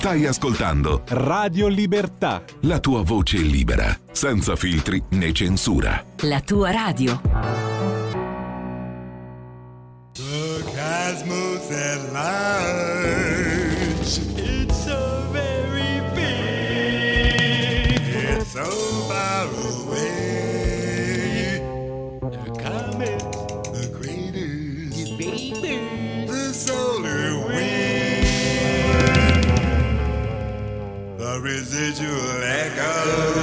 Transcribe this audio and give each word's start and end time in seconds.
Stai 0.00 0.24
ascoltando 0.24 1.02
Radio 1.08 1.68
Libertà. 1.68 2.42
la 2.60 2.80
tua 2.80 3.02
voce 3.02 3.36
libera, 3.36 3.94
senza 4.10 4.56
filtri 4.56 5.02
né 5.10 5.30
censura. 5.30 6.02
La 6.22 6.40
tua 6.40 6.70
radio. 6.70 7.20
The 10.14 10.62
cosmos 10.64 11.70
at 11.70 12.12
large. 12.12 13.20
Residual 31.40 32.42
echoes, 32.42 33.34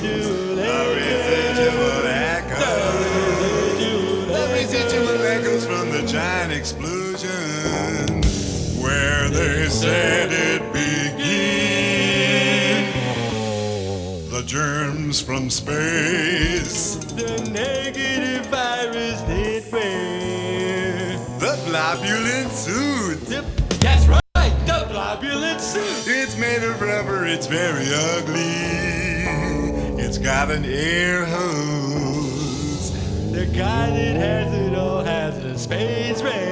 the 0.00 0.78
residual 0.94 2.06
echoes, 2.06 3.78
the 4.28 4.44
residual 4.52 5.20
echoes 5.22 5.66
from 5.66 5.90
the 5.90 6.02
giant 6.06 6.52
explosion 6.52 8.22
where 8.80 9.28
they 9.28 9.68
said 9.68 10.30
it 10.30 10.62
began. 10.72 11.02
The 14.30 14.42
germs 14.44 15.20
from 15.20 15.50
space, 15.50 16.94
the 16.94 17.50
negative 17.50 18.46
virus 18.46 19.20
they 19.22 19.64
wear, 19.72 21.18
the 21.40 21.56
globulin 21.66 22.50
suit. 22.50 23.20
That's 23.80 24.06
right, 24.06 24.21
suit. 25.60 26.04
It's 26.06 26.36
made 26.36 26.62
of 26.62 26.80
rubber, 26.80 27.26
it's 27.26 27.46
very 27.46 27.86
ugly. 27.92 30.02
It's 30.02 30.18
got 30.18 30.50
an 30.50 30.64
air 30.64 31.24
hose. 31.24 32.92
The 33.32 33.46
guy 33.46 33.90
that 33.90 34.16
has 34.16 34.54
it 34.54 34.74
all 34.74 35.02
has 35.02 35.36
a 35.44 35.58
space 35.58 36.22
range. 36.22 36.51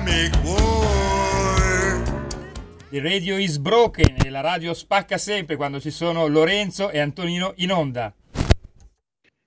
Atomic 0.00 0.32
war. 0.44 2.00
Il 2.90 3.02
radio 3.02 3.36
is 3.36 3.58
broken 3.58 4.16
e 4.24 4.30
la 4.30 4.40
radio 4.40 4.72
spacca 4.72 5.18
sempre 5.18 5.56
quando 5.56 5.78
ci 5.78 5.90
sono 5.90 6.26
Lorenzo 6.26 6.88
e 6.90 6.98
Antonino 6.98 7.52
in 7.56 7.70
onda. 7.70 8.10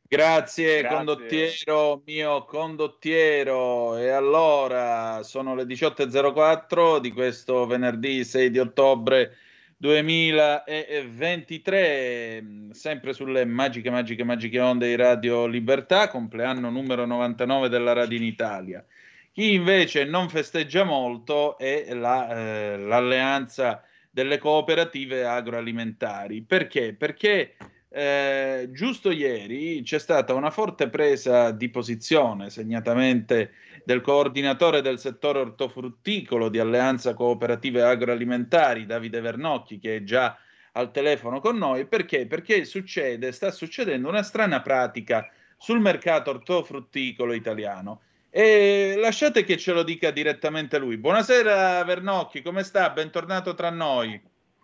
Grazie, 0.07 0.81
Grazie. 0.81 0.95
condottiero, 0.95 2.03
mio 2.05 2.45
condottiero. 2.45 3.97
E 3.97 4.09
allora 4.09 5.23
sono 5.23 5.55
le 5.55 5.63
18.04 5.63 6.99
di 6.99 7.11
questo 7.11 7.65
venerdì 7.65 8.23
6 8.23 8.51
di 8.51 8.59
ottobre 8.59 9.35
2023, 9.77 12.69
sempre 12.73 13.13
sulle 13.13 13.43
magiche, 13.45 13.89
magiche, 13.89 14.23
magiche 14.23 14.59
onde 14.59 14.87
di 14.87 14.95
Radio 14.95 15.47
Libertà, 15.47 16.09
compleanno 16.09 16.69
numero 16.69 17.07
99 17.07 17.69
della 17.69 17.93
Radio 17.93 18.17
in 18.17 18.23
Italia. 18.23 18.85
Chi 19.33 19.53
invece 19.53 20.05
non 20.05 20.29
festeggia 20.29 20.83
molto 20.83 21.57
è 21.57 21.91
la, 21.95 22.29
eh, 22.29 22.77
l'alleanza 22.77 23.81
delle 24.11 24.37
cooperative 24.37 25.25
agroalimentari. 25.25 26.43
Perché? 26.43 26.93
Perché 26.93 27.55
eh, 27.89 28.69
giusto 28.71 29.09
ieri 29.09 29.81
c'è 29.81 29.97
stata 29.97 30.35
una 30.35 30.51
forte 30.51 30.87
presa 30.87 31.49
di 31.49 31.67
posizione, 31.69 32.51
segnatamente 32.51 33.53
del 33.83 34.01
coordinatore 34.01 34.81
del 34.83 34.99
settore 34.99 35.39
ortofrutticolo 35.39 36.47
di 36.49 36.59
Alleanza 36.59 37.15
Cooperative 37.15 37.81
Agroalimentari, 37.81 38.85
Davide 38.85 39.19
Vernocchi, 39.19 39.79
che 39.79 39.95
è 39.95 40.03
già 40.03 40.37
al 40.73 40.91
telefono 40.91 41.39
con 41.39 41.57
noi. 41.57 41.87
Perché? 41.87 42.27
Perché 42.27 42.65
succede, 42.65 43.31
sta 43.31 43.49
succedendo 43.49 44.09
una 44.09 44.21
strana 44.21 44.61
pratica 44.61 45.27
sul 45.57 45.79
mercato 45.79 46.29
ortofrutticolo 46.29 47.33
italiano. 47.33 48.01
E 48.35 48.95
lasciate 48.97 49.43
che 49.43 49.57
ce 49.57 49.73
lo 49.73 49.83
dica 49.83 50.09
direttamente 50.09 50.79
lui. 50.79 50.97
Buonasera 50.97 51.83
Vernocchi, 51.83 52.41
come 52.41 52.63
sta? 52.63 52.89
Bentornato 52.89 53.53
tra 53.53 53.69
noi. 53.69 54.19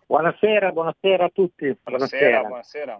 Buonasera, 0.07 0.71
buonasera 0.71 1.25
a 1.25 1.29
tutti. 1.31 1.77
Buonasera, 1.83 2.41
buonasera. 2.41 2.99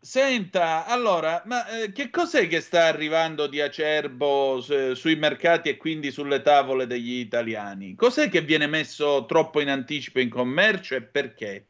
Senta, 0.00 0.86
allora, 0.86 1.40
ma 1.44 1.68
eh, 1.68 1.92
che 1.92 2.10
cos'è 2.10 2.48
che 2.48 2.60
sta 2.60 2.86
arrivando 2.86 3.46
di 3.46 3.60
acerbo 3.60 4.60
su- 4.60 4.94
sui 4.94 5.14
mercati 5.14 5.68
e 5.68 5.76
quindi 5.76 6.10
sulle 6.10 6.42
tavole 6.42 6.88
degli 6.88 7.20
italiani? 7.20 7.94
Cos'è 7.94 8.28
che 8.28 8.40
viene 8.40 8.66
messo 8.66 9.24
troppo 9.24 9.60
in 9.60 9.68
anticipo 9.68 10.18
in 10.18 10.30
commercio 10.30 10.96
e 10.96 11.02
perché? 11.02 11.66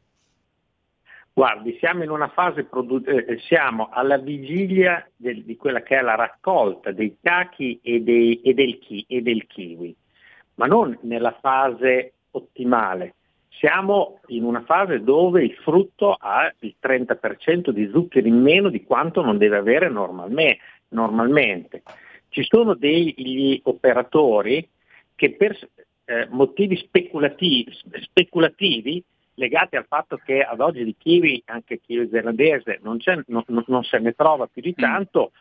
Guardi, 1.37 1.77
siamo 1.77 2.01
in 2.01 2.09
una 2.09 2.29
fase, 2.29 2.63
produ- 2.63 3.07
eh, 3.07 3.37
siamo 3.41 3.89
alla 3.91 4.17
vigilia 4.17 5.07
del- 5.15 5.43
di 5.43 5.55
quella 5.55 5.83
che 5.83 5.99
è 5.99 6.01
la 6.01 6.15
raccolta 6.15 6.91
dei 6.91 7.15
cachi 7.21 7.79
e, 7.83 8.01
dei- 8.01 8.41
e 8.41 8.55
del, 8.55 8.79
chi- 8.79 9.05
e 9.07 9.21
del 9.21 9.45
kiwi, 9.45 9.95
ma 10.55 10.65
non 10.65 10.97
nella 11.01 11.37
fase 11.39 12.13
ottimale. 12.31 13.13
siamo 13.49 14.19
in 14.27 14.43
una 14.45 14.63
fase 14.63 15.03
dove 15.03 15.43
il 15.43 15.53
frutto 15.63 16.13
ha 16.13 16.51
il 16.59 16.75
30% 16.79 17.71
di 17.71 17.87
zucchero 17.91 18.27
in 18.27 18.39
meno 18.41 18.69
di 18.69 18.83
quanto 18.83 19.21
non 19.21 19.37
deve 19.37 19.57
avere 19.57 19.89
normalmente. 19.89 21.83
Ci 22.29 22.43
sono 22.43 22.73
degli 22.73 23.59
operatori 23.63 24.67
che 25.15 25.33
per 25.33 25.55
eh, 26.05 26.27
motivi 26.29 26.77
speculativi, 26.77 27.71
speculativi, 28.01 29.03
legati 29.37 29.75
al 29.75 29.85
fatto 29.87 30.17
che 30.17 30.41
ad 30.41 30.59
oggi 30.59 30.83
di 30.83 30.95
kiwi, 30.97 31.43
anche 31.45 31.79
kiwi 31.79 32.09
zelandese, 32.09 32.79
non, 32.81 32.97
non, 33.27 33.43
non, 33.67 33.83
se 33.83 33.99
ne 33.99 34.13
trova 34.13 34.47
più 34.47 34.61
di 34.61 34.75
mm. 34.77 34.81
tanto, 34.81 35.31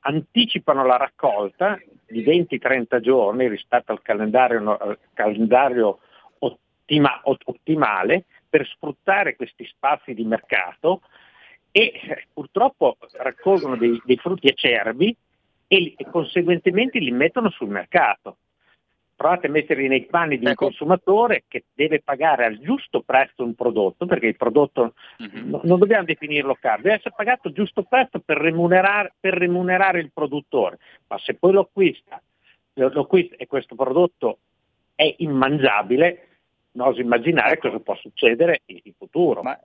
anticipano 0.00 0.84
la 0.84 0.96
raccolta 0.96 1.78
di 2.06 2.22
20-30 2.22 3.00
giorni 3.00 3.48
rispetto 3.48 3.90
al 3.90 4.00
calendario, 4.00 4.76
al 4.76 4.98
calendario 5.12 5.98
ottima, 6.38 7.20
ottimale 7.22 8.26
per 8.48 8.64
sfruttare 8.66 9.34
questi 9.34 9.66
spazi 9.66 10.14
di 10.14 10.24
mercato 10.24 11.02
e 11.72 12.26
purtroppo 12.32 12.96
raccolgono 13.14 13.76
dei, 13.76 14.00
dei 14.04 14.16
frutti 14.16 14.46
acerbi 14.46 15.16
e, 15.66 15.94
e 15.96 16.10
conseguentemente 16.10 17.00
li 17.00 17.10
mettono 17.10 17.50
sul 17.50 17.68
mercato 17.68 18.36
provate 19.16 19.46
a 19.46 19.50
metterli 19.50 19.88
nei 19.88 20.04
panni 20.04 20.38
di 20.38 20.44
un 20.44 20.50
ecco. 20.50 20.66
consumatore 20.66 21.44
che 21.48 21.64
deve 21.74 22.02
pagare 22.02 22.44
al 22.44 22.58
giusto 22.58 23.00
prezzo 23.00 23.42
un 23.42 23.54
prodotto, 23.54 24.04
perché 24.04 24.26
il 24.26 24.36
prodotto 24.36 24.94
mm-hmm. 25.22 25.48
no, 25.48 25.60
non 25.64 25.78
dobbiamo 25.78 26.04
definirlo 26.04 26.56
caro, 26.60 26.82
deve 26.82 26.96
essere 26.96 27.14
pagato 27.16 27.48
al 27.48 27.54
giusto 27.54 27.82
prezzo 27.82 28.20
per 28.20 28.36
remunerare, 28.36 29.14
per 29.18 29.34
remunerare, 29.34 30.00
il 30.00 30.12
produttore, 30.12 30.78
ma 31.08 31.18
se 31.18 31.34
poi 31.34 31.52
lo 31.52 31.60
acquista, 31.60 32.22
lo, 32.74 32.88
lo 32.90 33.00
acquista 33.00 33.34
e 33.36 33.46
questo 33.46 33.74
prodotto 33.74 34.38
è 34.94 35.14
immangiabile, 35.18 36.28
non 36.72 36.88
oso 36.88 37.00
immaginare 37.00 37.54
ecco. 37.54 37.68
cosa 37.68 37.80
può 37.80 37.96
succedere 37.96 38.60
in, 38.66 38.80
in 38.82 38.92
futuro. 38.96 39.42
Ma... 39.42 39.58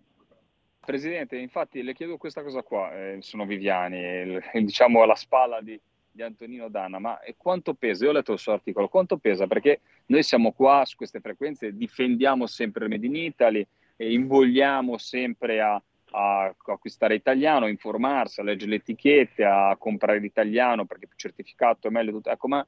Presidente, 0.83 1.37
infatti 1.37 1.83
le 1.83 1.93
chiedo 1.93 2.17
questa 2.17 2.41
cosa 2.41 2.63
qua, 2.63 2.91
eh, 2.95 3.17
sono 3.21 3.45
Viviani, 3.45 3.99
il, 3.99 4.43
diciamo 4.63 5.03
alla 5.03 5.15
spalla 5.15 5.59
di, 5.61 5.79
di 6.11 6.21
Antonino 6.21 6.67
Danna, 6.67 6.99
ma 6.99 7.19
quanto 7.37 7.73
pesa? 7.73 8.03
Io 8.03 8.09
ho 8.09 8.13
letto 8.13 8.33
il 8.33 8.39
suo 8.39 8.53
articolo, 8.53 8.89
quanto 8.89 9.17
pesa? 9.17 9.47
Perché 9.47 9.81
noi 10.07 10.23
siamo 10.23 10.51
qua 10.51 10.83
su 10.85 10.95
queste 10.97 11.19
frequenze, 11.21 11.75
difendiamo 11.75 12.45
sempre 12.47 12.85
il 12.85 12.89
Made 12.89 13.05
in 13.05 13.15
Italy 13.15 13.65
e 13.95 14.11
invogliamo 14.11 14.97
sempre 14.97 15.61
a, 15.61 15.81
a 16.11 16.55
acquistare 16.65 17.15
italiano, 17.15 17.65
a 17.65 17.69
informarsi, 17.69 18.41
a 18.41 18.43
leggere 18.43 18.71
le 18.71 18.75
etichette, 18.77 19.45
a 19.45 19.75
comprare 19.77 20.19
l'italiano 20.19 20.85
perché 20.85 21.07
più 21.07 21.17
certificato 21.17 21.87
è 21.87 21.91
meglio 21.91 22.11
tutto. 22.11 22.29
Ecco, 22.29 22.47
ma 22.47 22.65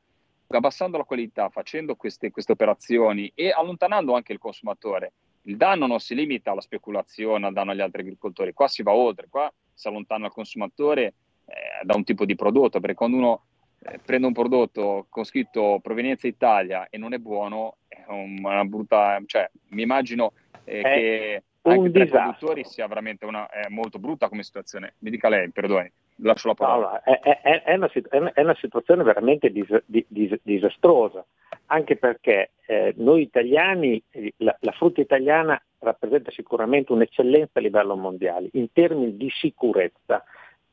abbassando 0.47 0.97
la 0.97 1.03
qualità, 1.03 1.49
facendo 1.49 1.95
queste, 1.95 2.31
queste 2.31 2.51
operazioni 2.51 3.31
e 3.35 3.49
allontanando 3.51 4.13
anche 4.13 4.33
il 4.33 4.39
consumatore, 4.39 5.13
il 5.43 5.57
danno 5.57 5.87
non 5.87 5.99
si 5.99 6.15
limita 6.15 6.51
alla 6.51 6.61
speculazione, 6.61 7.47
al 7.47 7.53
danno 7.53 7.71
agli 7.71 7.81
altri 7.81 8.01
agricoltori, 8.01 8.53
qua 8.53 8.67
si 8.67 8.83
va 8.83 8.93
oltre, 8.93 9.27
qua 9.29 9.51
si 9.73 9.87
allontana 9.87 10.27
il 10.27 10.31
consumatore 10.31 11.13
eh, 11.45 11.83
da 11.83 11.95
un 11.95 12.03
tipo 12.03 12.25
di 12.25 12.35
prodotto, 12.35 12.79
perché 12.79 12.95
quando 12.95 13.17
uno 13.17 13.43
eh, 13.79 13.99
prende 14.03 14.27
un 14.27 14.33
prodotto 14.33 15.07
con 15.09 15.23
scritto 15.23 15.79
provenienza 15.81 16.27
Italia 16.27 16.87
e 16.89 16.97
non 16.97 17.13
è 17.13 17.17
buono, 17.17 17.77
è 17.87 18.03
una 18.07 18.63
brutta, 18.65 19.21
cioè 19.25 19.49
mi 19.69 19.81
immagino 19.81 20.33
eh, 20.63 20.81
che 20.81 21.43
anche 21.63 21.91
per 21.91 22.01
i 22.01 22.09
produttori 22.09 22.63
sia 22.65 22.87
veramente 22.87 23.25
una, 23.25 23.47
molto 23.69 23.99
brutta 23.99 24.27
come 24.27 24.43
situazione. 24.43 24.95
Mi 24.99 25.09
dica 25.09 25.29
lei, 25.29 25.49
perdoni, 25.49 25.91
lascio 26.17 26.49
la 26.49 26.53
parola. 26.53 27.01
No, 27.05 27.13
è, 27.13 27.19
è, 27.41 27.63
è, 27.63 27.73
una, 27.75 27.89
è, 28.33 28.41
una, 28.41 28.55
situazione 28.55 29.03
veramente 29.03 29.49
dis, 29.49 29.67
dis, 29.85 30.33
disastrosa, 30.41 31.25
anche 31.67 31.95
perché 31.95 32.51
eh, 32.65 32.93
noi 32.97 33.21
italiani, 33.21 34.01
la, 34.37 34.55
la 34.59 34.71
frutta 34.71 35.01
italiana 35.01 35.61
rappresenta 35.79 36.31
sicuramente 36.31 36.91
un'eccellenza 36.91 37.59
a 37.59 37.61
livello 37.61 37.95
mondiale 37.95 38.49
in 38.53 38.71
termini 38.71 39.15
di 39.17 39.29
sicurezza 39.29 40.23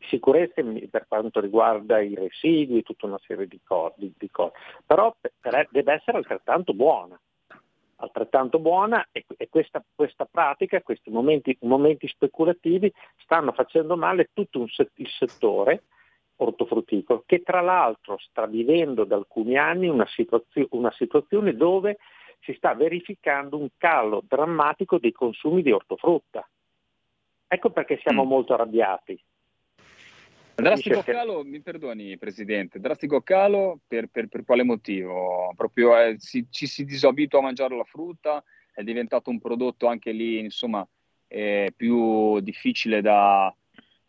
sicurezza 0.08 0.62
per 0.91 1.06
quanto 1.06 1.41
riguarda 1.41 2.00
i 2.00 2.14
residui, 2.14 2.82
tutta 2.82 3.06
una 3.06 3.20
serie 3.26 3.47
di 3.47 3.61
cose, 3.62 3.94
di, 4.17 4.31
cose. 4.31 4.52
però 4.87 5.14
per, 5.20 5.69
deve 5.70 5.93
essere 5.93 6.19
altrettanto 6.19 6.73
buona, 6.73 7.20
altrettanto 7.97 8.58
buona 8.58 9.06
e, 9.12 9.25
e 9.37 9.49
questa, 9.49 9.82
questa, 9.94 10.25
pratica, 10.25 10.82
questi 10.82 11.11
momenti, 11.11 11.56
momenti, 11.62 12.08
speculativi 12.08 12.93
stanno 13.19 13.52
facendo 13.52 13.97
male 13.97 14.31
tutto 14.32 14.61
un, 14.61 14.67
il 14.94 15.08
settore 15.08 15.85
ortofrutticolo 16.37 17.25
che 17.26 17.43
tra 17.43 17.61
l'altro 17.61 18.17
sta 18.19 18.47
vivendo 18.47 19.05
da 19.05 19.17
alcuni 19.17 19.58
anni 19.58 19.88
una, 19.88 20.06
situazio, 20.06 20.69
una 20.70 20.91
situazione 20.93 21.55
dove 21.55 21.99
si 22.41 22.55
sta 22.55 22.75
verificando 22.75 23.58
un 23.58 23.69
calo 23.76 24.23
drammatico 24.26 24.99
dei 24.99 25.12
consumi 25.12 25.61
di 25.62 25.70
ortofrutta. 25.70 26.49
Ecco 27.47 27.70
perché 27.70 27.99
siamo 28.02 28.25
mm. 28.25 28.29
molto 28.29 28.55
arrabbiati, 28.55 29.20
Drastico 30.61 31.03
calo, 31.03 31.45
mi 31.45 31.61
perdoni 31.61 32.19
Presidente, 32.19 32.81
drastico 32.81 33.21
calo 33.23 33.81
per, 33.87 34.09
per, 34.09 34.29
per 34.29 34.45
quale 34.45 34.62
motivo? 34.62 35.53
Proprio 35.57 35.99
eh, 35.99 36.17
si, 36.19 36.47
ci 36.51 36.67
si 36.67 36.85
disabitua 36.85 37.39
a 37.39 37.43
mangiare 37.43 37.77
la 37.77 37.85
frutta, 37.85 38.43
è 38.73 38.83
diventato 38.83 39.31
un 39.31 39.39
prodotto 39.39 39.87
anche 39.87 40.12
lì, 40.12 40.39
insomma, 40.39 40.87
eh, 41.29 41.73
più 41.77 42.41
difficile 42.41 43.01
da, 43.01 43.55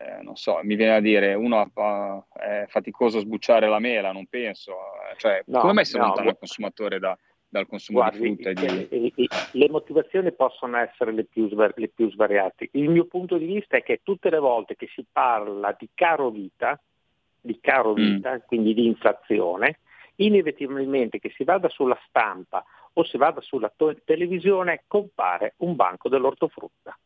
eh, 0.02 0.22
non 0.22 0.36
so, 0.36 0.58
mi 0.62 0.74
viene 0.74 0.94
a 0.94 1.00
dire, 1.00 1.34
uno 1.34 1.60
ha, 1.60 2.26
è 2.32 2.64
faticoso 2.66 3.20
sbucciare 3.20 3.68
la 3.68 3.78
mela, 3.78 4.12
non 4.12 4.26
penso. 4.26 4.72
Eh, 4.72 5.16
cioè, 5.18 5.42
no, 5.46 5.60
come 5.60 5.72
mai 5.72 5.84
si 5.84 5.96
no, 5.96 6.14
il 6.24 6.36
consumatore 6.38 6.98
da, 6.98 7.16
dal 7.52 7.66
consumo 7.66 7.98
Guardi, 7.98 8.34
di 8.34 8.42
frutta. 8.42 8.52
Di... 8.52 9.28
Le 9.52 9.68
motivazioni 9.68 10.32
possono 10.32 10.78
essere 10.78 11.12
le 11.12 11.24
più, 11.24 11.50
le 11.50 11.88
più, 11.88 12.10
svariate. 12.10 12.70
Il 12.72 12.88
mio 12.88 13.04
punto 13.04 13.36
di 13.36 13.44
vista 13.44 13.76
è 13.76 13.82
che 13.82 14.00
tutte 14.02 14.30
le 14.30 14.38
volte 14.38 14.74
che 14.74 14.88
si 14.94 15.04
parla 15.10 15.76
di 15.78 15.86
caro 15.92 16.30
vita, 16.30 16.80
di 17.38 17.58
caro 17.60 17.92
mm. 17.92 17.94
vita, 17.94 18.34
mm. 18.34 18.38
quindi 18.46 18.72
di 18.72 18.86
inflazione, 18.86 19.80
inevitabilmente 20.16 21.18
che 21.18 21.30
si 21.36 21.44
vada 21.44 21.68
sulla 21.68 21.98
stampa 22.08 22.64
o 22.94 23.04
si 23.04 23.18
vada 23.18 23.42
sulla 23.42 23.70
to- 23.76 24.00
televisione 24.02 24.84
compare 24.86 25.52
un 25.58 25.76
banco 25.76 26.08
dell'ortofrutta. 26.08 26.98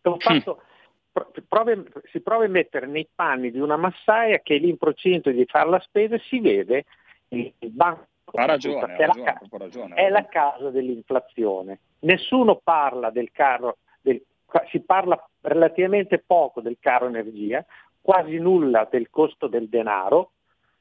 Fatto, 0.00 0.60
mm. 0.62 1.42
prove, 1.48 1.84
si 2.04 2.20
prova 2.20 2.44
a 2.44 2.48
mettere 2.48 2.86
nei 2.86 3.08
panni 3.12 3.50
di 3.50 3.58
una 3.58 3.76
massaia 3.76 4.38
che 4.38 4.54
è 4.54 4.58
lì 4.60 4.68
in 4.68 4.76
procinto 4.76 5.28
di 5.30 5.44
fare 5.44 5.68
la 5.68 5.80
spesa 5.80 6.16
si 6.18 6.38
vede 6.38 6.84
il 7.30 7.70
banco 7.70 8.10
ha 8.24 8.44
ragione, 8.44 8.80
ha 8.80 8.96
ragione, 8.96 9.24
la, 9.24 9.58
ragione, 9.58 9.94
è 9.94 10.08
la 10.08 10.26
causa 10.26 10.70
dell'inflazione. 10.70 11.80
Nessuno 12.00 12.60
parla 12.62 13.10
del 13.10 13.30
caro, 13.32 13.78
del, 14.00 14.22
si 14.70 14.80
parla 14.80 15.22
relativamente 15.42 16.18
poco 16.18 16.60
del 16.60 16.78
caro 16.80 17.06
energia, 17.06 17.64
quasi 18.00 18.38
nulla 18.38 18.88
del 18.90 19.10
costo 19.10 19.46
del 19.46 19.68
denaro, 19.68 20.32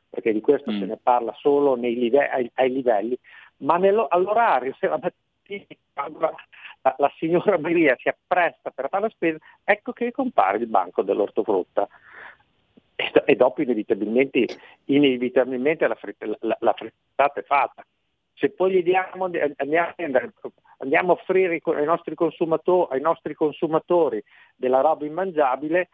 perché 0.10 0.33
di 0.33 0.41
questo 0.41 0.71
mm. 0.71 0.79
se 0.79 0.86
ne 0.86 0.98
parla 0.98 1.33
solo 1.38 1.75
live- 1.75 2.29
ai, 2.29 2.51
ai, 2.55 2.71
livelli, 2.71 3.17
ma 3.57 3.77
nello, 3.77 4.07
all'orario, 4.07 4.75
se 4.79 4.88
la 4.88 5.00
mattina 5.01 5.65
la, 6.81 6.95
la, 6.98 7.12
signora 7.17 7.57
Maria 7.57 7.95
si 7.98 8.10
appresta 8.10 8.71
per 8.71 8.89
fare 8.89 9.03
la 9.03 9.10
spesa, 9.10 9.38
ecco 9.63 9.91
che 9.91 10.12
compare 10.12 10.57
il 10.57 10.67
banco 10.67 11.01
dell'ortofrutta 11.03 11.88
e, 13.25 13.36
dopo 13.36 13.62
inevitabilmente, 13.62 14.46
inevitabilmente 14.86 15.88
la, 15.88 15.98
la, 16.39 16.58
la 16.60 16.74
frittata 16.74 17.39
è 17.39 17.43
fatta. 17.43 17.86
Se 18.34 18.50
poi 18.50 18.72
gli 18.72 18.84
diamo, 18.84 19.25
andiamo, 19.25 19.93
andiamo 20.77 21.12
a 21.12 21.15
offrire 21.15 21.62
ai 21.63 21.86
nostri, 21.86 22.15
ai 22.17 23.01
nostri, 23.01 23.36
consumatori 23.36 24.24
della 24.55 24.81
roba 24.81 25.05
immangiabile, 25.05 25.89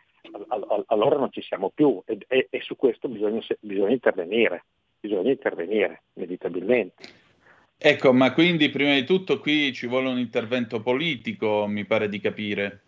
allora 0.87 1.17
non 1.17 1.31
ci 1.31 1.41
siamo 1.41 1.71
più 1.73 2.01
e, 2.05 2.17
e, 2.27 2.47
e 2.49 2.61
su 2.61 2.75
questo 2.75 3.07
bisogna, 3.07 3.41
bisogna, 3.59 3.91
intervenire, 3.91 4.65
bisogna 4.99 5.31
intervenire 5.31 6.03
inevitabilmente. 6.13 7.25
Ecco, 7.77 8.11
ma 8.11 8.33
quindi 8.33 8.69
prima 8.69 8.93
di 8.93 9.03
tutto 9.03 9.39
qui 9.39 9.71
ci 9.73 9.87
vuole 9.87 10.09
un 10.09 10.17
intervento 10.17 10.81
politico, 10.81 11.67
mi 11.67 11.85
pare 11.85 12.09
di 12.09 12.19
capire. 12.19 12.81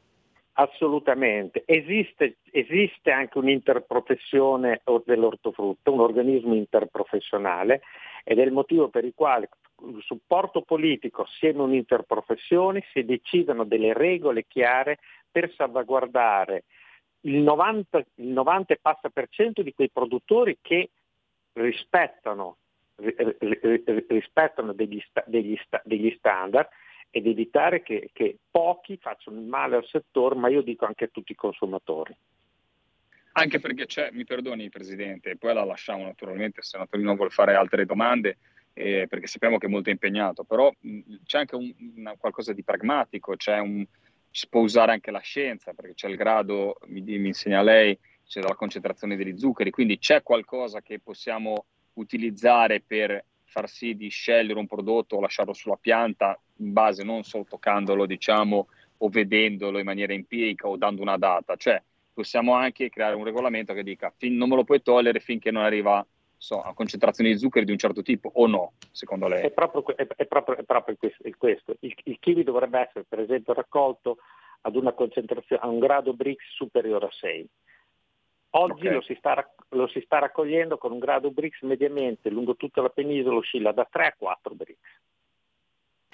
Assolutamente. 0.60 1.64
Esiste, 1.66 2.40
esiste, 2.52 3.12
anche 3.12 3.38
un'interprofessione 3.38 4.82
dell'ortofrutta, 5.06 5.90
un 5.90 6.02
organismo 6.02 6.54
interprofessionale 6.54 7.82
ed 8.26 8.40
è 8.40 8.44
il 8.44 8.52
motivo 8.52 8.90
per 8.90 9.06
il 9.06 9.14
quale 9.16 9.48
il 9.88 10.02
supporto 10.02 10.62
politico 10.64 11.22
assieme 11.22 11.60
a 11.60 11.64
un'interprofessione 11.64 12.84
si 12.92 13.06
decidono 13.06 13.64
delle 13.64 13.94
regole 13.94 14.48
chiare 14.48 15.00
per 15.32 15.50
salvaguardare 15.56 16.66
il 17.22 17.38
90, 17.38 17.98
il 18.16 18.28
90 18.28 18.74
e 18.74 18.80
passa 18.82 19.10
per 19.10 19.30
cento 19.30 19.62
di 19.62 19.74
quei 19.74 19.90
produttori 19.90 20.58
che 20.62 20.90
rispettano, 21.54 22.58
rispettano 22.98 24.74
degli, 24.74 25.02
degli, 25.26 25.58
degli 25.84 26.14
standard 26.18 26.68
ed 27.12 27.26
evitare 27.26 27.82
che, 27.82 28.10
che 28.14 28.38
pochi 28.50 28.98
facciano 28.98 29.40
il 29.40 29.46
male 29.46 29.76
al 29.76 29.86
settore, 29.86 30.36
ma 30.36 30.50
io 30.50 30.62
dico 30.62 30.86
anche 30.86 31.06
a 31.06 31.10
tutti 31.12 31.32
i 31.32 31.36
consumatori. 31.36 32.16
Anche 33.34 33.60
perché 33.60 33.86
c'è, 33.86 34.10
mi 34.12 34.26
perdoni 34.26 34.70
Presidente, 34.70 35.38
poi 35.38 35.54
la 35.54 35.64
lasciamo 35.64 36.04
naturalmente 36.04 36.62
se 36.62 36.78
Natalino 36.78 37.16
vuole 37.16 37.30
fare 37.30 37.56
altre 37.56 37.86
domande, 37.86 38.38
eh, 38.74 39.08
perché 39.08 39.28
sappiamo 39.28 39.58
che 39.58 39.68
è 39.68 39.70
molto 39.70 39.90
impegnato, 39.90 40.44
però 40.44 40.72
mh, 40.78 41.00
c'è 41.26 41.40
anche 41.40 41.56
un, 41.56 41.74
una, 41.96 42.16
qualcosa 42.18 42.54
di 42.54 42.64
pragmatico, 42.64 43.36
c'è 43.36 43.60
un, 43.60 43.86
si 44.30 44.48
può 44.48 44.62
usare 44.62 44.92
anche 44.92 45.12
la 45.12 45.20
scienza, 45.20 45.74
perché 45.74 45.94
c'è 45.94 46.08
il 46.08 46.16
grado, 46.16 46.78
mi, 46.88 47.02
mi 47.02 47.28
insegna 47.28 47.62
lei, 47.62 47.98
c'è 48.26 48.42
la 48.42 48.56
concentrazione 48.56 49.16
degli 49.16 49.38
zuccheri, 49.38 49.72
quindi 49.72 49.98
c'è 49.98 50.22
qualcosa 50.22 50.82
che 50.82 51.00
possiamo 51.00 51.66
utilizzare 51.94 52.82
per 52.82 53.24
far 53.50 53.68
sì 53.68 53.96
di 53.96 54.10
scegliere 54.10 54.60
un 54.60 54.68
prodotto 54.68 55.16
o 55.16 55.22
lasciarlo 55.22 55.54
sulla 55.54 55.78
pianta 55.80 56.40
in 56.58 56.72
base 56.72 57.04
non 57.04 57.24
solo 57.24 57.46
toccandolo, 57.48 58.06
diciamo, 58.06 58.68
o 58.98 59.10
vedendolo 59.10 59.80
in 59.80 59.86
maniera 59.86 60.14
empirica 60.14 60.68
o 60.68 60.78
dando 60.78 61.02
una 61.02 61.18
data, 61.18 61.56
cioè 61.56 61.82
possiamo 62.14 62.54
anche 62.54 62.90
creare 62.90 63.16
un 63.16 63.24
regolamento 63.24 63.74
che 63.74 63.84
dica 63.84 64.14
fin, 64.16 64.36
non 64.36 64.50
me 64.50 64.56
lo 64.56 64.64
puoi 64.64 64.82
togliere 64.82 65.20
finché 65.20 65.52
non 65.52 65.64
arriva 65.64 66.06
so, 66.40 66.62
a 66.62 66.74
concentrazioni 66.74 67.32
di 67.32 67.38
zuccheri 67.38 67.66
di 67.66 67.72
un 67.72 67.78
certo 67.78 68.02
tipo 68.02 68.30
o 68.34 68.48
no, 68.48 68.74
secondo 68.92 69.28
lei? 69.28 69.44
È 69.44 69.52
proprio, 69.52 69.96
è, 69.96 70.08
è 70.08 70.26
proprio, 70.26 70.58
è 70.58 70.64
proprio 70.64 70.98
questo. 71.38 71.76
Il, 71.82 71.96
il, 72.04 72.18
kiwi 72.20 72.44
dovrebbe 72.44 72.80
essere 72.80 73.06
per 73.08 73.20
esempio 73.20 73.54
raccolto 73.54 74.18
ad 74.62 74.76
una 74.76 74.94
concentrazione, 74.94 75.62
a 75.62 75.68
un 75.68 75.80
grado 75.80 76.14
BRICS 76.14 76.56
superiore 76.56 77.06
a 77.06 77.12
6. 77.12 77.48
Oggi 78.52 78.88
okay. 78.88 78.94
lo, 78.94 79.02
si 79.02 79.16
sta, 79.16 79.54
lo, 79.70 79.88
si 79.88 80.02
sta, 80.02 80.20
raccogliendo 80.20 80.78
con 80.78 80.92
un 80.92 81.00
grado 81.00 81.30
BRICS 81.30 81.62
mediamente 81.62 82.30
lungo 82.30 82.56
tutta 82.56 82.82
la 82.82 82.90
penisola 82.90 83.38
oscilla 83.38 83.72
da 83.72 83.88
3 83.90 84.06
a 84.06 84.16
4 84.18 84.56
BRICS. 84.56 85.02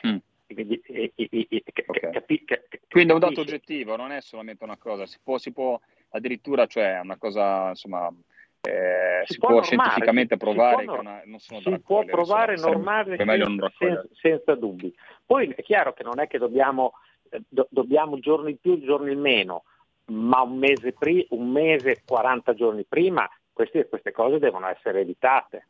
Mm. 0.07 0.17
Quindi, 0.47 0.81
e, 0.85 1.11
e, 1.15 1.47
e, 1.49 1.63
okay. 1.87 2.11
capi, 2.11 2.43
capi, 2.43 2.79
Quindi 2.89 3.11
è 3.11 3.13
un 3.13 3.19
dato 3.19 3.41
oggettivo, 3.41 3.95
non 3.95 4.11
è 4.11 4.21
solamente 4.21 4.63
una 4.63 4.77
cosa, 4.77 5.05
si 5.05 5.17
può, 5.23 5.37
si 5.37 5.51
può 5.53 5.79
addirittura, 6.09 6.65
cioè 6.65 6.99
una 7.01 7.17
cosa, 7.17 7.69
insomma, 7.69 8.13
eh, 8.61 9.23
si, 9.25 9.33
si, 9.33 9.39
può, 9.39 9.49
può 9.49 9.63
scientificamente 9.63 10.37
provare 10.37 10.79
si 10.79 10.85
può, 10.85 10.99
una, 10.99 11.21
non 11.25 11.39
sono 11.39 11.59
si 11.61 11.79
può 11.79 12.03
provare 12.03 12.57
normale 12.57 13.15
senza, 13.17 13.71
senza, 13.77 14.07
senza, 14.13 14.55
dubbi. 14.55 14.93
Poi 15.25 15.53
è 15.55 15.61
chiaro 15.63 15.93
che 15.93 16.03
non 16.03 16.19
è 16.19 16.27
che 16.27 16.37
dobbiamo, 16.37 16.93
eh, 17.29 17.41
do, 17.47 17.67
dobbiamo 17.69 18.19
giorni 18.19 18.51
in 18.51 18.59
più, 18.59 18.73
il 18.73 18.83
giorno 18.83 19.09
in 19.09 19.19
meno, 19.19 19.63
ma 20.07 20.41
un 20.41 20.57
mese, 20.57 20.93
pri- 20.93 21.25
un 21.31 21.51
mese 21.51 22.01
40 22.05 22.53
giorni 22.53 22.83
prima 22.83 23.29
queste, 23.51 23.88
queste 23.88 24.12
cose 24.12 24.39
devono 24.39 24.67
essere 24.67 25.01
evitate. 25.01 25.65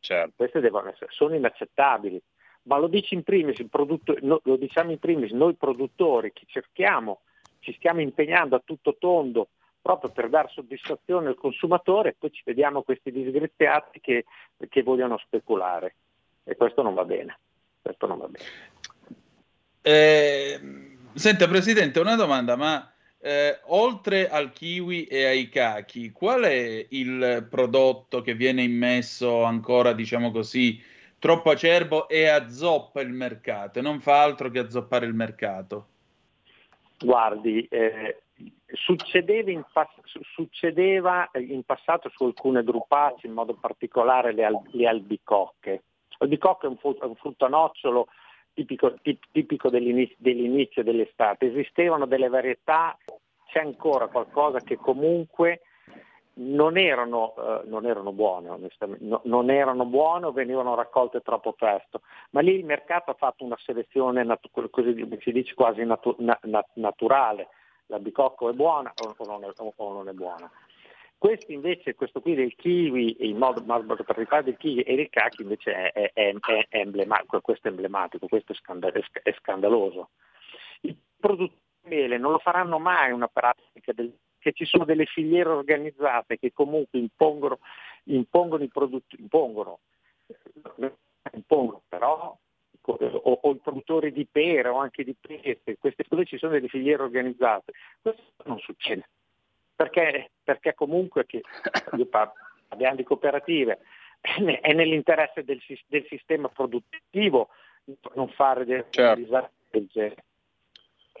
Certo. 0.00 0.32
Queste 0.36 0.60
devono 0.60 0.90
essere, 0.90 1.10
sono 1.10 1.34
inaccettabili. 1.34 2.20
Ma 2.64 2.76
lo, 2.76 2.88
in 2.92 3.22
primis, 3.22 3.58
no, 4.20 4.40
lo 4.44 4.56
diciamo 4.56 4.92
in 4.92 4.98
primis 4.98 5.32
noi 5.32 5.54
produttori 5.54 6.32
che 6.32 6.44
cerchiamo, 6.46 7.22
ci 7.58 7.72
stiamo 7.74 8.00
impegnando 8.00 8.54
a 8.54 8.62
tutto 8.64 8.96
tondo 8.98 9.48
proprio 9.80 10.12
per 10.12 10.28
dare 10.28 10.48
soddisfazione 10.48 11.28
al 11.28 11.34
consumatore 11.34 12.10
e 12.10 12.16
poi 12.16 12.30
ci 12.30 12.42
vediamo 12.44 12.82
questi 12.82 13.10
disgraziati 13.10 14.00
che, 14.00 14.24
che 14.68 14.82
vogliono 14.82 15.18
speculare 15.18 15.96
e 16.44 16.54
questo 16.56 16.82
non 16.82 16.94
va 16.94 17.04
bene. 17.04 17.38
Questo 17.80 18.06
non 18.06 18.18
va 18.18 18.28
bene. 18.28 18.44
Eh, 19.82 20.91
senta 21.14 21.48
Presidente, 21.48 22.00
una 22.00 22.16
domanda, 22.16 22.56
ma 22.56 22.92
eh, 23.20 23.60
oltre 23.66 24.28
al 24.28 24.52
kiwi 24.52 25.04
e 25.04 25.24
ai 25.24 25.48
cachi, 25.48 26.10
qual 26.10 26.42
è 26.42 26.86
il 26.90 27.46
prodotto 27.48 28.20
che 28.22 28.34
viene 28.34 28.62
immesso 28.62 29.44
ancora, 29.44 29.92
diciamo 29.92 30.30
così, 30.30 30.82
troppo 31.18 31.50
acerbo 31.50 32.08
e 32.08 32.26
azzoppa 32.26 33.00
il 33.00 33.10
mercato 33.10 33.78
e 33.78 33.82
non 33.82 34.00
fa 34.00 34.22
altro 34.22 34.50
che 34.50 34.58
azzoppare 34.58 35.06
il 35.06 35.14
mercato? 35.14 35.86
Guardi, 36.98 37.66
eh, 37.70 38.22
Succedeva 38.72 39.50
in, 39.50 39.64
pass- 39.70 40.00
succedeva 40.34 41.30
in, 41.34 41.62
passato 41.62 42.10
su 42.14 42.24
alcune 42.24 42.64
grupacce, 42.64 43.26
in 43.26 43.34
modo 43.34 43.54
particolare 43.54 44.32
le, 44.32 44.44
al- 44.44 44.62
le 44.70 44.88
albicocche. 44.88 45.82
L'albicocca 46.18 46.66
è 46.66 46.70
un, 46.70 46.78
fu- 46.78 46.96
un 46.98 47.14
fruttonocciolo 47.14 48.08
tipico, 48.54 48.94
tip- 49.02 49.24
tipico 49.30 49.70
dell'inizio, 49.70 50.16
dell'inizio, 50.18 50.82
dell'estate. 50.82 51.46
Esistevano 51.46 52.06
delle 52.06 52.28
varietà, 52.28 52.96
c'è 53.46 53.60
ancora 53.60 54.08
qualcosa 54.08 54.60
che 54.60 54.76
comunque 54.76 55.62
non 56.34 56.78
erano, 56.78 57.34
uh, 57.36 57.68
non 57.68 57.84
erano 57.84 58.12
buone, 58.12 58.48
onestamente, 58.48 59.04
no, 59.04 59.20
non 59.24 59.50
erano 59.50 59.84
buone 59.84 60.26
o 60.26 60.32
venivano 60.32 60.74
raccolte 60.74 61.20
troppo 61.20 61.52
presto, 61.52 62.00
ma 62.30 62.40
lì 62.40 62.54
il 62.54 62.64
mercato 62.64 63.10
ha 63.10 63.14
fatto 63.14 63.44
una 63.44 63.58
selezione, 63.58 64.24
natu- 64.24 64.70
così 64.70 65.06
si 65.20 65.32
dice 65.32 65.54
quasi 65.54 65.84
natu- 65.84 66.16
na- 66.20 66.38
na- 66.44 66.66
naturale 66.74 67.48
l'albicocco 67.86 68.48
è 68.48 68.52
buona 68.54 68.92
o 68.96 69.14
non 69.26 69.44
è, 69.44 69.52
o 69.76 69.92
non 69.92 70.08
è 70.08 70.12
buona. 70.12 70.50
Questo 71.22 71.52
invece, 71.52 71.94
questo 71.94 72.20
qui 72.20 72.34
del 72.34 72.56
kiwi, 72.56 73.28
in 73.28 73.36
modo 73.36 73.62
particolare 73.62 74.42
del 74.42 74.56
kiwi 74.56 74.82
e 74.82 74.96
del 74.96 75.08
cachi 75.08 75.42
invece 75.42 75.92
è, 75.92 75.92
è, 75.92 76.10
è, 76.14 76.66
è 76.68 76.78
emblematico, 76.78 77.40
questo 77.40 77.68
è 77.68 77.70
emblematico, 77.70 78.26
questo 78.26 78.52
è, 78.52 79.32
scandaloso. 79.32 80.10
I 80.80 80.96
produttori 81.20 81.60
di 81.82 81.90
mele 81.90 82.18
non 82.18 82.32
lo 82.32 82.40
faranno 82.40 82.80
mai 82.80 83.12
una 83.12 83.28
pratica 83.28 83.92
del, 83.92 84.12
che 84.36 84.50
ci 84.50 84.64
sono 84.64 84.84
delle 84.84 85.04
filiere 85.04 85.50
organizzate 85.50 86.40
che 86.40 86.52
comunque 86.52 86.98
impongono, 86.98 87.60
impongono 88.06 88.64
i 88.64 88.68
prodotti, 88.68 89.20
impongono, 89.20 89.78
impongono 91.34 91.82
però 91.86 92.36
o, 92.80 93.38
o, 93.42 93.50
i 93.52 93.60
produttori 93.62 94.10
di 94.10 94.26
pere 94.26 94.70
o 94.70 94.78
anche 94.78 95.04
di 95.04 95.14
pesce, 95.14 95.78
queste 95.78 96.04
cose 96.08 96.24
ci 96.24 96.38
sono 96.38 96.50
delle 96.50 96.66
filiere 96.66 97.04
organizzate. 97.04 97.74
Questo 98.02 98.22
non 98.42 98.58
succede, 98.58 99.06
perché, 99.82 100.30
perché 100.44 100.74
comunque 100.74 101.26
che, 101.26 101.42
io 101.96 102.06
parlo, 102.06 102.34
abbiamo 102.68 102.96
di 102.96 103.02
cooperative, 103.02 103.80
è 104.20 104.72
nell'interesse 104.72 105.42
del, 105.42 105.60
del 105.88 106.06
sistema 106.08 106.48
produttivo 106.48 107.48
non 108.14 108.28
fare 108.28 108.64
dei 108.64 108.84
certo. 108.90 109.20
disastri 109.20 109.52
del 109.70 109.86
genere. 109.90 110.24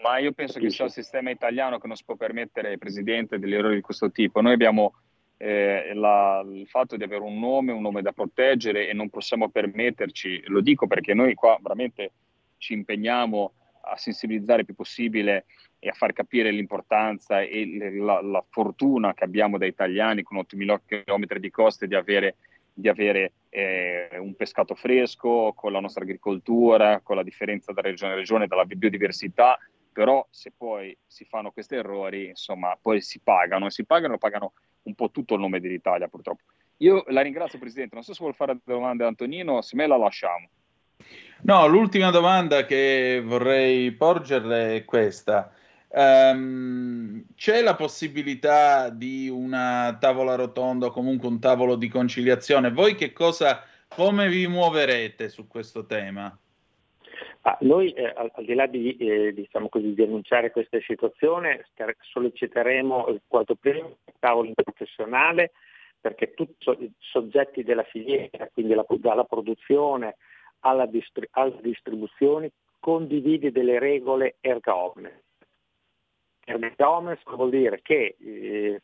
Ma 0.02 0.18
io 0.18 0.32
penso 0.32 0.58
che 0.58 0.70
sia 0.70 0.84
il 0.84 0.90
sistema 0.90 1.30
italiano 1.30 1.78
che 1.78 1.86
non 1.86 1.96
si 1.96 2.04
può 2.04 2.14
permettere, 2.16 2.78
Presidente, 2.78 3.38
degli 3.38 3.54
errori 3.54 3.76
di 3.76 3.80
questo 3.80 4.10
tipo. 4.10 4.40
Noi 4.40 4.52
abbiamo 4.52 4.94
eh, 5.36 5.92
la, 5.94 6.44
il 6.48 6.66
fatto 6.66 6.96
di 6.96 7.04
avere 7.04 7.22
un 7.22 7.38
nome, 7.38 7.72
un 7.72 7.82
nome 7.82 8.02
da 8.02 8.12
proteggere 8.12 8.88
e 8.88 8.92
non 8.92 9.10
possiamo 9.10 9.48
permetterci, 9.48 10.44
lo 10.46 10.60
dico 10.60 10.86
perché 10.86 11.14
noi 11.14 11.34
qua 11.34 11.56
veramente 11.60 12.12
ci 12.58 12.72
impegniamo 12.72 13.52
a 13.82 13.96
sensibilizzare 13.96 14.60
il 14.60 14.66
più 14.66 14.74
possibile 14.74 15.44
e 15.84 15.88
a 15.88 15.94
far 15.94 16.12
capire 16.12 16.52
l'importanza 16.52 17.40
e 17.40 17.96
la, 17.98 18.22
la 18.22 18.44
fortuna 18.48 19.14
che 19.14 19.24
abbiamo 19.24 19.58
da 19.58 19.66
italiani 19.66 20.22
con 20.22 20.38
8.000 20.38 20.78
km 20.86 21.38
di 21.38 21.50
coste 21.50 21.88
di 21.88 21.96
avere, 21.96 22.36
di 22.72 22.88
avere 22.88 23.32
eh, 23.48 24.08
un 24.20 24.36
pescato 24.36 24.76
fresco, 24.76 25.52
con 25.56 25.72
la 25.72 25.80
nostra 25.80 26.04
agricoltura, 26.04 27.00
con 27.00 27.16
la 27.16 27.24
differenza 27.24 27.72
da 27.72 27.80
regione 27.80 28.12
a 28.12 28.14
regione, 28.14 28.46
dalla 28.46 28.64
biodiversità, 28.64 29.58
però 29.92 30.24
se 30.30 30.52
poi 30.56 30.96
si 31.04 31.24
fanno 31.24 31.50
questi 31.50 31.74
errori, 31.74 32.28
insomma, 32.28 32.78
poi 32.80 33.00
si 33.00 33.18
pagano 33.18 33.66
e 33.66 33.70
si 33.72 33.84
pagano, 33.84 34.18
pagano 34.18 34.52
un 34.82 34.94
po' 34.94 35.10
tutto 35.10 35.34
il 35.34 35.40
nome 35.40 35.58
dell'Italia 35.58 36.06
purtroppo. 36.06 36.42
Io 36.76 37.02
la 37.08 37.22
ringrazio 37.22 37.58
Presidente, 37.58 37.96
non 37.96 38.04
so 38.04 38.12
se 38.12 38.20
vuole 38.20 38.36
fare 38.36 38.56
domande 38.62 39.02
a 39.02 39.08
Antonino, 39.08 39.60
se 39.62 39.74
me 39.74 39.88
la 39.88 39.96
lasciamo. 39.96 40.48
No, 41.42 41.66
l'ultima 41.66 42.10
domanda 42.10 42.66
che 42.66 43.20
vorrei 43.24 43.90
porgerle 43.90 44.76
è 44.76 44.84
questa. 44.84 45.52
Um, 45.94 47.22
c'è 47.36 47.60
la 47.60 47.74
possibilità 47.74 48.88
di 48.88 49.28
una 49.28 49.98
tavola 50.00 50.36
rotonda 50.36 50.86
o 50.86 50.90
comunque 50.90 51.28
un 51.28 51.38
tavolo 51.38 51.76
di 51.76 51.88
conciliazione? 51.88 52.70
Voi 52.70 52.94
che 52.94 53.12
cosa, 53.12 53.62
come 53.88 54.28
vi 54.28 54.46
muoverete 54.46 55.28
su 55.28 55.46
questo 55.46 55.84
tema? 55.84 56.34
Ah, 57.42 57.58
noi, 57.60 57.92
eh, 57.92 58.06
al, 58.06 58.30
al, 58.32 58.44
di 58.44 58.54
là 58.54 58.66
di, 58.66 58.96
eh, 58.96 59.34
diciamo 59.34 59.68
così, 59.68 59.92
di, 59.92 60.02
annunciare 60.02 60.50
questa 60.50 60.78
situazione, 60.80 61.66
solleciteremo 62.12 63.20
quanto 63.26 63.54
prima 63.56 63.86
il 63.86 64.14
tavolo 64.18 64.48
interprofessionale 64.48 65.52
perché 66.00 66.32
tutti 66.32 66.70
i 66.84 66.90
soggetti 66.98 67.62
della 67.62 67.84
filiera, 67.84 68.48
quindi 68.52 68.74
la, 68.74 68.84
dalla 68.88 69.24
produzione 69.24 70.16
alla, 70.60 70.86
distri- 70.86 71.28
alla 71.32 71.56
distribuzione, 71.60 72.52
condivide 72.80 73.52
delle 73.52 73.78
regole 73.78 74.36
erga 74.40 74.74
omnes. 74.74 75.12
Erga 76.44 76.90
omnes 76.90 77.22
vuol 77.24 77.50
dire 77.50 77.80
che 77.82 78.16
eh, 78.18 78.80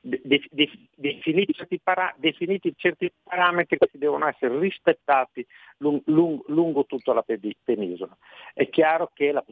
de- 0.00 0.48
de- 0.50 0.88
definiti, 0.94 1.52
certi 1.52 1.78
para- 1.78 2.14
definiti, 2.16 2.74
certi 2.76 3.12
parametri 3.22 3.78
che 3.78 3.88
devono 3.92 4.26
essere 4.26 4.58
rispettati 4.58 5.46
lung- 5.78 6.02
lung- 6.06 6.42
lungo 6.48 6.86
tutta 6.86 7.12
la 7.12 7.22
penisola. 7.22 8.16
È 8.54 8.68
chiaro 8.68 9.10
che 9.12 9.30
la, 9.30 9.44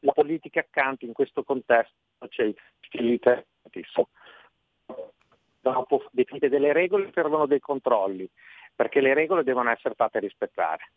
la 0.00 0.12
politica 0.12 0.60
accanto 0.60 1.04
in 1.04 1.12
questo 1.12 1.44
contesto 1.44 1.94
c'è 2.28 2.52
filiterismo. 2.80 4.08
Dopo 5.60 6.04
definite 6.12 6.48
delle 6.48 6.72
regole 6.72 7.10
servono 7.12 7.46
dei 7.46 7.60
controlli, 7.60 8.28
perché 8.74 9.00
le 9.00 9.14
regole 9.14 9.42
devono 9.42 9.70
essere 9.70 9.94
fatte 9.94 10.20
rispettare. 10.20 10.92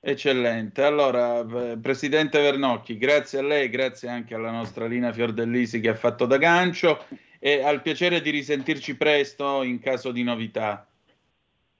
Eccellente. 0.00 0.82
Allora, 0.84 1.44
Presidente 1.80 2.40
Vernocchi, 2.40 2.96
grazie 2.96 3.40
a 3.40 3.42
lei, 3.42 3.68
grazie 3.68 4.08
anche 4.08 4.34
alla 4.34 4.50
nostra 4.52 4.86
Lina 4.86 5.12
Fiordellisi 5.12 5.80
che 5.80 5.88
ha 5.88 5.94
fatto 5.94 6.24
da 6.24 6.36
gancio 6.36 7.04
e 7.40 7.62
al 7.62 7.82
piacere 7.82 8.20
di 8.20 8.30
risentirci 8.30 8.96
presto 8.96 9.62
in 9.62 9.80
caso 9.80 10.12
di 10.12 10.22
novità. 10.22 10.86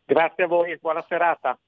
Grazie 0.05 0.45
a 0.45 0.47
voi, 0.47 0.77
buona 0.81 1.05
serata. 1.09 1.59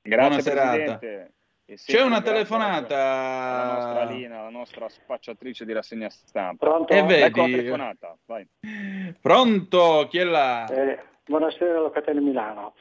Grazie 0.00 0.26
Buona 0.28 0.42
serata. 0.42 0.98
Presidente. 0.98 1.32
C'è 1.74 2.02
una 2.02 2.20
telefonata. 2.20 2.96
alla 2.98 3.72
nostra 3.72 4.04
Lina, 4.04 4.42
la 4.42 4.48
nostra 4.50 4.88
spacciatrice 4.88 5.64
di 5.64 5.72
rassegna 5.72 6.10
stampa. 6.10 6.66
Pronto? 6.66 6.92
E 6.92 6.98
Ecco 6.98 7.08
la 7.08 7.46
vedi, 7.46 7.54
telefonata, 7.56 8.16
vai. 8.26 8.46
pronto, 9.20 10.06
chi 10.10 10.18
è 10.18 10.24
là? 10.24 10.66
Eh, 10.68 10.98
buonasera 11.24 11.78
Locatelli 11.78 12.20
Milano. 12.20 12.74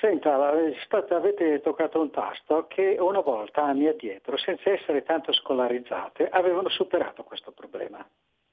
Senta, 0.00 0.34
avete 0.34 1.60
toccato 1.60 2.00
un 2.00 2.10
tasto 2.10 2.66
che 2.68 2.96
una 2.98 3.20
volta 3.20 3.64
anni 3.64 3.86
addietro, 3.86 4.38
senza 4.38 4.70
essere 4.70 5.02
tanto 5.02 5.30
scolarizzate, 5.30 6.26
avevano 6.30 6.70
superato 6.70 7.22
questo 7.22 7.52
problema, 7.52 8.02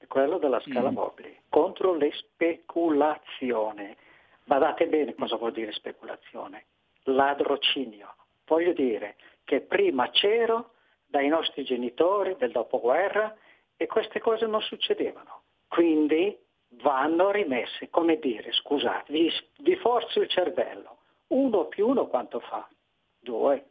quello 0.08 0.36
della 0.36 0.60
scala 0.60 0.90
Mm. 0.90 0.94
mobili, 0.94 1.40
contro 1.48 1.94
le 1.94 2.10
speculazioni. 2.12 3.96
Badate 4.44 4.88
bene 4.88 5.14
cosa 5.14 5.36
vuol 5.36 5.52
dire 5.52 5.72
speculazione. 5.72 6.66
Ladrocinio. 7.04 8.14
Voglio 8.46 8.74
dire 8.74 9.16
che 9.44 9.60
prima 9.62 10.10
c'ero 10.10 10.72
dai 11.06 11.28
nostri 11.28 11.64
genitori 11.64 12.36
del 12.36 12.50
dopoguerra 12.50 13.34
e 13.74 13.86
queste 13.86 14.20
cose 14.20 14.44
non 14.44 14.60
succedevano. 14.60 15.42
Quindi 15.66 16.36
vanno 16.82 17.30
rimesse, 17.30 17.88
come 17.88 18.18
dire, 18.18 18.52
scusate, 18.52 19.10
vi, 19.10 19.32
vi 19.60 19.76
forzo 19.76 20.20
il 20.20 20.28
cervello. 20.28 20.97
Uno 21.28 21.66
più 21.66 21.88
uno 21.88 22.06
quanto 22.06 22.40
fa? 22.40 22.68
Due. 23.18 23.66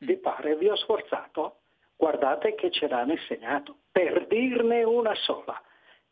Vi 0.00 0.16
pare 0.16 0.56
vi 0.56 0.68
ho 0.68 0.76
sforzato? 0.76 1.60
Guardate 1.96 2.54
che 2.54 2.70
ce 2.70 2.88
l'hanno 2.88 3.12
insegnato. 3.12 3.76
Per 3.90 4.26
dirne 4.26 4.82
una 4.82 5.14
sola. 5.14 5.60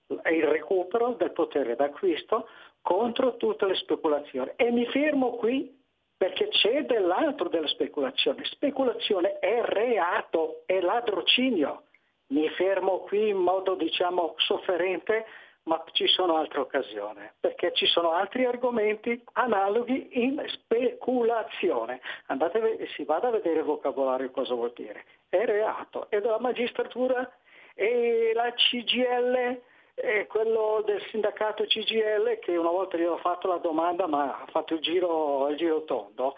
Il 0.08 0.44
recupero 0.44 1.12
del 1.12 1.32
potere 1.32 1.76
d'acquisto 1.76 2.48
contro 2.82 3.36
tutte 3.36 3.66
le 3.66 3.74
speculazioni. 3.74 4.52
E 4.56 4.70
mi 4.70 4.86
fermo 4.86 5.36
qui 5.36 5.76
perché 6.16 6.48
c'è 6.48 6.84
dell'altro 6.84 7.48
della 7.48 7.68
speculazione. 7.68 8.44
Speculazione 8.44 9.38
è 9.38 9.62
reato, 9.62 10.62
è 10.66 10.80
ladrocinio. 10.80 11.84
Mi 12.28 12.48
fermo 12.50 13.00
qui 13.00 13.28
in 13.28 13.36
modo 13.36 13.74
diciamo 13.74 14.34
sofferente, 14.36 15.24
ma 15.68 15.84
ci 15.92 16.06
sono 16.06 16.36
altre 16.36 16.60
occasioni, 16.60 17.30
perché 17.38 17.72
ci 17.74 17.86
sono 17.86 18.12
altri 18.12 18.46
argomenti 18.46 19.22
analoghi 19.34 20.24
in 20.24 20.42
speculazione. 20.46 22.00
Andate, 22.26 22.88
si 22.94 23.04
vada 23.04 23.28
a 23.28 23.32
vedere 23.32 23.58
il 23.58 23.66
vocabolario 23.66 24.30
cosa 24.30 24.54
vuol 24.54 24.72
dire. 24.74 25.04
È 25.28 25.44
reato, 25.44 26.08
è 26.08 26.20
della 26.20 26.40
magistratura 26.40 27.30
e 27.74 28.32
la 28.34 28.50
CGL 28.52 29.60
e 29.94 30.26
quello 30.26 30.82
del 30.86 31.02
sindacato 31.10 31.64
CGL 31.64 32.38
che 32.38 32.56
una 32.56 32.70
volta 32.70 32.96
gli 32.96 33.04
ho 33.04 33.18
fatto 33.18 33.48
la 33.48 33.58
domanda 33.58 34.06
ma 34.06 34.40
ha 34.40 34.46
fatto 34.46 34.74
il 34.74 34.80
giro, 34.80 35.48
il 35.48 35.56
giro 35.58 35.84
tondo. 35.84 36.34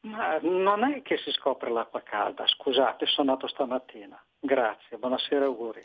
Ma 0.00 0.38
non 0.42 0.84
è 0.84 1.02
che 1.02 1.16
si 1.18 1.32
scopre 1.32 1.70
l'acqua 1.70 2.02
calda, 2.02 2.46
scusate, 2.46 3.06
sono 3.06 3.32
nato 3.32 3.48
stamattina. 3.48 4.22
Grazie, 4.38 4.98
buonasera, 4.98 5.46
auguri. 5.46 5.84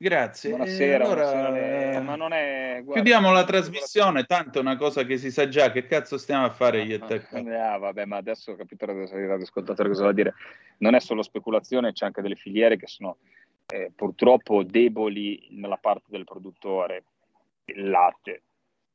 Grazie. 0.00 0.50
Buonasera, 0.50 1.04
E 1.04 1.06
allora, 1.06 1.30
buonasera. 1.32 1.92
eh, 1.92 2.00
ma 2.00 2.14
non 2.14 2.32
è... 2.32 2.80
guarda, 2.84 3.02
chiudiamo 3.02 3.32
la 3.32 3.44
trasmissione, 3.44 4.24
tanto 4.24 4.58
è 4.58 4.60
una 4.60 4.76
cosa 4.76 5.02
che 5.02 5.18
si 5.18 5.32
sa 5.32 5.48
già, 5.48 5.72
che 5.72 5.86
cazzo 5.86 6.16
stiamo 6.18 6.44
a 6.44 6.50
fare 6.50 6.82
io 6.82 6.94
e 6.94 6.98
te? 7.00 7.20
qua? 7.22 7.72
Ah, 7.72 7.78
vabbè, 7.78 8.04
ma 8.04 8.16
adesso 8.16 8.52
ho 8.52 8.56
capito 8.56 8.86
l'ascoltatore 8.86 9.88
cosa 9.88 10.02
vuol 10.02 10.14
dire. 10.14 10.34
Non 10.78 10.94
è 10.94 11.00
solo 11.00 11.22
speculazione, 11.22 11.92
c'è 11.92 12.06
anche 12.06 12.22
delle 12.22 12.36
filiere 12.36 12.76
che 12.76 12.86
sono 12.86 13.16
eh, 13.66 13.90
purtroppo 13.92 14.62
deboli 14.62 15.48
nella 15.50 15.78
parte 15.78 16.06
del 16.10 16.22
produttore, 16.22 17.02
il 17.64 17.90
latte, 17.90 18.42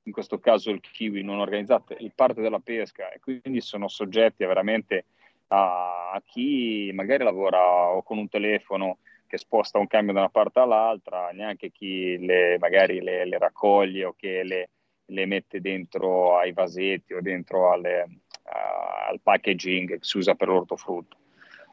in 0.03 0.13
questo 0.13 0.39
caso 0.39 0.69
il 0.69 0.79
kiwi 0.79 1.21
non 1.21 1.39
organizzate, 1.39 1.97
il 1.99 2.13
parte 2.15 2.41
della 2.41 2.59
pesca 2.59 3.11
e 3.11 3.19
quindi 3.19 3.59
sono 3.59 3.89
soggetti 3.89 4.45
veramente 4.45 5.05
a, 5.47 6.11
a 6.11 6.21
chi 6.25 6.91
magari 6.93 7.25
lavora 7.25 7.89
o 7.89 8.01
con 8.03 8.17
un 8.17 8.29
telefono 8.29 8.99
che 9.33 9.39
sposta 9.39 9.79
un 9.79 9.87
cambio 9.87 10.13
da 10.13 10.19
una 10.19 10.29
parte 10.29 10.59
all'altra, 10.59 11.31
neanche 11.31 11.71
chi 11.71 12.23
le, 12.23 12.59
magari 12.59 13.01
le, 13.01 13.25
le 13.25 13.39
raccoglie 13.39 14.05
o 14.05 14.13
che 14.15 14.43
le, 14.43 14.69
le 15.05 15.25
mette 15.25 15.59
dentro 15.59 16.37
ai 16.37 16.53
vasetti 16.53 17.15
o 17.15 17.19
dentro 17.19 17.71
alle, 17.71 18.03
uh, 18.03 19.09
al 19.09 19.19
packaging 19.23 19.89
che 19.89 19.97
si 20.01 20.19
usa 20.19 20.35
per 20.35 20.49
l'ortofrutto. 20.49 21.17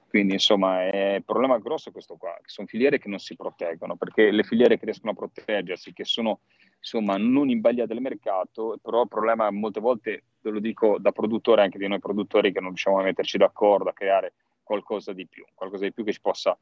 Quindi 0.08 0.32
insomma 0.32 0.84
è 0.84 1.16
il 1.16 1.22
problema 1.22 1.58
grosso 1.58 1.90
è 1.90 1.92
questo 1.92 2.16
qua, 2.16 2.32
che 2.36 2.48
sono 2.48 2.66
filiere 2.66 2.98
che 2.98 3.10
non 3.10 3.18
si 3.18 3.36
proteggono, 3.36 3.94
perché 3.94 4.30
le 4.30 4.42
filiere 4.42 4.78
che 4.78 4.86
riescono 4.86 5.12
a 5.12 5.14
proteggersi, 5.14 5.92
che 5.92 6.06
sono 6.06 6.40
insomma 6.78 7.18
non 7.18 7.50
in 7.50 7.60
balia 7.60 7.84
del 7.84 8.00
mercato, 8.00 8.78
però 8.80 9.02
il 9.02 9.08
problema 9.08 9.50
molte 9.50 9.80
volte, 9.80 10.22
ve 10.40 10.50
lo 10.50 10.60
dico 10.60 10.96
da 10.98 11.12
produttore, 11.12 11.60
anche 11.60 11.76
di 11.76 11.86
noi 11.86 11.98
produttori 11.98 12.52
che 12.52 12.60
non 12.60 12.68
riusciamo 12.68 13.00
a 13.00 13.02
metterci 13.02 13.36
d'accordo, 13.36 13.90
a 13.90 13.92
creare 13.92 14.32
qualcosa 14.62 15.12
di 15.12 15.26
più, 15.26 15.44
qualcosa 15.52 15.84
di 15.84 15.92
più 15.92 16.04
che 16.04 16.12
ci 16.12 16.22
possa 16.22 16.58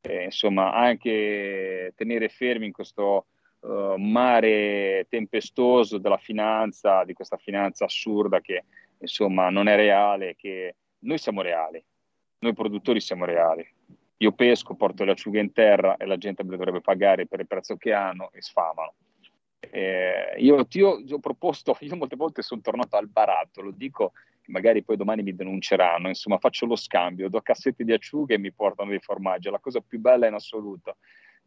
eh, 0.00 0.24
insomma 0.24 0.72
anche 0.72 1.92
tenere 1.94 2.28
fermi 2.28 2.66
in 2.66 2.72
questo 2.72 3.26
uh, 3.60 3.94
mare 3.96 5.06
tempestoso 5.08 5.98
della 5.98 6.16
finanza, 6.16 7.04
di 7.04 7.12
questa 7.12 7.36
finanza 7.36 7.84
assurda 7.84 8.40
che 8.40 8.64
insomma 8.98 9.50
non 9.50 9.68
è 9.68 9.76
reale, 9.76 10.36
che 10.36 10.74
noi 11.00 11.18
siamo 11.18 11.42
reali, 11.42 11.82
noi 12.38 12.54
produttori 12.54 13.00
siamo 13.00 13.24
reali. 13.24 13.66
Io 14.18 14.32
pesco, 14.32 14.74
porto 14.74 15.04
le 15.04 15.12
acciughe 15.12 15.40
in 15.40 15.52
terra 15.52 15.96
e 15.96 16.04
la 16.04 16.18
gente 16.18 16.44
me 16.44 16.50
le 16.50 16.56
dovrebbe 16.58 16.82
pagare 16.82 17.26
per 17.26 17.40
il 17.40 17.46
prezzo 17.46 17.76
che 17.76 17.92
hanno 17.92 18.30
e 18.32 18.42
sfamano. 18.42 18.94
Eh, 19.60 20.34
io 20.38 20.66
ti 20.66 20.82
ho, 20.82 21.02
ho 21.08 21.18
proposto, 21.18 21.76
io 21.80 21.96
molte 21.96 22.16
volte 22.16 22.42
sono 22.42 22.60
tornato 22.60 22.96
al 22.96 23.08
baratto, 23.08 23.62
lo 23.62 23.70
dico, 23.70 24.12
magari 24.50 24.82
poi 24.82 24.96
domani 24.96 25.22
mi 25.22 25.34
denunceranno, 25.34 26.08
insomma 26.08 26.38
faccio 26.38 26.66
lo 26.66 26.76
scambio, 26.76 27.28
do 27.28 27.40
cassetti 27.40 27.84
di 27.84 27.92
acciughe 27.92 28.34
e 28.34 28.38
mi 28.38 28.52
portano 28.52 28.90
dei 28.90 29.00
formaggi, 29.00 29.48
è 29.48 29.50
la 29.50 29.58
cosa 29.58 29.80
più 29.80 29.98
bella 29.98 30.26
in 30.26 30.34
assoluto, 30.34 30.96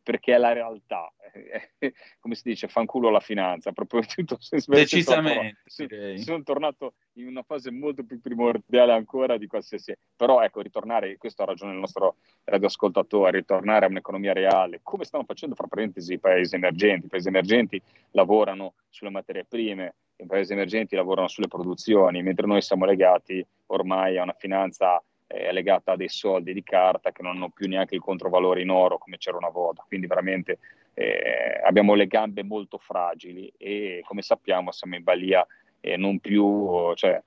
perché 0.03 0.35
è 0.35 0.37
la 0.37 0.51
realtà, 0.51 1.11
come 2.19 2.35
si 2.35 2.41
dice, 2.43 2.67
fanculo 2.67 3.09
la 3.09 3.19
finanza, 3.21 3.71
proprio 3.71 4.01
tutto 4.05 4.37
Decisamente, 4.67 5.61
sono, 5.65 6.17
sono 6.17 6.43
tornato 6.43 6.95
in 7.13 7.27
una 7.27 7.43
fase 7.43 7.71
molto 7.71 8.03
più 8.03 8.19
primordiale 8.19 8.91
ancora 8.91 9.37
di 9.37 9.47
qualsiasi, 9.47 9.95
però 10.15 10.41
ecco, 10.41 10.61
ritornare, 10.61 11.17
questo 11.17 11.43
ha 11.43 11.45
ragione 11.45 11.73
il 11.73 11.79
nostro 11.79 12.17
radioascoltatore, 12.43 13.39
ritornare 13.39 13.85
a 13.85 13.89
un'economia 13.89 14.33
reale, 14.33 14.81
come 14.83 15.05
stanno 15.05 15.23
facendo 15.23 15.55
fra 15.55 15.67
parentesi 15.67 16.13
i 16.13 16.19
paesi 16.19 16.55
emergenti, 16.55 17.05
i 17.05 17.09
paesi 17.09 17.29
emergenti 17.29 17.81
lavorano 18.11 18.73
sulle 18.89 19.09
materie 19.09 19.45
prime, 19.45 19.95
i 20.17 20.25
paesi 20.25 20.53
emergenti 20.53 20.95
lavorano 20.95 21.27
sulle 21.27 21.47
produzioni, 21.47 22.21
mentre 22.21 22.47
noi 22.47 22.61
siamo 22.61 22.85
legati 22.85 23.45
ormai 23.67 24.17
a 24.17 24.23
una 24.23 24.35
finanza 24.37 25.01
eh, 25.27 25.51
legata 25.51 25.93
a 25.93 25.95
dei 25.95 26.09
soldi 26.09 26.53
di 26.53 26.63
carta 26.63 27.11
che 27.11 27.23
non 27.23 27.35
hanno 27.35 27.49
più 27.49 27.67
neanche 27.67 27.95
il 27.95 28.01
controvalore 28.01 28.61
in 28.61 28.69
oro 28.69 28.97
come 28.97 29.17
c'era 29.17 29.37
una 29.37 29.49
volta. 29.49 29.83
Quindi 29.87 30.07
veramente 30.07 30.59
eh, 30.93 31.61
abbiamo 31.63 31.95
le 31.95 32.07
gambe 32.07 32.43
molto 32.43 32.77
fragili 32.77 33.51
e 33.57 34.01
come 34.05 34.21
sappiamo 34.21 34.71
siamo 34.71 34.95
in 34.95 35.03
balia 35.03 35.45
e 35.79 35.97
non 35.97 36.19
più, 36.19 36.93
cioè 36.93 37.21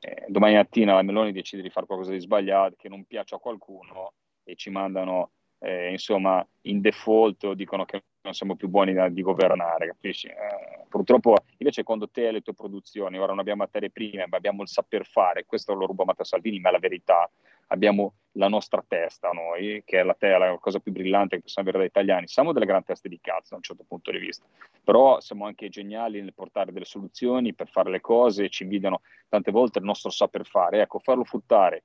eh, 0.00 0.24
domani 0.28 0.54
mattina 0.54 0.94
la 0.94 1.02
Meloni 1.02 1.32
decide 1.32 1.62
di 1.62 1.70
fare 1.70 1.86
qualcosa 1.86 2.12
di 2.12 2.20
sbagliato 2.20 2.76
che 2.78 2.88
non 2.88 3.04
piace 3.04 3.34
a 3.34 3.38
qualcuno 3.38 4.12
e 4.44 4.54
ci 4.54 4.70
mandano 4.70 5.30
eh, 5.58 5.90
insomma 5.90 6.46
in 6.62 6.80
default 6.80 7.44
o 7.44 7.54
dicono 7.54 7.84
che 7.84 8.04
non 8.28 8.34
siamo 8.34 8.56
più 8.56 8.68
buoni 8.68 8.92
da, 8.92 9.08
di 9.08 9.22
governare, 9.22 9.86
capisci? 9.86 10.26
Eh, 10.26 10.84
purtroppo 10.88 11.36
invece 11.56 11.82
quando 11.82 12.08
te 12.08 12.28
e 12.28 12.32
le 12.32 12.40
tue 12.42 12.54
produzioni, 12.54 13.16
ora 13.16 13.28
non 13.28 13.38
abbiamo 13.38 13.62
materie 13.62 13.90
prime, 13.90 14.26
ma 14.28 14.36
abbiamo 14.36 14.62
il 14.62 14.68
saper 14.68 15.06
fare, 15.06 15.46
questo 15.46 15.72
lo 15.74 15.86
ruba 15.86 16.04
Matteo 16.04 16.24
Salvini, 16.24 16.60
ma 16.60 16.68
è 16.68 16.72
la 16.72 16.78
verità, 16.78 17.28
abbiamo 17.68 18.14
la 18.32 18.48
nostra 18.48 18.84
testa 18.86 19.30
noi, 19.30 19.82
che 19.84 20.00
è 20.00 20.02
la, 20.02 20.14
te- 20.14 20.36
la 20.36 20.56
cosa 20.60 20.78
più 20.78 20.92
brillante 20.92 21.36
che 21.36 21.42
possiamo 21.42 21.68
avere 21.68 21.84
da 21.84 21.90
italiani, 21.90 22.28
siamo 22.28 22.52
delle 22.52 22.66
grandi 22.66 22.86
teste 22.86 23.08
di 23.08 23.18
cazzo 23.20 23.48
da 23.50 23.56
un 23.56 23.62
certo 23.62 23.84
punto 23.88 24.10
di 24.10 24.18
vista, 24.18 24.44
però 24.84 25.18
siamo 25.20 25.46
anche 25.46 25.68
geniali 25.68 26.20
nel 26.20 26.34
portare 26.34 26.70
delle 26.70 26.84
soluzioni 26.84 27.54
per 27.54 27.68
fare 27.68 27.90
le 27.90 28.00
cose, 28.00 28.50
ci 28.50 28.62
invidiano 28.64 29.00
tante 29.28 29.50
volte 29.50 29.78
il 29.78 29.84
nostro 29.84 30.10
saper 30.10 30.46
fare, 30.46 30.82
ecco, 30.82 30.98
farlo 30.98 31.24
fruttare 31.24 31.84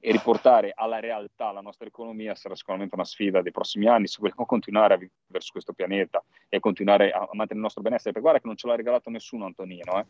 e 0.00 0.12
riportare 0.12 0.72
alla 0.74 1.00
realtà 1.00 1.52
la 1.52 1.60
nostra 1.60 1.86
economia 1.86 2.34
sarà 2.34 2.54
sicuramente 2.54 2.94
una 2.94 3.04
sfida 3.04 3.42
dei 3.42 3.52
prossimi 3.52 3.86
anni 3.86 4.06
se 4.06 4.18
vogliamo 4.20 4.46
continuare 4.46 4.94
a 4.94 4.96
vivere 4.96 5.40
su 5.40 5.52
questo 5.52 5.72
pianeta 5.74 6.22
e 6.48 6.60
continuare 6.60 7.10
a, 7.10 7.18
a 7.18 7.28
mantenere 7.32 7.56
il 7.56 7.60
nostro 7.60 7.82
benessere. 7.82 8.12
Perché 8.12 8.20
guarda 8.20 8.40
che 8.40 8.46
non 8.46 8.56
ce 8.56 8.66
l'ha 8.66 8.76
regalato 8.76 9.10
nessuno 9.10 9.44
Antonino, 9.44 9.98
eh. 9.98 10.04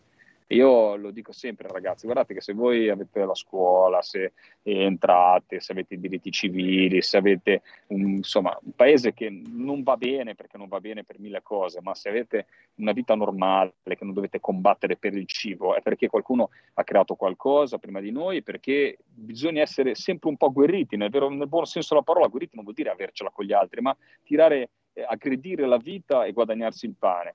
Io 0.48 0.96
lo 0.96 1.10
dico 1.10 1.32
sempre 1.32 1.68
ragazzi, 1.68 2.04
guardate 2.04 2.34
che 2.34 2.42
se 2.42 2.52
voi 2.52 2.90
avete 2.90 3.24
la 3.24 3.34
scuola, 3.34 4.02
se 4.02 4.34
entrate, 4.62 5.58
se 5.58 5.72
avete 5.72 5.94
i 5.94 6.00
diritti 6.00 6.30
civili, 6.30 7.00
se 7.00 7.16
avete 7.16 7.62
un, 7.88 8.16
insomma, 8.16 8.56
un 8.62 8.72
paese 8.72 9.14
che 9.14 9.30
non 9.30 9.82
va 9.82 9.96
bene 9.96 10.34
perché 10.34 10.58
non 10.58 10.68
va 10.68 10.80
bene 10.80 11.02
per 11.02 11.18
mille 11.18 11.40
cose, 11.42 11.80
ma 11.80 11.94
se 11.94 12.10
avete 12.10 12.46
una 12.74 12.92
vita 12.92 13.14
normale 13.14 13.72
che 13.82 14.04
non 14.04 14.12
dovete 14.12 14.38
combattere 14.38 14.96
per 14.96 15.14
il 15.16 15.26
cibo, 15.26 15.74
è 15.76 15.80
perché 15.80 16.08
qualcuno 16.08 16.50
ha 16.74 16.84
creato 16.84 17.14
qualcosa 17.14 17.78
prima 17.78 18.00
di 18.00 18.10
noi, 18.10 18.42
perché 18.42 18.98
bisogna 19.02 19.62
essere 19.62 19.94
sempre 19.94 20.28
un 20.28 20.36
po' 20.36 20.52
guerriti, 20.52 20.98
nel, 20.98 21.08
vero, 21.08 21.30
nel 21.30 21.48
buon 21.48 21.64
senso 21.64 21.94
della 21.94 22.04
parola, 22.04 22.26
guerriti 22.26 22.56
non 22.56 22.64
vuol 22.64 22.76
dire 22.76 22.90
avercela 22.90 23.30
con 23.30 23.46
gli 23.46 23.52
altri, 23.54 23.80
ma 23.80 23.96
tirare, 24.22 24.68
eh, 24.92 25.06
aggredire 25.08 25.66
la 25.66 25.78
vita 25.78 26.26
e 26.26 26.32
guadagnarsi 26.32 26.84
il 26.84 26.96
pane. 26.98 27.34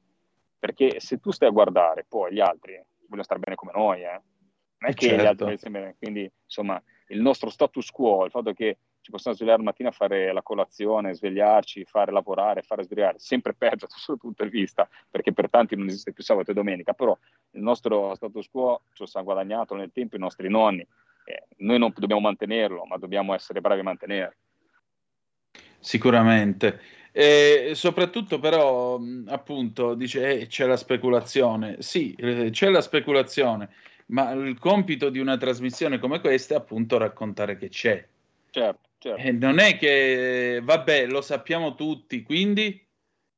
Perché 0.59 0.99
se 0.99 1.19
tu 1.19 1.31
stai 1.31 1.47
a 1.47 1.51
guardare 1.51 2.05
poi 2.07 2.33
gli 2.33 2.41
altri 2.41 2.77
vogliono 3.09 3.23
stare 3.23 3.39
bene 3.39 3.55
come 3.55 3.71
noi, 3.73 4.03
eh. 4.03 4.21
Non 4.81 4.91
è 4.91 4.93
che 4.93 5.07
Certo. 5.07 5.23
gli 5.23 5.27
altri 5.27 5.45
paesi 5.45 5.69
bene. 5.69 5.95
Quindi, 5.97 6.31
insomma, 6.45 6.81
il 7.07 7.21
nostro 7.21 7.49
status 7.49 7.89
quo, 7.91 8.23
il 8.25 8.31
fatto 8.31 8.53
che 8.53 8.77
ci 9.01 9.11
possiamo 9.11 9.35
svegliare 9.35 9.57
la 9.59 9.65
mattina 9.65 9.89
a 9.89 9.93
fare 9.93 10.31
la 10.31 10.41
colazione, 10.41 11.13
svegliarci, 11.13 11.83
fare 11.85 12.11
lavorare, 12.11 12.61
fare 12.61 12.83
sbrigare, 12.83 13.19
sempre 13.19 13.53
peggio 13.53 13.85
da 13.87 13.91
questo 13.91 14.17
punto 14.17 14.43
di 14.43 14.49
vista, 14.49 14.87
perché 15.09 15.33
per 15.33 15.49
tanti 15.49 15.75
non 15.75 15.87
esiste 15.87 16.13
più 16.13 16.23
sabato 16.23 16.51
e 16.51 16.53
domenica, 16.53 16.93
però 16.93 17.17
il 17.51 17.61
nostro 17.61 18.15
status 18.15 18.47
quo 18.49 18.83
ce 18.93 19.03
lo 19.03 19.05
siamo 19.05 19.25
guadagnato 19.25 19.75
nel 19.75 19.91
tempo 19.91 20.15
i 20.15 20.19
nostri 20.19 20.49
nonni. 20.49 20.85
Eh, 21.25 21.43
noi 21.57 21.77
non 21.77 21.93
dobbiamo 21.95 22.21
mantenerlo, 22.21 22.85
ma 22.85 22.97
dobbiamo 22.97 23.33
essere 23.33 23.61
bravi 23.61 23.81
a 23.81 23.83
mantenerlo. 23.83 24.35
Sicuramente. 25.79 26.79
E 27.11 27.71
soprattutto 27.73 28.39
però, 28.39 28.99
appunto, 29.27 29.95
dice 29.95 30.39
eh, 30.39 30.47
c'è 30.47 30.65
la 30.65 30.77
speculazione. 30.77 31.77
Sì, 31.79 32.13
eh, 32.13 32.49
c'è 32.51 32.69
la 32.69 32.81
speculazione, 32.81 33.69
ma 34.07 34.31
il 34.31 34.57
compito 34.59 35.09
di 35.09 35.19
una 35.19 35.37
trasmissione 35.37 35.99
come 35.99 36.19
questa 36.19 36.53
è 36.53 36.57
appunto 36.57 36.97
raccontare 36.97 37.57
che 37.57 37.69
c'è. 37.69 38.05
Certo, 38.51 38.89
certo. 38.99 39.21
E 39.21 39.31
non 39.31 39.59
è 39.59 39.77
che, 39.77 40.61
vabbè, 40.63 41.07
lo 41.07 41.21
sappiamo 41.21 41.75
tutti, 41.75 42.23
quindi 42.23 42.85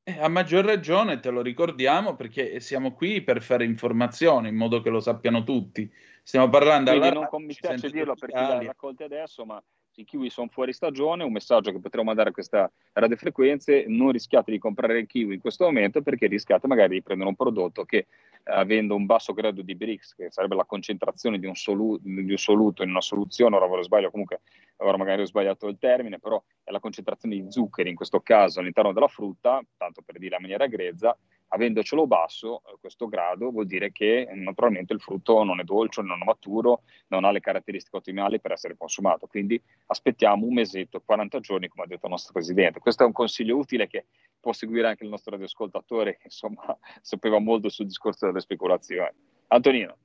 eh, 0.04 0.20
a 0.20 0.28
maggior 0.28 0.66
ragione 0.66 1.20
te 1.20 1.30
lo 1.30 1.42
ricordiamo 1.42 2.16
perché 2.16 2.60
siamo 2.60 2.94
qui 2.94 3.22
per 3.22 3.42
fare 3.42 3.66
informazione 3.66 4.50
in 4.50 4.56
modo 4.56 4.82
che 4.82 4.90
lo 4.90 5.00
sappiano 5.00 5.44
tutti. 5.44 5.90
Stiamo 6.24 6.50
parlando 6.50 6.92
Quindi 6.92 7.08
alla 7.08 7.28
non 7.32 7.44
mi 7.44 7.54
ci 7.54 7.62
piace 7.62 7.78
sente 7.80 7.98
dirlo 7.98 8.16
per 8.16 8.30
chi 8.30 8.36
l'ha 8.36 8.64
raccolti 8.64 9.04
adesso, 9.04 9.46
ma 9.46 9.62
i 9.96 10.06
kiwi 10.06 10.30
sono 10.30 10.48
fuori 10.48 10.74
stagione, 10.74 11.24
un 11.24 11.32
messaggio 11.32 11.72
che 11.72 11.80
potremo 11.80 12.06
mandare 12.06 12.30
a 12.30 12.32
questa 12.32 12.72
radiofrequenze, 12.94 13.86
non 13.88 14.12
rischiate 14.12 14.52
di 14.52 14.58
comprare 14.58 15.00
il 15.00 15.08
kiwi 15.08 15.36
in 15.36 15.40
questo 15.40 15.66
momento 15.66 16.02
perché 16.02 16.28
rischiate 16.28 16.68
magari 16.68 16.96
di 16.96 17.02
prendere 17.02 17.30
un 17.30 17.36
prodotto 17.36 17.84
che 17.84 17.98
eh, 17.98 18.08
avendo 18.44 18.96
un 18.96 19.06
basso 19.06 19.34
grado 19.34 19.62
di 19.62 19.76
BRICS, 19.76 20.16
che 20.16 20.32
sarebbe 20.32 20.56
la 20.56 20.66
concentrazione 20.66 21.40
di 21.40 21.46
un, 21.46 21.56
solu- 21.56 22.00
di 22.02 22.32
un 22.32 22.38
soluto 22.38 22.84
in 22.84 22.90
una 22.90 23.02
soluzione, 23.02 23.56
ora 23.56 23.68
lo 23.68 23.84
sbaglio, 23.84 24.10
comunque 24.10 24.42
ora 24.78 24.98
magari 24.98 25.22
ho 25.22 25.26
sbagliato 25.26 25.68
il 25.68 25.78
termine, 25.78 26.20
però 26.20 26.42
è 26.64 26.72
la 26.72 26.80
concentrazione 26.80 27.36
di 27.36 27.52
zuccheri 27.52 27.90
in 27.90 27.96
questo 27.96 28.22
caso 28.22 28.60
all'interno 28.60 28.94
della 28.94 29.08
frutta, 29.08 29.62
tanto 29.78 30.02
per 30.02 30.18
dire 30.18 30.36
in 30.36 30.42
maniera 30.42 30.68
grezza, 30.68 31.16
avendocelo 31.54 32.08
basso 32.08 32.62
eh, 32.66 32.76
questo 32.80 33.08
grado 33.08 33.52
vuol 33.52 33.66
dire 33.66 33.92
che 33.92 34.22
eh, 34.22 34.36
naturalmente 34.36 34.94
il 34.94 35.02
frutto 35.02 35.44
non 35.44 35.60
è 35.60 35.64
dolce, 35.64 36.02
non 36.02 36.22
è 36.22 36.26
maturo, 36.26 36.84
non 37.08 37.24
ha 37.24 37.32
le 37.32 37.40
caratteristiche 37.40 37.98
ottimali 37.98 38.40
per 38.40 38.52
essere 38.52 38.76
consumato. 38.78 39.28
Quindi 39.28 39.62
aspettiamo 39.88 40.46
un 40.46 40.54
mesetto, 40.54 41.02
40 41.02 41.40
giorni, 41.40 41.68
come 41.68 41.84
ha 41.84 41.88
detto 41.88 42.06
il 42.06 42.12
nostro 42.12 42.34
presidente. 42.34 42.80
Questo 42.80 43.04
è 43.04 43.06
un 43.06 43.12
consiglio 43.12 43.58
utile 43.58 43.88
che 43.88 44.06
può 44.40 44.54
seguire 44.54 44.88
anche 44.88 45.04
il 45.04 45.10
nostro 45.10 45.32
radioascoltatore, 45.32 46.18
che 46.18 46.26
insomma 46.26 46.78
sapeva 47.02 47.40
molto 47.40 47.70
sul 47.70 47.86
discorso 47.86 48.26
delle 48.26 48.40
speculazioni. 48.40 49.10
Antonino. 49.48 49.98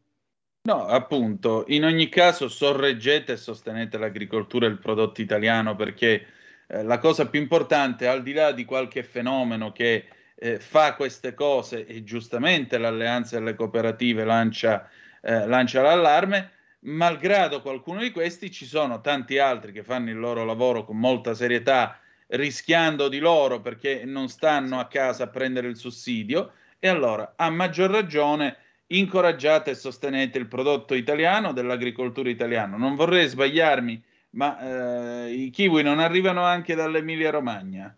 No, 0.63 0.85
appunto, 0.85 1.65
in 1.69 1.85
ogni 1.85 2.09
caso 2.09 2.49
sorreggete 2.49 3.33
e 3.33 3.37
sostenete 3.37 3.99
l'agricoltura 3.99 4.67
e 4.67 4.71
il 4.71 4.79
prodotto 4.79 5.21
italiano 5.21 5.77
perché 5.77 6.27
eh, 6.67 6.83
la 6.83 6.99
cosa 6.99 7.29
più 7.29 7.41
importante, 7.41 8.09
al 8.09 8.25
di 8.25 8.33
là 8.33 8.51
di 8.51 8.65
qualche 8.65 9.05
fenomeno 9.05 9.71
che 9.71 10.09
eh, 10.38 10.59
fa 10.61 10.94
queste 10.94 11.35
cose 11.35 11.87
e 11.87 12.05
giustamente 12.05 12.79
l'alleanza 12.79 13.38
delle 13.38 13.55
cooperative 13.55 14.25
lancia, 14.25 14.88
eh, 15.22 15.46
lancia 15.46 15.83
l'allarme, 15.83 16.51
malgrado 16.81 17.62
qualcuno 17.62 18.01
di 18.01 18.11
questi 18.11 18.51
ci 18.51 18.66
sono 18.66 19.01
tanti 19.01 19.38
altri 19.38 19.72
che 19.72 19.83
fanno 19.83 20.11
il 20.11 20.18
loro 20.18 20.44
lavoro 20.44 20.85
con 20.85 20.99
molta 20.99 21.35
serietà, 21.35 21.99
rischiando 22.29 23.09
di 23.09 23.18
loro 23.18 23.61
perché 23.61 24.05
non 24.05 24.29
stanno 24.29 24.79
a 24.79 24.87
casa 24.87 25.25
a 25.25 25.29
prendere 25.29 25.68
il 25.68 25.77
sussidio 25.77 26.53
e 26.79 26.88
allora 26.88 27.35
a 27.37 27.49
maggior 27.51 27.90
ragione 27.90 28.57
incoraggiate 28.88 29.70
e 29.70 29.75
sostenete 29.75 30.38
il 30.38 30.46
prodotto 30.46 30.94
italiano 30.94 31.53
dell'agricoltura 31.53 32.29
italiana. 32.29 32.77
Non 32.77 32.94
vorrei 32.94 33.27
sbagliarmi, 33.27 34.03
ma 34.31 35.25
eh, 35.25 35.33
i 35.33 35.51
kiwi 35.51 35.83
non 35.83 35.99
arrivano 35.99 36.44
anche 36.44 36.75
dall'Emilia 36.75 37.31
Romagna. 37.31 37.96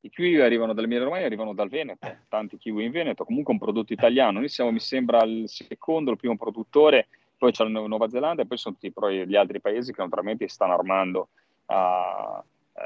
I 0.00 0.10
kiwi 0.10 0.40
arrivano 0.40 0.72
dall'Emilia 0.72 1.04
Romagna, 1.04 1.26
arrivano 1.26 1.52
dal 1.52 1.68
Veneto, 1.68 2.06
tanti 2.28 2.58
kiwi 2.58 2.84
in 2.84 2.92
Veneto, 2.92 3.24
comunque 3.24 3.52
un 3.52 3.58
prodotto 3.58 3.92
italiano. 3.92 4.38
Noi 4.38 4.48
siamo, 4.48 4.70
mi 4.70 4.78
sembra, 4.78 5.22
il 5.24 5.48
secondo, 5.48 6.12
il 6.12 6.16
primo 6.16 6.36
produttore, 6.36 7.08
poi 7.36 7.50
c'è 7.50 7.64
la 7.64 7.80
Nuova 7.80 8.08
Zelanda 8.08 8.42
e 8.42 8.46
poi 8.46 8.56
sono 8.56 8.74
tutti 8.74 8.92
poi 8.92 9.26
gli 9.26 9.36
altri 9.36 9.60
paesi 9.60 9.92
che 9.92 10.00
naturalmente 10.00 10.48
stanno 10.48 10.74
armando 10.74 11.28
eh, 11.66 12.42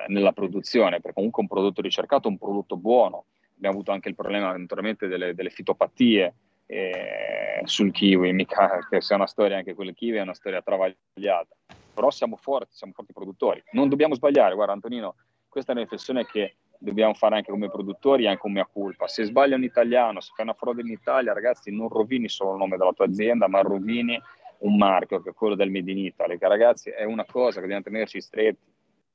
nella 0.09 0.33
produzione, 0.33 1.01
perché 1.01 1.13
comunque 1.13 1.43
un 1.43 1.49
prodotto 1.49 1.83
ricercato, 1.83 2.29
un 2.29 2.39
prodotto 2.39 2.77
buono. 2.77 3.25
Abbiamo 3.57 3.77
avuto 3.77 3.93
anche 3.93 4.09
il 4.09 4.15
problema 4.15 4.57
naturalmente 4.57 5.07
delle, 5.07 5.35
delle 5.35 5.51
fitopatie 5.51 6.35
eh, 6.67 7.61
sul 7.65 7.91
kiwi, 7.91 8.33
mica 8.33 8.87
che 8.89 9.01
sia 9.01 9.17
una 9.17 9.27
storia 9.27 9.57
anche 9.57 9.75
quel 9.75 9.93
kiwi 9.93 10.17
è 10.17 10.23
una 10.23 10.35
storia 10.35 10.63
travagliata. 10.63 11.55
Però 11.93 12.11
siamo 12.11 12.37
forti, 12.37 12.75
siamo 12.77 12.93
forti 12.95 13.13
produttori. 13.13 13.63
Non 13.73 13.89
dobbiamo 13.89 14.15
sbagliare, 14.15 14.55
guarda 14.55 14.73
Antonino, 14.73 15.17
questa 15.49 15.73
è 15.73 15.75
una 15.75 15.83
riflessione 15.83 16.25
che 16.25 16.55
dobbiamo 16.83 17.13
fare 17.13 17.37
anche 17.37 17.51
come 17.51 17.69
produttori 17.69 18.27
anche 18.27 18.41
come 18.41 18.61
a 18.61 18.69
colpa. 18.71 19.07
Se 19.07 19.25
sbaglia 19.25 19.57
un 19.57 19.63
italiano, 19.63 20.21
se 20.21 20.33
fai 20.35 20.47
una 20.47 20.55
frode 20.55 20.81
in 20.81 20.89
Italia, 20.89 21.33
ragazzi, 21.33 21.71
non 21.71 21.89
rovini 21.89 22.29
solo 22.29 22.53
il 22.53 22.59
nome 22.59 22.77
della 22.77 22.93
tua 22.93 23.05
azienda, 23.05 23.47
ma 23.49 23.61
rovini 23.61 24.21
un 24.61 24.77
marchio 24.77 25.21
che 25.23 25.31
è 25.31 25.35
quello 25.35 25.55
del 25.55 25.71
Made 25.71 25.91
in 25.91 25.99
Italy, 25.99 26.39
che 26.39 26.49
ragazzi 26.49 26.91
è 26.91 27.05
una 27.05 27.25
cosa 27.25 27.57
che 27.57 27.61
dobbiamo 27.61 27.83
tenerci 27.83 28.21
stretti, 28.21 28.69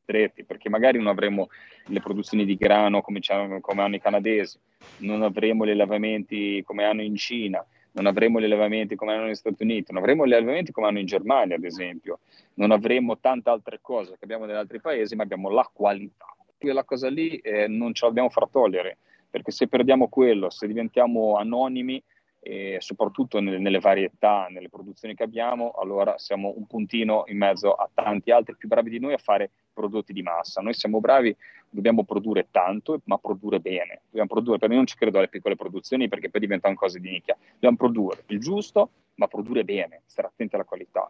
stretti 0.03 0.43
perché 0.45 0.69
magari 0.69 0.97
non 0.97 1.07
avremo 1.07 1.49
le 1.87 1.99
produzioni 1.99 2.45
di 2.45 2.55
grano 2.55 3.01
come, 3.01 3.19
come 3.61 3.81
hanno 3.81 3.95
i 3.95 4.01
canadesi, 4.01 4.59
non 4.99 5.23
avremo 5.23 5.65
gli 5.65 5.71
allevamenti 5.71 6.61
come 6.63 6.83
hanno 6.83 7.01
in 7.01 7.15
Cina, 7.15 7.65
non 7.93 8.05
avremo 8.05 8.39
gli 8.39 8.45
allevamenti 8.45 8.95
come 8.95 9.13
hanno 9.13 9.25
negli 9.25 9.35
Stati 9.35 9.63
Uniti, 9.63 9.91
non 9.91 10.01
avremo 10.01 10.27
gli 10.27 10.33
allevamenti 10.33 10.71
come 10.71 10.87
hanno 10.87 10.99
in 10.99 11.05
Germania, 11.05 11.55
ad 11.55 11.63
esempio, 11.63 12.19
non 12.55 12.71
avremo 12.71 13.17
tante 13.17 13.49
altre 13.49 13.79
cose 13.81 14.11
che 14.11 14.23
abbiamo 14.23 14.45
negli 14.45 14.57
altri 14.57 14.79
paesi, 14.79 15.15
ma 15.15 15.23
abbiamo 15.23 15.49
la 15.49 15.67
qualità. 15.71 16.34
Quella 16.57 16.83
cosa 16.83 17.09
lì 17.09 17.37
eh, 17.37 17.67
non 17.67 17.93
ce 17.93 18.05
l'abbiamo 18.05 18.29
far 18.29 18.47
togliere, 18.49 18.97
perché 19.29 19.51
se 19.51 19.67
perdiamo 19.67 20.07
quello, 20.07 20.49
se 20.49 20.67
diventiamo 20.67 21.35
anonimi, 21.35 22.01
e 22.47 22.77
soprattutto 22.79 23.39
nelle, 23.39 23.57
nelle, 23.57 23.79
varietà, 23.79 24.45
nelle 24.51 24.69
produzioni 24.69 25.15
che 25.15 25.23
abbiamo, 25.23 25.71
allora 25.71 26.19
siamo 26.19 26.53
un 26.55 26.67
puntino 26.67 27.23
in 27.25 27.37
mezzo 27.37 27.73
a 27.73 27.89
tanti 27.91 28.29
altri 28.29 28.55
più 28.55 28.67
bravi 28.67 28.91
di 28.91 28.99
noi 28.99 29.13
a 29.13 29.17
fare 29.17 29.49
prodotti 29.73 30.13
di 30.13 30.21
massa. 30.21 30.61
Noi 30.61 30.75
siamo 30.75 30.99
bravi, 30.99 31.35
dobbiamo 31.67 32.03
produrre 32.03 32.49
tanto, 32.51 33.01
ma 33.05 33.17
produrre 33.17 33.59
bene. 33.59 34.01
Dobbiamo 34.05 34.27
produrre, 34.27 34.59
per 34.59 34.69
me 34.69 34.75
non 34.75 34.85
ci 34.85 34.95
credo 34.95 35.17
alle 35.17 35.27
piccole 35.27 35.55
produzioni 35.55 36.07
perché 36.07 36.29
poi 36.29 36.41
diventano 36.41 36.75
cose 36.75 36.99
di 36.99 37.09
nicchia. 37.09 37.35
Dobbiamo 37.53 37.77
produrre 37.77 38.23
il 38.27 38.39
giusto, 38.39 38.91
ma 39.15 39.25
produrre 39.27 39.63
bene, 39.63 40.03
stare 40.05 40.27
attenti 40.27 40.53
alla 40.53 40.65
qualità, 40.65 41.09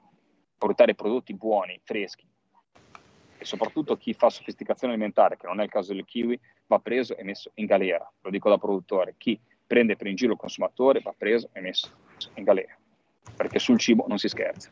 portare 0.58 0.96
prodotti 0.96 1.34
buoni, 1.34 1.78
freschi. 1.84 2.26
E 3.38 3.46
soprattutto 3.46 3.98
chi 3.98 4.14
fa 4.14 4.30
sofisticazione 4.30 4.94
alimentare, 4.94 5.38
che 5.38 5.48
non 5.48 5.60
è 5.60 5.64
il 5.64 5.70
caso 5.70 5.94
del 5.94 6.06
kiwi, 6.06 6.40
va 6.68 6.80
preso 6.80 7.16
e 7.16 7.24
messo 7.24 7.52
in 7.56 7.66
galera. 7.66 8.10
Lo 8.22 8.30
dico 8.30 8.50
da 8.50 8.58
produttore. 8.58 9.16
Chi 9.18 9.40
prende 9.66 9.96
per 9.96 10.08
in 10.08 10.16
giro 10.16 10.34
il 10.34 10.38
consumatore 10.38 11.02
va 11.02 11.14
preso 11.18 11.50
e 11.54 11.60
messo 11.60 11.90
in 12.36 12.44
galera 12.44 12.76
perché 13.36 13.60
sul 13.60 13.80
cibo 13.80 14.06
non 14.08 14.18
si 14.18 14.28
scherza 14.28 14.70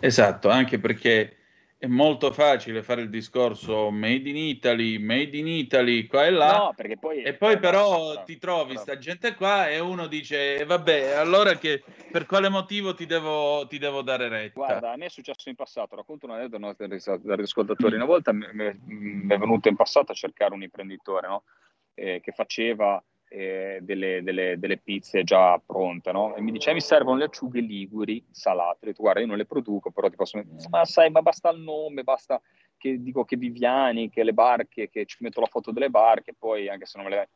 esatto 0.00 0.48
anche 0.48 0.78
perché 0.78 1.36
è 1.84 1.86
molto 1.86 2.32
facile 2.32 2.82
fare 2.82 3.02
il 3.02 3.10
discorso 3.10 3.90
made 3.90 4.26
in 4.26 4.36
Italy 4.36 4.96
made 4.96 5.36
in 5.36 5.46
Italy 5.46 6.06
qua 6.06 6.24
e 6.24 6.30
là 6.30 6.56
no, 6.56 6.74
poi 6.98 7.22
e 7.22 7.34
poi 7.34 7.58
però 7.58 8.12
bravo, 8.12 8.24
ti 8.24 8.38
trovi 8.38 8.72
bravo. 8.72 8.80
sta 8.80 8.98
gente 8.98 9.34
qua 9.34 9.68
e 9.68 9.78
uno 9.80 10.06
dice 10.06 10.64
vabbè 10.64 11.12
allora 11.12 11.56
che 11.56 11.82
per 12.10 12.24
quale 12.24 12.48
motivo 12.48 12.94
ti 12.94 13.04
devo, 13.04 13.66
ti 13.66 13.76
devo 13.76 14.00
dare 14.00 14.28
retta 14.28 14.52
guarda 14.54 14.92
a 14.92 14.96
me 14.96 15.06
è 15.06 15.10
successo 15.10 15.50
in 15.50 15.56
passato 15.56 15.94
racconto 15.94 16.24
un 16.24 16.32
aneddoto 16.32 16.86
dagli 16.86 17.42
ascoltatori 17.42 17.96
una 17.96 18.06
volta 18.06 18.32
mi 18.32 18.46
è 18.46 19.38
venuto 19.38 19.68
in 19.68 19.76
passato 19.76 20.12
a 20.12 20.14
cercare 20.14 20.54
un 20.54 20.62
imprenditore 20.62 21.28
no? 21.28 21.42
eh, 21.92 22.20
che 22.20 22.32
faceva 22.32 23.02
eh, 23.34 23.78
delle, 23.82 24.22
delle, 24.22 24.58
delle, 24.60 24.78
pizze 24.78 25.24
già 25.24 25.58
pronte, 25.58 26.12
no? 26.12 26.36
E 26.36 26.40
mi 26.40 26.52
dice, 26.52 26.72
mi 26.72 26.80
servono 26.80 27.18
le 27.18 27.24
acciughe 27.24 27.58
liguri 27.58 28.24
salate. 28.30 28.86
Detto, 28.86 29.02
guarda, 29.02 29.20
io 29.20 29.26
non 29.26 29.36
le 29.36 29.44
produco, 29.44 29.90
però 29.90 30.08
ti 30.08 30.14
posso 30.14 30.40
ma 30.70 30.84
sai, 30.84 31.10
ma 31.10 31.20
basta 31.20 31.50
il 31.50 31.60
nome, 31.60 32.04
basta 32.04 32.40
che 32.78 33.02
dico 33.02 33.24
che 33.24 33.36
Viviani, 33.36 34.08
che 34.08 34.22
le 34.22 34.32
barche, 34.32 34.88
che 34.88 35.04
ci 35.04 35.16
metto 35.20 35.40
la 35.40 35.46
foto 35.46 35.72
delle 35.72 35.90
barche, 35.90 36.32
poi 36.32 36.68
anche 36.68 36.86
se 36.86 36.96
non 36.96 37.08
me 37.08 37.14
le... 37.14 37.28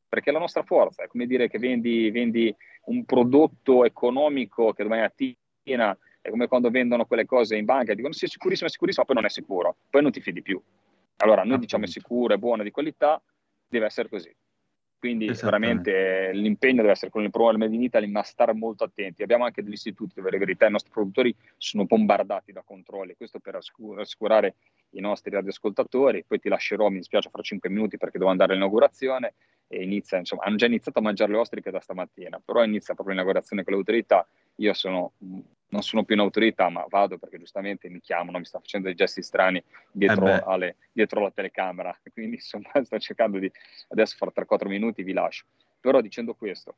Perché 0.08 0.30
la 0.30 0.38
nostra 0.38 0.62
forza 0.62 1.02
è 1.02 1.08
come 1.08 1.26
dire 1.26 1.48
che 1.48 1.58
vendi, 1.58 2.10
vendi 2.10 2.54
un 2.84 3.04
prodotto 3.04 3.84
economico 3.84 4.72
che 4.72 4.84
domani 4.84 5.02
mattina 5.02 5.98
È 6.20 6.30
come 6.30 6.46
quando 6.46 6.70
vendono 6.70 7.04
quelle 7.06 7.26
cose 7.26 7.56
in 7.56 7.64
banca 7.64 7.92
e 7.92 7.94
dicono 7.94 8.14
sì, 8.14 8.24
è 8.24 8.28
sicurissimo, 8.28 8.68
è 8.68 8.70
sicurissimo, 8.70 9.04
ma 9.06 9.12
poi 9.12 9.22
non 9.22 9.30
è 9.30 9.32
sicuro, 9.32 9.76
poi 9.90 10.02
non 10.02 10.10
ti 10.10 10.20
fidi 10.20 10.42
più. 10.42 10.60
Allora 11.18 11.44
noi 11.44 11.58
diciamo 11.58 11.84
è 11.84 11.88
sicuro, 11.88 12.34
è 12.34 12.38
buono, 12.38 12.62
di 12.62 12.70
qualità, 12.70 13.22
deve 13.68 13.86
essere 13.86 14.08
così. 14.08 14.34
Quindi 14.98 15.26
veramente 15.26 16.30
l'impegno 16.32 16.80
deve 16.80 16.92
essere 16.92 17.10
quello 17.10 17.26
di 17.26 17.32
promuovere 17.32 17.62
il 17.62 17.68
Made 17.68 17.80
in 17.80 17.86
Italy, 17.86 18.06
ma 18.08 18.22
stare 18.22 18.54
molto 18.54 18.84
attenti. 18.84 19.22
Abbiamo 19.22 19.44
anche 19.44 19.62
degli 19.62 19.74
istituti 19.74 20.14
dove 20.16 20.30
in 20.32 20.38
verità 20.38 20.66
i 20.66 20.70
nostri 20.70 20.90
produttori 20.90 21.34
sono 21.56 21.84
bombardati 21.84 22.50
da 22.50 22.62
controlli, 22.64 23.14
questo 23.14 23.38
per 23.38 23.56
assicurare 23.56 24.56
i 24.90 25.00
nostri 25.00 25.30
radioascoltatori. 25.30 26.24
Poi 26.26 26.40
ti 26.40 26.48
lascerò, 26.48 26.88
mi 26.88 26.96
dispiace, 26.96 27.28
fra 27.30 27.42
cinque 27.42 27.68
minuti 27.68 27.98
perché 27.98 28.18
devo 28.18 28.30
andare 28.30 28.52
all'inaugurazione 28.52 29.34
e 29.68 29.82
inizia, 29.82 30.18
insomma, 30.18 30.44
hanno 30.44 30.56
già 30.56 30.66
iniziato 30.66 30.98
a 30.98 31.02
mangiare 31.02 31.32
le 31.32 31.38
ostriche 31.38 31.70
da 31.70 31.80
stamattina, 31.80 32.40
però 32.44 32.64
inizia 32.64 32.94
proprio 32.94 33.14
l'inaugurazione 33.14 33.64
con 33.64 33.72
le 33.74 33.78
autorità. 33.78 34.26
Io 34.56 34.72
sono 34.72 35.12
non 35.68 35.82
sono 35.82 36.04
più 36.04 36.14
un'autorità, 36.14 36.68
ma 36.68 36.84
vado 36.88 37.18
perché 37.18 37.38
giustamente 37.38 37.88
mi 37.88 38.00
chiamano, 38.00 38.38
mi 38.38 38.44
stanno 38.44 38.62
facendo 38.62 38.86
dei 38.86 38.96
gesti 38.96 39.22
strani 39.22 39.62
dietro, 39.90 40.28
eh 40.28 40.42
alle, 40.44 40.76
dietro 40.92 41.20
la 41.20 41.30
telecamera. 41.30 41.96
Quindi 42.12 42.36
insomma 42.36 42.70
sto 42.82 42.98
cercando 42.98 43.38
di 43.38 43.50
adesso 43.88 44.16
fare 44.16 44.32
3-4 44.34 44.68
minuti 44.68 45.02
vi 45.02 45.12
lascio. 45.12 45.44
Però 45.80 46.00
dicendo 46.00 46.34
questo, 46.34 46.76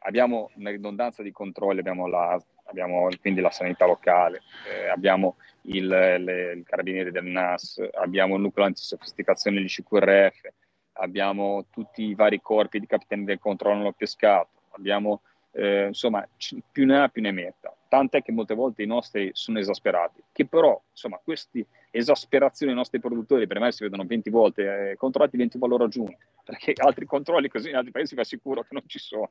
abbiamo 0.00 0.50
una 0.54 0.70
ridondanza 0.70 1.22
di 1.22 1.32
controlli, 1.32 1.80
abbiamo, 1.80 2.06
la, 2.06 2.40
abbiamo 2.64 3.08
quindi 3.20 3.40
la 3.40 3.50
sanità 3.50 3.86
locale, 3.86 4.42
eh, 4.70 4.88
abbiamo 4.88 5.36
il, 5.62 5.86
le, 5.86 6.52
il 6.52 6.64
carabinieri 6.64 7.10
del 7.10 7.24
NAS, 7.24 7.82
abbiamo 7.94 8.36
il 8.36 8.42
nucleo 8.42 8.66
antisofisticazione 8.66 9.60
di 9.60 9.66
CQRF, 9.66 10.48
abbiamo 10.94 11.66
tutti 11.70 12.04
i 12.04 12.14
vari 12.14 12.40
corpi 12.40 12.80
di 12.80 12.86
capitani 12.86 13.24
del 13.24 13.38
controllo 13.38 13.82
non 13.82 13.92
pescato, 13.92 14.62
abbiamo 14.70 15.22
eh, 15.52 15.86
insomma 15.88 16.26
più 16.70 16.86
ne 16.86 17.00
ha 17.00 17.08
più 17.08 17.22
ne 17.22 17.32
metta 17.32 17.74
tant'è 17.88 18.22
che 18.22 18.32
molte 18.32 18.54
volte 18.54 18.82
i 18.82 18.86
nostri 18.86 19.30
sono 19.32 19.58
esasperati, 19.58 20.22
che 20.30 20.46
però, 20.46 20.80
insomma, 20.90 21.18
queste 21.22 21.66
esasperazioni 21.90 22.72
dei 22.72 22.80
nostri 22.80 23.00
produttori 23.00 23.46
per 23.46 23.58
me 23.58 23.72
si 23.72 23.82
vedono 23.82 24.04
20 24.04 24.30
volte, 24.30 24.90
eh, 24.90 24.96
controllati 24.96 25.36
20 25.36 25.58
valori 25.58 25.84
aggiunti, 25.84 26.16
perché 26.44 26.74
altri 26.76 27.06
controlli 27.06 27.48
così 27.48 27.70
in 27.70 27.76
altri 27.76 27.90
paesi 27.90 28.14
vi 28.14 28.20
assicuro 28.20 28.62
che 28.62 28.68
non 28.70 28.82
ci 28.86 28.98
sono. 28.98 29.30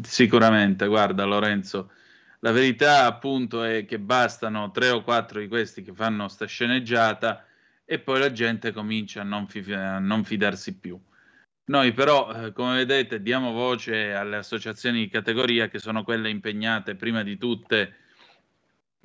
Sicuramente, 0.00 0.86
guarda 0.86 1.24
Lorenzo, 1.24 1.90
la 2.40 2.52
verità 2.52 3.06
appunto 3.06 3.64
è 3.64 3.84
che 3.84 3.98
bastano 3.98 4.70
tre 4.70 4.90
o 4.90 5.02
quattro 5.02 5.40
di 5.40 5.48
questi 5.48 5.82
che 5.82 5.92
fanno 5.92 6.28
sta 6.28 6.46
sceneggiata 6.46 7.44
e 7.84 7.98
poi 7.98 8.18
la 8.18 8.30
gente 8.30 8.72
comincia 8.72 9.22
a 9.22 9.24
non, 9.24 9.46
fi- 9.46 9.72
a 9.72 9.98
non 9.98 10.22
fidarsi 10.24 10.76
più. 10.78 11.00
Noi 11.68 11.92
però, 11.92 12.32
eh, 12.32 12.52
come 12.52 12.76
vedete, 12.76 13.20
diamo 13.20 13.50
voce 13.50 14.12
alle 14.12 14.36
associazioni 14.36 15.00
di 15.00 15.08
categoria 15.08 15.68
che 15.68 15.80
sono 15.80 16.04
quelle 16.04 16.30
impegnate 16.30 16.94
prima 16.94 17.24
di 17.24 17.36
tutte 17.36 17.94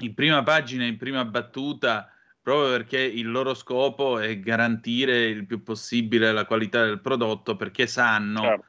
in 0.02 0.13
prima 0.13 0.43
pagina, 0.43 0.86
in 0.86 0.97
prima 0.97 1.26
battuta, 1.26 2.12
proprio 2.39 2.69
perché 2.69 3.00
il 3.00 3.30
loro 3.30 3.56
scopo 3.56 4.19
è 4.19 4.39
garantire 4.39 5.26
il 5.26 5.45
più 5.45 5.63
possibile 5.63 6.32
la 6.32 6.45
qualità 6.45 6.84
del 6.86 7.02
prodotto, 7.02 7.56
perché 7.56 7.88
sanno 7.88 8.41
certo. 8.41 8.65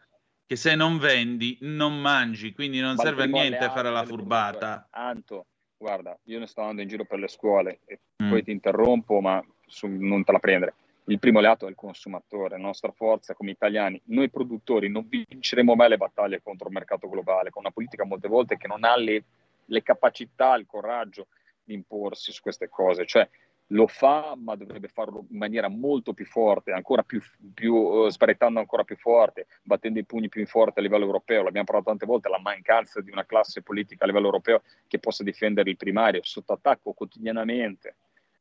che 0.46 0.56
se 0.56 0.74
non 0.74 0.98
vendi 0.98 1.58
non 1.60 1.98
mangi, 2.00 2.52
quindi 2.52 2.80
non 2.80 2.94
ma 2.94 3.02
serve 3.02 3.24
a 3.24 3.26
niente 3.26 3.70
fare 3.70 3.90
la 3.90 4.04
furbata. 4.04 4.88
Anto, 4.90 5.46
guarda, 5.76 6.18
io 6.24 6.38
ne 6.38 6.46
sto 6.46 6.60
andando 6.60 6.82
in 6.82 6.88
giro 6.88 7.04
per 7.04 7.18
le 7.18 7.28
scuole 7.28 7.80
e 7.84 8.00
mm. 8.22 8.30
poi 8.30 8.42
ti 8.42 8.52
interrompo, 8.52 9.20
ma 9.20 9.42
su, 9.66 9.86
non 9.86 10.24
te 10.24 10.32
la 10.32 10.38
prendere 10.38 10.74
il 11.06 11.18
primo 11.18 11.38
alleato 11.38 11.66
è 11.66 11.68
il 11.68 11.74
consumatore, 11.74 12.56
la 12.56 12.62
nostra 12.62 12.92
forza 12.92 13.34
come 13.34 13.50
italiani. 13.50 14.00
Noi 14.06 14.30
produttori 14.30 14.88
non 14.88 15.08
vinceremo 15.08 15.74
mai 15.74 15.88
le 15.88 15.96
battaglie 15.96 16.42
contro 16.42 16.68
il 16.68 16.74
mercato 16.74 17.08
globale, 17.08 17.50
con 17.50 17.62
una 17.62 17.72
politica 17.72 18.04
molte 18.04 18.28
volte 18.28 18.56
che 18.56 18.68
non 18.68 18.84
ha 18.84 18.96
le, 18.96 19.24
le 19.64 19.82
capacità, 19.82 20.54
il 20.54 20.66
coraggio 20.66 21.26
di 21.64 21.74
imporsi 21.74 22.30
su 22.30 22.40
queste 22.40 22.68
cose. 22.68 23.04
Cioè, 23.04 23.28
lo 23.68 23.86
fa, 23.86 24.34
ma 24.36 24.54
dovrebbe 24.54 24.88
farlo 24.88 25.24
in 25.30 25.38
maniera 25.38 25.68
molto 25.68 26.12
più 26.12 26.26
forte, 26.26 26.72
ancora 26.72 27.02
più, 27.02 27.20
più 27.52 27.74
uh, 27.74 28.08
sbrettando 28.08 28.60
ancora 28.60 28.84
più 28.84 28.96
forte, 28.96 29.46
battendo 29.62 29.98
i 29.98 30.04
pugni 30.04 30.28
più 30.28 30.46
forte 30.46 30.78
a 30.78 30.82
livello 30.82 31.04
europeo. 31.04 31.42
L'abbiamo 31.42 31.66
parlato 31.66 31.88
tante 31.88 32.06
volte, 32.06 32.28
la 32.28 32.38
mancanza 32.38 33.00
di 33.00 33.10
una 33.10 33.24
classe 33.24 33.62
politica 33.62 34.04
a 34.04 34.06
livello 34.06 34.26
europeo 34.26 34.62
che 34.86 34.98
possa 34.98 35.24
difendere 35.24 35.70
il 35.70 35.76
primario 35.76 36.20
sotto 36.22 36.52
attacco 36.52 36.92
quotidianamente 36.92 37.96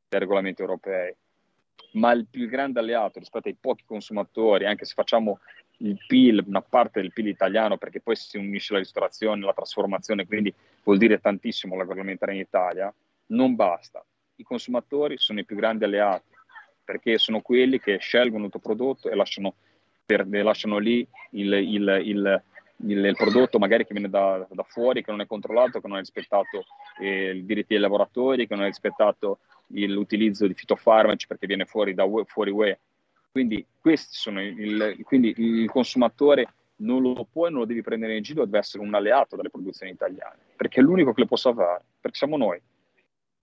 dai 0.09 0.19
regolamenti 0.19 0.61
europei 0.61 1.15
ma 1.93 2.11
il 2.11 2.27
più 2.29 2.47
grande 2.47 2.79
alleato 2.79 3.19
rispetto 3.19 3.47
ai 3.47 3.57
pochi 3.59 3.83
consumatori, 3.85 4.65
anche 4.65 4.85
se 4.85 4.93
facciamo 4.93 5.39
il 5.77 5.97
PIL, 6.07 6.43
una 6.47 6.61
parte 6.61 7.01
del 7.01 7.11
PIL 7.11 7.27
italiano, 7.27 7.77
perché 7.77 7.99
poi 8.01 8.15
si 8.15 8.37
unisce 8.37 8.73
la 8.73 8.79
ristorazione, 8.79 9.45
la 9.45 9.53
trasformazione, 9.53 10.25
quindi 10.25 10.53
vuol 10.83 10.97
dire 10.97 11.19
tantissimo 11.19 11.75
l'agroalimentare 11.75 12.33
in 12.33 12.39
Italia, 12.39 12.93
non 13.27 13.55
basta. 13.55 14.03
I 14.35 14.43
consumatori 14.43 15.17
sono 15.17 15.39
i 15.39 15.45
più 15.45 15.55
grandi 15.55 15.83
alleati, 15.83 16.29
perché 16.83 17.17
sono 17.17 17.41
quelli 17.41 17.79
che 17.79 17.97
scelgono 17.97 18.45
il 18.45 18.51
tuo 18.51 18.59
prodotto 18.59 19.09
e 19.09 19.15
lasciano, 19.15 19.55
per, 20.05 20.27
lasciano 20.27 20.77
lì 20.77 21.05
il, 21.31 21.53
il, 21.53 22.01
il, 22.03 22.43
il, 22.85 23.15
prodotto 23.15 23.59
magari 23.59 23.85
che 23.85 23.93
viene 23.93 24.09
da, 24.09 24.45
da, 24.49 24.63
fuori, 24.63 25.03
che 25.03 25.11
non 25.11 25.21
è 25.21 25.27
controllato, 25.27 25.79
che 25.79 25.87
non 25.87 25.97
ha 25.97 25.99
rispettato 25.99 26.65
eh, 26.99 27.35
i 27.35 27.45
diritti 27.45 27.73
dei 27.73 27.79
lavoratori, 27.79 28.47
che 28.47 28.55
non 28.55 28.63
ha 28.63 28.67
rispettato 28.67 29.39
l'utilizzo 29.67 30.47
di 30.47 30.53
fitofarmaci 30.53 31.27
perché 31.27 31.47
viene 31.47 31.65
fuori 31.65 31.93
da 31.93 32.03
UE, 32.03 32.25
fuori 32.25 32.51
UE. 32.51 32.79
Quindi, 33.31 33.65
il, 33.83 34.99
quindi 35.03 35.33
il 35.37 35.69
consumatore 35.69 36.53
non 36.81 37.01
lo 37.01 37.25
può 37.31 37.47
e 37.47 37.49
non 37.49 37.59
lo 37.59 37.65
devi 37.65 37.81
prendere 37.81 38.17
in 38.17 38.23
giro, 38.23 38.45
deve 38.45 38.57
essere 38.57 38.83
un 38.83 38.93
alleato 38.93 39.35
delle 39.35 39.49
produzioni 39.49 39.91
italiane, 39.91 40.39
perché 40.55 40.79
è 40.79 40.83
l'unico 40.83 41.13
che 41.13 41.21
lo 41.21 41.27
possa 41.27 41.53
fare, 41.53 41.83
perché 41.99 42.17
siamo 42.17 42.37
noi, 42.37 42.61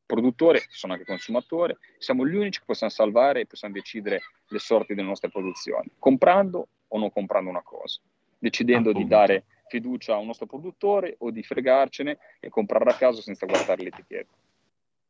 produttori, 0.05 0.61
sono 0.69 0.95
anche 0.95 1.05
consumatori, 1.05 1.77
siamo 1.99 2.27
gli 2.27 2.35
unici 2.35 2.59
che 2.61 2.67
possiamo 2.67 2.93
salvare 2.93 3.41
e 3.41 3.47
possiamo 3.47 3.75
decidere 3.75 4.21
le 4.49 4.59
sorti 4.59 4.95
delle 4.95 5.07
nostre 5.07 5.31
produzioni, 5.31 5.91
comprando 5.99 6.69
o 6.89 6.99
non 6.99 7.13
comprando 7.13 7.51
una 7.51 7.63
cosa, 7.63 8.01
decidendo 8.39 8.91
Appunto. 8.91 9.07
di 9.07 9.13
dare 9.13 9.45
fiducia 9.69 10.15
a 10.15 10.19
un 10.19 10.27
nostro 10.27 10.47
produttore 10.47 11.17
o 11.19 11.31
di 11.31 11.43
fregarcene 11.43 12.19
e 12.41 12.49
comprare 12.49 12.91
a 12.91 12.95
caso 12.95 13.21
senza 13.21 13.47
guardare 13.47 13.83
l'etichetta. 13.83 14.35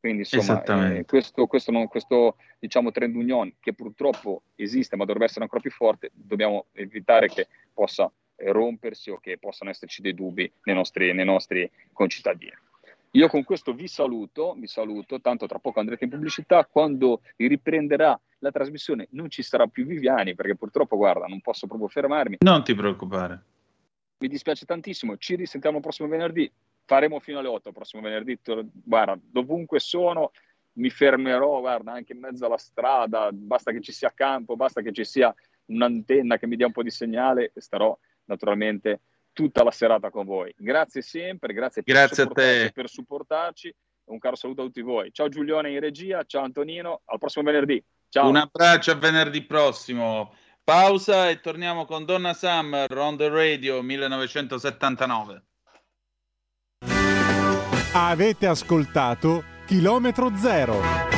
Quindi 0.00 0.26
insomma, 0.30 0.94
eh, 0.94 1.04
questo, 1.04 1.46
questo, 1.46 1.72
non, 1.72 1.88
questo 1.88 2.36
diciamo, 2.58 2.92
trend 2.92 3.16
union 3.16 3.52
che 3.58 3.74
purtroppo 3.74 4.42
esiste 4.54 4.94
ma 4.94 5.04
dovrebbe 5.04 5.26
essere 5.26 5.42
ancora 5.42 5.60
più 5.60 5.72
forte, 5.72 6.10
dobbiamo 6.12 6.66
evitare 6.72 7.28
che 7.28 7.48
possa 7.72 8.10
eh, 8.36 8.52
rompersi 8.52 9.10
o 9.10 9.18
che 9.18 9.38
possano 9.38 9.70
esserci 9.70 10.00
dei 10.00 10.14
dubbi 10.14 10.50
nei 10.64 10.74
nostri, 10.74 11.12
nei 11.12 11.24
nostri 11.24 11.68
concittadini. 11.92 12.54
Io 13.12 13.28
con 13.28 13.44
questo 13.44 13.72
vi 13.72 13.88
saluto, 13.88 14.54
vi 14.58 14.66
saluto, 14.66 15.20
tanto 15.20 15.46
tra 15.46 15.58
poco 15.58 15.80
andrete 15.80 16.04
in 16.04 16.10
pubblicità, 16.10 16.64
quando 16.66 17.22
riprenderà 17.36 18.18
la 18.40 18.50
trasmissione 18.50 19.08
non 19.10 19.30
ci 19.30 19.42
sarà 19.42 19.66
più 19.66 19.84
Viviani 19.84 20.34
perché 20.34 20.56
purtroppo 20.56 20.96
guarda 20.96 21.26
non 21.26 21.40
posso 21.40 21.66
proprio 21.66 21.88
fermarmi. 21.88 22.36
Non 22.40 22.62
ti 22.62 22.74
preoccupare. 22.74 23.44
Mi 24.18 24.28
dispiace 24.28 24.64
tantissimo, 24.64 25.16
ci 25.16 25.36
risentiamo 25.36 25.76
il 25.76 25.82
prossimo 25.82 26.08
venerdì 26.08 26.50
faremo 26.88 27.20
fino 27.20 27.38
alle 27.38 27.48
8 27.48 27.70
prossimo 27.70 28.00
venerdì. 28.02 28.38
Guarda, 28.72 29.18
dovunque 29.22 29.78
sono 29.78 30.32
mi 30.78 30.88
fermerò, 30.88 31.60
guarda, 31.60 31.92
anche 31.92 32.14
in 32.14 32.20
mezzo 32.20 32.46
alla 32.46 32.56
strada, 32.56 33.28
basta 33.30 33.72
che 33.72 33.80
ci 33.82 33.92
sia 33.92 34.12
campo, 34.14 34.56
basta 34.56 34.80
che 34.80 34.92
ci 34.92 35.04
sia 35.04 35.34
un'antenna 35.66 36.38
che 36.38 36.46
mi 36.46 36.56
dia 36.56 36.66
un 36.66 36.72
po' 36.72 36.82
di 36.82 36.90
segnale 36.90 37.52
e 37.52 37.60
starò 37.60 37.96
naturalmente 38.24 39.00
tutta 39.38 39.62
la 39.62 39.70
serata 39.70 40.10
con 40.10 40.24
voi. 40.24 40.52
Grazie 40.56 41.00
sempre, 41.00 41.52
grazie, 41.52 41.82
grazie 41.84 42.26
per, 42.26 42.32
a 42.32 42.34
te. 42.34 42.72
per 42.74 42.88
supportarci. 42.88 43.72
Un 44.06 44.18
caro 44.18 44.34
saluto 44.34 44.62
a 44.62 44.64
tutti 44.64 44.82
voi. 44.82 45.12
Ciao 45.12 45.28
Giulione 45.28 45.70
in 45.70 45.78
regia, 45.78 46.24
ciao 46.24 46.42
Antonino, 46.42 47.02
al 47.04 47.18
prossimo 47.18 47.44
venerdì. 47.44 47.80
Ciao. 48.08 48.28
Un 48.28 48.34
abbraccio 48.34 48.90
a 48.90 48.94
venerdì 48.96 49.42
prossimo. 49.42 50.34
Pausa 50.64 51.28
e 51.28 51.38
torniamo 51.40 51.84
con 51.84 52.04
Donna 52.04 52.34
Summer 52.34 52.90
on 52.98 53.16
the 53.16 53.28
radio 53.28 53.80
1979. 53.80 55.42
Avete 57.92 58.46
ascoltato 58.46 59.44
Chilometro 59.66 60.36
Zero. 60.36 61.17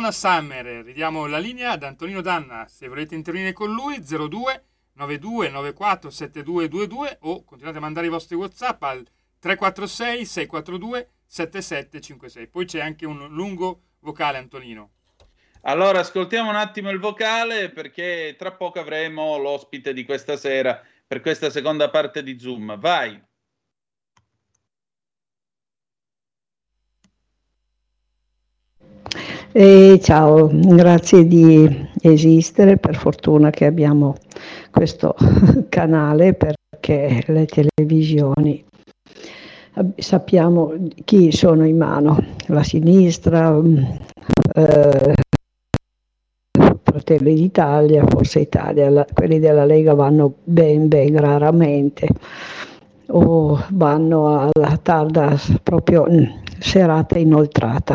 Donna 0.00 0.12
Summer, 0.12 0.64
ridiamo 0.82 1.26
la 1.26 1.36
linea 1.36 1.72
ad 1.72 1.82
Antonino 1.82 2.22
Danna, 2.22 2.66
se 2.66 2.88
volete 2.88 3.14
intervenire 3.14 3.52
con 3.52 3.70
lui 3.70 4.00
02 4.00 4.64
92 4.94 5.50
94 5.50 6.08
7222 6.08 7.18
o 7.20 7.44
continuate 7.44 7.76
a 7.76 7.80
mandare 7.82 8.06
i 8.06 8.08
vostri 8.08 8.34
Whatsapp 8.34 8.82
al 8.82 9.06
346 9.40 10.24
642 10.24 11.08
7756. 11.26 12.46
Poi 12.46 12.64
c'è 12.64 12.80
anche 12.80 13.04
un 13.04 13.28
lungo 13.28 13.82
vocale 13.98 14.38
Antonino. 14.38 14.92
Allora, 15.64 15.98
ascoltiamo 15.98 16.48
un 16.48 16.56
attimo 16.56 16.88
il 16.88 16.98
vocale 16.98 17.68
perché 17.68 18.36
tra 18.38 18.52
poco 18.52 18.80
avremo 18.80 19.36
l'ospite 19.36 19.92
di 19.92 20.06
questa 20.06 20.38
sera 20.38 20.82
per 21.06 21.20
questa 21.20 21.50
seconda 21.50 21.90
parte 21.90 22.22
di 22.22 22.38
Zoom. 22.38 22.80
Vai. 22.80 23.22
E 29.52 29.98
ciao, 30.00 30.48
grazie 30.52 31.26
di 31.26 31.88
esistere, 32.00 32.76
per 32.76 32.94
fortuna 32.94 33.50
che 33.50 33.66
abbiamo 33.66 34.14
questo 34.70 35.14
canale 35.68 36.34
perché 36.34 37.22
le 37.26 37.46
televisioni 37.46 38.64
sappiamo 39.96 40.72
chi 41.04 41.32
sono 41.32 41.66
in 41.66 41.76
mano, 41.76 42.22
la 42.46 42.62
sinistra, 42.62 43.50
mm, 43.50 43.76
eh, 44.54 45.14
Fratelli 46.82 47.34
d'Italia, 47.34 48.04
Forza 48.06 48.38
Italia, 48.38 48.88
la- 48.90 49.06
quelli 49.12 49.38
della 49.38 49.64
Lega 49.64 49.94
vanno 49.94 50.34
ben 50.44 50.88
ben 50.88 51.16
raramente 51.18 52.08
o 53.12 53.58
vanno 53.70 54.50
alla 54.52 54.76
tarda 54.76 55.36
proprio 55.62 56.06
mm, 56.08 56.24
serata 56.58 57.18
inoltrata. 57.18 57.94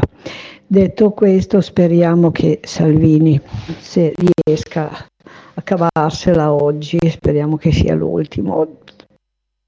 Detto 0.67 1.11
questo, 1.11 1.61
speriamo 1.61 2.31
che 2.31 2.59
Salvini 2.63 3.39
se 3.77 4.15
riesca 4.43 4.89
a 5.53 5.61
cavarsela 5.61 6.51
oggi, 6.51 6.97
speriamo 7.07 7.55
che 7.55 7.71
sia 7.71 7.93
l'ultimo 7.93 8.77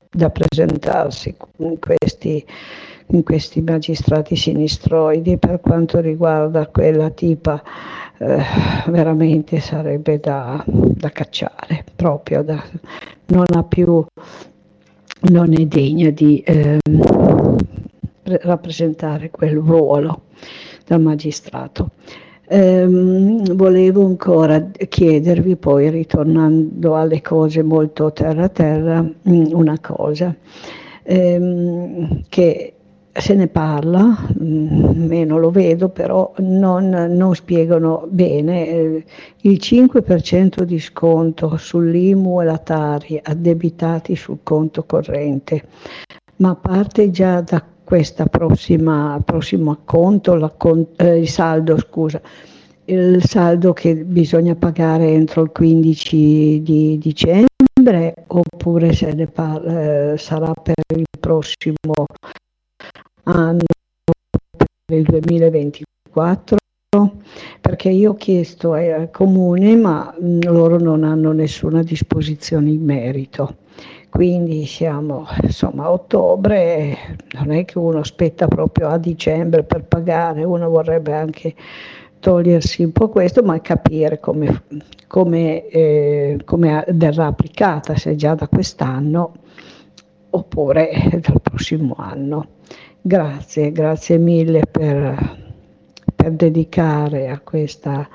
da 0.10 0.32
presentarsi 0.32 1.36
in 1.58 1.78
questi, 1.78 2.44
in 3.12 3.22
questi 3.22 3.62
magistrati 3.62 4.36
sinistroidi. 4.36 5.38
Per 5.38 5.60
quanto 5.62 6.00
riguarda 6.00 6.66
quella 6.66 7.12
tipa, 7.12 7.62
eh, 8.18 8.42
veramente 8.88 9.60
sarebbe 9.60 10.20
da, 10.20 10.64
da 10.66 11.12
cacciare, 11.12 11.86
proprio 11.96 12.42
da, 12.42 12.64
non 13.28 13.46
ha 13.54 13.64
più, 13.64 14.04
non 15.30 15.54
è 15.54 15.66
degna 15.68 16.10
di, 16.10 16.44
pre- 16.44 18.40
rappresentare 18.42 19.30
quel 19.30 19.58
ruolo 19.58 20.24
da 20.88 20.98
magistrato. 20.98 21.92
Ehm, 22.50 23.56
volevo 23.56 24.06
ancora 24.06 24.70
chiedervi, 24.88 25.58
poi 25.58 25.90
ritornando 25.90 26.96
alle 26.96 27.22
cose 27.22 27.62
molto 27.62 28.14
terra 28.14 28.46
a 28.46 28.50
terra, 28.50 29.02
mm, 29.02 29.46
una 29.52 29.78
cosa, 29.82 30.34
ehm, 31.04 32.24
che 32.30 32.74
se 33.12 33.34
ne 33.34 33.48
parla, 33.48 34.16
mm, 34.42 35.06
meno 35.08 35.38
lo 35.40 35.50
vedo, 35.50 35.90
però 35.90 36.32
non, 36.38 36.90
non 36.90 37.36
spiegano 37.36 38.08
bene 38.10 38.68
eh, 38.68 39.06
il 39.42 39.58
5% 39.60 40.64
di 40.64 40.80
sconto 40.80 41.58
sull'IMU 41.58 42.42
e 42.42 42.46
la 42.46 42.58
Tari 42.60 43.20
addebitati 43.22 44.16
sul 44.16 44.40
conto 44.44 44.84
corrente, 44.86 45.64
ma 46.38 46.56
parte 46.56 47.10
già 47.10 47.42
da 47.42 47.62
prossima 48.30 49.22
prossimo 49.24 49.72
acconto, 49.72 50.36
eh, 50.98 51.20
il 51.20 51.30
saldo, 51.30 51.78
scusa, 51.78 52.22
il 52.86 53.24
saldo 53.24 53.74
che 53.74 53.96
bisogna 53.96 54.56
pagare 54.56 55.08
entro 55.08 55.44
il 55.44 55.52
15 55.52 56.62
di 56.64 56.98
dicembre 56.98 58.14
oppure 58.28 58.94
se 58.94 59.14
ne 59.14 59.28
par- 59.28 59.66
eh, 59.66 60.18
sarà 60.18 60.52
per 60.54 60.76
il 60.96 61.06
prossimo 61.20 62.06
anno, 63.24 63.64
per 64.86 64.98
il 64.98 65.04
2024? 65.04 66.58
Perché 67.62 67.90
io 67.90 68.12
ho 68.12 68.16
chiesto 68.16 68.74
ai 68.74 69.10
comuni, 69.12 69.76
ma 69.76 70.16
mh, 70.18 70.50
loro 70.50 70.80
non 70.80 71.04
hanno 71.04 71.32
nessuna 71.32 71.84
disposizione 71.84 72.70
in 72.70 72.84
merito. 72.84 73.66
Quindi 74.10 74.66
siamo 74.66 75.28
insomma 75.44 75.86
a 75.86 75.92
ottobre, 75.92 77.18
non 77.34 77.52
è 77.52 77.66
che 77.66 77.78
uno 77.78 78.00
aspetta 78.00 78.48
proprio 78.48 78.88
a 78.88 78.98
dicembre 78.98 79.64
per 79.64 79.84
pagare, 79.84 80.44
uno 80.44 80.70
vorrebbe 80.70 81.14
anche 81.14 81.54
togliersi 82.20 82.84
un 82.84 82.92
po' 82.92 83.10
questo, 83.10 83.44
ma 83.44 83.60
capire 83.62 84.20
come, 84.20 84.64
come, 85.08 85.68
eh, 85.68 86.40
come 86.46 86.84
verrà 86.90 87.28
applicata, 87.28 87.96
se 87.96 88.16
già 88.16 88.34
da 88.34 88.48
quest'anno 88.48 89.34
oppure 90.30 90.92
dal 91.22 91.42
prossimo 91.42 91.96
anno. 91.98 92.48
Grazie, 93.02 93.72
grazie 93.72 94.18
mille 94.18 94.62
per, 94.70 95.38
per 96.16 96.32
dedicare 96.32 97.30
a 97.30 97.40
questa, 97.40 98.08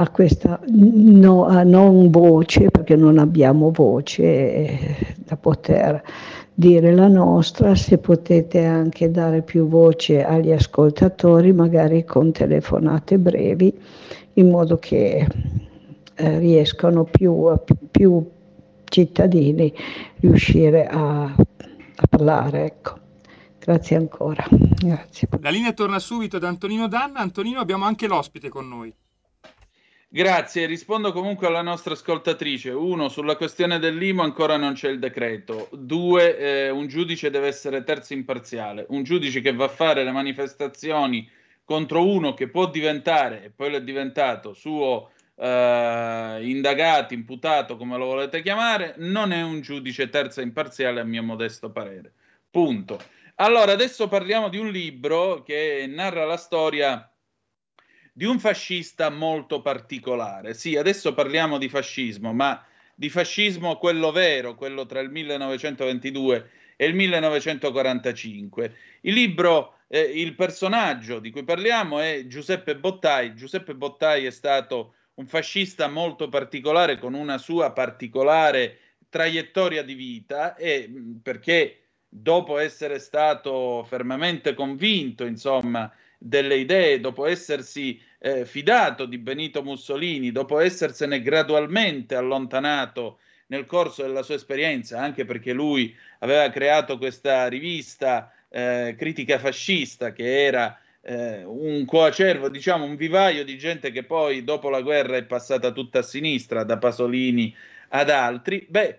a 0.00 0.08
questa 0.08 0.58
no- 0.66 1.44
a 1.44 1.62
non 1.62 2.10
voce, 2.10 2.70
perché 2.70 2.96
non 2.96 3.18
abbiamo 3.18 3.70
voce 3.70 4.22
eh, 4.22 4.96
da 5.18 5.36
poter 5.36 6.02
dire 6.54 6.94
la 6.94 7.08
nostra, 7.08 7.74
se 7.74 7.98
potete 7.98 8.64
anche 8.64 9.10
dare 9.10 9.42
più 9.42 9.68
voce 9.68 10.24
agli 10.24 10.52
ascoltatori, 10.52 11.52
magari 11.52 12.04
con 12.04 12.32
telefonate 12.32 13.18
brevi, 13.18 13.78
in 14.34 14.48
modo 14.48 14.78
che 14.78 15.26
eh, 16.14 16.38
riescano 16.38 17.04
più, 17.04 17.52
più 17.90 18.26
cittadini 18.84 19.72
riuscire 20.20 20.86
a, 20.86 21.24
a 21.24 22.06
parlare. 22.08 22.64
Ecco. 22.64 22.98
Grazie 23.58 23.96
ancora. 23.96 24.46
Grazie. 24.48 25.28
La 25.40 25.50
linea 25.50 25.72
torna 25.72 25.98
subito 25.98 26.36
ad 26.36 26.44
Antonino 26.44 26.88
Danna. 26.88 27.20
Antonino, 27.20 27.60
abbiamo 27.60 27.84
anche 27.84 28.06
l'ospite 28.06 28.48
con 28.48 28.66
noi. 28.66 28.92
Grazie, 30.12 30.66
rispondo 30.66 31.12
comunque 31.12 31.46
alla 31.46 31.62
nostra 31.62 31.94
ascoltatrice. 31.94 32.70
Uno, 32.70 33.08
sulla 33.08 33.36
questione 33.36 33.78
dell'IMO 33.78 34.22
ancora 34.24 34.56
non 34.56 34.72
c'è 34.72 34.88
il 34.88 34.98
decreto. 34.98 35.68
Due, 35.70 36.36
eh, 36.36 36.68
un 36.68 36.88
giudice 36.88 37.30
deve 37.30 37.46
essere 37.46 37.84
terzo 37.84 38.12
imparziale. 38.12 38.86
Un 38.88 39.04
giudice 39.04 39.40
che 39.40 39.54
va 39.54 39.66
a 39.66 39.68
fare 39.68 40.02
le 40.02 40.10
manifestazioni 40.10 41.30
contro 41.64 42.04
uno 42.04 42.34
che 42.34 42.48
può 42.48 42.68
diventare, 42.68 43.44
e 43.44 43.50
poi 43.50 43.70
lo 43.70 43.76
è 43.76 43.82
diventato, 43.84 44.52
suo 44.52 45.12
eh, 45.36 46.38
indagato, 46.42 47.14
imputato, 47.14 47.76
come 47.76 47.96
lo 47.96 48.06
volete 48.06 48.42
chiamare, 48.42 48.94
non 48.96 49.30
è 49.30 49.42
un 49.42 49.60
giudice 49.60 50.08
terzo 50.08 50.40
imparziale 50.40 50.98
a 50.98 51.04
mio 51.04 51.22
modesto 51.22 51.70
parere. 51.70 52.14
Punto. 52.50 52.98
Allora, 53.36 53.70
adesso 53.70 54.08
parliamo 54.08 54.48
di 54.48 54.58
un 54.58 54.70
libro 54.70 55.44
che 55.44 55.86
narra 55.88 56.24
la 56.24 56.36
storia 56.36 57.09
di 58.20 58.26
un 58.26 58.38
fascista 58.38 59.08
molto 59.08 59.62
particolare. 59.62 60.52
Sì, 60.52 60.76
adesso 60.76 61.14
parliamo 61.14 61.56
di 61.56 61.70
fascismo, 61.70 62.34
ma 62.34 62.62
di 62.94 63.08
fascismo 63.08 63.78
quello 63.78 64.12
vero, 64.12 64.54
quello 64.56 64.84
tra 64.84 65.00
il 65.00 65.08
1922 65.08 66.50
e 66.76 66.84
il 66.84 66.94
1945. 66.96 68.74
Il 69.00 69.14
libro, 69.14 69.78
eh, 69.88 70.00
il 70.00 70.34
personaggio 70.34 71.18
di 71.18 71.30
cui 71.30 71.44
parliamo 71.44 71.98
è 71.98 72.26
Giuseppe 72.26 72.76
Bottai. 72.76 73.34
Giuseppe 73.34 73.74
Bottai 73.74 74.26
è 74.26 74.30
stato 74.30 74.96
un 75.14 75.26
fascista 75.26 75.88
molto 75.88 76.28
particolare 76.28 76.98
con 76.98 77.14
una 77.14 77.38
sua 77.38 77.72
particolare 77.72 78.80
traiettoria 79.08 79.82
di 79.82 79.94
vita 79.94 80.56
e 80.56 80.86
mh, 80.86 81.20
perché 81.22 81.84
dopo 82.06 82.58
essere 82.58 82.98
stato 82.98 83.82
fermamente 83.88 84.52
convinto, 84.52 85.24
insomma, 85.24 85.90
delle 86.18 86.56
idee, 86.56 87.00
dopo 87.00 87.24
essersi 87.24 87.98
eh, 88.22 88.44
fidato 88.44 89.06
di 89.06 89.18
Benito 89.18 89.62
Mussolini, 89.62 90.30
dopo 90.30 90.60
essersene 90.60 91.22
gradualmente 91.22 92.14
allontanato 92.14 93.18
nel 93.46 93.66
corso 93.66 94.02
della 94.02 94.22
sua 94.22 94.34
esperienza, 94.34 95.00
anche 95.00 95.24
perché 95.24 95.52
lui 95.52 95.96
aveva 96.20 96.48
creato 96.50 96.98
questa 96.98 97.48
rivista 97.48 98.32
eh, 98.48 98.94
critica 98.96 99.38
fascista 99.38 100.12
che 100.12 100.44
era 100.44 100.78
eh, 101.00 101.42
un 101.44 101.84
coacervo, 101.86 102.48
diciamo 102.48 102.84
un 102.84 102.96
vivaio 102.96 103.42
di 103.42 103.56
gente 103.56 103.90
che 103.90 104.04
poi 104.04 104.44
dopo 104.44 104.68
la 104.68 104.82
guerra 104.82 105.16
è 105.16 105.24
passata 105.24 105.72
tutta 105.72 106.00
a 106.00 106.02
sinistra, 106.02 106.62
da 106.62 106.76
Pasolini 106.78 107.54
ad 107.88 108.10
altri. 108.10 108.66
Beh, 108.68 108.98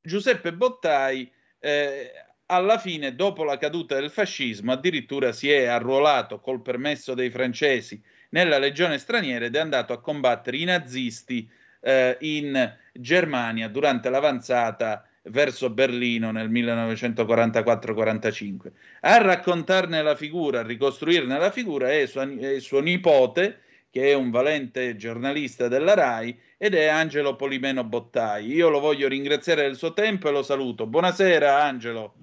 Giuseppe 0.00 0.52
Bottai 0.52 1.30
eh, 1.58 2.12
alla 2.46 2.78
fine, 2.78 3.14
dopo 3.14 3.44
la 3.44 3.58
caduta 3.58 3.96
del 3.98 4.10
fascismo, 4.10 4.72
addirittura 4.72 5.32
si 5.32 5.50
è 5.50 5.66
arruolato 5.66 6.38
col 6.40 6.62
permesso 6.62 7.14
dei 7.14 7.30
francesi 7.30 8.00
nella 8.30 8.58
legione 8.58 8.98
straniera 8.98 9.44
ed 9.44 9.54
è 9.54 9.60
andato 9.60 9.92
a 9.92 10.00
combattere 10.00 10.56
i 10.56 10.64
nazisti 10.64 11.48
eh, 11.80 12.16
in 12.20 12.76
Germania 12.92 13.68
durante 13.68 14.10
l'avanzata 14.10 15.04
verso 15.24 15.68
Berlino 15.70 16.30
nel 16.30 16.50
1944-45. 16.50 18.70
A 19.00 19.18
raccontarne 19.18 20.00
la 20.02 20.16
figura, 20.16 20.60
a 20.60 20.66
ricostruirne 20.66 21.38
la 21.38 21.50
figura 21.50 21.90
è 21.90 22.06
suo, 22.06 22.22
è 22.38 22.58
suo 22.60 22.80
nipote, 22.80 23.58
che 23.90 24.10
è 24.10 24.14
un 24.14 24.30
valente 24.30 24.96
giornalista 24.96 25.68
della 25.68 25.94
RAI, 25.94 26.38
ed 26.56 26.74
è 26.74 26.86
Angelo 26.86 27.36
Polimeno 27.36 27.84
Bottai. 27.84 28.46
Io 28.46 28.68
lo 28.68 28.78
voglio 28.78 29.08
ringraziare 29.08 29.62
del 29.62 29.76
suo 29.76 29.92
tempo 29.92 30.28
e 30.28 30.32
lo 30.32 30.42
saluto. 30.42 30.86
Buonasera 30.86 31.62
Angelo. 31.62 32.14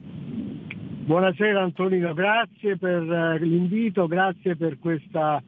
Buonasera 1.08 1.62
Antonino, 1.62 2.14
grazie 2.14 2.78
per 2.78 3.02
eh, 3.02 3.40
l'invito, 3.40 4.08
grazie 4.08 4.58
per 4.58 4.78
questa 4.78 5.42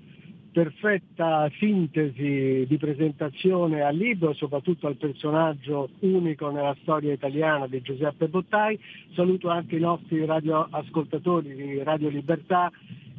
perfetta 0.60 1.50
sintesi 1.58 2.66
di 2.68 2.78
presentazione 2.78 3.82
al 3.82 3.96
libro, 3.96 4.34
soprattutto 4.34 4.88
al 4.88 4.98
personaggio 4.98 5.88
unico 6.00 6.50
nella 6.50 6.76
storia 6.82 7.14
italiana 7.14 7.66
di 7.66 7.82
Giuseppe 7.82 8.28
Bottai. 8.28 8.78
Saluto 9.14 9.48
anche 9.48 9.78
i 9.78 9.80
nostri 9.80 10.26
radioascoltatori 10.26 11.56
di 11.56 11.82
Radio 11.82 12.10
Libertà. 12.10 12.70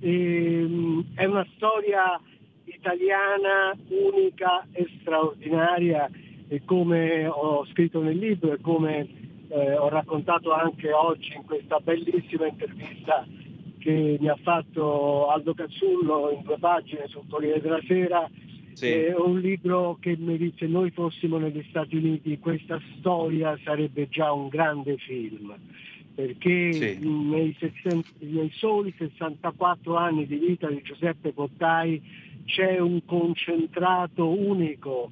E, 0.00 0.66
mh, 0.68 1.14
è 1.14 1.24
una 1.24 1.46
storia 1.56 2.20
italiana 2.64 3.74
unica 3.88 4.66
e 4.72 4.86
straordinaria 5.00 6.10
e 6.46 6.60
come 6.66 7.26
ho 7.26 7.64
scritto 7.70 8.02
nel 8.02 8.18
libro 8.18 8.52
e 8.52 8.60
come 8.60 9.08
eh, 9.48 9.76
ho 9.78 9.88
raccontato 9.88 10.52
anche 10.52 10.92
oggi 10.92 11.32
in 11.34 11.44
questa 11.46 11.80
bellissima 11.80 12.48
intervista 12.48 13.26
che 13.80 14.18
mi 14.20 14.28
ha 14.28 14.38
fatto 14.42 15.28
Aldo 15.28 15.54
Cazzullo 15.54 16.30
in 16.30 16.42
due 16.42 16.58
pagine 16.58 17.06
sul 17.08 17.24
Corriere 17.28 17.60
della 17.60 17.80
Sera. 17.86 18.30
Sì. 18.74 18.86
È 18.86 19.14
un 19.16 19.40
libro 19.40 19.98
che 20.00 20.16
mi 20.16 20.36
dice 20.36 20.58
se 20.58 20.66
noi 20.66 20.90
fossimo 20.90 21.38
negli 21.38 21.64
Stati 21.70 21.96
Uniti 21.96 22.38
questa 22.38 22.80
storia 22.98 23.58
sarebbe 23.64 24.08
già 24.08 24.32
un 24.32 24.48
grande 24.48 24.96
film 24.98 25.54
perché 26.14 26.72
Sì. 26.72 26.98
nei, 27.08 27.56
60 27.58 28.08
nei 28.18 28.50
soli 28.54 28.94
64 28.96 29.96
anni 29.96 30.26
di 30.26 30.36
vita 30.36 30.68
di 30.68 30.82
Giuseppe 30.82 31.32
Bottai 31.32 32.00
c'è 32.44 32.78
un 32.78 33.04
concentrato 33.04 34.28
unico 34.28 35.10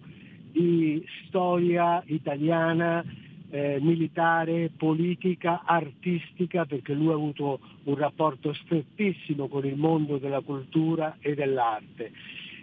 di 0.51 1.05
storia 1.27 2.03
italiana 2.07 3.05
eh, 3.51 3.78
militare, 3.80 4.70
politica, 4.76 5.62
artistica, 5.64 6.64
perché 6.64 6.92
lui 6.92 7.09
ha 7.09 7.14
avuto 7.14 7.61
un 7.84 7.94
rapporto 7.94 8.53
strettissimo 8.53 9.49
con 9.49 9.64
il 9.64 9.76
mondo 9.76 10.18
della 10.18 10.40
cultura 10.40 11.16
e 11.20 11.34
dell'arte. 11.34 12.12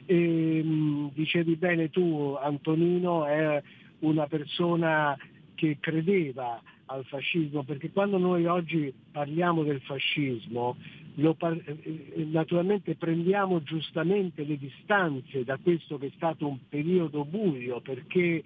E, 0.06 0.64
mh, 0.64 1.12
dicevi 1.14 1.56
bene 1.56 1.90
tu, 1.90 2.36
Antonino 2.40 3.26
è 3.26 3.62
una 4.00 4.28
persona 4.28 5.18
che 5.56 5.78
credeva 5.80 6.62
al 6.88 7.04
fascismo, 7.06 7.64
perché 7.64 7.92
quando 7.92 8.18
noi 8.18 8.46
oggi 8.46 8.94
parliamo 9.12 9.64
del 9.64 9.82
fascismo 9.82 10.76
par- 11.38 11.62
eh, 11.66 11.78
eh, 11.84 12.24
naturalmente 12.26 12.96
prendiamo 12.96 13.64
giustamente 13.64 14.44
le 14.44 14.58
distanze 14.58 15.44
da 15.44 15.58
questo 15.58 15.98
che 15.98 16.08
è 16.08 16.12
stato 16.16 16.48
un 16.48 16.58
periodo 16.68 17.24
buio 17.24 17.80
perché 17.80 18.44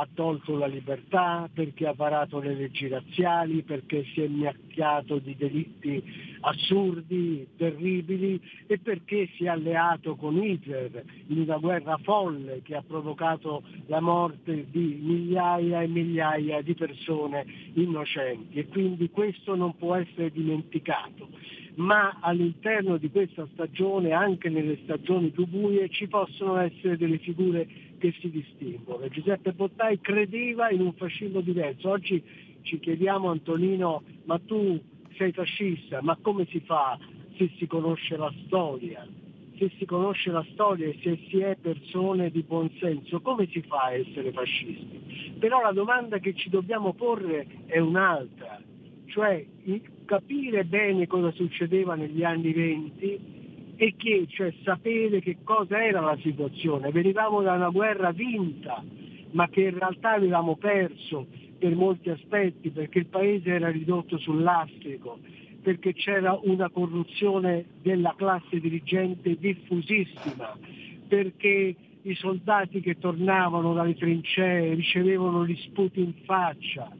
ha 0.00 0.08
tolto 0.14 0.56
la 0.56 0.66
libertà, 0.66 1.50
perché 1.52 1.86
ha 1.86 1.92
varato 1.92 2.38
le 2.38 2.54
leggi 2.54 2.86
razziali, 2.86 3.62
perché 3.62 4.04
si 4.14 4.20
è 4.22 4.28
macchiato 4.28 5.18
di 5.18 5.34
delitti 5.36 6.02
assurdi, 6.40 7.48
terribili 7.56 8.40
e 8.68 8.78
perché 8.78 9.28
si 9.34 9.44
è 9.44 9.48
alleato 9.48 10.14
con 10.14 10.40
Hitler 10.40 11.02
in 11.26 11.40
una 11.40 11.58
guerra 11.58 11.98
folle 11.98 12.62
che 12.62 12.76
ha 12.76 12.82
provocato 12.86 13.64
la 13.86 14.00
morte 14.00 14.66
di 14.70 15.00
migliaia 15.02 15.82
e 15.82 15.88
migliaia 15.88 16.62
di 16.62 16.74
persone 16.74 17.44
innocenti. 17.74 18.58
E 18.58 18.68
quindi 18.68 19.10
questo 19.10 19.56
non 19.56 19.76
può 19.76 19.96
essere 19.96 20.30
dimenticato. 20.30 21.28
Ma 21.78 22.18
all'interno 22.20 22.96
di 22.96 23.08
questa 23.08 23.46
stagione, 23.52 24.10
anche 24.10 24.48
nelle 24.48 24.78
stagioni 24.82 25.30
più 25.30 25.46
buie, 25.46 25.88
ci 25.88 26.08
possono 26.08 26.56
essere 26.56 26.96
delle 26.96 27.18
figure 27.18 27.68
che 27.98 28.14
si 28.20 28.30
distinguono. 28.30 29.08
Giuseppe 29.08 29.52
Bottai 29.52 30.00
credeva 30.00 30.70
in 30.70 30.80
un 30.80 30.94
fascismo 30.94 31.40
diverso. 31.40 31.90
Oggi 31.90 32.22
ci 32.62 32.78
chiediamo 32.78 33.30
Antonino, 33.30 34.02
ma 34.24 34.38
tu 34.38 34.80
sei 35.16 35.32
fascista, 35.32 36.00
ma 36.02 36.16
come 36.20 36.46
si 36.50 36.60
fa 36.60 36.98
se 37.36 37.50
si 37.58 37.66
conosce 37.66 38.16
la 38.16 38.32
storia? 38.46 39.06
Se 39.58 39.70
si 39.76 39.84
conosce 39.84 40.30
la 40.30 40.46
storia 40.52 40.86
e 40.86 40.98
se 41.02 41.18
si 41.28 41.40
è 41.40 41.56
persone 41.60 42.30
di 42.30 42.42
buon 42.42 42.70
senso, 42.78 43.20
come 43.20 43.48
si 43.50 43.60
fa 43.62 43.84
a 43.84 43.92
essere 43.92 44.30
fascisti? 44.30 45.34
Però 45.38 45.60
la 45.60 45.72
domanda 45.72 46.18
che 46.18 46.34
ci 46.34 46.48
dobbiamo 46.48 46.92
porre 46.92 47.46
è 47.66 47.78
un'altra, 47.78 48.60
cioè 49.06 49.44
capire 50.04 50.64
bene 50.64 51.06
cosa 51.06 51.32
succedeva 51.32 51.96
negli 51.96 52.22
anni 52.22 52.52
venti 52.52 53.37
e 53.80 53.94
che, 53.96 54.26
cioè 54.28 54.52
sapere 54.64 55.20
che 55.20 55.36
cosa 55.44 55.80
era 55.80 56.00
la 56.00 56.18
situazione. 56.20 56.90
Venivamo 56.90 57.42
da 57.42 57.52
una 57.52 57.70
guerra 57.70 58.10
vinta, 58.10 58.82
ma 59.30 59.48
che 59.48 59.62
in 59.62 59.78
realtà 59.78 60.14
avevamo 60.14 60.56
perso 60.56 61.26
per 61.56 61.76
molti 61.76 62.10
aspetti, 62.10 62.70
perché 62.70 62.98
il 62.98 63.06
paese 63.06 63.50
era 63.50 63.70
ridotto 63.70 64.18
sul 64.18 64.42
lastrico, 64.42 65.20
perché 65.62 65.94
c'era 65.94 66.36
una 66.42 66.68
corruzione 66.70 67.66
della 67.80 68.14
classe 68.16 68.58
dirigente 68.58 69.36
diffusissima, 69.38 70.58
perché 71.06 71.76
i 72.02 72.14
soldati 72.16 72.80
che 72.80 72.98
tornavano 72.98 73.74
dalle 73.74 73.94
trincee 73.94 74.74
ricevevano 74.74 75.46
gli 75.46 75.56
sputi 75.56 76.00
in 76.00 76.14
faccia, 76.24 76.90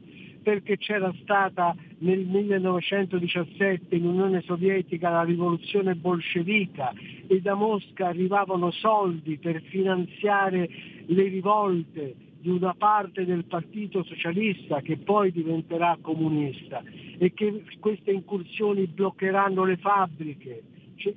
perché 0.49 0.77
c'era 0.77 1.13
stata 1.21 1.75
nel 1.99 2.25
1917 2.25 3.95
in 3.95 4.07
Unione 4.07 4.41
Sovietica 4.41 5.11
la 5.11 5.21
rivoluzione 5.21 5.93
bolscevica 5.93 6.91
e 7.27 7.39
da 7.39 7.53
Mosca 7.53 8.07
arrivavano 8.07 8.71
soldi 8.71 9.37
per 9.37 9.61
finanziare 9.69 10.67
le 11.05 11.23
rivolte 11.27 12.15
di 12.39 12.49
una 12.49 12.73
parte 12.73 13.25
del 13.25 13.45
Partito 13.45 14.03
Socialista 14.03 14.81
che 14.81 14.97
poi 14.97 15.31
diventerà 15.31 15.95
comunista 16.01 16.81
e 17.19 17.31
che 17.31 17.63
queste 17.79 18.09
incursioni 18.09 18.87
bloccheranno 18.87 19.63
le 19.65 19.77
fabbriche. 19.77 20.63
C'è, 20.95 21.13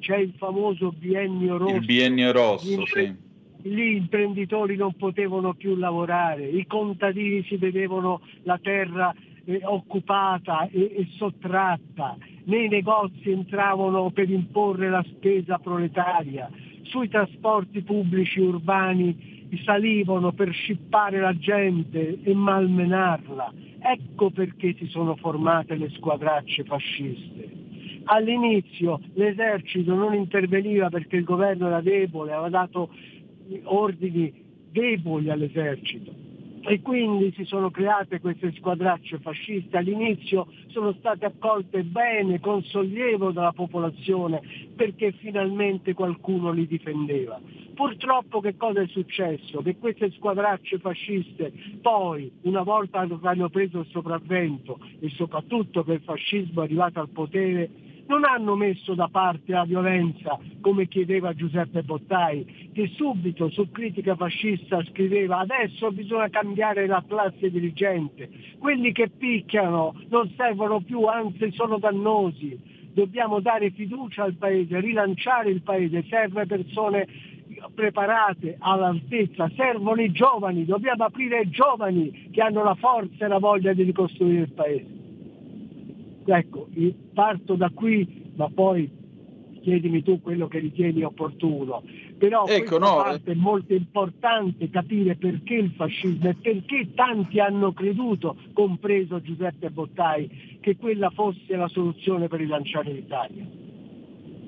c'è 0.00 0.16
il 0.18 0.34
famoso 0.36 0.92
biennio 0.92 1.56
rosso. 1.56 1.76
Il 1.76 1.84
biennio 1.86 2.30
rosso, 2.30 2.84
sì. 2.84 3.24
Gli 3.66 3.96
imprenditori 3.96 4.76
non 4.76 4.94
potevano 4.94 5.54
più 5.54 5.74
lavorare, 5.74 6.46
i 6.46 6.66
contadini 6.68 7.42
si 7.42 7.56
vedevano 7.56 8.20
la 8.44 8.58
terra 8.62 9.12
eh, 9.44 9.60
occupata 9.64 10.68
e, 10.70 10.82
e 10.82 11.08
sottratta, 11.16 12.16
nei 12.44 12.68
negozi 12.68 13.30
entravano 13.30 14.10
per 14.10 14.30
imporre 14.30 14.88
la 14.88 15.04
spesa 15.08 15.58
proletaria, 15.58 16.48
sui 16.82 17.08
trasporti 17.08 17.82
pubblici 17.82 18.38
urbani 18.38 19.48
salivano 19.64 20.30
per 20.30 20.52
scippare 20.52 21.18
la 21.18 21.36
gente 21.36 22.18
e 22.22 22.34
malmenarla. 22.34 23.52
Ecco 23.80 24.30
perché 24.30 24.74
si 24.78 24.86
sono 24.86 25.16
formate 25.16 25.74
le 25.74 25.90
squadracce 25.90 26.62
fasciste. 26.62 27.64
All'inizio 28.08 29.00
l'esercito 29.14 29.94
non 29.94 30.14
interveniva 30.14 30.88
perché 30.88 31.16
il 31.16 31.24
governo 31.24 31.66
era 31.66 31.80
debole, 31.80 32.32
aveva 32.32 32.48
dato 32.48 32.90
ordini 33.64 34.44
deboli 34.70 35.30
all'esercito 35.30 36.26
e 36.68 36.82
quindi 36.82 37.32
si 37.36 37.44
sono 37.44 37.70
create 37.70 38.20
queste 38.20 38.52
squadracce 38.56 39.20
fasciste. 39.20 39.76
All'inizio 39.76 40.48
sono 40.68 40.92
state 40.94 41.24
accolte 41.24 41.84
bene, 41.84 42.40
con 42.40 42.62
sollievo 42.64 43.30
dalla 43.30 43.52
popolazione 43.52 44.40
perché 44.74 45.12
finalmente 45.12 45.94
qualcuno 45.94 46.50
li 46.50 46.66
difendeva. 46.66 47.40
Purtroppo 47.72 48.40
che 48.40 48.56
cosa 48.56 48.80
è 48.80 48.86
successo? 48.88 49.62
Che 49.62 49.76
queste 49.76 50.10
squadracce 50.10 50.78
fasciste 50.78 51.52
poi, 51.80 52.32
una 52.42 52.62
volta 52.62 53.06
che 53.06 53.16
hanno 53.22 53.48
preso 53.48 53.80
il 53.80 53.86
sopravvento 53.90 54.80
e 54.98 55.08
soprattutto 55.10 55.84
che 55.84 55.92
il 55.92 56.02
fascismo 56.02 56.62
è 56.62 56.64
arrivato 56.64 56.98
al 56.98 57.10
potere, 57.10 57.70
non 58.06 58.24
hanno 58.24 58.54
messo 58.54 58.94
da 58.94 59.08
parte 59.08 59.52
la 59.52 59.64
violenza 59.64 60.38
come 60.60 60.86
chiedeva 60.88 61.34
Giuseppe 61.34 61.82
Bottai, 61.82 62.70
che 62.72 62.90
subito 62.94 63.48
su 63.50 63.70
critica 63.70 64.14
fascista 64.16 64.82
scriveva 64.84 65.38
adesso 65.38 65.90
bisogna 65.92 66.28
cambiare 66.28 66.86
la 66.86 67.02
classe 67.06 67.50
dirigente, 67.50 68.28
quelli 68.58 68.92
che 68.92 69.08
picchiano 69.08 69.94
non 70.08 70.32
servono 70.36 70.80
più, 70.80 71.04
anzi 71.04 71.52
sono 71.52 71.78
dannosi, 71.78 72.58
dobbiamo 72.92 73.40
dare 73.40 73.70
fiducia 73.70 74.24
al 74.24 74.34
paese, 74.34 74.80
rilanciare 74.80 75.50
il 75.50 75.62
paese, 75.62 76.04
serve 76.08 76.46
persone 76.46 77.06
preparate 77.74 78.56
all'altezza, 78.58 79.50
servono 79.56 80.00
i 80.00 80.10
giovani, 80.12 80.64
dobbiamo 80.64 81.04
aprire 81.04 81.38
ai 81.38 81.50
giovani 81.50 82.30
che 82.30 82.40
hanno 82.40 82.62
la 82.62 82.74
forza 82.74 83.24
e 83.24 83.28
la 83.28 83.38
voglia 83.38 83.72
di 83.72 83.82
ricostruire 83.82 84.42
il 84.42 84.52
paese. 84.52 85.05
Ecco, 86.26 86.68
parto 87.14 87.54
da 87.54 87.70
qui, 87.70 88.32
ma 88.34 88.48
poi 88.48 88.90
chiedimi 89.66 90.02
tu 90.02 90.20
quello 90.20 90.46
che 90.46 90.60
ritieni 90.60 91.02
opportuno. 91.02 91.82
Però 92.16 92.46
Ecco, 92.46 92.78
no, 92.78 92.96
parte 92.96 93.32
è 93.32 93.34
molto 93.34 93.74
importante 93.74 94.70
capire 94.70 95.16
perché 95.16 95.54
il 95.54 95.72
fascismo 95.76 96.28
e 96.28 96.36
perché 96.40 96.94
tanti 96.94 97.40
hanno 97.40 97.72
creduto, 97.72 98.36
compreso 98.52 99.20
Giuseppe 99.20 99.70
Bottai, 99.70 100.58
che 100.60 100.76
quella 100.76 101.10
fosse 101.10 101.56
la 101.56 101.68
soluzione 101.68 102.28
per 102.28 102.38
rilanciare 102.38 102.92
l'Italia. 102.92 103.44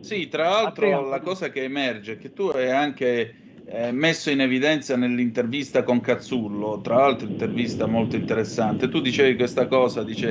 Sì, 0.01 0.29
tra 0.29 0.49
l'altro 0.49 1.09
la 1.09 1.21
cosa 1.21 1.51
che 1.51 1.65
emerge 1.65 2.13
è 2.13 2.19
che 2.19 2.33
tu 2.33 2.45
hai 2.45 2.71
anche 2.71 3.35
eh, 3.71 3.93
messo 3.93 4.31
in 4.31 4.41
evidenza 4.41 4.97
nell'intervista 4.97 5.83
con 5.83 6.01
Cazzullo, 6.01 6.81
tra 6.81 6.97
l'altro 6.97 7.29
intervista 7.29 7.87
molto 7.87 8.17
interessante, 8.17 8.89
tu 8.89 9.01
dicevi 9.01 9.37
questa 9.37 9.67
cosa, 9.67 10.03
dice 10.03 10.31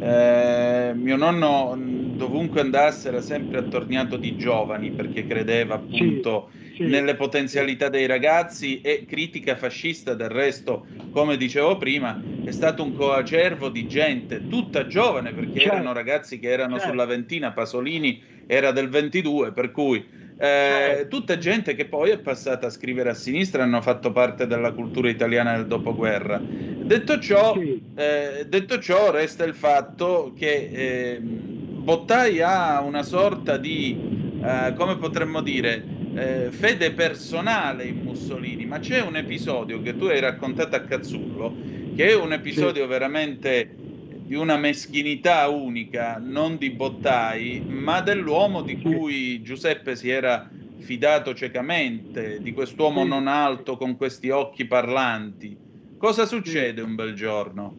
eh, 0.00 0.92
mio 0.94 1.16
nonno 1.16 1.74
mh, 1.76 2.16
dovunque 2.16 2.60
andasse 2.62 3.08
era 3.08 3.20
sempre 3.20 3.58
attorniato 3.58 4.16
di 4.16 4.36
giovani 4.36 4.90
perché 4.90 5.26
credeva 5.26 5.74
appunto 5.74 6.48
sì. 6.76 6.84
nelle 6.84 7.14
potenzialità 7.14 7.88
dei 7.88 8.06
ragazzi 8.06 8.80
e 8.80 9.04
critica 9.06 9.54
fascista 9.56 10.14
del 10.14 10.30
resto, 10.30 10.86
come 11.10 11.36
dicevo 11.36 11.76
prima, 11.76 12.18
è 12.44 12.50
stato 12.50 12.82
un 12.82 12.94
coacervo 12.94 13.68
di 13.68 13.86
gente 13.86 14.46
tutta 14.48 14.86
giovane 14.86 15.32
perché 15.32 15.60
Certo. 15.60 15.74
erano 15.74 15.92
ragazzi 15.92 16.38
che 16.38 16.48
erano 16.50 16.76
Certo. 16.76 16.90
sulla 16.90 17.04
ventina, 17.04 17.52
Pasolini 17.52 18.22
era 18.46 18.70
del 18.72 18.88
22, 18.88 19.52
per 19.52 19.70
cui 19.72 20.02
eh, 20.40 21.06
Certo. 21.06 21.08
tutta 21.08 21.36
gente 21.38 21.74
che 21.74 21.88
poi 21.88 22.10
è 22.10 22.20
passata 22.20 22.68
a 22.68 22.70
scrivere 22.70 23.10
a 23.10 23.14
sinistra 23.14 23.62
e 23.62 23.64
hanno 23.64 23.82
fatto 23.82 24.12
parte 24.12 24.46
della 24.46 24.72
cultura 24.72 25.08
italiana 25.10 25.56
del 25.56 25.66
dopoguerra. 25.66 26.46
Detto 26.82 27.18
ciò, 27.18 27.52
Sì. 27.54 27.84
eh, 27.94 28.46
detto 28.48 28.78
ciò 28.78 29.10
resta 29.10 29.44
il 29.44 29.54
fatto 29.54 30.32
che 30.36 30.70
eh, 30.72 31.20
Bottai 31.20 32.40
ha 32.40 32.80
una 32.82 33.02
sorta 33.02 33.56
di, 33.58 34.04
eh, 34.40 34.72
come 34.76 34.96
potremmo 34.98 35.40
dire, 35.42 35.90
eh, 36.12 36.52
fede 36.52 36.94
personale 36.94 37.86
in 37.86 37.98
Mussolini, 37.98 38.64
ma 38.66 38.78
c'è 38.78 39.00
un 39.02 39.16
episodio 39.16 39.80
che 39.80 39.96
tu 39.96 40.04
hai 40.06 40.20
raccontato 40.20 40.76
a 40.76 40.84
Cazzullo, 40.84 41.60
che 41.94 42.08
è 42.08 42.14
un 42.14 42.32
episodio 42.32 42.86
veramente 42.86 43.80
di 44.28 44.34
una 44.34 44.58
meschinità 44.58 45.48
unica, 45.48 46.18
non 46.22 46.58
di 46.58 46.68
Bottai, 46.68 47.64
ma 47.66 48.02
dell'uomo 48.02 48.60
di 48.60 48.78
cui 48.78 49.40
Giuseppe 49.40 49.96
si 49.96 50.10
era 50.10 50.46
fidato 50.80 51.34
ciecamente, 51.34 52.38
di 52.42 52.52
quest'uomo 52.52 53.04
non 53.04 53.26
alto 53.26 53.78
con 53.78 53.96
questi 53.96 54.28
occhi 54.28 54.66
parlanti. 54.66 55.56
Cosa 55.96 56.26
succede 56.26 56.82
un 56.82 56.94
bel 56.94 57.14
giorno? 57.14 57.74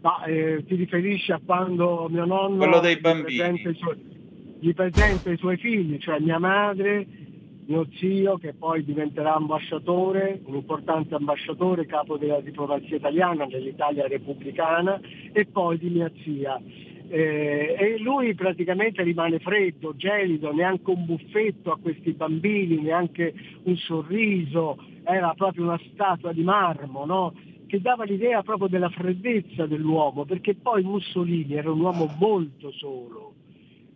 Ma 0.00 0.24
eh, 0.24 0.64
ti 0.66 0.76
riferisci 0.76 1.30
a 1.30 1.40
quando 1.44 2.08
mio 2.10 2.24
nonno 2.24 2.56
Quello 2.56 2.80
dei 2.80 2.96
gli 2.96 3.00
bambini. 3.00 3.36
presenta 3.36 3.68
i 3.68 3.74
suoi- 3.74 4.08
gli 4.60 4.72
presenta 4.74 5.30
i 5.30 5.36
suoi 5.36 5.56
figli, 5.58 5.98
cioè 5.98 6.18
mia 6.20 6.38
madre, 6.38 7.06
mio 7.70 7.86
zio 7.98 8.36
che 8.36 8.52
poi 8.52 8.84
diventerà 8.84 9.34
ambasciatore, 9.36 10.40
un 10.44 10.56
importante 10.56 11.14
ambasciatore, 11.14 11.86
capo 11.86 12.16
della 12.16 12.40
diplomazia 12.40 12.96
italiana 12.96 13.44
nell'Italia 13.44 14.08
repubblicana, 14.08 15.00
e 15.32 15.46
poi 15.46 15.78
di 15.78 15.88
mia 15.88 16.10
zia. 16.24 16.60
Eh, 17.08 17.76
e 17.78 17.98
lui 17.98 18.34
praticamente 18.34 19.04
rimane 19.04 19.38
freddo, 19.38 19.94
gelido, 19.94 20.52
neanche 20.52 20.90
un 20.90 21.04
buffetto 21.04 21.70
a 21.70 21.78
questi 21.78 22.10
bambini, 22.10 22.80
neanche 22.80 23.32
un 23.62 23.76
sorriso, 23.76 24.76
era 25.04 25.32
proprio 25.34 25.64
una 25.64 25.80
statua 25.92 26.32
di 26.32 26.42
marmo, 26.42 27.04
no? 27.04 27.34
che 27.66 27.80
dava 27.80 28.02
l'idea 28.02 28.42
proprio 28.42 28.66
della 28.66 28.90
freddezza 28.90 29.64
dell'uomo, 29.66 30.24
perché 30.24 30.56
poi 30.56 30.82
Mussolini 30.82 31.54
era 31.54 31.70
un 31.70 31.80
uomo 31.80 32.12
molto 32.18 32.72
solo. 32.72 33.34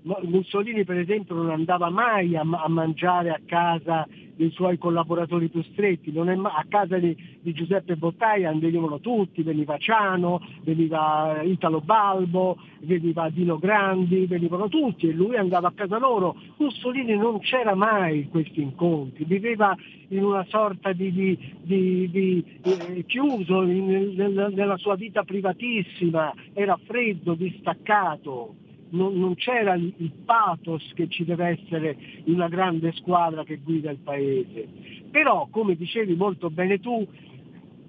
Mussolini 0.05 0.85
per 0.85 0.99
esempio 0.99 1.35
non 1.35 1.51
andava 1.51 1.89
mai 1.89 2.37
a, 2.37 2.43
a 2.43 2.69
mangiare 2.69 3.31
a 3.31 3.41
casa 3.45 4.07
dei 4.37 4.51
suoi 4.51 4.77
collaboratori 4.77 5.49
più 5.49 5.63
stretti, 5.63 6.11
ma- 6.13 6.53
a 6.55 6.65
casa 6.69 6.99
di, 6.99 7.17
di 7.41 7.53
Giuseppe 7.53 7.97
Bottai 7.97 8.43
venivano 8.59 8.99
tutti, 9.01 9.43
veniva 9.43 9.79
Ciano, 9.79 10.41
veniva 10.63 11.41
Italo 11.43 11.81
Balbo, 11.81 12.59
veniva 12.81 13.31
Dino 13.31 13.59
Grandi, 13.59 14.27
venivano 14.27 14.69
tutti 14.69 15.09
e 15.09 15.13
lui 15.13 15.37
andava 15.37 15.69
a 15.69 15.73
casa 15.73 15.99
loro. 15.99 16.37
Mussolini 16.59 17.17
non 17.17 17.39
c'era 17.41 17.75
mai 17.75 18.19
in 18.23 18.31
questi 18.31 18.61
incontri, 18.61 19.25
viveva 19.25 19.75
in 20.09 20.23
una 20.25 20.45
sorta 20.49 20.93
di, 20.93 21.13
di- 21.13 21.39
di- 21.63 22.11
di, 22.11 22.45
eh, 22.63 23.05
chiuso 23.07 23.63
in- 23.63 24.15
nel- 24.17 24.53
nella 24.53 24.77
sua 24.77 24.97
vita 24.97 25.23
privatissima, 25.23 26.35
era 26.53 26.79
freddo, 26.85 27.35
distaccato 27.35 28.57
non, 28.95 29.19
non 29.19 29.35
c'era 29.35 29.75
il, 29.75 30.13
pathos 30.25 30.83
che 30.95 31.09
ci 31.09 31.25
deve 31.25 31.59
essere 31.61 31.97
in 32.25 32.35
una 32.35 32.49
grande 32.49 32.93
squadra 32.93 33.45
che 33.45 33.59
guida 33.59 33.91
il 33.91 33.99
paese. 33.99 34.67
Però, 35.11 35.49
come 35.51 35.77
dicevi 35.77 36.15
molto 36.15 36.49
bene 36.51 36.81
tu, 36.81 37.07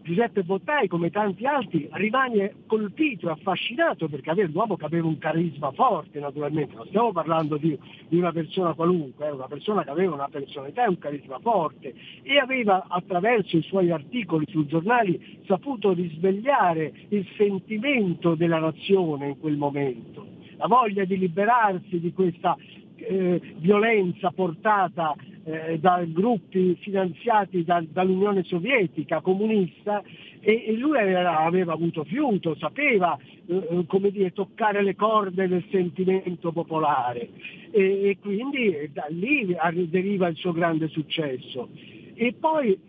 Giuseppe 0.01 0.43
Bottai, 0.43 0.87
come 0.87 1.09
tanti 1.09 1.47
altri, 1.47 1.89
rimane 1.93 2.57
colpito 2.67 3.27
e 3.27 3.31
affascinato 3.31 4.07
perché 4.07 4.29
aveva 4.29 4.49
un 4.49 4.55
uomo 4.55 4.75
che 4.75 4.85
aveva 4.85 5.07
un 5.07 5.17
carisma 5.17 5.71
forte, 5.71 6.19
naturalmente, 6.19 6.75
non 6.75 6.85
stiamo 6.87 7.11
parlando 7.11 7.57
di, 7.57 7.75
di 8.07 8.17
una 8.17 8.31
persona 8.31 8.73
qualunque, 8.73 9.25
è 9.25 9.31
una 9.31 9.47
persona 9.47 9.83
che 9.83 9.89
aveva 9.89 10.13
una 10.13 10.27
personalità 10.29 10.85
e 10.85 10.89
un 10.89 10.99
carisma 10.99 11.39
forte. 11.39 11.95
E 12.21 12.37
aveva 12.37 12.85
attraverso 12.87 13.57
i 13.57 13.63
suoi 13.63 13.89
articoli 13.89 14.45
sui 14.49 14.67
giornali 14.67 15.41
saputo 15.47 15.93
risvegliare 15.93 16.93
il 17.09 17.25
sentimento 17.35 18.35
della 18.35 18.59
nazione 18.59 19.29
in 19.29 19.39
quel 19.39 19.57
momento 19.57 20.34
la 20.57 20.67
voglia 20.67 21.05
di 21.05 21.17
liberarsi 21.17 21.99
di 21.99 22.13
questa 22.13 22.55
eh, 22.95 23.41
violenza 23.57 24.31
portata 24.31 25.15
eh, 25.43 25.77
da 25.79 26.03
gruppi 26.07 26.75
finanziati 26.81 27.63
da- 27.63 27.83
dall'Unione 27.87 28.43
Sovietica 28.43 29.21
comunista 29.21 30.01
e, 30.39 30.65
e 30.67 30.73
lui 30.73 30.97
era- 30.97 31.39
aveva 31.39 31.73
avuto 31.73 32.03
fiuto, 32.03 32.55
sapeva 32.55 33.17
eh, 33.45 33.83
come 33.87 34.11
dire, 34.11 34.31
toccare 34.31 34.81
le 34.81 34.95
corde 34.95 35.47
del 35.47 35.63
sentimento 35.69 36.51
popolare 36.51 37.29
e, 37.71 38.09
e 38.09 38.17
quindi 38.19 38.69
eh, 38.69 38.89
da 38.91 39.05
lì 39.09 39.55
deriva 39.87 40.27
il 40.27 40.35
suo 40.35 40.51
grande 40.51 40.87
successo. 40.87 41.69
E 42.17 42.33
poi 42.39 42.79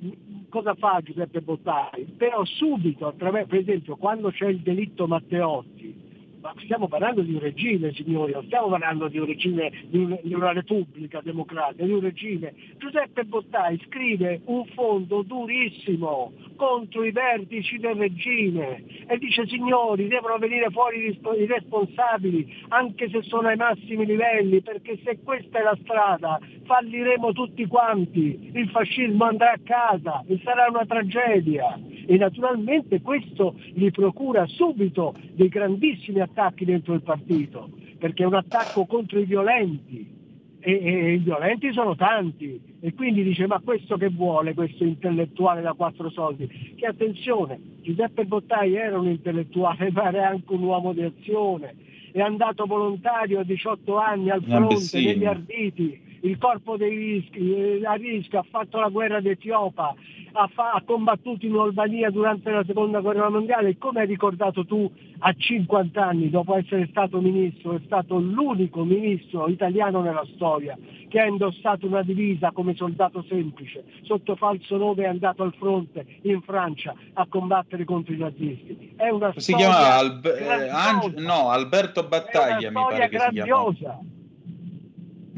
cosa 0.48 0.74
fa 0.74 1.00
Giuseppe 1.02 1.40
Bottai? 1.42 2.14
Però 2.16 2.44
subito, 2.44 3.12
per 3.16 3.46
esempio, 3.50 3.96
quando 3.96 4.30
c'è 4.30 4.46
il 4.46 4.60
delitto 4.60 5.06
Matteotti, 5.06 6.05
ma 6.54 6.62
stiamo 6.62 6.86
parlando 6.86 7.22
di 7.22 7.32
un 7.34 7.40
regime, 7.40 7.92
signori, 7.92 8.32
non 8.32 8.44
stiamo 8.44 8.68
parlando 8.68 9.08
di 9.08 9.18
un 9.18 9.26
regime, 9.26 9.72
di, 9.88 9.98
un- 9.98 10.18
di 10.22 10.34
una 10.34 10.52
repubblica 10.52 11.20
democratica, 11.22 11.84
di 11.84 11.90
un 11.92 12.00
regime. 12.00 12.54
Giuseppe 12.78 13.24
Bottai 13.24 13.80
scrive 13.86 14.40
un 14.44 14.64
fondo 14.74 15.22
durissimo 15.22 16.32
contro 16.56 17.04
i 17.04 17.10
vertici 17.10 17.78
del 17.78 17.96
regime 17.96 18.82
e 19.06 19.18
dice 19.18 19.46
signori 19.46 20.08
devono 20.08 20.38
venire 20.38 20.70
fuori 20.70 21.06
i 21.06 21.46
responsabili 21.46 22.64
anche 22.68 23.08
se 23.10 23.22
sono 23.22 23.48
ai 23.48 23.56
massimi 23.56 24.06
livelli 24.06 24.62
perché 24.62 24.98
se 25.04 25.18
questa 25.22 25.58
è 25.58 25.62
la 25.62 25.76
strada 25.82 26.38
falliremo 26.64 27.32
tutti 27.32 27.66
quanti, 27.66 28.50
il 28.54 28.68
fascismo 28.70 29.24
andrà 29.24 29.52
a 29.52 29.60
casa 29.62 30.24
e 30.26 30.40
sarà 30.42 30.66
una 30.68 30.84
tragedia 30.86 31.78
e 32.06 32.16
naturalmente 32.16 33.00
questo 33.00 33.54
gli 33.74 33.90
procura 33.90 34.46
subito 34.46 35.14
dei 35.32 35.48
grandissimi 35.48 36.20
attacchi 36.20 36.35
dentro 36.58 36.94
il 36.94 37.02
partito, 37.02 37.70
perché 37.98 38.22
è 38.22 38.26
un 38.26 38.34
attacco 38.34 38.84
contro 38.84 39.18
i 39.18 39.24
violenti 39.24 40.14
e, 40.60 40.72
e 40.82 41.12
i 41.14 41.18
violenti 41.18 41.72
sono 41.72 41.96
tanti 41.96 42.60
e 42.80 42.92
quindi 42.92 43.22
dice 43.22 43.46
ma 43.46 43.60
questo 43.64 43.96
che 43.96 44.08
vuole 44.08 44.52
questo 44.52 44.84
intellettuale 44.84 45.62
da 45.62 45.72
quattro 45.72 46.10
soldi? 46.10 46.74
Che 46.76 46.86
attenzione, 46.86 47.58
Giuseppe 47.80 48.24
Bottai 48.24 48.74
era 48.74 48.98
un 48.98 49.08
intellettuale 49.08 49.90
ma 49.94 50.08
era 50.08 50.28
anche 50.28 50.52
un 50.52 50.62
uomo 50.62 50.92
di 50.92 51.02
azione, 51.02 51.74
è 52.12 52.20
andato 52.20 52.66
volontario 52.66 53.40
a 53.40 53.44
18 53.44 53.96
anni 53.96 54.30
al 54.30 54.42
fronte 54.42 54.76
sì. 54.76 55.04
negli 55.06 55.24
Arditi, 55.24 56.00
il 56.20 56.38
corpo 56.38 56.76
dei 56.76 56.96
rischi, 56.96 57.54
eh, 57.54 57.80
a 57.84 57.94
rischio, 57.94 58.40
ha 58.40 58.46
fatto 58.48 58.78
la 58.78 58.88
guerra 58.88 59.20
d'Etiopa, 59.20 59.94
ha, 60.36 60.48
fa- 60.52 60.72
ha 60.72 60.82
combattuto 60.84 61.46
in 61.46 61.54
Albania 61.56 62.10
durante 62.10 62.50
la 62.50 62.62
seconda 62.64 63.00
guerra 63.00 63.30
mondiale 63.30 63.70
e 63.70 63.78
come 63.78 64.00
hai 64.00 64.06
ricordato 64.06 64.64
tu 64.66 64.90
a 65.20 65.32
50 65.32 66.04
anni 66.04 66.28
dopo 66.30 66.54
essere 66.56 66.86
stato 66.90 67.20
ministro 67.20 67.74
è 67.74 67.80
stato 67.86 68.18
l'unico 68.18 68.84
ministro 68.84 69.48
italiano 69.48 70.02
nella 70.02 70.26
storia 70.34 70.76
che 71.08 71.20
ha 71.20 71.26
indossato 71.26 71.86
una 71.86 72.02
divisa 72.02 72.50
come 72.50 72.74
soldato 72.74 73.24
semplice, 73.28 73.84
sotto 74.02 74.36
falso 74.36 74.76
nome 74.76 75.04
è 75.04 75.06
andato 75.06 75.42
al 75.42 75.54
fronte 75.56 76.04
in 76.22 76.42
Francia 76.42 76.94
a 77.14 77.26
combattere 77.28 77.84
contro 77.84 78.12
i 78.12 78.18
nazisti. 78.18 78.92
È 78.96 79.08
una 79.08 79.32
Si 79.36 79.40
storia 79.40 79.68
chiamava 79.68 79.94
Albe- 79.94 80.38
eh. 80.38 80.68
Ange- 80.68 81.20
no, 81.20 81.48
Alberto 81.50 82.06
Battaglia, 82.06 82.70
mi 82.70 82.74
pare 82.74 83.08
che 83.08 83.18
si 83.20 83.30
chiamava. 83.30 83.72
grandiosa. 83.72 84.00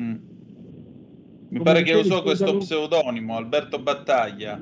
Mm. 0.00 0.16
Mi 1.50 1.58
Come 1.58 1.62
pare 1.62 1.82
che 1.82 1.94
usò 1.94 2.22
questo 2.22 2.56
pseudonimo, 2.56 3.36
Alberto 3.36 3.78
Battaglia. 3.78 4.60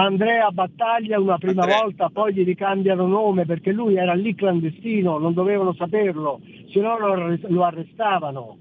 Andrea 0.00 0.48
Battaglia 0.52 1.18
una 1.18 1.38
prima 1.38 1.62
Andrea. 1.62 1.80
volta, 1.80 2.08
poi 2.08 2.32
gli 2.32 2.44
ricambiano 2.44 3.08
nome 3.08 3.46
perché 3.46 3.72
lui 3.72 3.96
era 3.96 4.14
lì 4.14 4.32
clandestino, 4.34 5.18
non 5.18 5.34
dovevano 5.34 5.74
saperlo, 5.74 6.40
se 6.72 6.80
no 6.80 6.96
lo, 6.98 7.36
lo 7.48 7.64
arrestavano. 7.64 8.58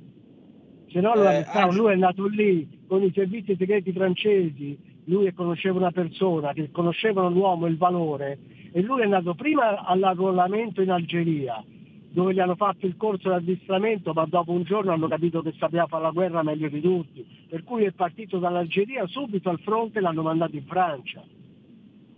Se 0.90 1.00
no 1.00 1.14
lo 1.14 1.24
Eh, 1.24 1.28
arrestavano, 1.28 1.66
anche- 1.70 1.78
lui 1.78 1.92
è 1.92 1.96
nato 1.96 2.26
lì 2.28 2.68
con 2.88 3.04
i 3.04 3.12
servizi 3.14 3.56
segreti 3.56 3.92
francesi, 3.92 4.76
lui 5.06 5.32
conosceva 5.34 5.78
una 5.78 5.92
persona 5.92 6.54
che 6.54 6.72
conoscevano 6.72 7.30
l'uomo 7.30 7.68
e 7.68 7.70
il 7.70 7.78
valore 7.78 8.40
e 8.72 8.82
lui 8.82 9.02
è 9.02 9.04
andato 9.04 9.36
prima 9.36 9.86
all'arruolamento 9.86 10.82
in 10.82 10.90
Algeria 10.90 11.64
dove 12.10 12.34
gli 12.34 12.40
hanno 12.40 12.56
fatto 12.56 12.86
il 12.86 12.96
corso 12.98 13.30
di 13.30 13.36
addestramento 13.36 14.14
ma 14.14 14.26
dopo 14.26 14.52
un 14.52 14.64
giorno 14.64 14.92
hanno 14.92 15.08
capito 15.08 15.42
che 15.42 15.54
sapeva 15.58 15.88
fare 15.88 16.04
la 16.04 16.12
guerra 16.12 16.44
meglio 16.44 16.70
di 16.70 16.82
tutti, 16.82 17.26
per 17.50 17.64
cui 17.64 17.86
è 17.86 17.92
partito 17.92 18.40
dall'Algeria 18.40 19.06
subito 19.08 19.50
al 19.50 19.60
fronte 19.60 20.00
e 20.00 20.02
l'hanno 20.02 20.22
mandato 20.22 20.56
in 20.56 20.66
Francia 20.66 21.24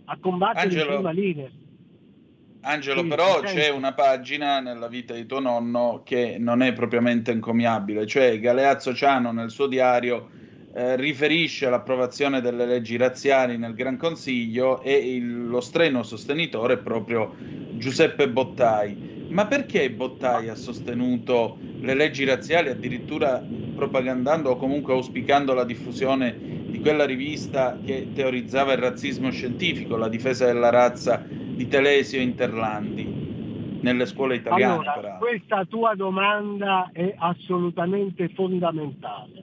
a 0.04 0.18
combattere 0.18 0.66
Angelo- 0.66 0.90
in 0.90 0.94
prima 0.94 1.10
linea. 1.10 1.48
Angelo, 2.62 3.00
Sì, 3.02 3.08
però 3.08 3.40
c'è 3.40 3.70
una 3.70 3.94
pagina 3.94 4.60
nella 4.60 4.88
vita 4.88 5.14
di 5.14 5.24
tuo 5.24 5.40
nonno 5.40 6.02
che 6.04 6.36
non 6.38 6.60
è 6.60 6.74
propriamente 6.74 7.30
encomiabile, 7.30 8.06
cioè 8.06 8.38
Galeazzo 8.38 8.94
Ciano 8.94 9.32
nel 9.32 9.50
suo 9.50 9.66
diario 9.66 10.28
eh, 10.72 10.96
riferisce 10.96 11.68
l'approvazione 11.68 12.40
delle 12.40 12.64
leggi 12.64 12.96
razziali 12.96 13.58
nel 13.58 13.74
Gran 13.74 13.96
Consiglio 13.96 14.80
e 14.82 14.92
il- 14.92 15.48
lo 15.48 15.60
streno 15.60 16.02
sostenitore 16.02 16.74
è 16.74 16.78
proprio 16.78 17.34
Giuseppe 17.72 18.28
Bottai. 18.28 19.26
Ma 19.30 19.46
perché 19.46 19.90
Bottai 19.90 20.48
ha 20.48 20.54
sostenuto 20.54 21.58
le 21.80 21.94
leggi 21.94 22.24
razziali 22.24 22.68
addirittura 22.68 23.42
propagandando 23.74 24.50
o 24.50 24.56
comunque 24.56 24.92
auspicando 24.92 25.54
la 25.54 25.64
diffusione 25.64 26.36
di 26.66 26.80
quella 26.80 27.04
rivista 27.04 27.78
che 27.84 28.08
teorizzava 28.12 28.72
il 28.72 28.78
razzismo 28.78 29.30
scientifico, 29.30 29.96
la 29.96 30.08
difesa 30.08 30.46
della 30.46 30.70
razza 30.70 31.24
di 31.26 31.66
Telesio 31.68 32.20
Interlandi, 32.20 33.78
nelle 33.80 34.06
scuole 34.06 34.36
italiane 34.36 34.72
Allora, 34.72 35.16
questa 35.18 35.64
tua 35.64 35.94
domanda 35.94 36.90
è 36.92 37.14
assolutamente 37.16 38.28
fondamentale, 38.34 39.42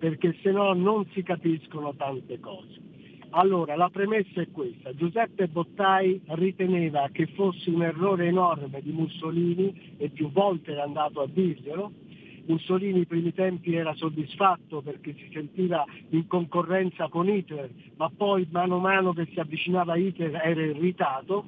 perché 0.00 0.34
se 0.42 0.50
no 0.50 0.72
non 0.72 1.06
si 1.12 1.22
capiscono 1.22 1.94
tante 1.94 2.40
cose. 2.40 2.88
Allora, 3.32 3.76
la 3.76 3.90
premessa 3.90 4.40
è 4.40 4.48
questa. 4.50 4.94
Giuseppe 4.94 5.46
Bottai 5.46 6.20
riteneva 6.28 7.08
che 7.12 7.26
fosse 7.26 7.70
un 7.70 7.82
errore 7.82 8.26
enorme 8.26 8.80
di 8.82 8.90
Mussolini 8.90 9.94
e 9.98 10.08
più 10.08 10.32
volte 10.32 10.74
è 10.74 10.80
andato 10.80 11.20
a 11.20 11.28
dirglielo. 11.28 11.92
Mussolini 12.46 13.00
ai 13.00 13.06
primi 13.06 13.32
tempi 13.32 13.74
era 13.74 13.94
soddisfatto 13.94 14.80
perché 14.80 15.14
si 15.14 15.28
sentiva 15.32 15.84
in 16.08 16.26
concorrenza 16.26 17.08
con 17.08 17.28
Hitler, 17.28 17.70
ma 17.96 18.10
poi 18.10 18.48
mano 18.50 18.76
a 18.76 18.80
mano 18.80 19.12
che 19.12 19.28
si 19.30 19.38
avvicinava 19.38 19.92
a 19.92 19.96
Hitler 19.98 20.34
era 20.42 20.62
irritato. 20.62 21.44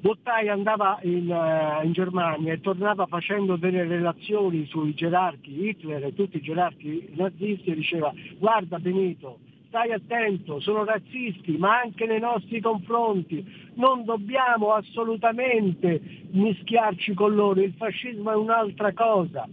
Bottai 0.00 0.48
andava 0.48 0.98
in, 1.02 1.30
eh, 1.30 1.84
in 1.84 1.92
Germania 1.92 2.52
e 2.52 2.60
tornava 2.60 3.06
facendo 3.06 3.56
delle 3.56 3.84
relazioni 3.84 4.66
sui 4.66 4.94
gerarchi 4.94 5.68
Hitler 5.68 6.04
e 6.04 6.14
tutti 6.14 6.36
i 6.36 6.42
gerarchi 6.42 7.08
nazisti 7.14 7.70
e 7.70 7.74
diceva 7.74 8.12
guarda 8.38 8.78
Benito, 8.78 9.38
stai 9.68 9.92
attento, 9.92 10.60
sono 10.60 10.84
razzisti, 10.84 11.56
ma 11.58 11.80
anche 11.80 12.06
nei 12.06 12.20
nostri 12.20 12.60
confronti. 12.60 13.44
Non 13.74 14.04
dobbiamo 14.04 14.72
assolutamente 14.72 16.00
mischiarci 16.30 17.12
con 17.14 17.34
loro, 17.34 17.60
il 17.60 17.74
fascismo 17.76 18.30
è 18.30 18.36
un'altra 18.36 18.92
cosa. 18.92 19.46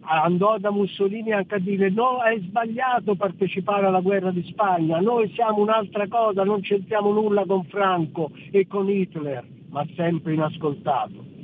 Andò 0.00 0.56
da 0.58 0.70
Mussolini 0.70 1.32
anche 1.32 1.56
a 1.56 1.58
dire 1.58 1.90
no, 1.90 2.22
è 2.22 2.38
sbagliato 2.40 3.14
partecipare 3.14 3.86
alla 3.86 4.00
guerra 4.00 4.30
di 4.30 4.42
Spagna, 4.44 5.00
noi 5.00 5.30
siamo 5.34 5.60
un'altra 5.60 6.08
cosa, 6.08 6.44
non 6.44 6.62
c'entriamo 6.62 7.12
nulla 7.12 7.44
con 7.44 7.64
Franco 7.64 8.30
e 8.50 8.66
con 8.66 8.88
Hitler, 8.88 9.44
ma 9.68 9.86
sempre 9.94 10.34
inascoltato 10.34 11.36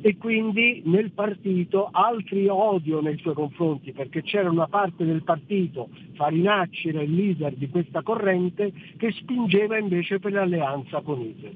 e 0.00 0.16
quindi 0.16 0.82
nel 0.84 1.10
partito 1.10 1.88
altri 1.90 2.46
odio 2.46 3.00
nei 3.00 3.18
suoi 3.18 3.34
confronti 3.34 3.92
perché 3.92 4.22
c'era 4.22 4.48
una 4.48 4.68
parte 4.68 5.04
del 5.04 5.24
partito, 5.24 5.88
Farinacci 6.14 6.88
era 6.88 7.02
il 7.02 7.12
leader 7.12 7.54
di 7.54 7.68
questa 7.68 8.02
corrente, 8.02 8.72
che 8.96 9.10
spingeva 9.12 9.76
invece 9.76 10.20
per 10.20 10.32
l'alleanza 10.32 11.00
con 11.00 11.20
Hitler. 11.20 11.52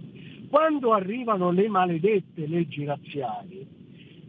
Quando 0.48 0.92
arrivano 0.92 1.50
le 1.50 1.68
maledette 1.68 2.46
leggi 2.46 2.84
razziali, 2.84 3.64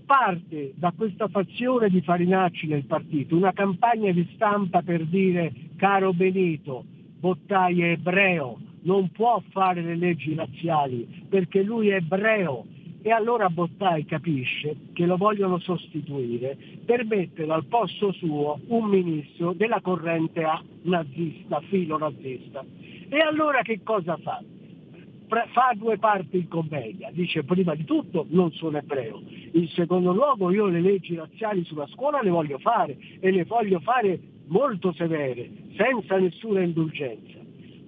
parte 0.05 0.73
da 0.75 0.93
questa 0.95 1.27
fazione 1.27 1.89
di 1.89 2.01
Farinacci 2.01 2.67
nel 2.67 2.85
partito 2.85 3.35
una 3.35 3.51
campagna 3.51 4.11
di 4.11 4.29
stampa 4.35 4.83
per 4.83 5.05
dire 5.05 5.51
caro 5.75 6.13
Benito, 6.13 6.85
Bottai 7.19 7.81
è 7.81 7.91
ebreo, 7.91 8.59
non 8.83 9.11
può 9.11 9.41
fare 9.49 9.81
le 9.81 9.95
leggi 9.95 10.33
razziali 10.35 11.25
perché 11.29 11.61
lui 11.61 11.89
è 11.89 11.95
ebreo 11.95 12.65
e 13.05 13.11
allora 13.11 13.49
Bottai 13.49 14.05
capisce 14.05 14.77
che 14.93 15.05
lo 15.05 15.17
vogliono 15.17 15.59
sostituire 15.59 16.57
per 16.85 17.05
mettere 17.05 17.51
al 17.51 17.65
posto 17.65 18.13
suo 18.13 18.59
un 18.67 18.85
ministro 18.85 19.51
della 19.51 19.81
corrente 19.81 20.41
nazista, 20.83 21.59
filo 21.67 21.97
nazista. 21.97 22.63
E 23.09 23.17
allora 23.17 23.61
che 23.61 23.81
cosa 23.83 24.17
fa? 24.17 24.41
Fa 25.27 25.73
due 25.75 25.97
parti 25.97 26.37
in 26.37 26.47
commedia, 26.47 27.09
dice 27.11 27.43
prima 27.43 27.75
di 27.75 27.83
tutto 27.83 28.25
non 28.29 28.51
sono 28.51 28.77
ebreo, 28.77 29.21
in 29.51 29.67
secondo 29.69 30.13
luogo 30.13 30.51
io 30.51 30.67
le 30.67 30.79
leggi 30.79 31.15
razziali 31.15 31.65
sulla 31.65 31.87
scuola 31.87 32.21
le 32.21 32.29
voglio 32.29 32.59
fare 32.59 32.95
e 33.19 33.31
le 33.31 33.43
voglio 33.43 33.79
fare 33.79 34.19
molto 34.47 34.93
severe, 34.93 35.49
senza 35.75 36.17
nessuna 36.19 36.61
indulgenza. 36.61 37.42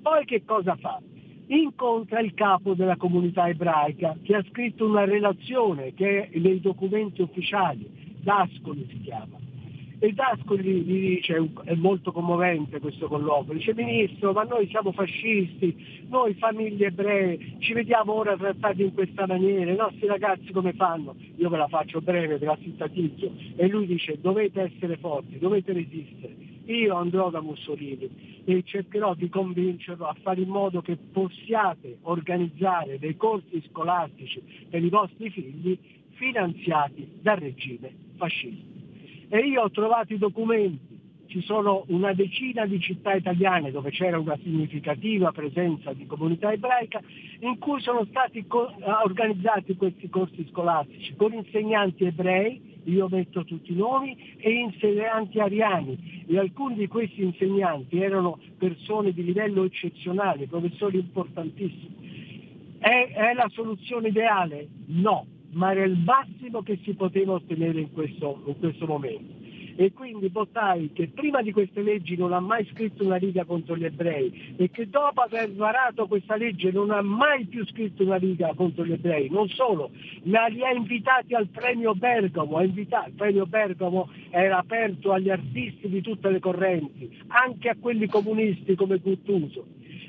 Poi 0.06 0.24
che 0.26 0.44
cosa 0.46 0.76
fa? 0.76 1.02
incontra 1.48 2.20
il 2.20 2.36
capo 2.36 2.76
della 2.76 2.96
comunità 2.96 3.48
ebraica 3.48 4.16
che 4.22 4.36
ha 4.36 4.44
scritto 4.50 4.86
una 4.86 5.04
relazione 5.04 5.96
che 5.96 6.30
è 6.30 6.38
nei 6.38 6.60
documenti 6.60 7.24
ufficiali, 7.24 7.90
Dascoli 8.22 8.86
si 8.90 9.02
chiama. 9.02 9.38
E 9.98 10.12
Dascoli 10.12 10.62
gli 10.82 10.84
dice, 10.84 11.50
è 11.64 11.74
molto 11.74 12.12
commovente 12.12 12.80
questo 12.80 13.08
colloquio, 13.08 13.58
dice 13.58 13.74
Ministro, 13.74 14.32
ma 14.32 14.44
noi 14.44 14.68
siamo 14.68 14.92
fascisti, 14.92 16.06
noi 16.08 16.36
famiglie 16.36 16.88
ebree, 16.88 17.56
ci 17.58 17.74
vediamo 17.74 18.14
ora 18.14 18.38
trattati 18.38 18.84
in 18.84 18.94
questa 18.94 19.26
maniera, 19.26 19.72
i 19.72 19.76
nostri 19.76 20.06
ragazzi 20.06 20.52
come 20.52 20.74
fanno? 20.74 21.16
Io 21.38 21.50
ve 21.50 21.58
la 21.58 21.68
faccio 21.68 22.00
breve, 22.00 22.38
ve 22.38 22.46
la 22.46 22.58
sintetizzo. 22.62 23.32
E 23.56 23.68
lui 23.68 23.88
dice, 23.88 24.20
dovete 24.22 24.72
essere 24.72 24.98
forti, 24.98 25.40
dovete 25.40 25.74
resistere. 25.74 26.55
Io 26.66 26.96
andrò 26.96 27.30
da 27.30 27.42
Mussolini 27.42 28.44
e 28.44 28.64
cercherò 28.64 29.14
di 29.14 29.30
convincerlo 29.30 30.06
a 30.06 30.16
fare 30.22 30.42
in 30.42 30.50
modo 30.50 30.82
che 30.82 30.98
possiate 30.98 32.00
organizzare 32.02 32.98
dei 32.98 33.16
corsi 33.16 33.64
scolastici 33.70 34.42
per 34.70 34.84
i 34.84 34.90
vostri 34.90 35.30
figli 35.30 35.78
finanziati 36.14 37.08
dal 37.22 37.38
regime 37.38 37.94
fascista. 38.18 38.74
E 39.30 39.40
io 39.40 39.64
ho 39.64 39.70
trovato 39.70 40.14
i 40.14 40.18
documenti, 40.18 41.00
ci 41.28 41.42
sono 41.42 41.84
una 41.88 42.14
decina 42.14 42.66
di 42.66 42.80
città 42.80 43.14
italiane 43.14 43.72
dove 43.72 43.92
c'era 43.92 44.18
una 44.18 44.38
significativa 44.42 45.32
presenza 45.32 45.94
di 45.94 46.06
comunità 46.06 46.52
ebraica 46.52 47.02
in 47.40 47.58
cui 47.58 47.82
sono 47.82 48.06
stati 48.06 48.46
organizzati 48.48 49.76
questi 49.76 50.10
corsi 50.10 50.48
scolastici 50.50 51.16
con 51.16 51.34
insegnanti 51.34 52.06
ebrei, 52.06 52.75
io 52.86 53.08
metto 53.10 53.44
tutti 53.44 53.72
i 53.72 53.76
nomi, 53.76 54.36
e 54.38 54.52
insegnanti 54.52 55.40
ariani. 55.40 56.26
E 56.28 56.38
alcuni 56.38 56.76
di 56.76 56.88
questi 56.88 57.24
insegnanti 57.24 58.00
erano 58.00 58.40
persone 58.58 59.12
di 59.12 59.24
livello 59.24 59.64
eccezionale, 59.64 60.48
professori 60.48 60.98
importantissimi. 60.98 62.78
È, 62.80 63.12
è 63.14 63.34
la 63.34 63.50
soluzione 63.52 64.10
ideale? 64.10 64.68
No, 64.88 65.26
ma 65.52 65.72
era 65.72 65.84
il 65.84 65.98
massimo 65.98 66.62
che 66.62 66.80
si 66.84 66.94
poteva 66.94 67.34
ottenere 67.34 67.80
in 67.80 67.92
questo, 67.92 68.44
in 68.46 68.60
questo 68.60 68.86
momento. 68.86 69.35
E 69.78 69.92
quindi 69.92 70.30
Bottai, 70.30 70.92
che 70.94 71.10
prima 71.14 71.42
di 71.42 71.52
queste 71.52 71.82
leggi 71.82 72.16
non 72.16 72.32
ha 72.32 72.40
mai 72.40 72.66
scritto 72.72 73.04
una 73.04 73.18
riga 73.18 73.44
contro 73.44 73.76
gli 73.76 73.84
ebrei 73.84 74.54
e 74.56 74.72
che 74.72 74.90
dopo 74.90 75.20
aver 75.20 75.52
varato 75.52 76.08
questa 76.08 76.38
legge 76.38 76.72
non 76.72 76.92
ha 76.92 77.02
mai 77.02 77.46
più 77.46 77.66
scritto 77.66 78.04
una 78.04 78.16
riga 78.16 78.54
contro 78.56 78.86
gli 78.86 78.94
ebrei, 78.94 79.30
non 79.30 79.50
solo, 79.50 79.92
ma 80.24 80.48
li 80.48 80.64
ha 80.64 80.72
invitati 80.72 81.36
al 81.36 81.48
premio 81.48 81.94
Bergamo, 81.94 82.62
il 82.62 82.88
premio 83.18 83.46
Bergamo 83.46 84.10
era 84.30 84.60
aperto 84.60 85.12
agli 85.12 85.30
artisti 85.30 85.90
di 85.90 86.02
tutte 86.02 86.30
le 86.30 86.40
correnti, 86.40 87.14
anche 87.28 87.68
a 87.68 87.76
quelli 87.78 88.08
comunisti 88.08 88.76
come 88.76 89.00
Guttuso 89.00 89.66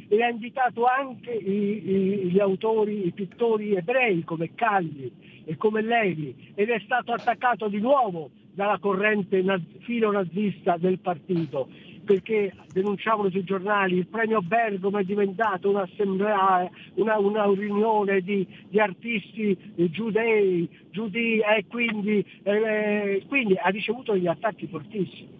e 0.08 0.22
ha 0.22 0.28
invitato 0.28 0.84
anche 0.84 1.32
i- 1.32 1.90
i- 1.90 2.30
gli 2.30 2.38
autori, 2.38 3.06
i 3.06 3.10
pittori 3.10 3.74
ebrei 3.74 4.22
come 4.22 4.54
Cagli 4.54 5.10
e 5.44 5.56
come 5.56 5.82
Levi 5.82 6.52
ed 6.54 6.68
è 6.68 6.80
stato 6.84 7.12
attaccato 7.12 7.66
di 7.66 7.80
nuovo 7.80 8.30
dalla 8.56 8.78
corrente 8.78 9.42
naz- 9.42 9.62
filo 9.80 10.10
nazista 10.10 10.78
del 10.78 10.98
partito 10.98 11.68
perché 12.06 12.54
denunciavano 12.72 13.28
sui 13.28 13.44
giornali 13.44 13.96
il 13.98 14.06
premio 14.06 14.40
Bergamo 14.40 14.98
è 14.98 15.04
diventato 15.04 15.68
un'assemblea, 15.68 16.70
una, 16.94 17.18
una 17.18 17.44
riunione 17.52 18.20
di, 18.20 18.46
di 18.68 18.78
artisti 18.78 19.56
eh, 19.74 19.90
giudei, 19.90 20.68
giudei 20.90 21.40
e 21.40 21.64
quindi, 21.68 22.24
eh, 22.44 23.24
quindi 23.26 23.56
ha 23.56 23.68
ricevuto 23.70 24.12
degli 24.12 24.28
attacchi 24.28 24.68
fortissimi. 24.68 25.34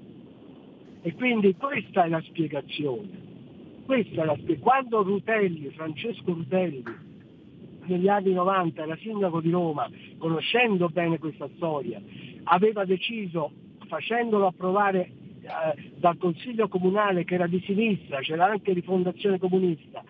E 1.02 1.14
quindi 1.14 1.54
questa 1.54 2.04
è 2.04 2.08
la 2.08 2.20
spiegazione. 2.22 3.24
Questa 3.84 4.22
è 4.22 4.24
la 4.24 4.36
spie- 4.36 4.58
Quando 4.58 5.04
Rutelli, 5.04 5.70
Francesco 5.70 6.32
Rutelli, 6.32 6.82
negli 7.84 8.08
anni 8.08 8.32
90 8.32 8.82
era 8.82 8.96
sindaco 8.96 9.40
di 9.40 9.50
Roma, 9.50 9.88
conoscendo 10.18 10.88
bene 10.88 11.18
questa 11.18 11.48
storia, 11.54 12.02
aveva 12.48 12.84
deciso, 12.84 13.50
facendolo 13.86 14.46
approvare 14.46 15.10
eh, 15.42 15.90
dal 15.96 16.18
Consiglio 16.18 16.68
Comunale 16.68 17.24
che 17.24 17.34
era 17.34 17.46
di 17.46 17.62
sinistra, 17.64 18.18
c'era 18.20 18.46
anche 18.46 18.72
rifondazione 18.72 19.38
comunista, 19.38 20.02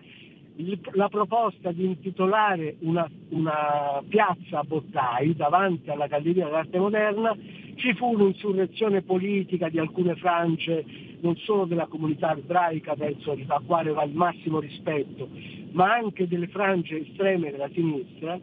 il- 0.57 0.79
la 0.93 1.07
proposta 1.09 1.71
di 1.71 1.85
intitolare 1.85 2.77
una, 2.79 3.09
una 3.29 4.01
piazza 4.07 4.59
a 4.59 4.63
Bottai 4.63 5.35
davanti 5.35 5.89
alla 5.89 6.07
Galleria 6.07 6.45
dell'Arte 6.45 6.79
Moderna, 6.79 7.35
ci 7.75 7.93
fu 7.93 8.13
un'insurrezione 8.13 9.03
politica 9.03 9.69
di 9.69 9.77
alcune 9.77 10.15
frange, 10.15 10.83
non 11.21 11.35
solo 11.37 11.65
della 11.65 11.85
comunità 11.85 12.35
ebraica, 12.35 12.95
penso 12.95 13.37
a 13.47 13.61
quale 13.65 13.91
va 13.91 14.03
il 14.03 14.13
massimo 14.13 14.59
rispetto, 14.59 15.29
ma 15.71 15.93
anche 15.93 16.27
delle 16.27 16.47
frange 16.47 17.01
estreme 17.07 17.51
della 17.51 17.69
sinistra, 17.71 18.39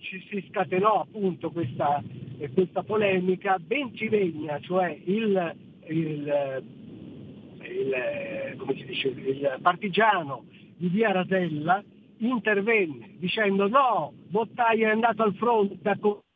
ci 0.00 0.22
si 0.28 0.44
scatenò 0.50 1.00
appunto 1.00 1.50
questa, 1.50 2.02
eh, 2.38 2.50
questa 2.50 2.82
polemica, 2.82 3.58
Bentivegna, 3.58 4.60
cioè 4.60 4.94
il, 5.04 5.54
il, 5.86 6.64
il, 7.62 7.92
eh, 7.92 8.54
come 8.58 8.74
si 8.74 8.84
dice, 8.84 9.08
il 9.08 9.58
partigiano 9.62 10.44
di 10.76 10.88
via 10.88 11.12
Rasella, 11.12 11.82
intervenne 12.18 13.14
dicendo 13.16 13.66
no, 13.66 14.12
Bottai 14.28 14.82
è 14.82 14.90
andato 14.90 15.22
al 15.22 15.34
fronte, 15.34 15.78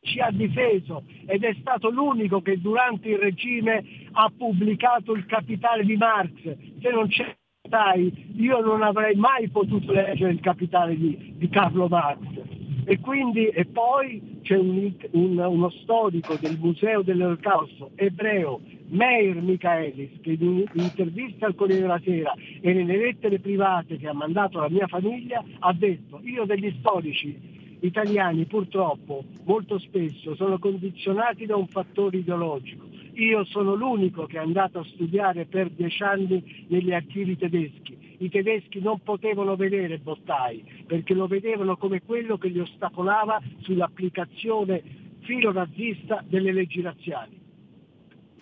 ci 0.00 0.20
ha 0.20 0.30
difeso 0.30 1.04
ed 1.26 1.44
è 1.44 1.54
stato 1.60 1.90
l'unico 1.90 2.40
che 2.40 2.58
durante 2.60 3.08
il 3.08 3.18
regime 3.18 3.84
ha 4.12 4.32
pubblicato 4.36 5.12
il 5.12 5.26
capitale 5.26 5.84
di 5.84 5.96
Marx. 5.96 6.56
Se 6.80 6.90
non 6.90 7.08
c'è 7.08 7.36
Bottai 7.60 8.32
io 8.36 8.60
non 8.60 8.82
avrei 8.82 9.14
mai 9.16 9.48
potuto 9.48 9.92
leggere 9.92 10.32
il 10.32 10.40
capitale 10.40 10.96
di, 10.96 11.34
di 11.36 11.48
Carlo 11.48 11.88
Marx. 11.88 12.55
E 12.88 13.00
quindi 13.00 13.48
e 13.48 13.64
poi 13.64 14.38
c'è 14.42 14.56
un- 14.56 14.94
un- 15.10 15.38
uno 15.38 15.70
storico 15.70 16.36
del 16.40 16.56
Museo 16.56 17.02
dell'Olocausto 17.02 17.90
ebreo, 17.96 18.60
Meir 18.90 19.42
Michaelis, 19.42 20.10
che 20.20 20.36
in 20.38 20.66
un'intervista 20.72 21.46
al 21.46 21.56
Corriere 21.56 21.80
della 21.80 22.00
Sera 22.04 22.32
e 22.60 22.72
nelle 22.72 22.96
lettere 22.96 23.40
private 23.40 23.96
che 23.96 24.06
ha 24.06 24.12
mandato 24.12 24.58
alla 24.58 24.70
mia 24.70 24.86
famiglia 24.86 25.42
ha 25.58 25.72
detto 25.72 26.20
io 26.22 26.44
degli 26.44 26.72
storici 26.78 27.78
italiani 27.80 28.44
purtroppo 28.46 29.24
molto 29.44 29.78
spesso 29.80 30.36
sono 30.36 30.58
condizionati 30.60 31.44
da 31.44 31.56
un 31.56 31.66
fattore 31.66 32.18
ideologico. 32.18 32.86
Io 33.14 33.44
sono 33.46 33.74
l'unico 33.74 34.26
che 34.26 34.36
è 34.36 34.40
andato 34.42 34.78
a 34.78 34.84
studiare 34.84 35.46
per 35.46 35.70
dieci 35.70 36.02
anni 36.04 36.66
negli 36.68 36.92
archivi 36.92 37.36
tedeschi. 37.36 38.05
I 38.18 38.28
tedeschi 38.30 38.80
non 38.80 39.00
potevano 39.00 39.56
vedere 39.56 39.98
Bottai 39.98 40.84
perché 40.86 41.14
lo 41.14 41.26
vedevano 41.26 41.76
come 41.76 42.02
quello 42.02 42.38
che 42.38 42.48
li 42.48 42.60
ostacolava 42.60 43.40
sull'applicazione 43.60 44.82
filo 45.20 45.52
nazista 45.52 46.24
delle 46.26 46.52
leggi 46.52 46.80
razziali. 46.80 47.38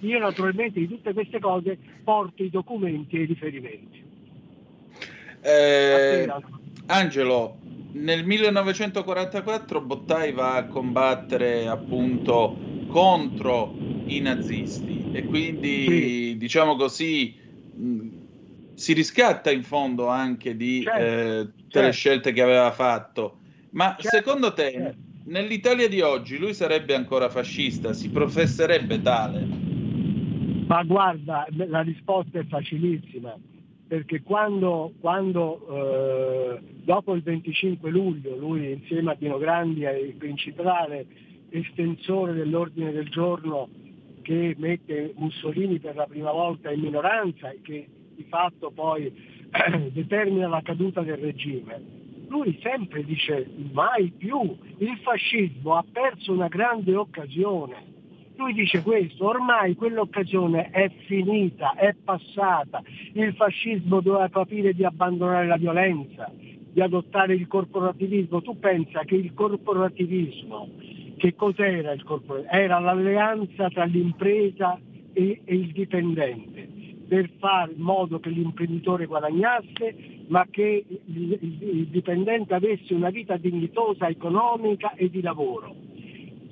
Io 0.00 0.18
naturalmente 0.18 0.80
di 0.80 0.88
tutte 0.88 1.12
queste 1.12 1.40
cose 1.40 1.78
porto 2.04 2.42
i 2.42 2.50
documenti 2.50 3.16
e 3.16 3.22
i 3.22 3.26
riferimenti. 3.26 4.02
Eh, 5.40 6.28
Angelo, 6.86 7.58
nel 7.92 8.24
1944 8.24 9.80
Bottai 9.80 10.32
va 10.32 10.56
a 10.56 10.66
combattere 10.66 11.66
appunto 11.66 12.56
contro 12.88 13.74
i 14.06 14.20
nazisti 14.20 15.10
e 15.12 15.24
quindi 15.24 16.36
diciamo 16.36 16.76
così 16.76 17.34
si 18.74 18.92
riscatta 18.92 19.50
in 19.50 19.62
fondo 19.62 20.08
anche 20.08 20.56
di 20.56 20.82
Certo, 20.82 21.00
eh, 21.00 21.44
tutte 21.44 21.78
le 21.78 21.84
certo. 21.84 21.92
scelte 21.92 22.32
che 22.32 22.42
aveva 22.42 22.70
fatto. 22.72 23.38
Ma 23.70 23.96
Certo, 23.98 24.16
secondo 24.16 24.52
te 24.52 24.70
certo. 24.72 24.96
nell'Italia 25.24 25.88
di 25.88 26.00
oggi 26.00 26.38
lui 26.38 26.54
sarebbe 26.54 26.94
ancora 26.94 27.28
fascista? 27.28 27.92
Si 27.92 28.10
professerebbe 28.10 29.00
tale? 29.00 29.46
Ma 30.66 30.82
guarda, 30.82 31.46
la 31.50 31.82
risposta 31.82 32.38
è 32.38 32.44
facilissima, 32.46 33.36
perché 33.86 34.22
quando, 34.22 34.94
quando, 34.98 35.66
eh, 35.68 36.60
dopo 36.84 37.14
il 37.14 37.22
25 37.22 37.90
luglio 37.90 38.36
lui 38.36 38.72
insieme 38.72 39.12
a 39.12 39.16
Dino 39.18 39.38
Grandi 39.38 39.82
è 39.82 39.92
il 39.92 40.14
principale 40.14 41.06
estensore 41.50 42.32
dell'ordine 42.32 42.92
del 42.92 43.08
giorno 43.10 43.68
che 44.22 44.54
mette 44.58 45.12
Mussolini 45.16 45.78
per 45.78 45.94
la 45.96 46.06
prima 46.06 46.32
volta 46.32 46.72
in 46.72 46.80
minoranza 46.80 47.50
e 47.50 47.60
che 47.62 47.86
di 48.14 48.24
fatto 48.28 48.70
poi 48.70 49.12
determina 49.92 50.48
la 50.48 50.62
caduta 50.62 51.02
del 51.02 51.16
regime, 51.16 52.02
lui 52.28 52.58
sempre 52.62 53.04
dice 53.04 53.48
mai 53.72 54.10
più, 54.10 54.56
il 54.78 54.98
fascismo 55.02 55.74
ha 55.76 55.84
perso 55.90 56.32
una 56.32 56.48
grande 56.48 56.94
occasione. 56.94 57.92
Lui 58.36 58.52
dice 58.52 58.82
questo, 58.82 59.26
ormai 59.26 59.76
quell'occasione 59.76 60.70
è 60.70 60.90
finita, 61.06 61.74
è 61.74 61.94
passata, 61.94 62.82
il 63.12 63.32
fascismo 63.34 64.00
doveva 64.00 64.28
capire 64.28 64.72
di 64.72 64.84
abbandonare 64.84 65.46
la 65.46 65.56
violenza, 65.56 66.28
di 66.34 66.80
adottare 66.80 67.34
il 67.34 67.46
corporativismo. 67.46 68.42
Tu 68.42 68.58
pensa 68.58 69.04
che 69.04 69.14
il 69.14 69.32
corporativismo, 69.32 70.70
che 71.16 71.36
cos'era 71.36 71.92
il 71.92 72.02
corporativismo? 72.02 72.58
Era 72.58 72.80
l'alleanza 72.80 73.68
tra 73.68 73.84
l'impresa 73.84 74.76
e, 75.12 75.40
e 75.44 75.54
il 75.54 75.70
dipendente 75.70 76.82
per 77.14 77.30
fare 77.38 77.70
in 77.70 77.80
modo 77.80 78.18
che 78.18 78.28
l'imprenditore 78.28 79.06
guadagnasse, 79.06 80.24
ma 80.26 80.44
che 80.50 80.84
il, 80.88 81.86
dipendente 81.88 82.54
avesse 82.54 82.92
una 82.92 83.10
vita 83.10 83.36
dignitosa, 83.36 84.08
economica 84.08 84.94
e 84.94 85.08
di 85.08 85.22
lavoro. 85.22 85.76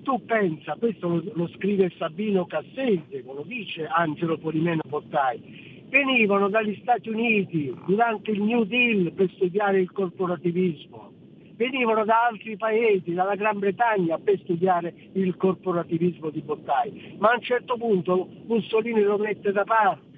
Tu 0.05 0.25
pensa, 0.25 0.77
questo 0.79 1.09
lo, 1.09 1.23
lo 1.35 1.49
scrive 1.57 1.93
Sabino 1.99 2.47
Cassese, 2.47 3.25
lo 3.25 3.43
dice 3.45 3.87
Angelo 3.87 4.39
Polimeno 4.39 4.83
Bottai, 4.87 5.87
venivano 5.89 6.49
dagli 6.49 6.79
Stati 6.81 7.09
Uniti 7.09 7.75
durante 7.85 8.31
il 8.31 8.43
New 8.43 8.63
Deal 8.63 9.11
per 9.11 9.29
studiare 9.33 9.81
il 9.81 9.91
corporativismo, 9.91 11.11
venivano 11.57 12.05
da 12.05 12.27
altri 12.29 12.57
paesi, 12.57 13.15
dalla 13.15 13.35
Gran 13.35 13.59
Bretagna 13.59 14.17
per 14.19 14.39
studiare 14.39 14.95
il 15.15 15.37
corporativismo 15.37 16.31
di 16.31 16.41
Bottai, 16.41 17.17
ma 17.19 17.31
a 17.31 17.35
un 17.35 17.43
certo 17.43 17.77
punto 17.77 18.29
Mussolini 18.47 19.03
lo 19.03 19.19
mette 19.19 19.51
da 19.51 19.65
parte. 19.65 20.11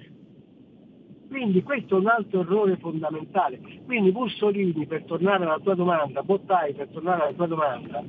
Quindi 1.29 1.63
questo 1.63 1.97
è 1.97 1.99
un 1.99 2.07
altro 2.07 2.41
errore 2.41 2.77
fondamentale. 2.77 3.59
Quindi 3.85 4.11
Mussolini, 4.11 4.85
per 4.85 5.03
tornare 5.03 5.43
alla 5.45 5.59
tua 5.59 5.75
domanda, 5.75 6.23
Bottai, 6.23 6.73
per 6.73 6.87
tornare 6.89 7.23
alla 7.23 7.33
tua 7.33 7.47
domanda, 7.47 8.03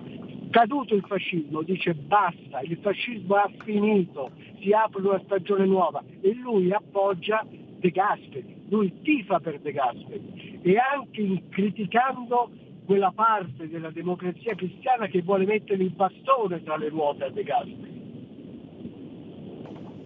caduto 0.51 0.95
il 0.95 1.05
fascismo, 1.07 1.63
dice 1.63 1.95
basta, 1.95 2.61
il 2.61 2.79
fascismo 2.81 3.35
ha 3.35 3.51
finito, 3.65 4.31
si 4.61 4.73
apre 4.73 5.03
una 5.03 5.21
stagione 5.25 5.67
nuova 5.67 6.03
e 6.21 6.35
lui 6.35 6.73
appoggia 6.73 7.45
De 7.49 7.91
Gasperi, 7.91 8.65
lui 8.69 8.93
tifa 9.03 9.39
per 9.41 9.61
De 9.61 9.73
Gasperi 9.73 10.61
e 10.63 10.77
anche 10.79 11.43
criticando 11.51 12.51
quella 12.87 13.11
parte 13.11 13.69
della 13.69 13.91
democrazia 13.91 14.55
cristiana 14.55 15.07
che 15.09 15.21
vuole 15.23 15.45
mettere 15.45 15.83
il 15.83 15.91
bastone 15.91 16.63
tra 16.63 16.77
le 16.77 16.89
ruote 16.89 17.25
a 17.25 17.31
De 17.31 17.43
Gasperi. 17.43 18.06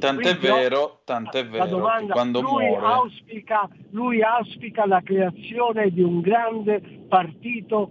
Tant'è 0.01 0.39
Quindi, 0.39 0.47
vero, 0.47 1.01
tant'è 1.05 1.47
vero 1.47 1.65
che 1.65 1.71
domanda, 1.71 2.13
quando 2.15 2.41
lui, 2.41 2.67
muore... 2.67 2.87
auspica, 2.87 3.69
lui 3.91 4.23
auspica 4.23 4.87
la 4.87 5.03
creazione 5.03 5.91
di 5.91 6.01
un 6.01 6.21
grande 6.21 6.81
partito 7.07 7.91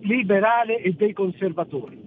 liberale 0.00 0.78
e 0.78 0.92
dei 0.92 1.12
conservatori. 1.12 2.02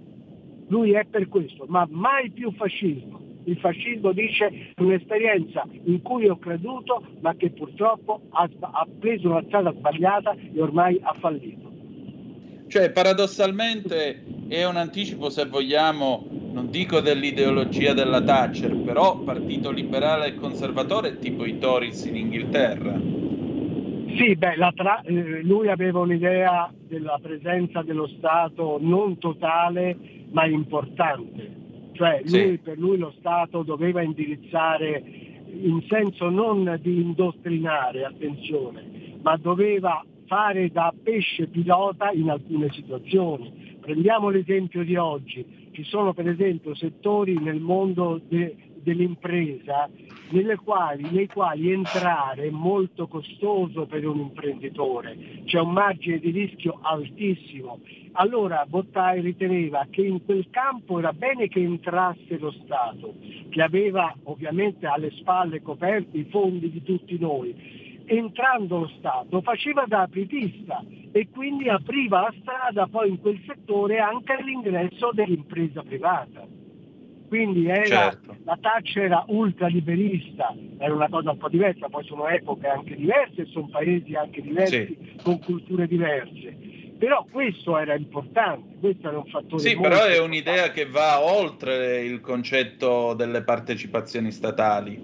Lui 0.68 0.92
è 0.92 1.06
per 1.06 1.28
questo, 1.28 1.64
ma 1.68 1.86
mai 1.90 2.30
più 2.30 2.52
fascismo. 2.52 3.18
Il 3.44 3.58
fascismo 3.58 4.12
dice 4.12 4.74
un'esperienza 4.76 5.64
in 5.84 6.02
cui 6.02 6.28
ho 6.28 6.36
creduto 6.38 7.02
ma 7.20 7.34
che 7.34 7.50
purtroppo 7.50 8.20
ha, 8.28 8.46
ha 8.60 8.86
preso 9.00 9.30
una 9.30 9.42
strada 9.46 9.72
sbagliata 9.72 10.36
e 10.52 10.60
ormai 10.60 11.00
ha 11.02 11.14
fallito. 11.18 11.72
Cioè, 12.68 12.90
paradossalmente 12.90 14.22
è 14.48 14.66
un 14.66 14.76
anticipo, 14.76 15.30
se 15.30 15.46
vogliamo, 15.46 16.26
non 16.52 16.70
dico 16.70 17.00
dell'ideologia 17.00 17.92
della 17.92 18.22
Thatcher, 18.22 18.76
però 18.76 19.18
partito 19.18 19.70
liberale 19.70 20.28
e 20.28 20.34
conservatore 20.34 21.18
tipo 21.18 21.44
i 21.44 21.58
Tories 21.58 22.04
in 22.04 22.16
Inghilterra. 22.16 23.00
Sì, 24.16 24.34
beh, 24.34 24.56
tra- 24.74 25.02
eh, 25.02 25.42
lui 25.42 25.68
aveva 25.68 26.00
un'idea 26.00 26.72
della 26.88 27.18
presenza 27.22 27.82
dello 27.82 28.08
Stato 28.08 28.78
non 28.80 29.18
totale 29.18 29.96
ma 30.30 30.44
importante, 30.46 31.50
cioè 31.92 32.20
lui, 32.24 32.50
Sì. 32.50 32.58
per 32.62 32.78
lui 32.78 32.98
lo 32.98 33.12
Stato 33.18 33.62
doveva 33.62 34.02
indirizzare 34.02 35.02
in 35.50 35.82
senso 35.88 36.28
non 36.28 36.78
di 36.82 37.00
indostrinare, 37.00 38.04
attenzione, 38.04 38.84
ma 39.22 39.36
doveva 39.36 40.04
fare 40.26 40.70
da 40.70 40.92
pesce 41.02 41.46
pilota 41.46 42.10
in 42.10 42.28
alcune 42.28 42.70
situazioni. 42.72 43.76
Prendiamo 43.80 44.28
l'esempio 44.28 44.84
di 44.84 44.96
oggi, 44.96 45.44
ci 45.78 45.84
sono 45.84 46.12
per 46.12 46.26
esempio 46.28 46.74
settori 46.74 47.38
nel 47.38 47.60
mondo 47.60 48.20
de- 48.26 48.56
dell'impresa 48.82 49.88
quali, 50.64 51.08
nei 51.08 51.28
quali 51.28 51.70
entrare 51.70 52.48
è 52.48 52.50
molto 52.50 53.06
costoso 53.06 53.86
per 53.86 54.04
un 54.04 54.18
imprenditore, 54.18 55.42
c'è 55.44 55.60
un 55.60 55.70
margine 55.70 56.18
di 56.18 56.30
rischio 56.30 56.80
altissimo. 56.82 57.78
Allora 58.12 58.66
Bottai 58.68 59.20
riteneva 59.20 59.86
che 59.88 60.02
in 60.02 60.24
quel 60.24 60.48
campo 60.50 60.98
era 60.98 61.12
bene 61.12 61.46
che 61.46 61.60
entrasse 61.60 62.38
lo 62.38 62.50
Stato, 62.50 63.14
che 63.48 63.62
aveva 63.62 64.12
ovviamente 64.24 64.86
alle 64.86 65.12
spalle 65.12 65.62
coperti 65.62 66.18
i 66.18 66.28
fondi 66.28 66.70
di 66.70 66.82
tutti 66.82 67.16
noi. 67.18 67.87
Entrando 68.10 68.78
lo 68.78 68.90
Stato 68.98 69.42
faceva 69.42 69.84
da 69.86 70.02
apripista 70.02 70.82
e 71.12 71.28
quindi 71.30 71.68
apriva 71.68 72.22
la 72.22 72.34
strada 72.40 72.86
poi 72.86 73.10
in 73.10 73.20
quel 73.20 73.38
settore 73.46 73.98
anche 73.98 74.32
all'ingresso 74.32 75.10
dell'impresa 75.12 75.82
privata. 75.82 76.46
Quindi 77.28 77.66
era, 77.66 77.84
Certo. 77.84 78.36
la 78.44 78.56
Thatcher 78.58 79.04
era 79.04 79.24
ultraliberista, 79.26 80.54
era 80.78 80.94
una 80.94 81.10
cosa 81.10 81.32
un 81.32 81.36
po' 81.36 81.50
diversa, 81.50 81.90
poi 81.90 82.04
sono 82.04 82.26
epoche 82.28 82.66
anche 82.66 82.96
diverse, 82.96 83.44
sono 83.44 83.68
paesi 83.68 84.14
anche 84.14 84.40
diversi, 84.40 84.96
con 85.22 85.42
culture 85.42 85.86
diverse. 85.86 86.56
Però 86.98 87.26
questo 87.30 87.76
era 87.76 87.94
importante, 87.94 88.76
questo 88.80 89.08
era 89.08 89.18
un 89.18 89.26
fattore 89.26 89.62
Sì, 89.62 89.76
però 89.76 89.84
è 89.84 90.16
importante. 90.16 90.20
un'idea 90.20 90.70
che 90.70 90.86
va 90.86 91.20
oltre 91.22 92.02
il 92.02 92.20
concetto 92.20 93.12
delle 93.12 93.42
partecipazioni 93.42 94.30
statali, 94.30 94.98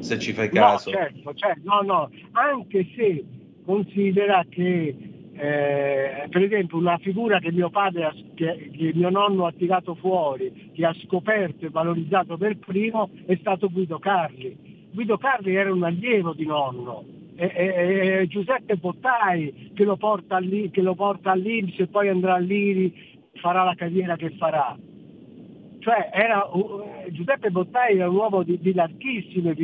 se 0.00 0.18
ci 0.18 0.32
fai 0.32 0.48
caso. 0.50 0.90
No, 0.90 0.96
certo, 0.96 1.34
certo, 1.34 1.60
no, 1.64 1.80
no, 1.82 2.10
anche 2.32 2.86
se 2.96 3.24
considera 3.64 4.44
che 4.48 4.94
eh, 5.36 6.28
per 6.28 6.42
esempio 6.42 6.78
una 6.78 6.96
figura 6.98 7.38
che 7.40 7.50
mio 7.50 7.68
padre, 7.70 8.04
ha- 8.04 8.14
che, 8.34 8.70
che 8.72 8.92
mio 8.94 9.10
nonno 9.10 9.46
ha 9.46 9.52
tirato 9.52 9.94
fuori, 9.96 10.70
che 10.72 10.84
ha 10.86 10.94
scoperto 11.04 11.66
e 11.66 11.70
valorizzato 11.70 12.36
per 12.36 12.56
primo, 12.58 13.10
è 13.26 13.36
stato 13.40 13.68
Guido 13.70 13.98
Carli. 13.98 14.56
Guido 14.92 15.16
Carli 15.18 15.54
era 15.56 15.72
un 15.72 15.82
allievo 15.82 16.34
di 16.34 16.46
nonno, 16.46 17.04
e, 17.34 17.50
e- 17.52 18.18
e 18.20 18.26
Giuseppe 18.28 18.76
Bottai 18.76 19.72
che 19.74 19.82
lo 19.82 19.96
porta, 19.96 20.36
all'I- 20.36 20.70
che 20.70 20.82
lo 20.82 20.94
porta 20.94 21.32
all'Inps 21.32 21.80
e 21.80 21.86
poi 21.88 22.08
andrà 22.08 22.34
all'Iri, 22.34 23.12
farà 23.34 23.64
la 23.64 23.74
carriera 23.74 24.14
che 24.14 24.30
farà. 24.38 24.76
Cioè 25.84 26.08
era, 26.14 26.48
uh, 26.50 26.82
Giuseppe 27.10 27.50
Bottai 27.50 27.96
era 27.96 28.08
un 28.08 28.16
uomo 28.16 28.42
di, 28.42 28.58
di 28.58 28.72
larghissime, 28.72 29.54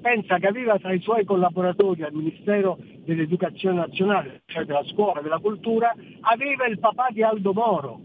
pensa 0.00 0.38
che 0.38 0.46
aveva 0.46 0.78
tra 0.78 0.92
i 0.92 1.00
suoi 1.00 1.24
collaboratori 1.24 2.04
al 2.04 2.12
Ministero 2.12 2.78
dell'Educazione 3.04 3.78
Nazionale, 3.78 4.42
cioè 4.46 4.64
della 4.64 4.84
scuola, 4.84 5.20
della 5.20 5.40
cultura, 5.40 5.92
aveva 6.20 6.66
il 6.66 6.78
papà 6.78 7.08
di 7.10 7.24
Aldo 7.24 7.52
Moro. 7.52 8.00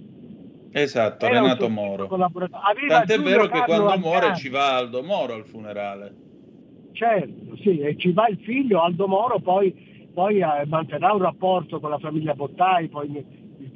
Esatto, 0.72 1.28
Era 1.28 1.42
Renato 1.42 1.70
Moro. 1.70 2.08
Tant'è 2.08 3.16
Giulio 3.18 3.30
vero 3.30 3.44
che 3.44 3.50
Carlo 3.50 3.66
quando 3.66 3.86
Alcani. 3.90 4.02
muore 4.02 4.36
ci 4.36 4.50
va 4.50 4.76
Aldo 4.76 5.04
Moro 5.04 5.34
al 5.34 5.46
funerale. 5.46 6.16
Certo, 6.94 7.56
sì, 7.58 7.82
e 7.82 7.96
ci 7.98 8.12
va 8.14 8.28
il 8.30 8.40
figlio 8.40 8.82
Aldo 8.82 9.08
Moro, 9.08 9.40
poi, 9.40 10.10
poi 10.12 10.40
eh, 10.40 10.66
manterrà 10.66 11.14
un 11.14 11.22
rapporto 11.22 11.80
con 11.80 11.92
la 11.92 12.00
famiglia 12.00 12.34
Bottai, 12.34 12.88
poi 12.88 13.24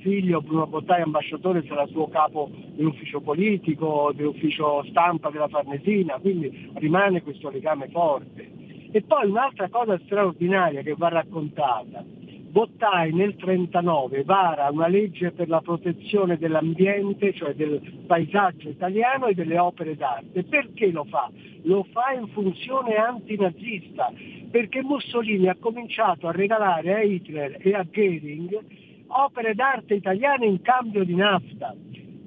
il 0.04 0.22
figlio 0.22 0.42
Bruno 0.42 0.68
Bottai 0.68 1.02
ambasciatore 1.02 1.64
sarà 1.66 1.88
suo 1.88 2.10
capo 2.10 2.50
dell'ufficio 2.76 3.22
politico, 3.22 4.12
dell'ufficio 4.14 4.84
stampa 4.90 5.30
della 5.30 5.48
Farnesina, 5.48 6.20
quindi 6.20 6.72
rimane 6.76 7.22
questo 7.22 7.50
legame 7.50 7.88
forte. 7.90 8.52
E 8.92 9.02
poi 9.02 9.30
un'altra 9.30 9.70
cosa 9.70 9.98
straordinaria 10.04 10.82
che 10.82 10.94
va 10.96 11.08
raccontata, 11.08 12.04
Bottai 12.54 13.12
nel 13.14 13.34
1939 13.36 14.24
vara 14.26 14.70
una 14.70 14.88
legge 14.88 15.32
per 15.32 15.50
la 15.50 15.62
protezione 15.62 16.38
dell'ambiente, 16.38 17.34
cioè 17.34 17.56
del 17.56 18.04
paesaggio 18.06 18.70
italiano 18.70 19.26
e 19.26 19.34
delle 19.34 19.58
opere 19.58 19.96
d'arte. 19.96 20.44
Perché 20.44 20.92
lo 20.92 21.06
fa? 21.06 21.32
Lo 21.64 21.88
fa 21.92 22.12
in 22.12 22.28
funzione 22.28 22.96
antinazista, 22.96 24.12
perché 24.52 24.84
Mussolini 24.84 25.48
ha 25.48 25.56
cominciato 25.60 26.28
a 26.28 26.32
regalare 26.32 26.94
a 26.94 27.02
Hitler 27.02 27.58
e 27.60 27.74
a 27.74 27.84
Goering 27.90 28.83
opere 29.24 29.54
d'arte 29.54 29.96
italiane 29.96 30.46
in 30.46 30.62
cambio 30.62 31.04
di 31.04 31.16
nafta. 31.16 31.76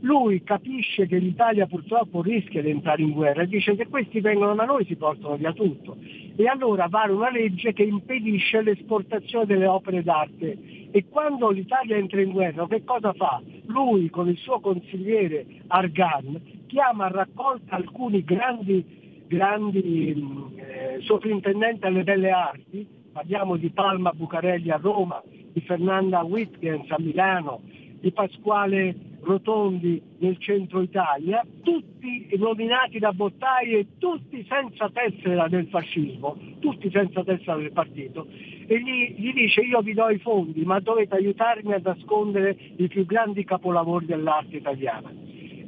Lui 0.01 0.43
capisce 0.43 1.07
che 1.07 1.17
l'Italia 1.17 1.67
purtroppo 1.67 2.23
rischia 2.23 2.63
di 2.63 2.71
entrare 2.71 3.03
in 3.03 3.13
guerra 3.13 3.43
e 3.43 3.49
dice 3.49 3.75
che 3.75 3.89
questi 3.89 4.21
vengono 4.21 4.55
da 4.55 4.65
noi 4.65 4.85
si 4.85 4.95
portano 4.97 5.37
via 5.37 5.53
tutto. 5.53 5.97
E 6.37 6.47
allora 6.47 6.87
vara 6.87 7.13
una 7.13 7.31
legge 7.31 7.73
che 7.73 7.83
impedisce 7.83 8.63
l'esportazione 8.63 9.47
delle 9.47 9.67
opere 9.67 10.03
d'arte. 10.03 10.59
E 10.91 11.07
quando 11.09 11.51
l'Italia 11.51 11.97
entra 11.97 12.21
in 12.21 12.31
guerra, 12.31 12.67
che 12.67 12.85
cosa 12.85 13.13
fa? 13.15 13.43
Lui 13.67 14.11
con 14.11 14.29
il 14.29 14.37
suo 14.37 14.61
consigliere 14.61 15.47
Argan 15.69 16.41
chiama 16.67 17.07
a 17.07 17.11
raccolta 17.11 17.77
alcuni 17.77 18.23
grandi, 18.23 19.25
grandi 19.27 20.15
mh, 20.15 20.53
eh, 20.57 20.99
sovrintendenti 21.01 21.87
alle 21.87 22.05
belle 22.05 22.31
arti, 22.31 22.87
parliamo 23.13 23.57
di 23.57 23.71
Palma 23.71 24.13
Bucarelli 24.13 24.71
a 24.71 24.79
Roma, 24.81 25.23
di 25.57 25.63
Fernanda 25.63 26.23
Wittgens 26.23 26.91
a 26.91 26.97
Milano, 26.99 27.63
di 27.99 28.13
Pasquale 28.13 28.95
Rotondi 29.23 30.03
nel 30.19 30.37
centro 30.39 30.83
Italia, 30.83 31.43
tutti 31.63 32.29
nominati 32.37 32.99
da 32.99 33.15
Bottai 33.15 33.73
e 33.73 33.87
tutti 33.97 34.47
senza 34.47 34.91
tessera 34.91 35.49
del 35.49 35.67
fascismo, 35.69 36.37
tutti 36.61 36.91
senza 36.91 37.25
tessera 37.25 37.57
del 37.57 37.73
partito, 37.73 38.27
e 38.67 38.79
gli, 38.83 39.15
gli 39.17 39.33
dice 39.33 39.63
io 39.63 39.81
vi 39.81 39.95
do 39.95 40.11
i 40.11 40.19
fondi, 40.19 40.63
ma 40.67 40.79
dovete 40.79 41.15
aiutarmi 41.15 41.73
a 41.73 41.81
nascondere 41.83 42.55
i 42.77 42.87
più 42.89 43.07
grandi 43.07 43.43
capolavori 43.45 44.05
dell'arte 44.05 44.59
italiana. 44.59 45.11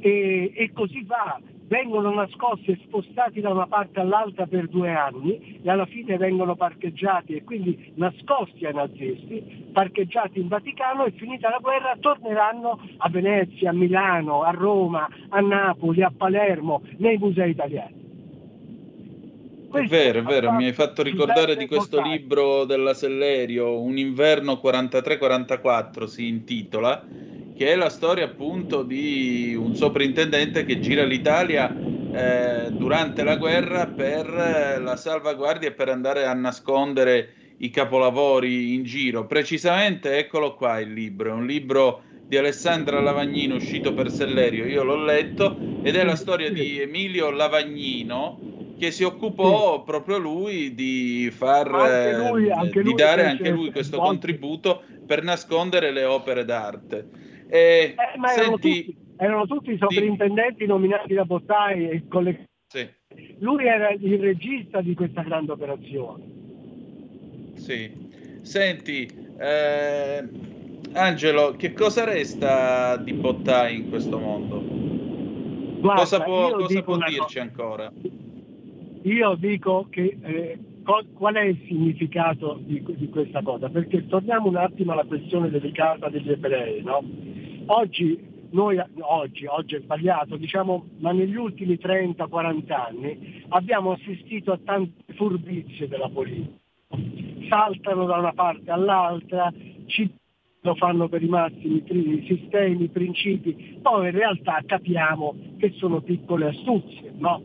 E, 0.01 0.51
e 0.53 0.71
così 0.71 1.01
va, 1.03 1.41
vengono 1.69 2.11
nascosti 2.11 2.71
e 2.71 2.79
spostati 2.83 3.39
da 3.39 3.51
una 3.51 3.67
parte 3.67 3.99
all'altra 3.99 4.47
per 4.47 4.67
due 4.67 4.93
anni 4.93 5.59
e 5.61 5.69
alla 5.69 5.85
fine 5.85 6.17
vengono 6.17 6.55
parcheggiati 6.55 7.35
e 7.35 7.43
quindi 7.43 7.93
nascosti 7.95 8.65
ai 8.65 8.73
nazisti, 8.73 9.69
parcheggiati 9.71 10.39
in 10.39 10.47
Vaticano 10.47 11.05
e 11.05 11.11
finita 11.11 11.49
la 11.49 11.59
guerra 11.61 11.95
torneranno 11.99 12.79
a 12.97 13.09
Venezia, 13.09 13.69
a 13.69 13.73
Milano, 13.73 14.41
a 14.41 14.49
Roma, 14.49 15.07
a 15.29 15.39
Napoli, 15.39 16.01
a 16.01 16.11
Palermo, 16.15 16.81
nei 16.97 17.17
musei 17.17 17.51
italiani. 17.51 17.97
È 19.71 19.83
vero, 19.83 20.19
è 20.19 20.23
vero, 20.23 20.51
mi 20.51 20.65
hai 20.65 20.73
fatto 20.73 21.03
ricordare 21.03 21.55
di 21.55 21.67
questo 21.67 22.01
libro 22.01 22.65
della 22.65 22.95
Sellerio, 22.95 23.79
Un 23.79 23.99
inverno 23.99 24.59
43-44 24.63 26.05
si 26.05 26.27
intitola, 26.27 27.05
che 27.59 27.73
è 27.73 27.75
la 27.75 27.89
storia 27.89 28.23
appunto 28.23 28.83
di 28.83 29.53
un 29.53 29.75
soprintendente 29.75 30.63
che 30.63 30.79
gira 30.79 31.03
l'Italia 31.03 31.75
eh, 32.09 32.71
durante 32.71 33.21
la 33.25 33.35
guerra 33.35 33.87
per 33.87 34.25
eh, 34.33 34.79
la 34.79 34.95
salvaguardia 34.95 35.67
e 35.67 35.73
per 35.73 35.89
andare 35.89 36.25
a 36.25 36.33
nascondere 36.33 37.33
i 37.57 37.69
capolavori 37.69 38.73
in 38.75 38.85
giro. 38.85 39.27
Precisamente, 39.27 40.17
eccolo 40.17 40.55
qua 40.55 40.79
il 40.79 40.93
libro, 40.93 41.31
è 41.31 41.33
un 41.33 41.45
libro 41.45 42.03
di 42.25 42.37
Alessandra 42.37 43.01
Lavagnino 43.01 43.55
uscito 43.55 43.93
per 43.93 44.09
Sellerio, 44.09 44.65
io 44.65 44.83
l'ho 44.83 45.03
letto, 45.03 45.59
ed 45.81 45.97
è 45.97 46.05
la 46.05 46.15
storia 46.15 46.49
di 46.49 46.79
Emilio 46.79 47.29
Lavagnino 47.29 48.37
che 48.77 48.91
si 48.91 49.03
occupò 49.03 49.83
proprio 49.83 50.17
lui 50.17 50.73
di 50.73 51.29
far 51.35 51.69
Anche 51.75 52.13
lui- 52.13 52.47
eh, 52.47 52.51
anche 52.53 52.81
di 52.81 52.85
lui 52.85 52.93
dare 52.95 53.25
anche 53.25 53.49
lui 53.49 53.69
questo 53.69 53.97
contributo 53.97 54.81
per 55.05 55.23
nascondere 55.23 55.91
le 55.91 56.05
opere 56.05 56.45
d'arte. 56.45 57.09
E, 57.49 57.95
Eh, 57.97 58.17
ma 58.17 58.31
erano, 58.33 58.57
senti, 58.57 58.85
tutti, 58.85 58.97
erano 59.17 59.45
tutti 59.47 59.71
i 59.71 59.77
sovrintendenti 59.77 60.65
nominati 60.67 61.15
da 61.15 61.25
Bottai 61.25 61.89
e 61.89 62.03
le- 62.21 62.47
sì, 62.67 62.87
lui 63.39 63.65
era 63.65 63.89
il 63.89 64.19
regista 64.19 64.81
di 64.81 64.93
questa 64.93 65.23
grande 65.23 65.51
operazione. 65.51 66.23
sì. 67.55 68.07
Senti, 68.41 69.05
eh, 69.37 70.23
Angelo, 70.93 71.55
che 71.55 71.73
cosa 71.73 72.03
resta 72.03 72.97
di 72.97 73.13
Bottai 73.13 73.75
in 73.75 73.89
questo 73.89 74.17
mondo? 74.19 74.59
Guarda, 75.81 76.01
cosa 76.01 76.21
può, 76.21 76.51
cosa 76.51 76.83
può 76.83 76.97
dirci 76.97 77.39
ancora? 77.39 77.91
Io 79.03 79.35
dico 79.35 79.87
che 79.89 80.17
eh, 80.21 80.59
qual 81.13 81.35
è 81.35 81.41
il 81.41 81.59
significato 81.67 82.59
di, 82.63 82.83
di 82.87 83.09
questa 83.09 83.41
cosa? 83.41 83.69
Perché 83.69 84.07
torniamo 84.07 84.47
un 84.47 84.55
attimo 84.55 84.93
alla 84.93 85.03
questione 85.03 85.49
delicata 85.49 86.09
degli 86.09 86.31
ebrei, 86.31 86.81
no? 86.81 87.03
Oggi 87.67 88.27
noi 88.51 88.79
oggi, 89.01 89.45
oggi 89.45 89.75
è 89.75 89.81
sbagliato, 89.81 90.35
diciamo, 90.35 90.87
ma 90.97 91.11
negli 91.11 91.35
ultimi 91.35 91.75
30-40 91.75 92.71
anni 92.71 93.43
abbiamo 93.49 93.91
assistito 93.91 94.51
a 94.51 94.59
tante 94.63 95.13
furbizie 95.13 95.87
della 95.87 96.09
politica. 96.09 96.57
Saltano 97.47 98.05
da 98.05 98.17
una 98.17 98.33
parte 98.33 98.71
all'altra, 98.71 99.53
ci 99.85 100.11
lo 100.61 100.75
fanno 100.75 101.07
per 101.07 101.21
i 101.21 101.27
massimi 101.27 101.81
pri- 101.81 102.25
sistemi, 102.27 102.87
principi, 102.87 103.77
poi 103.81 104.07
in 104.07 104.15
realtà 104.15 104.61
capiamo 104.65 105.35
che 105.57 105.73
sono 105.77 106.01
piccole 106.01 106.47
astuzie, 106.47 107.13
no? 107.17 107.41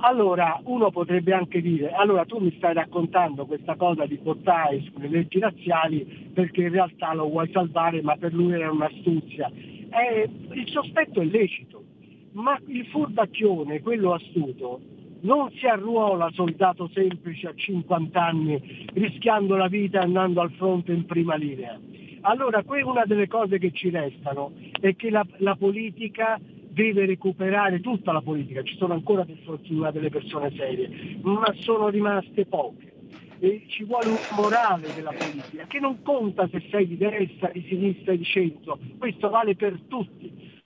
Allora 0.00 0.60
uno 0.64 0.90
potrebbe 0.90 1.32
anche 1.32 1.60
dire, 1.60 1.90
allora 1.90 2.24
tu 2.24 2.38
mi 2.38 2.54
stai 2.56 2.72
raccontando 2.72 3.46
questa 3.46 3.74
cosa 3.74 4.06
di 4.06 4.16
Bottai 4.16 4.90
sulle 4.92 5.08
leggi 5.08 5.40
razziali 5.40 6.30
perché 6.32 6.62
in 6.62 6.70
realtà 6.70 7.14
lo 7.14 7.28
vuoi 7.28 7.50
salvare 7.50 8.00
ma 8.02 8.16
per 8.16 8.32
lui 8.32 8.52
era 8.52 8.70
un'astuzia. 8.70 9.50
Eh, 9.50 10.30
il 10.52 10.68
sospetto 10.68 11.20
è 11.20 11.24
lecito, 11.24 11.82
ma 12.32 12.56
il 12.66 12.86
furbacchione, 12.86 13.80
quello 13.80 14.12
astuto, 14.14 14.80
non 15.22 15.50
si 15.52 15.66
arruola 15.66 16.30
soldato 16.32 16.88
semplice 16.94 17.48
a 17.48 17.54
50 17.54 18.24
anni 18.24 18.86
rischiando 18.92 19.56
la 19.56 19.66
vita 19.66 20.00
andando 20.00 20.40
al 20.40 20.52
fronte 20.52 20.92
in 20.92 21.06
prima 21.06 21.34
linea. 21.34 21.76
Allora 22.20 22.62
que- 22.62 22.82
una 22.82 23.04
delle 23.04 23.26
cose 23.26 23.58
che 23.58 23.72
ci 23.72 23.90
restano 23.90 24.52
è 24.80 24.94
che 24.94 25.10
la, 25.10 25.26
la 25.38 25.56
politica 25.56 26.38
deve 26.78 27.06
recuperare 27.06 27.80
tutta 27.80 28.12
la 28.12 28.20
politica, 28.20 28.62
ci 28.62 28.76
sono 28.76 28.94
ancora 28.94 29.24
per 29.24 29.36
fortuna 29.44 29.90
delle 29.90 30.10
persone 30.10 30.52
serie, 30.56 31.18
ma 31.22 31.52
sono 31.58 31.88
rimaste 31.88 32.46
poche. 32.46 32.92
E 33.40 33.64
ci 33.66 33.82
vuole 33.84 34.10
un 34.10 34.24
morale 34.28 34.92
della 34.92 35.12
politica 35.12 35.66
che 35.66 35.80
non 35.80 36.02
conta 36.02 36.48
se 36.48 36.62
sei 36.70 36.86
di 36.86 36.96
destra, 36.96 37.50
di 37.52 37.64
sinistra, 37.68 38.14
di 38.14 38.24
centro, 38.24 38.78
questo 38.96 39.28
vale 39.28 39.56
per 39.56 39.76
tutti. 39.88 40.57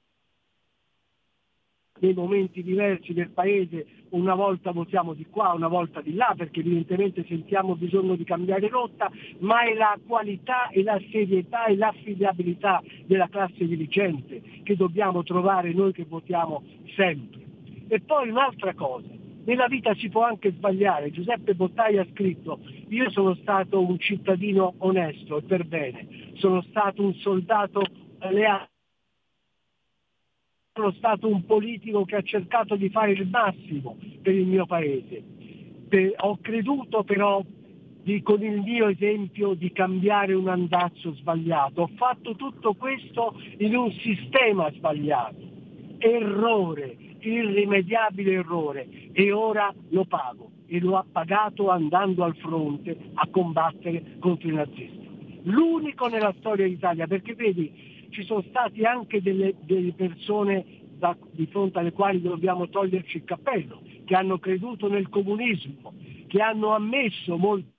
Nei 2.03 2.14
momenti 2.14 2.64
diversi 2.64 3.12
del 3.12 3.30
paese 3.30 3.86
una 4.09 4.34
volta 4.34 4.72
votiamo 4.72 5.14
di 5.14 5.24
qua, 5.30 5.53
una 5.53 5.68
volta 5.68 6.00
di 6.00 6.14
là, 6.14 6.34
perché 6.36 6.59
evidentemente 6.59 7.24
sentiamo 7.28 7.76
bisogno 7.76 8.16
di 8.16 8.24
cambiare 8.24 8.66
rotta, 8.66 9.09
ma 9.38 9.62
è 9.62 9.72
la 9.74 9.96
qualità 10.05 10.68
e 10.70 10.82
la 10.82 11.00
serietà 11.12 11.66
e 11.66 11.76
l'affidabilità 11.76 12.82
della 13.07 13.28
classe 13.28 13.68
dirigente 13.68 14.42
che 14.64 14.74
dobbiamo 14.74 15.22
trovare 15.22 15.72
noi 15.72 15.92
che 15.92 16.05
votiamo 16.05 16.64
sempre. 16.96 17.40
E 17.86 18.00
poi 18.00 18.30
un'altra 18.30 18.74
cosa, 18.74 19.07
nella 19.44 19.68
vita 19.68 19.94
si 19.94 20.09
può 20.09 20.24
anche 20.24 20.50
sbagliare. 20.50 21.12
Giuseppe 21.12 21.55
Bottai 21.55 21.98
ha 21.98 22.07
scritto, 22.11 22.59
io 22.88 23.11
sono 23.11 23.36
stato 23.36 23.80
un 23.80 23.96
cittadino 24.00 24.74
onesto 24.78 25.38
e 25.38 25.42
per 25.42 25.64
bene, 25.66 26.32
sono 26.34 26.62
stato 26.62 27.00
un 27.00 27.14
soldato 27.14 27.80
leale 28.18 28.70
sono 30.74 30.92
stato 30.92 31.28
un 31.28 31.44
politico 31.44 32.06
che 32.06 32.16
ha 32.16 32.22
cercato 32.22 32.76
di 32.76 32.88
fare 32.88 33.12
il 33.12 33.28
massimo 33.28 33.98
per 34.22 34.34
il 34.34 34.46
mio 34.46 34.64
paese. 34.64 35.22
Per- 35.86 36.14
ho 36.20 36.38
creduto 36.40 37.04
però 37.04 37.44
di- 38.02 38.22
con 38.22 38.42
il 38.42 38.62
mio 38.62 38.88
esempio 38.88 39.52
di 39.52 39.70
cambiare 39.70 40.32
un 40.32 40.48
andazzo 40.48 41.12
sbagliato. 41.14 41.82
Ho 41.82 41.90
fatto 41.96 42.34
tutto 42.36 42.72
questo 42.72 43.38
in 43.58 43.76
un 43.76 43.92
sistema 43.92 44.72
sbagliato. 44.72 45.50
Errore, 45.98 46.96
irrimediabile 47.20 48.32
errore. 48.32 48.88
E 49.12 49.30
ora 49.30 49.72
lo 49.90 50.04
pago. 50.06 50.52
E 50.66 50.80
lo 50.80 50.96
ha 50.96 51.04
pagato 51.10 51.68
andando 51.68 52.24
al 52.24 52.34
fronte 52.36 52.96
a 53.12 53.28
combattere 53.30 54.16
contro 54.20 54.48
i 54.48 54.54
nazisti. 54.54 55.00
L'unico 55.42 56.06
nella 56.08 56.34
storia 56.38 56.66
d'Italia, 56.66 57.06
perché 57.06 57.34
vedi, 57.34 57.70
ci 58.12 58.24
sono 58.24 58.42
stati 58.42 58.84
anche 58.84 59.20
delle, 59.22 59.54
delle 59.60 59.92
persone 59.92 60.64
da- 60.98 61.16
di 61.32 61.46
fronte 61.46 61.78
alle 61.78 61.92
quali 61.92 62.20
dobbiamo 62.20 62.68
toglierci 62.68 63.16
il 63.16 63.24
cappello, 63.24 63.82
che 64.04 64.14
hanno 64.14 64.38
creduto 64.38 64.88
nel 64.88 65.08
comunismo, 65.08 65.94
che 66.28 66.40
hanno 66.40 66.74
ammesso 66.74 67.36
molto 67.36 67.70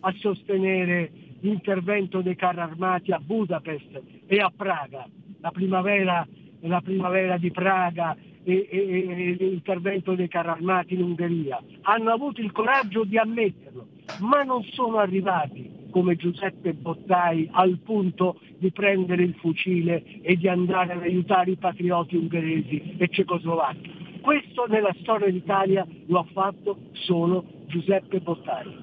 a 0.00 0.12
sostenere 0.18 1.10
l'intervento 1.40 2.20
dei 2.20 2.36
carri 2.36 2.60
armati 2.60 3.12
a 3.12 3.18
Budapest 3.18 4.02
e 4.26 4.36
a 4.38 4.52
Praga, 4.54 5.08
la 5.40 5.50
primavera, 5.50 6.26
la 6.60 6.80
primavera 6.80 7.38
di 7.38 7.50
Praga 7.50 8.16
e, 8.44 8.68
e- 8.70 9.06
e 9.08 9.32
l'intervento 9.38 10.14
dei 10.14 10.28
carri 10.28 10.48
armati 10.48 10.94
in 10.94 11.02
Ungheria. 11.02 11.62
Hanno 11.82 12.12
avuto 12.12 12.40
il 12.40 12.52
coraggio 12.52 13.04
di 13.04 13.16
ammetterlo, 13.16 13.88
ma 14.20 14.42
non 14.42 14.62
sono 14.64 14.98
arrivati 14.98 15.82
come 15.94 16.16
Giuseppe 16.16 16.72
Bottai 16.72 17.48
al 17.52 17.78
punto 17.78 18.40
di 18.58 18.72
prendere 18.72 19.22
il 19.22 19.36
fucile 19.38 20.02
e 20.22 20.34
di 20.34 20.48
andare 20.48 20.94
ad 20.94 21.02
aiutare 21.02 21.52
i 21.52 21.56
patrioti 21.56 22.16
ungheresi 22.16 22.96
e 22.98 23.06
cecoslovacchi. 23.08 24.18
Questo 24.20 24.66
nella 24.66 24.92
storia 25.02 25.30
d'Italia 25.30 25.86
lo 26.06 26.18
ha 26.18 26.26
fatto 26.32 26.78
solo 26.94 27.44
Giuseppe 27.66 28.18
Bottai. 28.18 28.76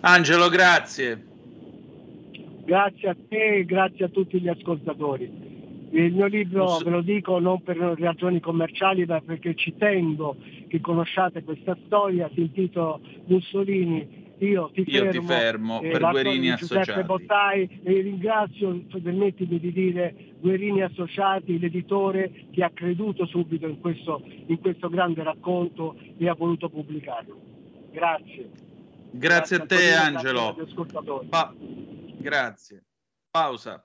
Angelo, 0.00 0.48
grazie. 0.48 1.24
Grazie 2.64 3.08
a 3.08 3.16
te 3.28 3.54
e 3.58 3.64
grazie 3.64 4.06
a 4.06 4.08
tutti 4.08 4.40
gli 4.40 4.48
ascoltatori. 4.48 5.30
Il 5.92 6.12
mio 6.12 6.26
libro, 6.26 6.78
ve 6.78 6.90
lo 6.90 7.02
dico 7.02 7.38
non 7.38 7.62
per 7.62 7.76
ragioni 7.76 8.40
commerciali, 8.40 9.04
ma 9.06 9.20
perché 9.20 9.54
ci 9.54 9.76
tengo 9.76 10.34
che 10.66 10.80
conosciate 10.80 11.44
questa 11.44 11.76
storia, 11.86 12.28
si 12.34 12.40
intitola 12.40 12.98
Mussolini, 13.26 14.19
io 14.46 14.70
ti 14.72 14.84
Io 14.86 15.04
fermo, 15.04 15.10
ti 15.10 15.26
fermo 15.26 15.82
eh, 15.82 15.90
per 15.90 16.00
Guerini 16.00 16.22
storia 16.22 16.40
di 16.40 16.56
Giuseppe 16.56 16.80
Associati. 16.80 17.06
Bottai 17.06 17.80
e 17.82 18.00
ringrazio, 18.00 18.84
permettimi 19.02 19.60
di 19.60 19.72
dire, 19.72 20.14
Guerini 20.40 20.82
Associati, 20.82 21.58
l'editore 21.58 22.46
che 22.50 22.64
ha 22.64 22.70
creduto 22.70 23.26
subito 23.26 23.66
in 23.66 23.80
questo, 23.80 24.22
in 24.24 24.58
questo 24.60 24.88
grande 24.88 25.22
racconto 25.22 25.96
e 26.16 26.28
ha 26.28 26.34
voluto 26.34 26.68
pubblicarlo. 26.68 27.38
Grazie. 27.90 28.50
Grazie 29.12 29.56
a 29.56 29.66
te, 29.66 29.76
grazie 29.76 29.94
Angelo. 29.94 30.56
Pa- 31.28 31.54
grazie. 32.18 32.84
Pausa. 33.30 33.84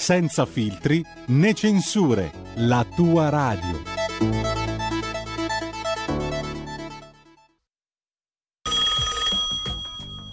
senza 0.00 0.46
filtri 0.46 1.04
né 1.26 1.52
censure, 1.52 2.32
la 2.54 2.86
tua 2.96 3.28
radio. 3.28 3.82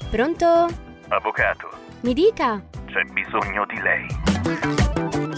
Pronto? 0.09 0.67
Avvocato, 1.09 1.69
Mi 2.01 2.13
dica. 2.13 2.63
c'è 2.85 3.03
bisogno 3.11 3.65
di 3.65 3.79
lei. 3.81 5.06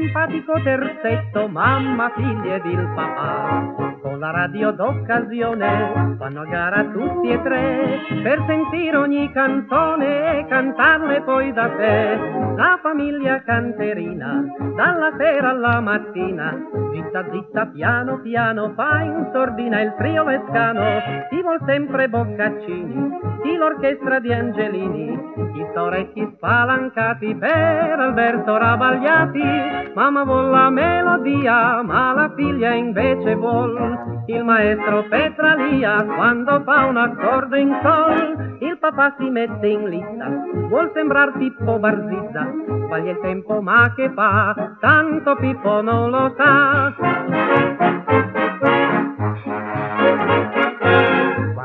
Simpatico 0.00 0.54
terzetto, 0.62 1.46
mamma, 1.46 2.10
figlia 2.16 2.54
ed 2.54 2.64
il 2.64 2.92
papà. 2.94 3.98
Con 4.00 4.18
la 4.18 4.30
radio 4.30 4.70
d'occasione 4.72 6.16
fanno 6.18 6.40
a 6.40 6.46
gara 6.46 6.84
tutti 6.84 7.28
e 7.28 7.42
tre 7.42 7.98
per 8.22 8.42
sentire 8.46 8.96
ogni 8.96 9.30
canzone 9.30 10.38
e 10.38 10.46
cantarle 10.46 11.20
poi 11.20 11.52
da 11.52 11.70
sé. 11.76 12.18
La 12.56 12.78
famiglia 12.80 13.42
canterina, 13.42 14.42
dalla 14.74 15.12
sera 15.18 15.50
alla 15.50 15.80
mattina, 15.80 16.56
zitta 16.92 17.24
zitta 17.30 17.66
piano 17.66 18.20
piano 18.20 18.72
fa 18.74 19.02
in 19.02 19.28
sordina 19.32 19.80
il 19.82 19.94
trio 19.98 20.24
vescano. 20.24 21.26
Chi 21.28 21.42
vuol 21.42 21.60
sempre 21.66 22.08
Boccaccini, 22.08 23.18
chi 23.42 23.56
l'orchestra 23.56 24.18
di 24.18 24.32
Angelini, 24.32 25.50
chi 25.52 25.60
orecchi 25.74 26.28
spalancati 26.36 27.34
per 27.34 27.98
Alberto 27.98 28.56
Rabagliati. 28.56 29.89
Mamma 29.94 30.24
vuol 30.24 30.50
la 30.50 30.70
melodia, 30.70 31.82
ma 31.82 32.12
la 32.12 32.32
figlia 32.36 32.72
invece 32.72 33.34
vuol 33.34 34.22
il 34.26 34.44
maestro 34.44 35.04
Petralia 35.08 36.04
quando 36.04 36.62
fa 36.64 36.84
un 36.86 36.96
accordo 36.96 37.56
in 37.56 37.76
sol. 37.82 38.56
Il 38.60 38.78
papà 38.78 39.14
si 39.18 39.28
mette 39.28 39.66
in 39.66 39.88
lista, 39.88 40.28
vuol 40.68 40.90
sembrar 40.94 41.32
Pippo 41.36 41.78
Barzizza, 41.78 42.46
sbaglia 42.84 43.10
il 43.10 43.18
tempo 43.20 43.60
ma 43.60 43.92
che 43.94 44.10
fa, 44.10 44.76
tanto 44.78 45.34
Pippo 45.36 45.80
non 45.82 46.10
lo 46.10 46.34
sa. 46.36 46.94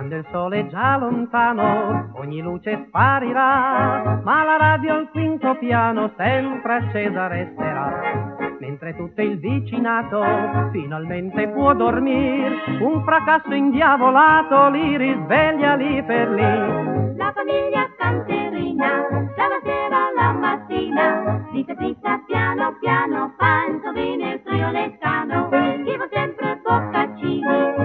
Quando 0.06 0.22
il 0.22 0.32
sole 0.32 0.60
è 0.60 0.68
già 0.68 0.98
lontano, 0.98 2.12
ogni 2.18 2.40
luce 2.40 2.86
sparirà, 2.90 4.22
ma 4.24 4.44
la 4.44 4.56
radio 4.56 4.94
al 4.94 5.10
quinto 5.10 5.56
piano 5.58 6.12
sempre 6.16 6.76
accesa 6.76 7.26
resterà. 7.26 8.38
Mentre 8.60 8.96
tutto 8.96 9.24
il 9.24 9.40
vicinato 9.40 10.24
finalmente 10.72 11.48
può 11.48 11.74
dormire, 11.74 12.56
un 12.82 13.04
fracasso 13.04 13.52
indiavolato 13.52 14.70
li 14.70 14.96
risveglia 14.96 15.74
lì 15.74 16.04
per 16.04 16.30
lì. 16.30 17.16
La 17.18 17.32
famiglia 17.34 17.90
canterina, 17.98 19.08
dalla 19.36 19.60
sera 19.64 20.08
alla 20.10 20.32
mattina, 20.34 21.48
zitta 21.52 21.74
zitta 21.80 22.22
piano 22.28 22.76
piano, 22.80 23.34
fa 23.40 23.64
insovine 23.72 24.34
il 24.34 24.44
trio 24.44 24.70
lescano. 24.70 25.50
Chi 25.50 25.98
va 25.98 26.08
sempre 26.12 26.60
Boccaccini, 26.64 27.85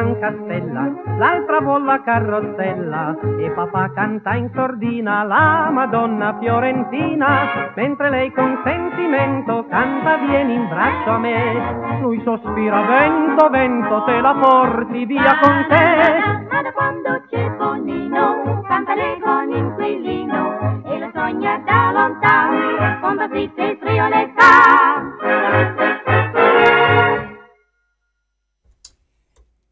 Biancastella, 0.00 1.18
l'altra 1.18 1.60
vola 1.60 2.00
carrozzella 2.00 3.18
e 3.38 3.50
papà 3.50 3.92
canta 3.92 4.32
in 4.32 4.48
sordina 4.54 5.22
la 5.24 5.68
Madonna 5.70 6.38
Fiorentina, 6.38 7.70
mentre 7.74 8.08
lei 8.08 8.32
con 8.32 8.62
sentimento 8.64 9.66
canta 9.68 10.16
vieni 10.16 10.54
in 10.54 10.68
braccio 10.68 11.10
a 11.10 11.18
me. 11.18 12.00
Lui 12.00 12.18
sospira 12.24 12.80
vento, 12.80 13.50
vento, 13.50 14.04
te 14.04 14.20
la 14.22 14.34
porti 14.40 15.04
via 15.04 15.38
con 15.38 15.66
te. 15.68 16.48
Quando 16.72 17.22
c'è 17.28 17.50
Bonino, 17.58 18.62
canta 18.66 18.94
lei 18.94 19.20
con 19.20 19.52
inquilino 19.52 20.82
e 20.86 20.98
la 20.98 21.10
sogna 21.12 21.60
da 21.66 21.92
lontano, 21.92 23.00
con 23.00 23.16
basita 23.16 23.62
e 23.64 23.78
frioletta. 23.78 24.79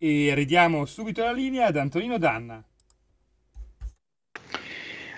E 0.01 0.33
ridiamo 0.33 0.85
subito 0.85 1.25
la 1.25 1.33
linea 1.33 1.67
ad 1.67 1.77
Antonino 1.77 2.19
Danna. 2.19 2.63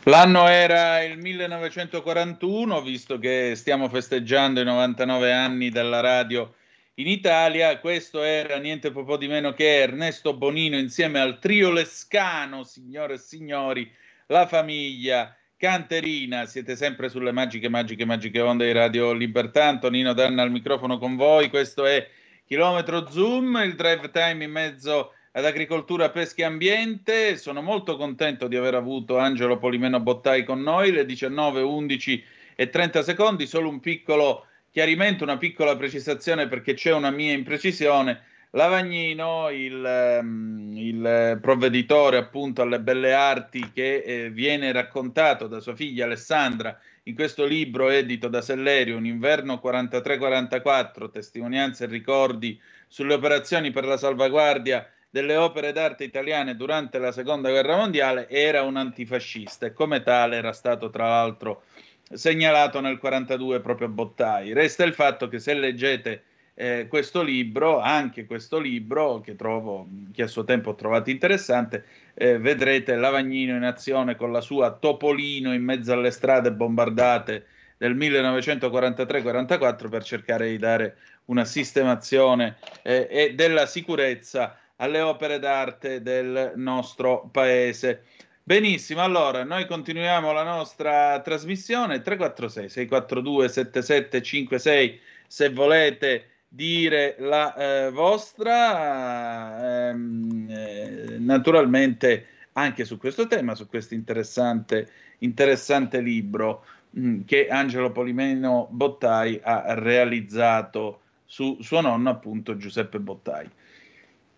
L'anno 0.05 0.49
era 0.49 1.03
il 1.03 1.19
1941, 1.19 2.81
visto 2.81 3.19
che 3.19 3.53
stiamo 3.57 3.91
festeggiando 3.91 4.63
i 4.63 4.65
99 4.65 5.33
anni 5.35 5.69
della 5.69 6.01
radio 6.01 6.55
in 6.95 7.07
Italia. 7.09 7.79
Questo 7.79 8.23
era 8.23 8.57
niente 8.57 8.91
po' 9.05 9.19
di 9.19 9.29
meno 9.29 9.53
che 9.53 9.83
Ernesto 9.83 10.35
Bonino 10.35 10.79
insieme 10.79 11.21
al 11.21 11.39
trio 11.39 11.71
Lescano, 11.71 12.65
signore 12.65 13.15
e 13.15 13.19
signori, 13.19 13.93
la 14.29 14.47
famiglia 14.47 15.37
Canterina. 15.59 16.47
Siete 16.47 16.75
sempre 16.75 17.11
sulle 17.11 17.33
magiche, 17.33 17.69
magiche, 17.69 18.07
magiche 18.07 18.41
onde 18.41 18.65
di 18.65 18.73
Radio 18.73 19.13
Libertà. 19.13 19.67
Antonino 19.67 20.15
Danna 20.15 20.41
al 20.41 20.51
microfono 20.51 20.97
con 20.97 21.17
voi. 21.17 21.51
Questo 21.51 21.85
è 21.85 22.09
Chilometro 22.51 23.09
Zoom, 23.09 23.63
il 23.65 23.77
drive 23.77 24.11
time 24.11 24.43
in 24.43 24.51
mezzo 24.51 25.13
ad 25.31 25.45
agricoltura, 25.45 26.11
pesca 26.11 26.43
e 26.43 26.47
ambiente. 26.47 27.37
Sono 27.37 27.63
molto 27.63 27.97
contento 27.97 28.49
di 28.49 28.57
aver 28.57 28.75
avuto 28.75 29.19
Angelo 29.19 29.57
Polimeno 29.57 30.01
Bottai 30.01 30.43
con 30.43 30.61
noi, 30.61 30.91
le 30.91 31.07
19, 31.07 31.61
11 31.61 32.25
e 32.57 32.69
30 32.69 33.05
secondi. 33.05 33.47
Solo 33.47 33.69
un 33.69 33.79
piccolo 33.79 34.47
chiarimento, 34.73 35.23
una 35.23 35.37
piccola 35.37 35.77
precisazione 35.77 36.49
perché 36.49 36.75
c'è 36.75 36.93
una 36.93 37.13
mia 37.13 37.33
imprecisione. 37.35 38.21
Lavagnino, 38.51 39.49
il, 39.51 39.85
ehm, 39.85 40.73
il 40.77 41.39
provveditore 41.41 42.17
appunto 42.17 42.63
alle 42.63 42.81
belle 42.81 43.13
arti 43.13 43.71
che 43.73 43.99
eh, 43.99 44.31
viene 44.31 44.73
raccontato 44.73 45.47
da 45.47 45.61
sua 45.61 45.77
figlia 45.77 46.05
Alessandra 46.05 46.77
in 47.11 47.17
questo 47.17 47.45
libro 47.45 47.91
edito 47.91 48.29
da 48.29 48.41
Sellerio, 48.41 48.97
Un 48.97 49.05
inverno 49.05 49.61
43-44, 49.63 51.11
testimonianze 51.11 51.85
e 51.85 51.89
ricordi 51.89 52.59
sulle 52.87 53.15
operazioni 53.15 53.73
per 53.73 53.85
la 53.85 53.97
salvaguardia 53.97 54.89
delle 55.11 55.35
opere 55.37 55.73
d'arte 55.73 56.05
italiane 56.05 56.55
durante 56.55 56.99
la 56.99 57.11
seconda 57.11 57.51
guerra 57.51 57.77
mondiale, 57.77 58.29
era 58.29 58.63
un 58.63 58.77
antifascista 58.77 59.67
e 59.67 59.73
come 59.73 60.05
tale 60.05 60.37
era 60.37 60.53
stato 60.53 60.89
tra 60.89 61.09
l'altro 61.09 61.65
segnalato 62.13 62.81
nel 62.81 62.99
42 62.99 63.59
proprio 63.59 63.89
a 63.89 63.91
Bottai. 63.91 64.53
Resta 64.53 64.85
il 64.85 64.95
fatto 64.95 65.27
che 65.27 65.41
se 65.41 65.55
leggete 65.55 66.23
eh, 66.61 66.89
questo 66.89 67.23
libro, 67.23 67.81
anche 67.81 68.27
questo 68.27 68.59
libro 68.59 69.23
che 69.23 69.35
trovo, 69.35 69.89
che 70.13 70.25
a 70.25 70.27
suo 70.27 70.45
tempo 70.45 70.71
ho 70.71 70.75
trovato 70.75 71.09
interessante, 71.09 71.87
eh, 72.13 72.39
vedrete 72.39 72.97
Lavagnino 72.97 73.57
in 73.57 73.63
azione 73.63 74.15
con 74.15 74.31
la 74.31 74.43
sua 74.43 74.71
Topolino 74.73 75.55
in 75.55 75.65
mezzo 75.65 75.95
alle 75.95 76.11
strade 76.11 76.53
bombardate 76.53 77.47
del 77.79 77.97
1943-44 77.97 79.89
per 79.89 80.05
cercare 80.05 80.51
di 80.51 80.59
dare 80.59 80.97
una 81.27 81.47
sistemazione 81.47 82.59
eh, 82.83 83.09
e 83.11 83.35
della 83.35 83.65
sicurezza 83.65 84.59
alle 84.77 85.01
opere 85.01 85.39
d'arte 85.39 86.03
del 86.03 86.53
nostro 86.57 87.27
paese. 87.33 88.03
Benissimo, 88.43 89.01
allora 89.01 89.45
noi 89.45 89.65
continuiamo 89.65 90.31
la 90.33 90.43
nostra 90.43 91.21
trasmissione 91.21 92.03
346 92.03 92.69
642 92.69 93.49
7756 93.49 95.01
se 95.27 95.49
volete 95.49 96.25
dire 96.53 97.15
la 97.21 97.55
eh, 97.55 97.91
vostra 97.93 99.91
ehm, 99.91 100.47
eh, 100.51 101.17
naturalmente 101.21 102.27
anche 102.55 102.85
su 102.85 102.99
questo 102.99 103.29
tema, 103.29 103.55
su 103.55 103.69
questo 103.69 103.95
interessante, 103.95 104.91
interessante 105.19 106.01
libro 106.01 106.65
mh, 106.91 107.21
che 107.21 107.47
Angelo 107.47 107.93
Polimeno 107.93 108.67
Bottai 108.69 109.41
ha 109.41 109.75
realizzato 109.75 111.03
su 111.25 111.57
suo 111.61 111.81
nonno 111.81 112.11
appunto 112.11 112.57
Giuseppe 112.57 112.99
Bottai. 112.99 113.49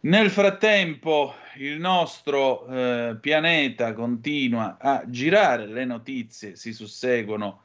Nel 0.01 0.29
frattempo 0.29 1.33
il 1.57 1.79
nostro 1.79 2.67
eh, 2.67 3.17
pianeta 3.19 3.95
continua 3.95 4.77
a 4.79 5.03
girare, 5.07 5.67
le 5.67 5.87
notizie 5.87 6.57
si 6.57 6.75
susseguono 6.75 7.63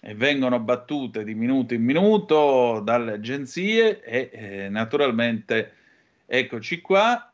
e 0.00 0.14
vengono 0.14 0.60
battute 0.60 1.24
di 1.24 1.34
minuto 1.34 1.74
in 1.74 1.82
minuto 1.82 2.80
dalle 2.84 3.14
agenzie 3.14 4.00
e 4.02 4.30
eh, 4.32 4.68
naturalmente 4.68 5.72
eccoci 6.24 6.80
qua 6.80 7.32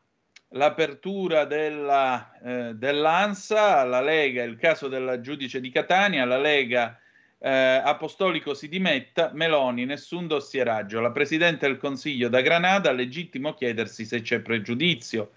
l'apertura 0.49 1.45
della, 1.45 2.39
eh, 2.41 2.73
dell'ANSA, 2.75 3.83
la 3.83 4.01
Lega, 4.01 4.43
il 4.43 4.55
caso 4.55 4.87
del 4.87 5.19
giudice 5.21 5.59
di 5.59 5.69
Catania, 5.69 6.25
la 6.25 6.37
Lega 6.37 6.97
eh, 7.37 7.49
Apostolico 7.49 8.53
si 8.53 8.69
dimetta, 8.69 9.31
Meloni 9.33 9.85
nessun 9.85 10.27
dossieraggio, 10.27 11.01
la 11.01 11.11
Presidente 11.11 11.67
del 11.67 11.77
Consiglio 11.77 12.29
da 12.29 12.41
Granada, 12.41 12.91
legittimo 12.91 13.53
chiedersi 13.53 14.05
se 14.05 14.21
c'è 14.21 14.39
pregiudizio. 14.39 15.31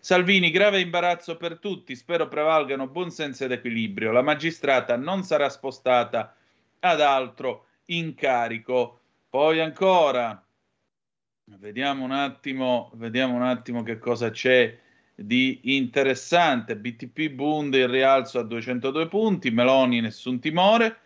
Salvini, 0.00 0.50
grave 0.50 0.80
imbarazzo 0.80 1.36
per 1.36 1.58
tutti, 1.58 1.96
spero 1.96 2.28
prevalgano 2.28 2.88
buonsenso 2.88 3.44
ed 3.44 3.52
equilibrio. 3.52 4.12
La 4.12 4.20
magistrata 4.20 4.96
non 4.96 5.22
sarà 5.22 5.48
spostata 5.48 6.34
ad 6.84 7.00
altro 7.00 7.66
incarico. 7.86 9.00
Poi 9.28 9.60
ancora, 9.60 10.46
vediamo 11.58 12.04
un 12.04 12.12
attimo, 12.12 12.90
vediamo 12.94 13.34
un 13.34 13.42
attimo 13.42 13.82
che 13.82 13.98
cosa 13.98 14.30
c'è 14.30 14.78
di 15.14 15.76
interessante. 15.76 16.76
BTP 16.76 17.30
Bund 17.30 17.74
in 17.74 17.90
rialzo 17.90 18.38
a 18.38 18.42
202 18.42 19.08
punti, 19.08 19.50
Meloni 19.50 20.00
nessun 20.00 20.38
timore. 20.40 20.98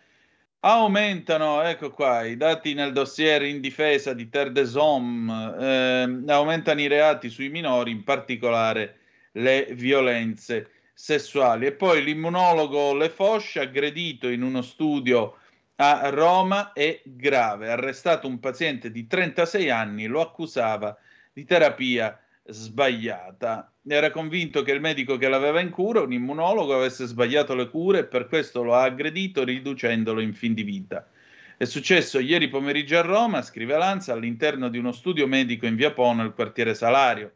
Aumentano, 0.61 1.61
ecco 1.61 1.89
qua, 1.91 2.25
i 2.25 2.35
dati 2.35 2.73
nel 2.73 2.91
dossier 2.91 3.43
in 3.43 3.61
difesa 3.61 4.13
di 4.13 4.27
Terre 4.27 4.51
des 4.51 4.75
Hommes, 4.75 5.55
eh, 5.57 6.31
aumentano 6.33 6.81
i 6.81 6.87
reati 6.87 7.29
sui 7.29 7.47
minori, 7.47 7.91
in 7.91 8.03
particolare 8.03 8.97
le 9.33 9.69
violenze 9.71 10.71
sessuali. 10.93 11.67
E 11.67 11.71
poi 11.71 12.03
l'immunologo 12.03 12.93
Le 12.93 13.09
Fosce, 13.09 13.61
aggredito 13.61 14.27
in 14.27 14.41
uno 14.41 14.61
studio 14.61 15.37
a 15.81 16.09
Roma, 16.09 16.73
è 16.73 17.01
grave. 17.05 17.69
Arrestato 17.69 18.27
un 18.27 18.39
paziente 18.39 18.91
di 18.91 19.07
36 19.07 19.69
anni, 19.69 20.07
lo 20.07 20.19
accusava 20.19 20.97
di 21.31 21.45
terapia 21.45 22.19
sbagliata. 22.45 23.71
Era 23.87 24.11
convinto 24.11 24.61
che 24.61 24.73
il 24.73 24.81
medico 24.81 25.17
che 25.17 25.29
l'aveva 25.29 25.61
in 25.61 25.69
cura, 25.69 26.01
un 26.01 26.11
immunologo, 26.11 26.75
avesse 26.75 27.05
sbagliato 27.05 27.55
le 27.55 27.69
cure 27.69 27.99
e 27.99 28.05
per 28.05 28.27
questo 28.27 28.61
lo 28.61 28.75
ha 28.75 28.83
aggredito 28.83 29.45
riducendolo 29.45 30.19
in 30.19 30.33
fin 30.33 30.53
di 30.53 30.63
vita. 30.63 31.07
È 31.55 31.63
successo 31.63 32.19
ieri 32.19 32.49
pomeriggio 32.49 32.97
a 32.97 33.01
Roma, 33.01 33.41
scrive 33.41 33.77
Lanza, 33.77 34.11
all'interno 34.11 34.67
di 34.67 34.77
uno 34.77 34.91
studio 34.91 35.27
medico 35.27 35.65
in 35.65 35.75
via 35.75 35.91
Po 35.91 36.11
nel 36.11 36.33
quartiere 36.33 36.73
Salario. 36.73 37.35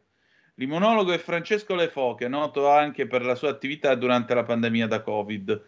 L'immunologo 0.56 1.12
è 1.12 1.18
Francesco 1.18 1.74
Le 1.74 1.88
Foche, 1.88 2.28
noto 2.28 2.70
anche 2.70 3.06
per 3.06 3.24
la 3.24 3.34
sua 3.34 3.48
attività 3.48 3.94
durante 3.94 4.34
la 4.34 4.44
pandemia 4.44 4.86
da 4.86 5.00
Covid. 5.00 5.62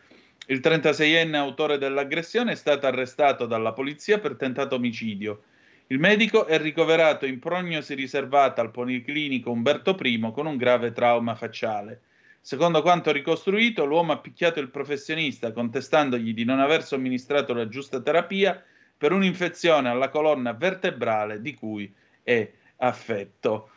Il 0.49 0.61
36enne 0.63 1.35
autore 1.35 1.77
dell'aggressione 1.77 2.53
è 2.53 2.55
stato 2.55 2.87
arrestato 2.87 3.47
dalla 3.47 3.73
polizia 3.73 4.21
per 4.21 4.37
tentato 4.37 4.77
omicidio. 4.77 5.43
Il 5.89 5.99
medico 5.99 6.47
è 6.47 6.57
ricoverato 6.59 7.27
in 7.27 7.41
prognosi 7.41 7.95
riservata 7.95 8.61
al 8.61 8.71
Policlinico 8.71 9.51
Umberto 9.51 9.97
I 10.01 10.31
con 10.33 10.47
un 10.47 10.57
grave 10.57 10.93
trauma 10.93 11.35
facciale. 11.35 12.01
Secondo 12.41 12.81
quanto 12.81 13.11
ricostruito, 13.11 13.85
l'uomo 13.85 14.13
ha 14.13 14.19
picchiato 14.19 14.61
il 14.61 14.71
professionista 14.71 15.51
contestandogli 15.51 16.33
di 16.33 16.45
non 16.45 16.61
aver 16.61 16.85
somministrato 16.85 17.53
la 17.53 17.67
giusta 17.67 18.01
terapia 18.01 18.63
per 18.97 19.11
un'infezione 19.11 19.89
alla 19.89 20.11
colonna 20.11 20.53
vertebrale 20.53 21.41
di 21.41 21.55
cui 21.55 21.93
è 22.23 22.49
affetto. 22.77 23.71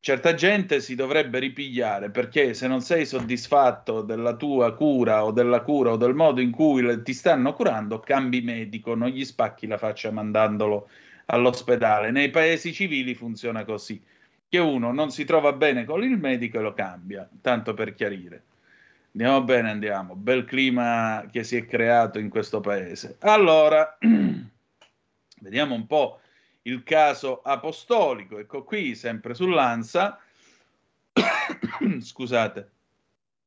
Certa 0.00 0.34
gente 0.34 0.80
si 0.80 0.94
dovrebbe 0.94 1.40
ripigliare 1.40 2.10
perché 2.10 2.54
se 2.54 2.68
non 2.68 2.80
sei 2.80 3.04
soddisfatto 3.04 4.02
della 4.02 4.36
tua 4.36 4.72
cura 4.74 5.24
o 5.24 5.32
della 5.32 5.62
cura 5.62 5.90
o 5.90 5.96
del 5.96 6.14
modo 6.14 6.40
in 6.40 6.52
cui 6.52 7.02
ti 7.02 7.12
stanno 7.12 7.52
curando, 7.52 7.98
cambi 7.98 8.40
medico, 8.40 8.94
non 8.94 9.08
gli 9.08 9.24
spacchi 9.24 9.66
la 9.66 9.76
faccia 9.76 10.12
mandandolo 10.12 10.88
all'ospedale. 11.26 12.12
Nei 12.12 12.30
paesi 12.30 12.72
civili 12.72 13.14
funziona 13.14 13.64
così, 13.64 14.00
che 14.48 14.58
uno 14.58 14.92
non 14.92 15.10
si 15.10 15.24
trova 15.24 15.52
bene 15.52 15.84
con 15.84 16.02
il 16.04 16.16
medico 16.16 16.58
e 16.58 16.62
lo 16.62 16.74
cambia, 16.74 17.28
tanto 17.40 17.74
per 17.74 17.94
chiarire. 17.94 18.44
Andiamo 19.12 19.42
bene, 19.42 19.70
andiamo. 19.70 20.14
Bel 20.14 20.44
clima 20.44 21.26
che 21.30 21.42
si 21.42 21.56
è 21.56 21.66
creato 21.66 22.20
in 22.20 22.28
questo 22.28 22.60
paese. 22.60 23.16
Allora, 23.20 23.98
vediamo 25.40 25.74
un 25.74 25.86
po' 25.86 26.20
il 26.68 26.82
caso 26.82 27.40
apostolico. 27.42 28.38
Ecco 28.38 28.62
qui, 28.62 28.94
sempre 28.94 29.34
sull'ANSA, 29.34 30.20
scusate, 32.00 32.70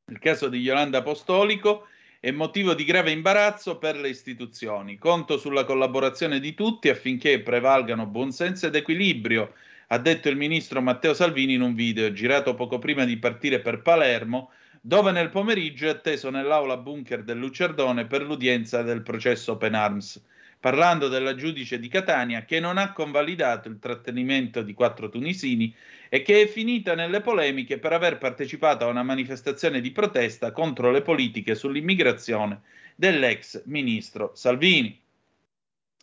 il 0.06 0.18
caso 0.18 0.48
di 0.48 0.58
Yolanda 0.58 0.98
Apostolico 0.98 1.86
è 2.20 2.30
motivo 2.30 2.74
di 2.74 2.84
grave 2.84 3.10
imbarazzo 3.10 3.78
per 3.78 3.96
le 3.96 4.08
istituzioni. 4.08 4.98
Conto 4.98 5.38
sulla 5.38 5.64
collaborazione 5.64 6.40
di 6.40 6.54
tutti 6.54 6.88
affinché 6.88 7.40
prevalgano 7.40 8.06
buonsenso 8.06 8.66
ed 8.66 8.74
equilibrio, 8.74 9.54
ha 9.88 9.98
detto 9.98 10.28
il 10.28 10.36
ministro 10.36 10.80
Matteo 10.80 11.14
Salvini 11.14 11.54
in 11.54 11.60
un 11.60 11.74
video 11.74 12.12
girato 12.12 12.54
poco 12.54 12.78
prima 12.78 13.04
di 13.04 13.18
partire 13.18 13.60
per 13.60 13.82
Palermo, 13.82 14.50
dove 14.80 15.12
nel 15.12 15.30
pomeriggio 15.30 15.86
è 15.86 15.90
atteso 15.90 16.30
nell'aula 16.30 16.76
bunker 16.76 17.22
del 17.22 17.38
Lucerdone 17.38 18.06
per 18.06 18.22
l'udienza 18.22 18.82
del 18.82 19.02
processo 19.02 19.52
Open 19.52 19.74
Arms, 19.74 20.20
parlando 20.62 21.08
della 21.08 21.34
giudice 21.34 21.80
di 21.80 21.88
Catania 21.88 22.44
che 22.44 22.60
non 22.60 22.78
ha 22.78 22.92
convalidato 22.92 23.66
il 23.66 23.80
trattenimento 23.80 24.62
di 24.62 24.74
quattro 24.74 25.08
tunisini 25.08 25.74
e 26.08 26.22
che 26.22 26.42
è 26.42 26.46
finita 26.46 26.94
nelle 26.94 27.20
polemiche 27.20 27.80
per 27.80 27.92
aver 27.92 28.16
partecipato 28.16 28.84
a 28.84 28.88
una 28.88 29.02
manifestazione 29.02 29.80
di 29.80 29.90
protesta 29.90 30.52
contro 30.52 30.92
le 30.92 31.02
politiche 31.02 31.56
sull'immigrazione 31.56 32.60
dell'ex 32.94 33.64
ministro 33.64 34.30
Salvini. 34.36 34.96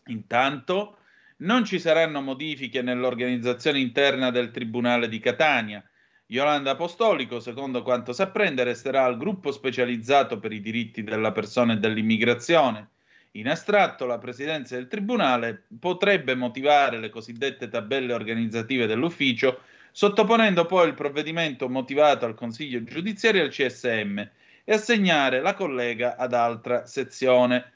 Intanto 0.08 0.98
non 1.38 1.64
ci 1.64 1.80
saranno 1.80 2.20
modifiche 2.20 2.82
nell'organizzazione 2.82 3.80
interna 3.80 4.30
del 4.30 4.52
Tribunale 4.52 5.08
di 5.08 5.20
Catania. 5.20 5.82
Yolanda 6.26 6.72
Apostolico, 6.72 7.40
secondo 7.40 7.82
quanto 7.82 8.12
si 8.12 8.28
resterà 8.34 9.06
al 9.06 9.16
gruppo 9.16 9.54
specializzato 9.54 10.38
per 10.38 10.52
i 10.52 10.60
diritti 10.60 11.02
della 11.02 11.32
persona 11.32 11.72
e 11.72 11.78
dell'immigrazione. 11.78 12.90
In 13.34 13.48
astratto, 13.48 14.08
la 14.08 14.18
presidenza 14.18 14.76
del 14.76 14.88
Tribunale 14.88 15.66
potrebbe 15.80 16.34
motivare 16.34 16.98
le 16.98 17.10
cosiddette 17.10 17.70
tabelle 17.70 18.14
organizzative 18.14 18.88
dell'ufficio, 18.88 19.62
sottoponendo 19.92 20.66
poi 20.66 20.88
il 20.88 20.96
provvedimento 20.96 21.70
motivato 21.70 22.26
al 22.26 22.34
Consiglio 22.34 22.84
giudiziario 22.84 23.42
e 23.42 23.46
al 23.46 23.52
CSM 23.52 24.18
e 24.64 24.74
assegnare 24.74 25.42
la 25.42 25.54
collega 25.54 26.16
ad 26.16 26.34
altra 26.34 26.88
sezione. 26.88 27.72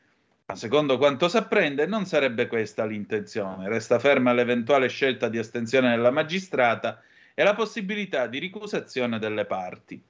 Ma 0.45 0.55
secondo 0.55 0.97
quanto 0.97 1.29
si 1.29 1.37
apprende, 1.37 1.85
non 1.85 2.05
sarebbe 2.05 2.47
questa 2.47 2.85
l'intenzione. 2.85 3.69
Resta 3.69 3.99
ferma 3.99 4.33
l'eventuale 4.33 4.87
scelta 4.89 5.29
di 5.29 5.37
astensione 5.37 5.91
della 5.91 6.11
magistrata 6.11 6.99
e 7.35 7.43
la 7.43 7.53
possibilità 7.53 8.25
di 8.25 8.39
ricusazione 8.39 9.19
delle 9.19 9.45
parti. 9.45 10.01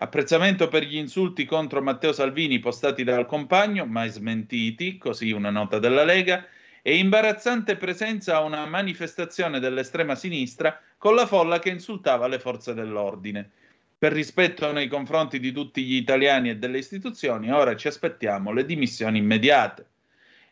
Apprezzamento 0.00 0.68
per 0.68 0.84
gli 0.84 0.96
insulti 0.96 1.44
contro 1.44 1.82
Matteo 1.82 2.12
Salvini 2.12 2.60
postati 2.60 3.02
dal 3.02 3.26
compagno, 3.26 3.84
mai 3.84 4.10
smentiti, 4.10 4.96
così 4.96 5.32
una 5.32 5.50
nota 5.50 5.80
della 5.80 6.04
Lega, 6.04 6.46
e 6.82 6.98
imbarazzante 6.98 7.76
presenza 7.76 8.36
a 8.36 8.42
una 8.42 8.64
manifestazione 8.66 9.58
dell'estrema 9.58 10.14
sinistra 10.14 10.80
con 10.96 11.16
la 11.16 11.26
folla 11.26 11.58
che 11.58 11.70
insultava 11.70 12.28
le 12.28 12.38
forze 12.38 12.74
dell'ordine. 12.74 13.50
Per 13.98 14.12
rispetto 14.12 14.70
nei 14.70 14.86
confronti 14.86 15.40
di 15.40 15.50
tutti 15.50 15.82
gli 15.82 15.96
italiani 15.96 16.50
e 16.50 16.56
delle 16.58 16.78
istituzioni, 16.78 17.50
ora 17.50 17.74
ci 17.74 17.88
aspettiamo 17.88 18.52
le 18.52 18.64
dimissioni 18.64 19.18
immediate. 19.18 19.84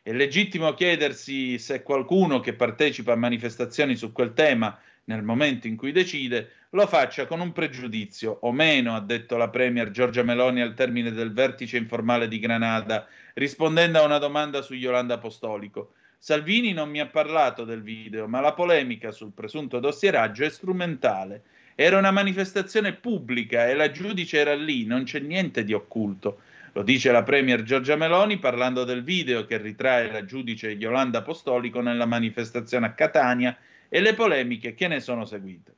È 0.02 0.12
legittimo 0.12 0.74
chiedersi 0.74 1.56
se 1.60 1.84
qualcuno 1.84 2.40
che 2.40 2.54
partecipa 2.54 3.12
a 3.12 3.16
manifestazioni 3.16 3.94
su 3.94 4.10
quel 4.10 4.32
tema 4.32 4.76
nel 5.06 5.22
momento 5.22 5.66
in 5.66 5.76
cui 5.76 5.92
decide 5.92 6.50
lo 6.70 6.86
faccia 6.86 7.26
con 7.26 7.40
un 7.40 7.52
pregiudizio 7.52 8.38
o 8.42 8.52
meno, 8.52 8.94
ha 8.94 9.00
detto 9.00 9.36
la 9.36 9.48
Premier 9.48 9.90
Giorgia 9.90 10.22
Meloni 10.22 10.60
al 10.60 10.74
termine 10.74 11.12
del 11.12 11.32
vertice 11.32 11.76
informale 11.76 12.28
di 12.28 12.38
Granada, 12.38 13.06
rispondendo 13.34 13.98
a 13.98 14.04
una 14.04 14.18
domanda 14.18 14.62
su 14.62 14.74
Yolanda 14.74 15.14
Apostolico. 15.14 15.92
Salvini 16.18 16.72
non 16.72 16.90
mi 16.90 17.00
ha 17.00 17.06
parlato 17.06 17.64
del 17.64 17.82
video, 17.82 18.26
ma 18.26 18.40
la 18.40 18.52
polemica 18.52 19.10
sul 19.12 19.32
presunto 19.32 19.78
dossieraggio 19.78 20.44
è 20.44 20.50
strumentale. 20.50 21.42
Era 21.74 21.98
una 21.98 22.10
manifestazione 22.10 22.94
pubblica 22.94 23.68
e 23.68 23.74
la 23.74 23.90
giudice 23.90 24.38
era 24.38 24.54
lì, 24.54 24.86
non 24.86 25.04
c'è 25.04 25.20
niente 25.20 25.62
di 25.62 25.72
occulto. 25.72 26.40
Lo 26.72 26.82
dice 26.82 27.12
la 27.12 27.22
Premier 27.22 27.62
Giorgia 27.62 27.96
Meloni 27.96 28.38
parlando 28.38 28.84
del 28.84 29.02
video 29.02 29.46
che 29.46 29.56
ritrae 29.56 30.10
la 30.10 30.24
giudice 30.24 30.70
Yolanda 30.70 31.18
Apostolico 31.18 31.80
nella 31.80 32.06
manifestazione 32.06 32.86
a 32.86 32.92
Catania 32.92 33.56
e 33.88 34.00
le 34.00 34.14
polemiche 34.14 34.74
che 34.74 34.88
ne 34.88 35.00
sono 35.00 35.24
seguite. 35.24 35.74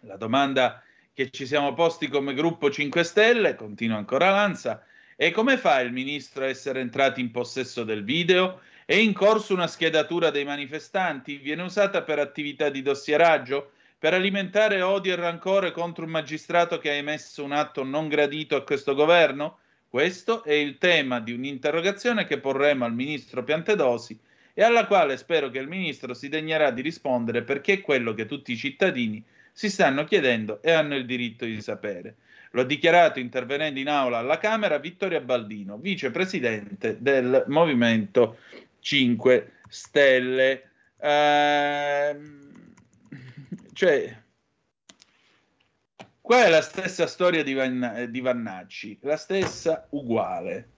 La 0.00 0.16
domanda 0.16 0.82
che 1.12 1.30
ci 1.30 1.46
siamo 1.46 1.74
posti 1.74 2.08
come 2.08 2.34
gruppo 2.34 2.70
5 2.70 3.04
Stelle, 3.04 3.54
continua 3.54 3.96
ancora 3.96 4.30
Lanza, 4.30 4.84
è 5.16 5.30
come 5.30 5.56
fa 5.56 5.80
il 5.80 5.92
ministro 5.92 6.44
a 6.44 6.48
essere 6.48 6.80
entrato 6.80 7.20
in 7.20 7.30
possesso 7.30 7.84
del 7.84 8.02
video? 8.02 8.60
È 8.84 8.94
in 8.94 9.12
corso 9.12 9.54
una 9.54 9.68
schedatura 9.68 10.30
dei 10.30 10.44
manifestanti? 10.44 11.36
Viene 11.36 11.62
usata 11.62 12.02
per 12.02 12.18
attività 12.18 12.68
di 12.68 12.82
dossieraggio? 12.82 13.70
Per 13.96 14.12
alimentare 14.12 14.82
odio 14.82 15.12
e 15.12 15.16
rancore 15.16 15.70
contro 15.70 16.04
un 16.04 16.10
magistrato 16.10 16.78
che 16.78 16.90
ha 16.90 16.94
emesso 16.94 17.44
un 17.44 17.52
atto 17.52 17.84
non 17.84 18.08
gradito 18.08 18.56
a 18.56 18.64
questo 18.64 18.94
governo? 18.94 19.58
Questo 19.88 20.42
è 20.42 20.52
il 20.52 20.78
tema 20.78 21.20
di 21.20 21.32
un'interrogazione 21.32 22.26
che 22.26 22.40
porremo 22.40 22.84
al 22.84 22.92
ministro 22.92 23.44
Piantedosi 23.44 24.18
e 24.54 24.62
alla 24.62 24.86
quale 24.86 25.16
spero 25.16 25.50
che 25.50 25.58
il 25.58 25.68
ministro 25.68 26.14
si 26.14 26.28
degnerà 26.28 26.70
di 26.70 26.80
rispondere 26.80 27.42
perché 27.42 27.74
è 27.74 27.80
quello 27.80 28.14
che 28.14 28.24
tutti 28.24 28.52
i 28.52 28.56
cittadini 28.56 29.22
si 29.52 29.68
stanno 29.68 30.04
chiedendo 30.04 30.62
e 30.62 30.70
hanno 30.70 30.94
il 30.94 31.04
diritto 31.04 31.44
di 31.44 31.60
sapere. 31.60 32.16
Lo 32.52 32.60
ha 32.62 32.64
dichiarato 32.64 33.18
intervenendo 33.18 33.80
in 33.80 33.88
aula 33.88 34.18
alla 34.18 34.38
Camera 34.38 34.78
Vittoria 34.78 35.20
Baldino, 35.20 35.76
vicepresidente 35.76 36.96
del 37.00 37.44
Movimento 37.48 38.38
5 38.78 39.52
Stelle. 39.68 40.70
Ehm, 41.00 42.74
cioè, 43.72 44.22
qua 46.20 46.44
è 46.44 46.48
la 46.48 46.62
stessa 46.62 47.08
storia 47.08 47.42
di, 47.42 47.54
Vanna- 47.54 48.06
di 48.06 48.20
Vannacci, 48.20 48.98
la 49.02 49.16
stessa 49.16 49.88
uguale. 49.90 50.73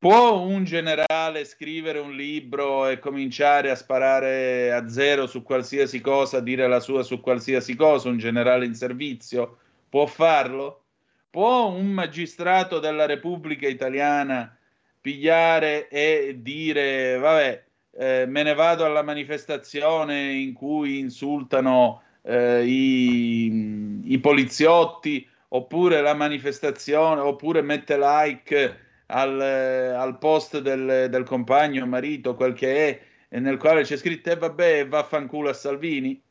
Può 0.00 0.40
un 0.40 0.64
generale 0.64 1.44
scrivere 1.44 1.98
un 1.98 2.16
libro 2.16 2.88
e 2.88 2.98
cominciare 2.98 3.68
a 3.68 3.74
sparare 3.74 4.72
a 4.72 4.88
zero 4.88 5.26
su 5.26 5.42
qualsiasi 5.42 6.00
cosa, 6.00 6.40
dire 6.40 6.66
la 6.66 6.80
sua 6.80 7.02
su 7.02 7.20
qualsiasi 7.20 7.76
cosa, 7.76 8.08
un 8.08 8.16
generale 8.16 8.64
in 8.64 8.74
servizio? 8.74 9.58
Può 9.90 10.06
farlo? 10.06 10.84
Può 11.28 11.68
un 11.68 11.88
magistrato 11.88 12.78
della 12.78 13.04
Repubblica 13.04 13.68
Italiana 13.68 14.56
pigliare 14.98 15.88
e 15.88 16.38
dire, 16.40 17.18
vabbè, 17.18 17.64
eh, 17.98 18.24
me 18.26 18.42
ne 18.42 18.54
vado 18.54 18.86
alla 18.86 19.02
manifestazione 19.02 20.32
in 20.32 20.54
cui 20.54 20.98
insultano 20.98 22.00
eh, 22.22 22.64
i, 22.64 24.00
i 24.02 24.18
poliziotti, 24.18 25.28
oppure 25.48 26.00
la 26.00 26.14
manifestazione, 26.14 27.20
oppure 27.20 27.60
mette 27.60 27.98
like 27.98 28.88
al, 29.10 29.40
al 29.40 30.18
post 30.18 30.60
del, 30.60 31.08
del 31.10 31.24
compagno, 31.24 31.86
marito, 31.86 32.34
quel 32.34 32.54
che 32.54 32.88
è, 33.28 33.38
nel 33.38 33.58
quale 33.58 33.82
c'è 33.82 33.96
scritto, 33.96 34.30
e 34.30 34.36
vabbè, 34.36 34.88
vaffanculo 34.88 35.48
a 35.48 35.52
Salvini. 35.52 36.22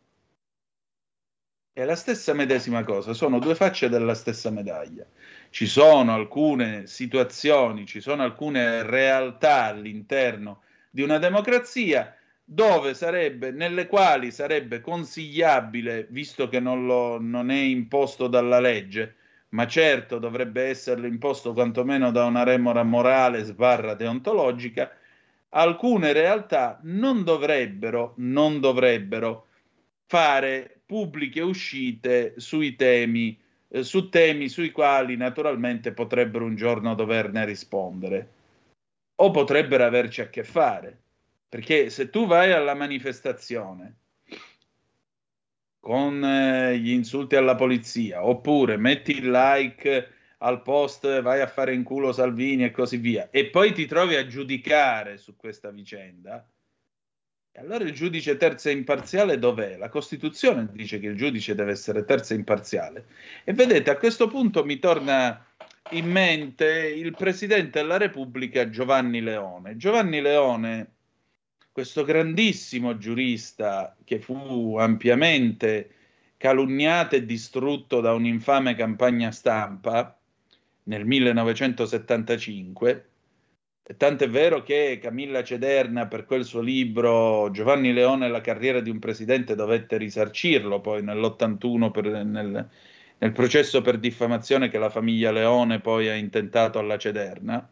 È 1.72 1.86
la 1.86 1.96
stessa 1.96 2.34
medesima 2.34 2.84
cosa, 2.84 3.14
sono 3.14 3.40
due 3.40 3.56
facce 3.56 3.88
della 3.90 4.14
stessa 4.14 4.50
medaglia. 4.50 5.06
Ci 5.50 5.66
sono 5.66 6.14
alcune 6.14 6.88
situazioni, 6.88 7.86
ci 7.86 8.02
sono 8.02 8.24
alcune 8.24 8.84
realtà 8.84 9.66
all'interno 9.66 10.64
di 10.90 11.02
una 11.02 11.20
democrazia 11.20 12.14
dove 12.44 12.96
sarebbe, 12.96 13.52
nelle 13.52 13.86
quali 13.86 14.32
sarebbe 14.32 14.82
consigliabile, 14.82 16.08
visto 16.10 16.50
che 16.50 16.60
non, 16.60 16.86
lo, 16.86 17.20
non 17.22 17.52
è 17.52 17.60
imposto 17.60 18.28
dalla 18.28 18.60
legge, 18.60 19.16
ma 19.50 19.66
certo 19.68 20.20
dovrebbe 20.20 20.64
esserlo 20.64 21.08
imposto 21.08 21.54
quantomeno 21.54 22.12
da 22.12 22.26
una 22.26 22.44
remora 22.44 22.84
morale 22.84 23.44
sbarra 23.44 23.94
deontologica, 23.96 24.92
alcune 25.50 26.14
realtà 26.14 26.80
non 26.84 27.24
dovrebbero, 27.24 28.14
non 28.18 28.60
dovrebbero 28.60 29.48
fare 30.06 30.82
pubbliche 30.86 31.42
uscite 31.42 32.34
sui 32.38 32.76
temi, 32.76 33.40
eh, 33.70 33.84
su 33.84 34.10
temi 34.10 34.50
sui 34.50 34.72
quali 34.72 35.16
naturalmente 35.16 35.92
potrebbero 35.94 36.46
un 36.46 36.56
giorno 36.56 36.96
doverne 36.96 37.46
rispondere 37.46 38.30
o 39.16 39.32
potrebbero 39.32 39.84
averci 39.84 40.22
a 40.22 40.30
che 40.30 40.44
fare. 40.44 40.98
Perché 41.50 41.90
se 41.90 42.10
tu 42.12 42.28
vai 42.28 42.52
alla 42.52 42.76
manifestazione 42.76 43.96
con 45.80 46.24
eh, 46.24 46.78
gli 46.78 46.92
insulti 46.92 47.36
alla 47.36 47.56
polizia, 47.56 48.26
oppure 48.26 48.78
metti 48.78 49.12
il 49.12 49.30
like 49.32 50.08
al 50.40 50.62
post, 50.62 51.22
vai 51.22 51.42
a 51.42 51.48
fare 51.48 51.74
in 51.74 51.84
culo 51.84 52.12
Salvini 52.12 52.64
e 52.64 52.72
così 52.72 52.98
via, 52.98 53.30
e 53.32 53.48
poi 53.48 53.74
ti 53.74 53.86
trovi 53.86 54.16
a 54.16 54.26
giudicare 54.26 55.18
su 55.18 55.36
questa 55.36 55.70
vicenda, 55.72 56.46
allora 57.60 57.84
il 57.84 57.94
giudice 57.94 58.38
terzo 58.38 58.70
e 58.70 58.74
imparziale 58.74 59.38
dov'è? 59.38 59.76
La 59.78 59.90
Costituzione 59.90 60.70
dice 60.72 61.00
che 61.00 61.08
il 61.08 61.18
giudice 61.18 61.56
deve 61.56 61.72
essere 61.72 62.06
terzo 62.06 62.34
e 62.34 62.38
imparziale. 62.38 63.06
E 63.44 63.54
vedete, 63.54 63.90
a 63.90 63.98
questo 63.98 64.28
punto 64.28 64.64
mi 64.64 64.80
torna 64.80 65.46
in 65.92 66.10
mente 66.10 66.66
il 66.66 67.14
presidente 67.16 67.80
della 67.82 67.98
Repubblica 67.98 68.70
Giovanni 68.70 69.22
Leone. 69.22 69.76
Giovanni 69.76 70.22
Leone, 70.22 70.92
questo 71.80 72.04
grandissimo 72.04 72.98
giurista 72.98 73.96
che 74.04 74.20
fu 74.20 74.76
ampiamente 74.78 75.90
calunniato 76.36 77.16
e 77.16 77.26
distrutto 77.26 78.02
da 78.02 78.12
un'infame 78.12 78.76
campagna 78.76 79.32
stampa 79.32 80.20
nel 80.84 81.06
1975. 81.06 83.10
E 83.82 83.96
Tant'è 83.96 84.30
vero 84.30 84.62
che 84.62 85.00
Camilla 85.02 85.42
Cederna, 85.42 86.08
per 86.08 86.26
quel 86.26 86.44
suo 86.44 86.60
libro 86.60 87.50
Giovanni 87.52 87.94
Leone 87.94 88.26
e 88.26 88.30
la 88.30 88.42
carriera 88.42 88.82
di 88.82 88.90
un 88.90 89.00
presidente, 89.00 89.56
dovette 89.56 89.96
risarcirlo 89.96 90.82
poi 90.82 91.02
nell'81 91.02 91.92
per- 91.92 92.26
nel, 92.26 92.70
nel 93.20 93.32
processo 93.32 93.82
per 93.82 94.00
diffamazione 94.00 94.68
che 94.68 94.80
la 94.80 94.90
famiglia 94.90 95.32
Leone 95.32 95.80
poi 95.80 96.10
ha 96.10 96.16
intentato 96.16 96.78
alla 96.78 96.98
Cederna. 96.98 97.72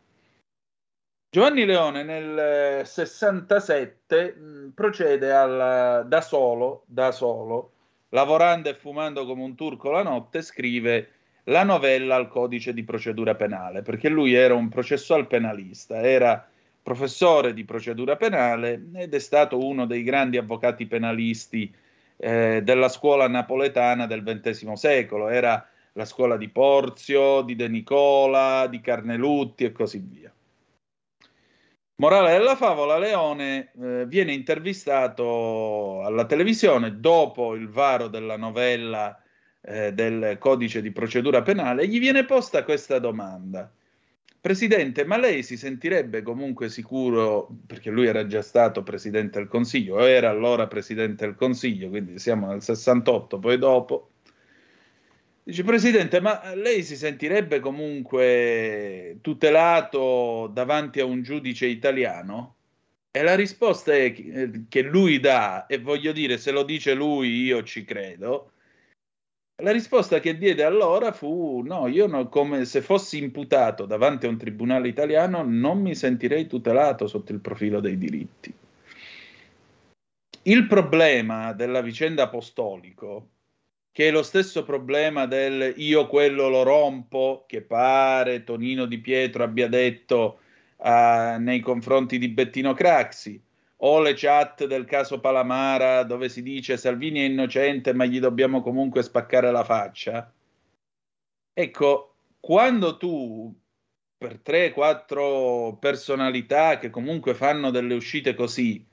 Giovanni 1.29 1.65
Leone 1.65 2.03
nel 2.03 2.79
eh, 2.79 2.85
67 2.85 4.33
mh, 4.33 4.71
procede 4.73 5.31
al- 5.33 6.07
da 6.07 6.21
solo, 6.21 6.83
da 6.85 7.11
solo, 7.11 7.71
lavorando 8.09 8.69
e 8.69 8.73
fumando 8.73 9.25
come 9.25 9.43
un 9.43 9.53
turco 9.55 9.91
la 9.91 10.03
notte, 10.03 10.41
scrive 10.41 11.09
la 11.45 11.63
novella 11.63 12.15
al 12.15 12.29
codice 12.29 12.73
di 12.73 12.83
procedura 12.85 13.35
penale, 13.35 13.81
perché 13.81 14.07
lui 14.07 14.33
era 14.33 14.53
un 14.53 14.69
processual 14.69 15.27
penalista, 15.27 15.99
era 16.01 16.47
professore 16.81 17.53
di 17.53 17.65
procedura 17.65 18.15
penale 18.15 18.81
ed 18.95 19.13
è 19.13 19.19
stato 19.19 19.57
uno 19.59 19.85
dei 19.85 20.03
grandi 20.03 20.37
avvocati 20.37 20.85
penalisti 20.85 21.73
eh, 22.15 22.61
della 22.63 22.87
scuola 22.87 23.27
napoletana 23.27 24.05
del 24.07 24.23
XX 24.23 24.71
secolo, 24.73 25.27
era 25.27 25.67
la 25.91 26.05
scuola 26.05 26.37
di 26.37 26.47
Porzio, 26.47 27.41
di 27.41 27.55
De 27.55 27.67
Nicola, 27.67 28.67
di 28.67 28.79
Carnelutti 28.79 29.65
e 29.65 29.73
così 29.73 29.99
via. 29.99 30.31
Morale 31.99 32.37
della 32.37 32.55
favola, 32.55 32.99
Leone 32.99 33.71
eh, 33.81 34.05
viene 34.05 34.31
intervistato 34.31 36.03
alla 36.03 36.27
televisione 36.27 36.99
dopo 36.99 37.55
il 37.55 37.69
varo 37.69 38.07
della 38.07 38.37
novella 38.37 39.19
eh, 39.61 39.93
del 39.93 40.37
codice 40.37 40.83
di 40.83 40.91
procedura 40.91 41.41
penale 41.41 41.87
gli 41.87 41.97
viene 41.97 42.23
posta 42.23 42.63
questa 42.63 42.99
domanda. 42.99 43.71
Presidente, 44.39 45.05
ma 45.05 45.17
lei 45.17 45.41
si 45.41 45.57
sentirebbe 45.57 46.21
comunque 46.21 46.69
sicuro, 46.69 47.49
perché 47.65 47.89
lui 47.89 48.05
era 48.05 48.27
già 48.27 48.43
stato 48.43 48.83
Presidente 48.83 49.39
del 49.39 49.47
Consiglio, 49.47 49.97
era 49.97 50.29
allora 50.29 50.67
Presidente 50.67 51.25
del 51.25 51.33
Consiglio, 51.33 51.89
quindi 51.89 52.19
siamo 52.19 52.45
nel 52.45 52.61
68, 52.61 53.39
poi 53.39 53.57
dopo, 53.57 54.11
Dice, 55.47 55.63
Presidente, 55.63 56.19
ma 56.19 56.53
lei 56.55 56.83
si 56.83 56.97
sentirebbe 56.97 57.61
comunque 57.61 59.19
tutelato 59.21 60.49
davanti 60.51 60.99
a 60.99 61.05
un 61.05 61.21
giudice 61.21 61.67
italiano? 61.67 62.55
E 63.11 63.23
la 63.23 63.33
risposta 63.33 63.95
è 63.95 64.11
che 64.11 64.65
che 64.67 64.81
lui 64.81 65.21
dà, 65.21 65.65
e 65.65 65.79
voglio 65.79 66.11
dire, 66.11 66.37
se 66.37 66.51
lo 66.51 66.63
dice 66.63 66.93
lui 66.93 67.43
io 67.43 67.63
ci 67.63 67.85
credo, 67.85 68.51
la 69.63 69.71
risposta 69.71 70.19
che 70.19 70.37
diede 70.37 70.65
allora 70.65 71.13
fu 71.13 71.61
no, 71.65 71.87
io 71.87 72.07
no- 72.07 72.27
come 72.27 72.65
se 72.65 72.81
fossi 72.81 73.17
imputato 73.17 73.85
davanti 73.85 74.25
a 74.25 74.29
un 74.29 74.37
tribunale 74.37 74.89
italiano 74.89 75.43
non 75.43 75.79
mi 75.79 75.95
sentirei 75.95 76.45
tutelato 76.47 77.07
sotto 77.07 77.31
il 77.31 77.39
profilo 77.39 77.79
dei 77.79 77.97
diritti. 77.97 78.53
Il 80.41 80.67
problema 80.67 81.53
della 81.53 81.79
vicenda 81.79 82.23
apostolico, 82.23 83.29
che 83.97 84.09
è 84.09 84.11
lo 84.11 84.21
stesso 84.21 84.63
problema 84.63 85.25
del 85.25 85.73
io 85.77 86.05
quello 86.05 86.49
lo 86.49 86.61
rompo, 86.61 87.45
che 87.47 87.63
pare 87.63 88.43
Tonino 88.43 88.85
Di 88.85 88.99
Pietro 88.99 89.43
abbia 89.43 89.67
detto 89.67 90.41
ah, 90.81 91.37
nei 91.39 91.61
confronti 91.61 92.19
di 92.19 92.27
Bettino 92.27 92.75
Craxi, 92.75 93.41
o 93.77 93.99
le 93.99 94.13
chat 94.13 94.67
del 94.67 94.85
caso 94.85 95.19
Palamara 95.19 96.03
dove 96.03 96.29
si 96.29 96.43
dice 96.43 96.77
Salvini 96.77 97.21
è 97.21 97.23
innocente 97.23 97.91
ma 97.93 98.05
gli 98.05 98.19
dobbiamo 98.19 98.61
comunque 98.61 99.01
spaccare 99.01 99.49
la 99.49 99.63
faccia. 99.63 100.31
Ecco, 101.51 102.17
quando 102.39 102.97
tu 102.97 103.51
per 104.15 104.41
3-4 104.45 105.79
personalità 105.79 106.77
che 106.77 106.91
comunque 106.91 107.33
fanno 107.33 107.71
delle 107.71 107.95
uscite 107.95 108.35
così, 108.35 108.86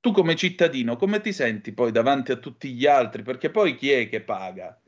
tu 0.00 0.12
come 0.12 0.34
cittadino 0.34 0.96
come 0.96 1.20
ti 1.20 1.32
senti 1.32 1.72
poi 1.72 1.92
davanti 1.92 2.32
a 2.32 2.36
tutti 2.36 2.72
gli 2.72 2.86
altri? 2.86 3.22
Perché 3.22 3.50
poi 3.50 3.76
chi 3.76 3.90
è 3.90 4.08
che 4.08 4.22
paga? 4.22 4.80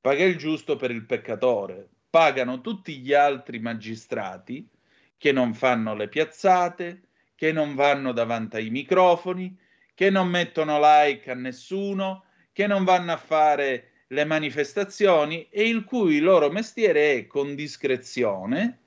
Paga 0.00 0.24
il 0.24 0.36
giusto 0.36 0.76
per 0.76 0.90
il 0.90 1.04
peccatore, 1.04 1.88
pagano 2.10 2.60
tutti 2.60 2.98
gli 2.98 3.12
altri 3.12 3.60
magistrati 3.60 4.68
che 5.16 5.32
non 5.32 5.54
fanno 5.54 5.94
le 5.94 6.08
piazzate, 6.08 7.02
che 7.34 7.52
non 7.52 7.74
vanno 7.74 8.12
davanti 8.12 8.56
ai 8.56 8.70
microfoni, 8.70 9.56
che 9.94 10.10
non 10.10 10.28
mettono 10.28 10.78
like 10.80 11.30
a 11.30 11.34
nessuno, 11.34 12.24
che 12.52 12.66
non 12.66 12.84
vanno 12.84 13.12
a 13.12 13.16
fare 13.16 13.90
le 14.08 14.24
manifestazioni 14.24 15.48
e 15.50 15.68
il 15.68 15.84
cui 15.84 16.18
loro 16.18 16.50
mestiere 16.50 17.14
è 17.14 17.26
con 17.26 17.54
discrezione 17.54 18.78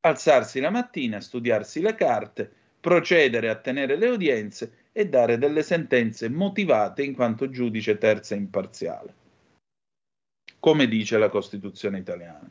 alzarsi 0.00 0.58
la 0.58 0.70
mattina, 0.70 1.20
studiarsi 1.20 1.80
le 1.80 1.94
carte, 1.94 2.50
procedere 2.80 3.48
a 3.48 3.56
tenere 3.56 3.96
le 3.96 4.08
udienze 4.08 4.81
e 4.92 5.08
dare 5.08 5.38
delle 5.38 5.62
sentenze 5.62 6.28
motivate 6.28 7.02
in 7.02 7.14
quanto 7.14 7.48
giudice 7.48 7.96
terza 7.98 8.34
imparziale, 8.34 9.14
come 10.60 10.86
dice 10.86 11.18
la 11.18 11.30
Costituzione 11.30 11.98
italiana. 11.98 12.50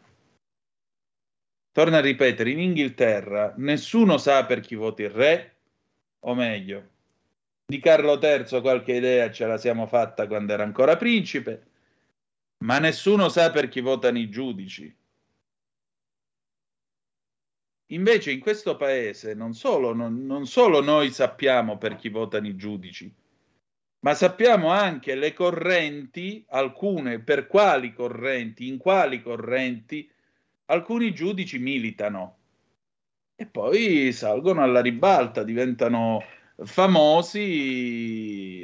Torna 1.71 1.97
a 1.97 2.01
ripetere, 2.01 2.49
in 2.49 2.59
Inghilterra 2.59 3.53
nessuno 3.57 4.17
sa 4.17 4.45
per 4.45 4.59
chi 4.59 4.75
voti 4.75 5.03
il 5.03 5.11
re, 5.11 5.55
o 6.19 6.35
meglio, 6.35 6.89
di 7.65 7.79
Carlo 7.79 8.19
III 8.21 8.59
qualche 8.59 8.95
idea 8.95 9.31
ce 9.31 9.45
la 9.45 9.57
siamo 9.57 9.87
fatta 9.87 10.27
quando 10.27 10.51
era 10.51 10.63
ancora 10.63 10.97
principe, 10.97 11.67
ma 12.65 12.79
nessuno 12.79 13.29
sa 13.29 13.49
per 13.51 13.69
chi 13.69 13.79
votano 13.79 14.17
i 14.17 14.29
giudici. 14.29 14.93
Invece 17.91 18.31
in 18.31 18.39
questo 18.39 18.77
paese 18.77 19.33
non 19.33 19.53
solo, 19.53 19.93
non, 19.93 20.25
non 20.25 20.45
solo 20.47 20.81
noi 20.81 21.11
sappiamo 21.11 21.77
per 21.77 21.95
chi 21.95 22.07
votano 22.09 22.47
i 22.47 22.55
giudici, 22.55 23.13
ma 23.99 24.13
sappiamo 24.13 24.69
anche 24.69 25.13
le 25.15 25.33
correnti, 25.33 26.45
alcune 26.49 27.19
per 27.19 27.47
quali 27.47 27.93
correnti, 27.93 28.67
in 28.67 28.77
quali 28.77 29.21
correnti 29.21 30.09
alcuni 30.65 31.13
giudici 31.13 31.59
militano 31.59 32.37
e 33.35 33.45
poi 33.45 34.13
salgono 34.13 34.63
alla 34.63 34.81
ribalta, 34.81 35.43
diventano 35.43 36.23
famosi 36.63 37.45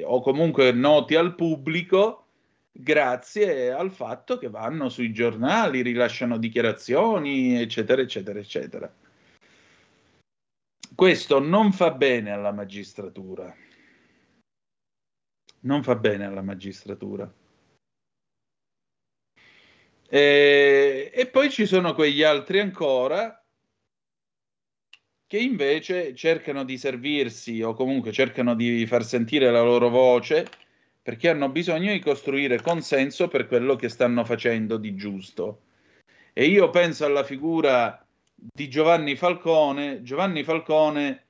o 0.05 0.21
comunque 0.21 0.71
noti 0.71 1.15
al 1.15 1.35
pubblico 1.35 2.27
grazie 2.71 3.71
al 3.71 3.91
fatto 3.91 4.37
che 4.37 4.49
vanno 4.49 4.87
sui 4.87 5.11
giornali, 5.11 5.81
rilasciano 5.81 6.37
dichiarazioni, 6.37 7.59
eccetera, 7.59 8.01
eccetera, 8.01 8.39
eccetera. 8.39 8.89
Questo 10.97 11.37
non 11.37 11.73
fa 11.73 11.91
bene 11.91 12.31
alla 12.31 12.51
magistratura. 12.51 13.55
Non 15.59 15.83
fa 15.83 15.93
bene 15.93 16.25
alla 16.25 16.41
magistratura. 16.41 17.31
E, 20.09 21.11
e 21.13 21.27
poi 21.27 21.51
ci 21.51 21.67
sono 21.67 21.93
quegli 21.93 22.23
altri 22.23 22.59
ancora 22.61 23.45
che 25.27 25.37
invece 25.37 26.15
cercano 26.15 26.63
di 26.63 26.79
servirsi 26.79 27.61
o 27.61 27.75
comunque 27.75 28.11
cercano 28.11 28.55
di 28.55 28.83
far 28.87 29.05
sentire 29.05 29.51
la 29.51 29.61
loro 29.61 29.89
voce 29.89 30.49
perché 30.99 31.29
hanno 31.29 31.49
bisogno 31.49 31.91
di 31.91 31.99
costruire 31.99 32.59
consenso 32.59 33.27
per 33.27 33.45
quello 33.45 33.75
che 33.75 33.89
stanno 33.89 34.25
facendo 34.25 34.77
di 34.77 34.95
giusto. 34.95 35.61
E 36.33 36.45
io 36.45 36.71
penso 36.71 37.05
alla 37.05 37.23
figura 37.23 38.03
di 38.39 38.69
Giovanni 38.69 39.15
Falcone, 39.15 40.03
Giovanni 40.03 40.43
Falcone 40.43 41.23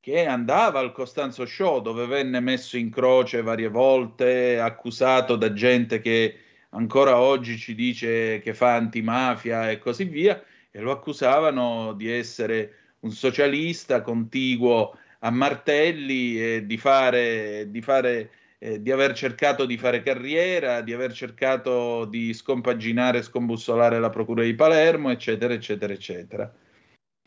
che 0.00 0.26
andava 0.26 0.80
al 0.80 0.92
Costanzo 0.92 1.46
Show 1.46 1.80
dove 1.80 2.06
venne 2.06 2.40
messo 2.40 2.76
in 2.76 2.90
croce 2.90 3.42
varie 3.42 3.68
volte, 3.68 4.58
accusato 4.58 5.36
da 5.36 5.52
gente 5.52 6.00
che 6.00 6.38
ancora 6.70 7.18
oggi 7.18 7.56
ci 7.56 7.74
dice 7.74 8.40
che 8.40 8.54
fa 8.54 8.74
antimafia 8.74 9.70
e 9.70 9.78
così 9.78 10.04
via, 10.04 10.42
e 10.70 10.80
lo 10.80 10.90
accusavano 10.92 11.92
di 11.94 12.10
essere 12.10 12.74
un 13.00 13.10
socialista 13.12 14.02
contiguo 14.02 14.96
a 15.20 15.30
Martelli 15.30 16.40
e 16.40 16.66
di 16.66 16.76
fare, 16.76 17.70
di 17.70 17.80
fare 17.80 18.30
eh, 18.58 18.80
di 18.80 18.90
aver 18.90 19.12
cercato 19.12 19.66
di 19.66 19.76
fare 19.76 20.02
carriera, 20.02 20.80
di 20.80 20.92
aver 20.92 21.12
cercato 21.12 22.04
di 22.06 22.32
scompaginare 22.32 23.18
e 23.18 23.22
scombussolare 23.22 23.98
la 23.98 24.10
Procura 24.10 24.42
di 24.42 24.54
Palermo, 24.54 25.10
eccetera, 25.10 25.52
eccetera, 25.52 25.92
eccetera. 25.92 26.54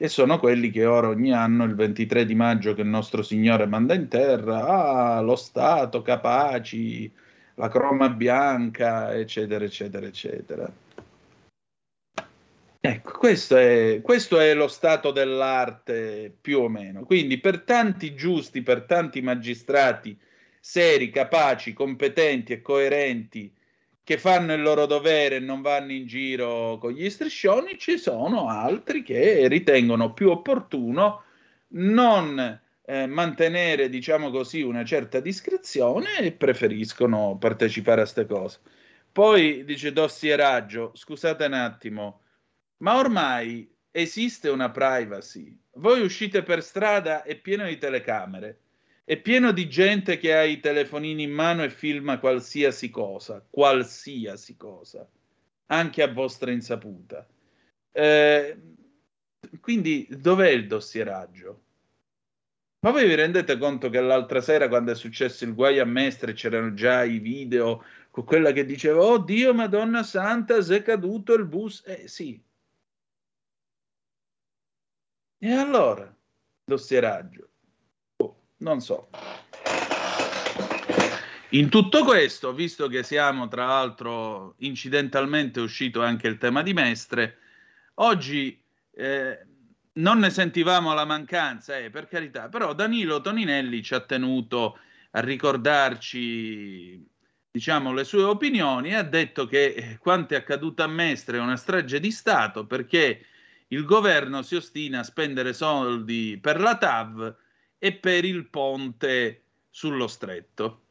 E 0.02 0.08
sono 0.08 0.40
quelli 0.40 0.70
che 0.72 0.86
ora 0.86 1.10
ogni 1.10 1.34
anno, 1.34 1.66
il 1.66 1.76
23 1.76 2.26
di 2.26 2.36
maggio, 2.36 2.74
che 2.74 2.82
il 2.82 2.88
nostro 2.88 3.22
Signore 3.22 3.66
manda 3.66 3.94
in 3.94 4.08
terra, 4.08 4.66
ah, 4.66 5.22
lo 5.22 5.36
Stato, 5.36 6.02
capaci, 6.02 7.12
la 7.56 7.68
croma 7.68 8.10
bianca, 8.10 9.14
eccetera, 9.14 9.66
eccetera, 9.66 10.06
eccetera. 10.06 10.72
Ecco, 12.82 13.18
questo 13.18 13.58
è, 13.58 14.00
questo 14.02 14.40
è 14.40 14.54
lo 14.54 14.70
stato 14.70 15.12
dell'arte 15.12 16.34
più 16.40 16.60
o 16.60 16.70
meno. 16.70 17.04
Quindi 17.04 17.38
per 17.38 17.64
tanti 17.64 18.16
giusti, 18.16 18.62
per 18.62 18.84
tanti 18.84 19.22
magistrati 19.22 20.18
seri, 20.60 21.10
capaci, 21.10 21.74
competenti 21.74 22.54
e 22.54 22.62
coerenti 22.62 23.54
che 24.04 24.18
fanno 24.18 24.54
il 24.54 24.62
loro 24.62 24.88
dovere 24.88 25.36
e 25.36 25.40
non 25.40 25.62
vanno 25.62 25.92
in 25.92 26.08
giro 26.08 26.80
con 26.80 26.92
gli 26.92 27.10
striscioni, 27.10 27.78
ci 27.78 27.98
sono 27.98 28.50
altri 28.50 29.04
che 29.04 29.48
ritengono 29.48 30.14
più 30.14 30.32
opportuno 30.32 31.24
non 31.74 32.60
eh, 32.86 33.06
mantenere, 33.06 33.88
diciamo 33.88 34.32
così, 34.32 34.64
una 34.64 34.84
certa 34.84 35.20
discrezione 35.20 36.18
e 36.22 36.32
preferiscono 36.32 37.38
partecipare 37.40 38.02
a 38.02 38.04
queste 38.04 38.26
cose. 38.26 38.60
Poi 39.12 39.64
dice 39.64 39.94
Dossieraggio, 39.94 40.92
scusate 40.96 41.46
un 41.46 41.54
attimo, 41.54 42.22
ma 42.78 42.98
ormai 42.98 43.72
esiste 43.92 44.50
una 44.50 44.72
privacy. 44.72 45.56
Voi 45.74 46.02
uscite 46.02 46.42
per 46.42 46.64
strada, 46.64 47.22
è 47.22 47.36
pieno 47.36 47.66
di 47.68 47.78
telecamere, 47.78 48.60
è 49.10 49.18
pieno 49.18 49.52
di 49.52 49.68
gente 49.68 50.20
che 50.20 50.36
ha 50.36 50.44
i 50.44 50.60
telefonini 50.60 51.24
in 51.24 51.32
mano 51.32 51.64
e 51.64 51.72
filma 51.72 52.20
qualsiasi 52.20 52.92
cosa, 52.92 53.44
qualsiasi 53.50 54.56
cosa, 54.56 55.10
anche 55.66 56.04
a 56.04 56.14
vostra 56.14 56.52
insaputa. 56.52 57.28
Eh, 57.92 58.58
quindi 59.60 60.08
dov'è 60.12 60.50
il 60.50 60.68
dossieraggio? 60.68 61.64
Ma 62.82 62.92
voi 62.92 63.08
vi 63.08 63.16
rendete 63.16 63.58
conto 63.58 63.90
che 63.90 64.00
l'altra 64.00 64.42
sera, 64.42 64.68
quando 64.68 64.92
è 64.92 64.96
successo 64.96 65.44
il 65.44 65.56
guai 65.56 65.80
a 65.80 65.86
Mestre, 65.86 66.34
c'erano 66.34 66.76
già 66.76 67.04
i 67.04 67.18
video 67.18 67.84
con 68.12 68.26
quella 68.26 68.52
che 68.52 68.64
diceva: 68.64 69.02
Oh 69.02 69.18
Dio, 69.18 69.56
Madonna 69.56 70.04
Santa, 70.04 70.62
se 70.62 70.78
è 70.78 70.82
caduto 70.84 71.34
il 71.34 71.46
bus. 71.48 71.82
Eh 71.84 72.08
sì. 72.08 72.40
E 75.40 75.52
allora? 75.52 76.16
Dossieraggio. 76.64 77.49
Non 78.60 78.82
so. 78.82 79.10
In 81.54 81.70
tutto 81.70 82.04
questo, 82.04 82.54
visto 82.54 82.88
che 82.88 83.02
siamo 83.02 83.48
tra 83.48 83.66
l'altro 83.66 84.54
incidentalmente 84.60 85.60
uscito 85.60 86.04
anche 86.04 86.28
il 86.28 86.38
tema 86.38 86.62
di 86.62 86.74
Mestre, 86.74 87.38
oggi 87.96 88.62
eh, 88.92 89.46
non 89.94 90.20
ne 90.20 90.30
sentivamo 90.30 90.94
la 90.94 91.06
mancanza, 91.06 91.78
eh, 91.78 91.90
per 91.90 92.08
carità, 92.08 92.50
però 92.50 92.74
Danilo 92.74 93.22
Toninelli 93.22 93.82
ci 93.82 93.96
ha 93.96 94.02
tenuto 94.02 94.78
a 95.12 95.22
ricordarci, 95.22 97.04
diciamo, 97.50 97.94
le 97.94 98.04
sue 98.04 98.24
opinioni 98.24 98.90
e 98.90 98.96
ha 98.96 99.04
detto 99.04 99.48
che 99.48 99.74
eh, 99.74 99.98
quanto 99.98 100.36
è 100.36 100.38
accaduto 100.38 100.84
a 100.84 100.88
Mestre 100.88 101.38
è 101.38 101.42
una 101.42 101.58
strage 101.58 102.00
di 102.00 102.12
Stato 102.12 102.68
perché 102.68 103.26
il 103.70 103.86
governo 103.86 104.44
si 104.44 104.56
ostina 104.56 105.00
a 105.00 105.04
spendere 105.04 105.54
soldi 105.54 106.38
per 106.40 106.60
la 106.60 106.78
TAV 106.78 107.36
e 107.80 107.94
per 107.94 108.26
il 108.26 108.48
ponte 108.50 109.44
sullo 109.70 110.08
stretto. 110.08 110.84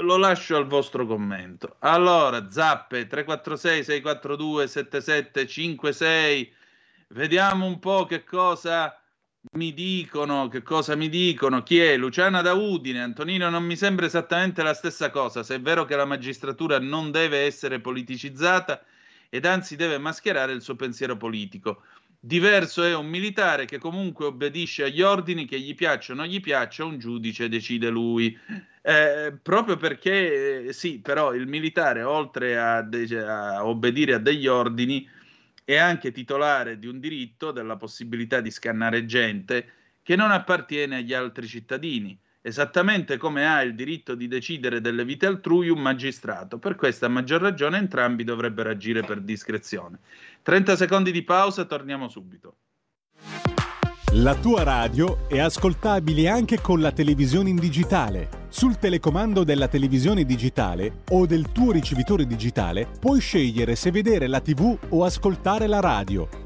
Lo 0.00 0.16
lascio 0.16 0.56
al 0.56 0.66
vostro 0.66 1.06
commento. 1.06 1.76
Allora, 1.80 2.50
zappe 2.50 3.06
346 3.06 3.84
642 3.84 4.66
7756. 4.66 6.52
Vediamo 7.08 7.66
un 7.66 7.78
po' 7.78 8.04
che 8.04 8.24
cosa 8.24 9.00
mi 9.52 9.72
dicono, 9.72 10.48
che 10.48 10.62
cosa 10.62 10.96
mi 10.96 11.08
dicono. 11.08 11.62
Chi 11.62 11.78
è? 11.78 11.96
Luciana 11.96 12.42
da 12.42 12.52
Udine. 12.52 13.02
Antonino 13.02 13.48
non 13.48 13.64
mi 13.64 13.76
sembra 13.76 14.06
esattamente 14.06 14.62
la 14.62 14.74
stessa 14.74 15.10
cosa, 15.10 15.42
se 15.42 15.56
è 15.56 15.60
vero 15.60 15.84
che 15.84 15.96
la 15.96 16.04
magistratura 16.04 16.78
non 16.78 17.10
deve 17.10 17.40
essere 17.40 17.80
politicizzata 17.80 18.82
ed 19.28 19.44
anzi 19.44 19.76
deve 19.76 19.98
mascherare 19.98 20.52
il 20.52 20.62
suo 20.62 20.76
pensiero 20.76 21.16
politico. 21.16 21.82
Diverso 22.20 22.82
è 22.82 22.94
un 22.94 23.06
militare 23.06 23.66
che 23.66 23.78
comunque 23.78 24.26
obbedisce 24.26 24.84
agli 24.84 25.02
ordini 25.02 25.44
che 25.44 25.60
gli 25.60 25.74
piacciono 25.74 26.22
o 26.22 26.24
non 26.24 26.32
gli 26.32 26.40
piaccia, 26.40 26.84
un 26.84 26.98
giudice 26.98 27.48
decide 27.48 27.88
lui. 27.88 28.36
Eh, 28.82 29.36
proprio 29.42 29.76
perché, 29.76 30.66
eh, 30.66 30.72
sì, 30.72 31.00
però 31.00 31.34
il 31.34 31.46
militare, 31.46 32.02
oltre 32.02 32.58
a, 32.58 32.82
de- 32.82 33.24
a 33.24 33.66
obbedire 33.66 34.14
a 34.14 34.18
degli 34.18 34.46
ordini, 34.46 35.08
è 35.64 35.76
anche 35.76 36.12
titolare 36.12 36.78
di 36.78 36.86
un 36.86 37.00
diritto, 37.00 37.50
della 37.50 37.76
possibilità 37.76 38.40
di 38.40 38.50
scannare 38.50 39.04
gente 39.04 39.72
che 40.02 40.14
non 40.14 40.30
appartiene 40.30 40.98
agli 40.98 41.12
altri 41.12 41.48
cittadini, 41.48 42.16
esattamente 42.46 43.16
come 43.16 43.44
ha 43.44 43.60
il 43.62 43.74
diritto 43.74 44.14
di 44.14 44.28
decidere 44.28 44.80
delle 44.80 45.04
vite 45.04 45.26
altrui 45.26 45.68
un 45.68 45.80
magistrato. 45.80 46.58
Per 46.58 46.76
questa 46.76 47.08
maggior 47.08 47.40
ragione 47.40 47.76
entrambi 47.76 48.22
dovrebbero 48.22 48.70
agire 48.70 49.02
per 49.02 49.20
discrezione. 49.20 49.98
30 50.42 50.76
secondi 50.76 51.10
di 51.10 51.24
pausa, 51.24 51.64
torniamo 51.64 52.08
subito. 52.08 52.58
La 54.12 54.36
tua 54.36 54.62
radio 54.62 55.28
è 55.28 55.40
ascoltabile 55.40 56.28
anche 56.28 56.60
con 56.60 56.80
la 56.80 56.92
televisione 56.92 57.50
in 57.50 57.56
digitale. 57.56 58.28
Sul 58.48 58.78
telecomando 58.78 59.42
della 59.42 59.66
televisione 59.66 60.24
digitale 60.24 61.02
o 61.10 61.26
del 61.26 61.50
tuo 61.50 61.72
ricevitore 61.72 62.26
digitale 62.26 62.86
puoi 63.00 63.20
scegliere 63.20 63.74
se 63.74 63.90
vedere 63.90 64.28
la 64.28 64.40
TV 64.40 64.78
o 64.90 65.04
ascoltare 65.04 65.66
la 65.66 65.80
radio. 65.80 66.45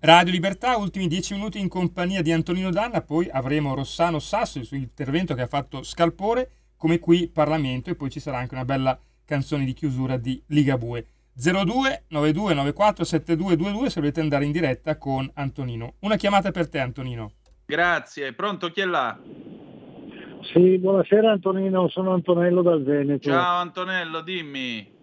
Radio 0.00 0.30
Libertà, 0.32 0.76
ultimi 0.76 1.08
dieci 1.08 1.34
minuti 1.34 1.58
in 1.58 1.68
compagnia 1.68 2.22
di 2.22 2.30
Antonino 2.30 2.70
Danna, 2.70 3.02
poi 3.02 3.28
avremo 3.28 3.74
Rossano 3.74 4.20
Sasso, 4.20 4.60
il 4.60 4.64
suo 4.64 4.76
intervento 4.76 5.34
che 5.34 5.42
ha 5.42 5.48
fatto 5.48 5.82
Scalpore, 5.82 6.50
come 6.76 7.00
qui 7.00 7.28
Parlamento, 7.28 7.90
e 7.90 7.96
poi 7.96 8.08
ci 8.08 8.20
sarà 8.20 8.38
anche 8.38 8.54
una 8.54 8.64
bella 8.64 8.96
canzone 9.24 9.64
di 9.64 9.72
chiusura 9.72 10.16
di 10.16 10.40
Ligabue. 10.46 11.04
02 11.34 12.04
92 12.08 12.54
94 12.54 13.04
7222 13.04 13.90
se 13.90 13.98
volete 13.98 14.20
andare 14.20 14.44
in 14.44 14.52
diretta 14.52 14.98
con 14.98 15.28
Antonino. 15.34 15.94
Una 16.00 16.14
chiamata 16.14 16.52
per 16.52 16.68
te 16.68 16.78
Antonino. 16.78 17.32
Grazie. 17.66 18.32
Pronto, 18.34 18.70
chi 18.70 18.82
è 18.82 18.84
là? 18.84 19.18
Sì, 20.52 20.78
buonasera 20.78 21.32
Antonino, 21.32 21.88
sono 21.88 22.12
Antonello 22.12 22.62
dal 22.62 22.84
Veneto. 22.84 23.28
Ciao 23.28 23.60
Antonello, 23.60 24.20
dimmi. 24.20 24.97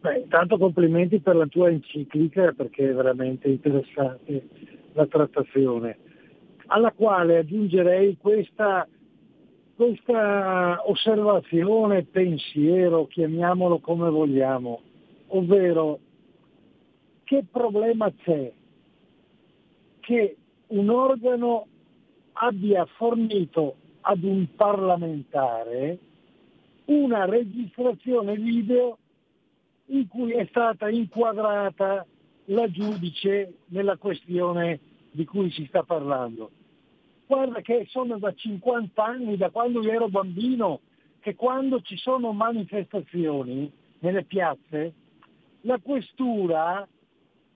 Beh, 0.00 0.18
intanto 0.18 0.58
complimenti 0.58 1.18
per 1.18 1.34
la 1.34 1.46
tua 1.46 1.70
enciclica 1.70 2.52
perché 2.52 2.90
è 2.90 2.94
veramente 2.94 3.48
interessante 3.48 4.48
la 4.92 5.06
trattazione, 5.06 5.98
alla 6.66 6.92
quale 6.92 7.38
aggiungerei 7.38 8.16
questa, 8.16 8.86
questa 9.74 10.88
osservazione, 10.88 12.04
pensiero, 12.04 13.06
chiamiamolo 13.06 13.80
come 13.80 14.08
vogliamo, 14.08 14.80
ovvero 15.28 15.98
che 17.24 17.44
problema 17.50 18.12
c'è 18.22 18.52
che 20.00 20.36
un 20.68 20.88
organo 20.90 21.66
abbia 22.34 22.86
fornito 22.96 23.74
ad 24.02 24.22
un 24.22 24.46
parlamentare 24.54 25.98
una 26.84 27.24
registrazione 27.24 28.36
video 28.36 28.96
in 29.88 30.08
cui 30.08 30.32
è 30.32 30.46
stata 30.50 30.88
inquadrata 30.88 32.06
la 32.46 32.70
giudice 32.70 33.58
nella 33.66 33.96
questione 33.96 34.80
di 35.10 35.24
cui 35.24 35.50
si 35.50 35.66
sta 35.66 35.82
parlando. 35.82 36.50
Guarda 37.26 37.60
che 37.60 37.86
sono 37.88 38.18
da 38.18 38.32
50 38.32 39.04
anni, 39.04 39.36
da 39.36 39.50
quando 39.50 39.82
io 39.82 39.92
ero 39.92 40.08
bambino, 40.08 40.80
che 41.20 41.34
quando 41.34 41.80
ci 41.82 41.96
sono 41.96 42.32
manifestazioni 42.32 43.70
nelle 43.98 44.24
piazze, 44.24 44.92
la 45.62 45.78
questura 45.78 46.86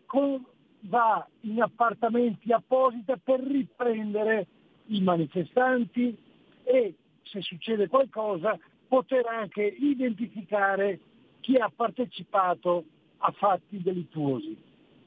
con- 0.04 0.44
va 0.80 1.26
in 1.42 1.62
appartamenti 1.62 2.52
apposita 2.52 3.16
per 3.22 3.40
riprendere 3.40 4.46
i 4.86 5.00
manifestanti 5.00 6.16
e 6.64 6.94
se 7.22 7.40
succede 7.40 7.88
qualcosa 7.88 8.58
poter 8.88 9.24
anche 9.26 9.62
identificare 9.62 10.98
chi 11.42 11.56
ha 11.56 11.70
partecipato 11.74 12.84
a 13.18 13.30
fatti 13.32 13.82
delittuosi. 13.82 14.56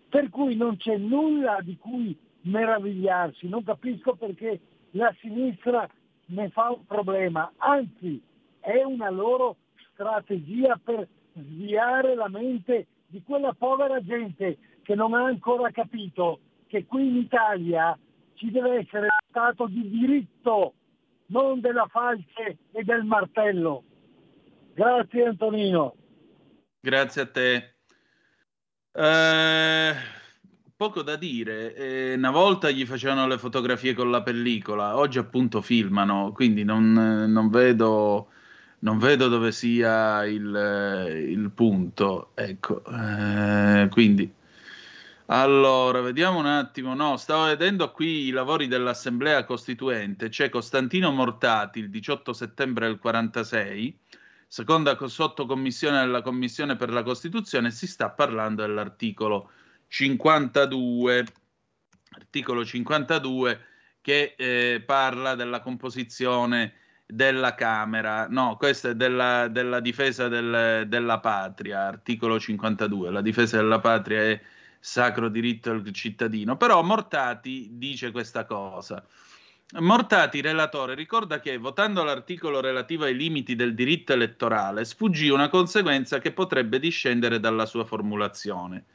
Per 0.07 0.29
cui 0.29 0.55
non 0.55 0.77
c'è 0.77 0.97
nulla 0.97 1.59
di 1.61 1.75
cui 1.77 2.15
meravigliarsi, 2.41 3.49
non 3.49 3.63
capisco 3.63 4.15
perché 4.15 4.59
la 4.91 5.13
sinistra 5.19 5.89
ne 6.27 6.49
fa 6.49 6.69
un 6.69 6.85
problema, 6.85 7.51
anzi 7.57 8.21
è 8.59 8.83
una 8.83 9.09
loro 9.09 9.57
strategia 9.91 10.79
per 10.81 11.07
sviare 11.33 12.15
la 12.15 12.29
mente 12.29 12.87
di 13.07 13.21
quella 13.23 13.53
povera 13.53 14.01
gente 14.03 14.57
che 14.83 14.95
non 14.95 15.13
ha 15.13 15.25
ancora 15.25 15.71
capito 15.71 16.39
che 16.67 16.85
qui 16.85 17.07
in 17.07 17.17
Italia 17.17 17.97
ci 18.35 18.51
deve 18.51 18.79
essere 18.79 19.07
Stato 19.35 19.67
di 19.67 19.89
diritto, 19.89 20.75
non 21.25 21.59
della 21.59 21.87
falce 21.87 22.57
e 22.71 22.83
del 22.85 23.03
martello. 23.03 23.83
Grazie 24.73 25.25
Antonino. 25.25 25.95
Grazie 26.85 27.21
a 27.23 27.25
te. 27.25 27.73
Eh, 28.91 29.95
poco 30.75 31.01
da 31.01 31.15
dire. 31.15 31.73
Eh, 31.73 32.13
una 32.13 32.29
volta 32.29 32.69
gli 32.69 32.85
facevano 32.85 33.25
le 33.25 33.39
fotografie 33.39 33.95
con 33.95 34.11
la 34.11 34.21
pellicola, 34.21 34.95
oggi 34.95 35.17
appunto 35.17 35.63
filmano, 35.63 36.31
quindi 36.31 36.63
non, 36.63 36.93
non 36.93 37.49
vedo, 37.49 38.27
non 38.81 38.99
vedo 38.99 39.29
dove 39.29 39.51
sia 39.51 40.25
il, 40.25 41.25
il 41.27 41.49
punto. 41.55 42.33
Ecco, 42.35 42.83
eh, 42.85 43.87
quindi. 43.89 44.31
Allora, 45.27 46.01
vediamo 46.01 46.37
un 46.37 46.45
attimo. 46.45 46.93
No, 46.93 47.17
stavo 47.17 47.45
vedendo 47.45 47.91
qui 47.91 48.27
i 48.27 48.29
lavori 48.29 48.67
dell'Assemblea 48.67 49.43
Costituente. 49.43 50.29
C'è 50.29 50.49
Costantino 50.49 51.09
Mortati 51.11 51.79
il 51.79 51.89
18 51.89 52.31
settembre 52.31 52.85
del 52.85 52.99
46, 52.99 53.99
seconda 54.55 54.95
co- 54.95 55.09
sottocommissione 55.09 55.99
della 55.99 56.21
Commissione 56.21 56.77
per 56.77 56.89
la 56.89 57.03
Costituzione. 57.03 57.71
Si 57.71 57.87
sta 57.87 58.09
parlando 58.09 58.61
dell'articolo 58.61 59.51
52. 59.89 61.25
Articolo 62.11 62.63
52 62.63 63.59
che 63.99 64.33
eh, 64.37 64.81
parla 64.85 65.35
della 65.35 65.59
composizione 65.59 66.75
della 67.05 67.53
Camera. 67.53 68.27
No, 68.29 68.55
questo 68.55 68.91
è 68.91 68.95
della, 68.95 69.49
della 69.49 69.81
difesa 69.81 70.29
del- 70.29 70.85
della 70.87 71.19
patria. 71.19 71.87
Articolo 71.87 72.39
52. 72.39 73.11
La 73.11 73.21
difesa 73.21 73.57
della 73.57 73.81
patria 73.81 74.21
è 74.21 74.41
sacro 74.79 75.27
diritto 75.27 75.77
del 75.77 75.93
cittadino. 75.93 76.55
Però 76.55 76.81
Mortati 76.81 77.71
dice 77.73 78.11
questa 78.11 78.45
cosa. 78.45 79.05
Mortati, 79.73 80.41
relatore, 80.41 80.93
ricorda 80.93 81.39
che 81.39 81.57
votando 81.57 82.03
l'articolo 82.03 82.61
relativo 82.61 83.05
ai 83.05 83.15
limiti 83.15 83.55
del 83.55 83.73
diritto 83.73 84.13
elettorale 84.13 84.85
sfuggì 84.85 85.29
una 85.29 85.49
conseguenza 85.49 86.19
che 86.19 86.31
potrebbe 86.31 86.77
discendere 86.79 87.39
dalla 87.39 87.65
sua 87.65 87.83
formulazione. 87.83 88.85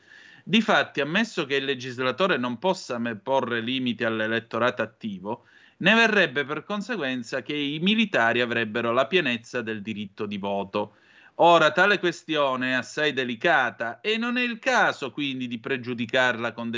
Difatti, 0.44 1.00
ammesso 1.00 1.44
che 1.44 1.56
il 1.56 1.64
legislatore 1.64 2.36
non 2.36 2.58
possa 2.58 3.00
porre 3.20 3.60
limiti 3.60 4.04
all'elettorato 4.04 4.80
attivo, 4.80 5.46
ne 5.78 5.94
verrebbe 5.94 6.44
per 6.44 6.62
conseguenza 6.62 7.42
che 7.42 7.54
i 7.56 7.80
militari 7.80 8.40
avrebbero 8.40 8.92
la 8.92 9.08
pienezza 9.08 9.62
del 9.62 9.82
diritto 9.82 10.24
di 10.24 10.38
voto. 10.38 10.94
Ora, 11.36 11.72
tale 11.72 11.98
questione 11.98 12.70
è 12.70 12.74
assai 12.74 13.12
delicata 13.12 14.00
e 14.00 14.16
non 14.16 14.36
è 14.36 14.42
il 14.42 14.60
caso 14.60 15.10
quindi 15.10 15.48
di 15.48 15.58
pregiudicarla 15.58 16.52
con, 16.52 16.70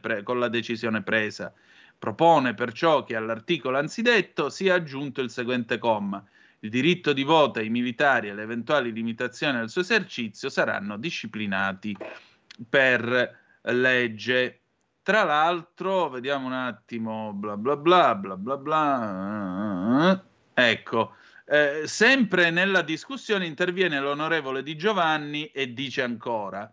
pre- 0.00 0.22
con 0.22 0.38
la 0.38 0.48
decisione 0.48 1.02
presa. 1.02 1.52
Propone 2.02 2.54
perciò 2.54 3.04
che 3.04 3.14
all'articolo 3.14 3.78
anzidetto 3.78 4.50
sia 4.50 4.74
aggiunto 4.74 5.20
il 5.20 5.30
seguente 5.30 5.78
comma. 5.78 6.20
Il 6.58 6.68
diritto 6.68 7.12
di 7.12 7.22
voto 7.22 7.60
ai 7.60 7.68
militari 7.68 8.26
e 8.26 8.34
le 8.34 8.42
eventuali 8.42 8.92
limitazioni 8.92 9.58
al 9.58 9.70
suo 9.70 9.82
esercizio 9.82 10.48
saranno 10.48 10.96
disciplinati 10.96 11.96
per 12.68 13.38
legge. 13.60 14.62
Tra 15.00 15.22
l'altro, 15.22 16.08
vediamo 16.08 16.46
un 16.46 16.54
attimo, 16.54 17.34
bla 17.34 17.56
bla 17.56 17.76
bla 17.76 18.16
bla 18.16 18.36
bla 18.36 18.56
bla. 18.56 20.24
Ecco, 20.54 21.14
eh, 21.46 21.82
sempre 21.84 22.50
nella 22.50 22.82
discussione 22.82 23.46
interviene 23.46 24.00
l'onorevole 24.00 24.64
Di 24.64 24.74
Giovanni 24.74 25.46
e 25.52 25.72
dice 25.72 26.02
ancora: 26.02 26.68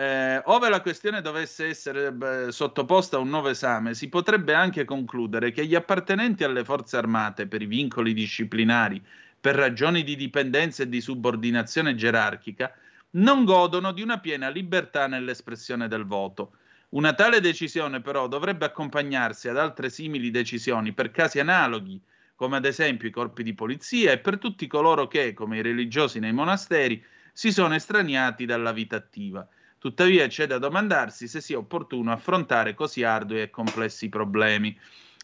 eh, 0.00 0.40
ove 0.46 0.70
la 0.70 0.80
questione 0.80 1.20
dovesse 1.20 1.66
essere 1.66 2.10
beh, 2.10 2.52
sottoposta 2.52 3.18
a 3.18 3.20
un 3.20 3.28
nuovo 3.28 3.50
esame, 3.50 3.92
si 3.92 4.08
potrebbe 4.08 4.54
anche 4.54 4.86
concludere 4.86 5.50
che 5.50 5.66
gli 5.66 5.74
appartenenti 5.74 6.42
alle 6.42 6.64
forze 6.64 6.96
armate 6.96 7.46
per 7.46 7.60
i 7.60 7.66
vincoli 7.66 8.14
disciplinari, 8.14 9.02
per 9.38 9.56
ragioni 9.56 10.02
di 10.02 10.16
dipendenza 10.16 10.84
e 10.84 10.88
di 10.88 11.02
subordinazione 11.02 11.94
gerarchica, 11.94 12.74
non 13.10 13.44
godono 13.44 13.92
di 13.92 14.00
una 14.00 14.20
piena 14.20 14.48
libertà 14.48 15.06
nell'espressione 15.06 15.86
del 15.86 16.06
voto. 16.06 16.52
Una 16.90 17.12
tale 17.12 17.40
decisione 17.40 18.00
però 18.00 18.26
dovrebbe 18.26 18.64
accompagnarsi 18.64 19.48
ad 19.50 19.58
altre 19.58 19.90
simili 19.90 20.30
decisioni 20.30 20.94
per 20.94 21.10
casi 21.10 21.40
analoghi, 21.40 22.00
come 22.36 22.56
ad 22.56 22.64
esempio 22.64 23.06
i 23.06 23.12
corpi 23.12 23.42
di 23.42 23.52
polizia 23.52 24.12
e 24.12 24.18
per 24.18 24.38
tutti 24.38 24.66
coloro 24.66 25.08
che, 25.08 25.34
come 25.34 25.58
i 25.58 25.62
religiosi 25.62 26.20
nei 26.20 26.32
monasteri, 26.32 27.04
si 27.34 27.52
sono 27.52 27.74
estraniati 27.74 28.46
dalla 28.46 28.72
vita 28.72 28.96
attiva. 28.96 29.46
Tuttavia 29.80 30.26
c'è 30.26 30.46
da 30.46 30.58
domandarsi 30.58 31.26
se 31.26 31.40
sia 31.40 31.56
opportuno 31.56 32.12
affrontare 32.12 32.74
così 32.74 33.02
ardui 33.02 33.40
e 33.40 33.48
complessi 33.48 34.10
problemi. 34.10 34.78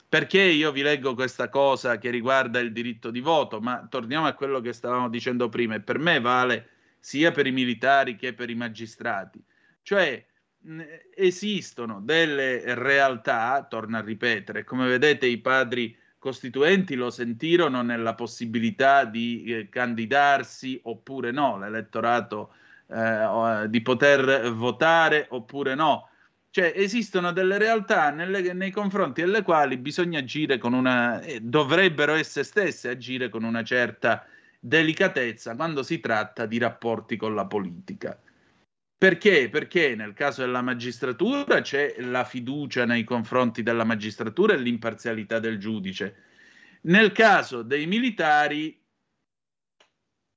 Perché 0.09 0.41
io 0.41 0.73
vi 0.73 0.81
leggo 0.81 1.13
questa 1.13 1.51
cosa 1.51 1.99
che 1.99 2.09
riguarda 2.09 2.59
il 2.59 2.73
diritto 2.73 3.11
di 3.11 3.21
voto, 3.21 3.61
ma 3.61 3.87
torniamo 3.87 4.25
a 4.25 4.33
quello 4.33 4.63
che 4.63 4.73
stavamo 4.73 5.11
dicendo 5.11 5.51
prima, 5.51 5.75
e 5.75 5.81
per 5.81 5.99
me 5.99 6.21
vale 6.21 6.71
sia 6.99 7.33
per 7.33 7.47
i 7.47 7.53
militari 7.53 8.17
che 8.17 8.33
per 8.33 8.49
i 8.49 8.55
magistrati. 8.55 9.45
Cioè, 9.83 10.25
esistono 11.15 12.01
delle 12.01 12.63
realtà, 12.77 13.67
torno 13.69 13.99
a 13.99 14.01
ripetere, 14.01 14.65
come 14.65 14.87
vedete 14.89 15.27
i 15.27 15.37
padri 15.37 15.95
costituenti 16.19 16.95
lo 16.95 17.11
sentirono 17.11 17.83
nella 17.83 18.15
possibilità 18.15 19.05
di 19.05 19.45
eh, 19.45 19.69
candidarsi 19.69 20.81
oppure 20.85 21.31
no, 21.31 21.59
l'elettorato 21.59 22.55
eh, 22.89 23.25
o- 23.25 23.67
di 23.67 23.81
poter 23.81 24.53
votare 24.53 25.27
oppure 25.31 25.75
no. 25.75 26.09
Cioè 26.51 26.73
esistono 26.75 27.33
delle 27.33 27.59
realtà 27.59 28.11
nelle- 28.11 28.53
nei 28.53 28.71
confronti 28.71 29.21
delle 29.21 29.43
quali 29.43 29.77
bisogna 29.77 30.21
agire 30.21 30.59
con 30.59 30.73
una, 30.73 31.21
eh, 31.21 31.41
dovrebbero 31.41 32.15
esse 32.15 32.45
stesse 32.45 32.89
agire 32.89 33.29
con 33.29 33.45
una 33.45 33.63
certa 33.63 34.25
delicatezza 34.59 35.55
quando 35.55 35.83
si 35.83 36.01
tratta 36.01 36.47
di 36.47 36.59
rapporti 36.59 37.17
con 37.17 37.35
la 37.35 37.45
politica. 37.45 38.19
Perché? 38.99 39.51
Perché 39.51 39.95
nel 39.95 40.15
caso 40.15 40.41
della 40.41 40.63
magistratura 40.63 41.61
c'è 41.61 41.97
la 41.99 42.25
fiducia 42.25 42.87
nei 42.87 43.05
confronti 43.05 43.63
della 43.63 43.85
magistratura 43.85 44.55
e 44.55 44.59
l'imparzialità 44.59 45.39
del 45.39 45.59
giudice. 45.59 46.17
Nel 46.83 47.13
caso 47.13 47.61
dei 47.63 47.87
militari, 47.87 48.81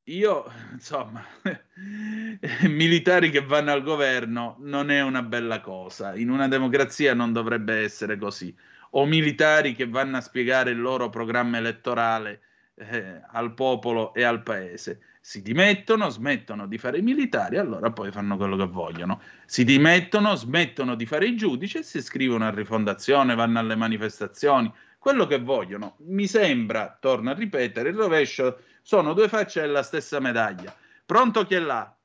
io, 0.10 0.46
insomma, 0.74 1.24
militari 2.68 3.30
che 3.30 3.42
vanno 3.42 3.72
al 3.72 3.84
governo 3.84 4.56
non 4.60 4.92
è 4.92 5.02
una 5.02 5.22
bella 5.22 5.62
cosa. 5.62 6.16
In 6.16 6.30
una 6.30 6.48
democrazia 6.48 7.14
non 7.14 7.32
dovrebbe 7.32 7.82
essere 7.82 8.18
così. 8.18 8.56
O 8.92 9.06
militari 9.06 9.74
che 9.76 9.88
vanno 9.88 10.18
a 10.18 10.22
spiegare 10.22 10.72
il 10.72 10.82
loro 10.82 11.10
programma 11.10 11.58
elettorale 11.58 12.42
eh, 12.76 13.22
al 13.32 13.54
popolo 13.54 14.14
e 14.14 14.24
al 14.24 14.42
paese. 14.42 15.02
Si 15.22 15.42
dimettono, 15.44 16.10
smettono 16.10 16.66
di 16.66 16.78
fare 16.80 16.98
i 16.98 17.02
militari, 17.02 17.58
allora 17.58 17.92
poi 17.92 18.10
fanno 18.12 18.36
quello 18.36 18.56
che 18.56 18.66
vogliono. 18.66 19.22
Si 19.46 19.64
dimettono, 19.64 20.34
smettono 20.34 20.96
di 20.96 21.06
fare 21.06 21.28
i 21.28 21.36
giudici 21.36 21.78
e 21.80 21.84
si 21.84 21.98
iscrivono 21.98 22.46
a 22.46 22.50
rifondazione, 22.50 23.36
vanno 23.36 23.60
alle 23.60 23.76
manifestazioni, 23.76 24.74
quello 24.98 25.28
che 25.28 25.40
vogliono. 25.40 25.98
Mi 26.06 26.26
sembra, 26.26 26.98
torno 27.00 27.30
a 27.30 27.34
ripetere, 27.34 27.90
il 27.90 27.96
rovescio 27.96 28.60
sono 28.90 29.14
due 29.14 29.28
facce 29.28 29.62
della 29.62 29.84
stessa 29.84 30.20
medaglia. 30.20 30.74
Pronto 31.06 31.44
chi 31.44 31.54
è 31.54 31.60
là? 31.60 31.96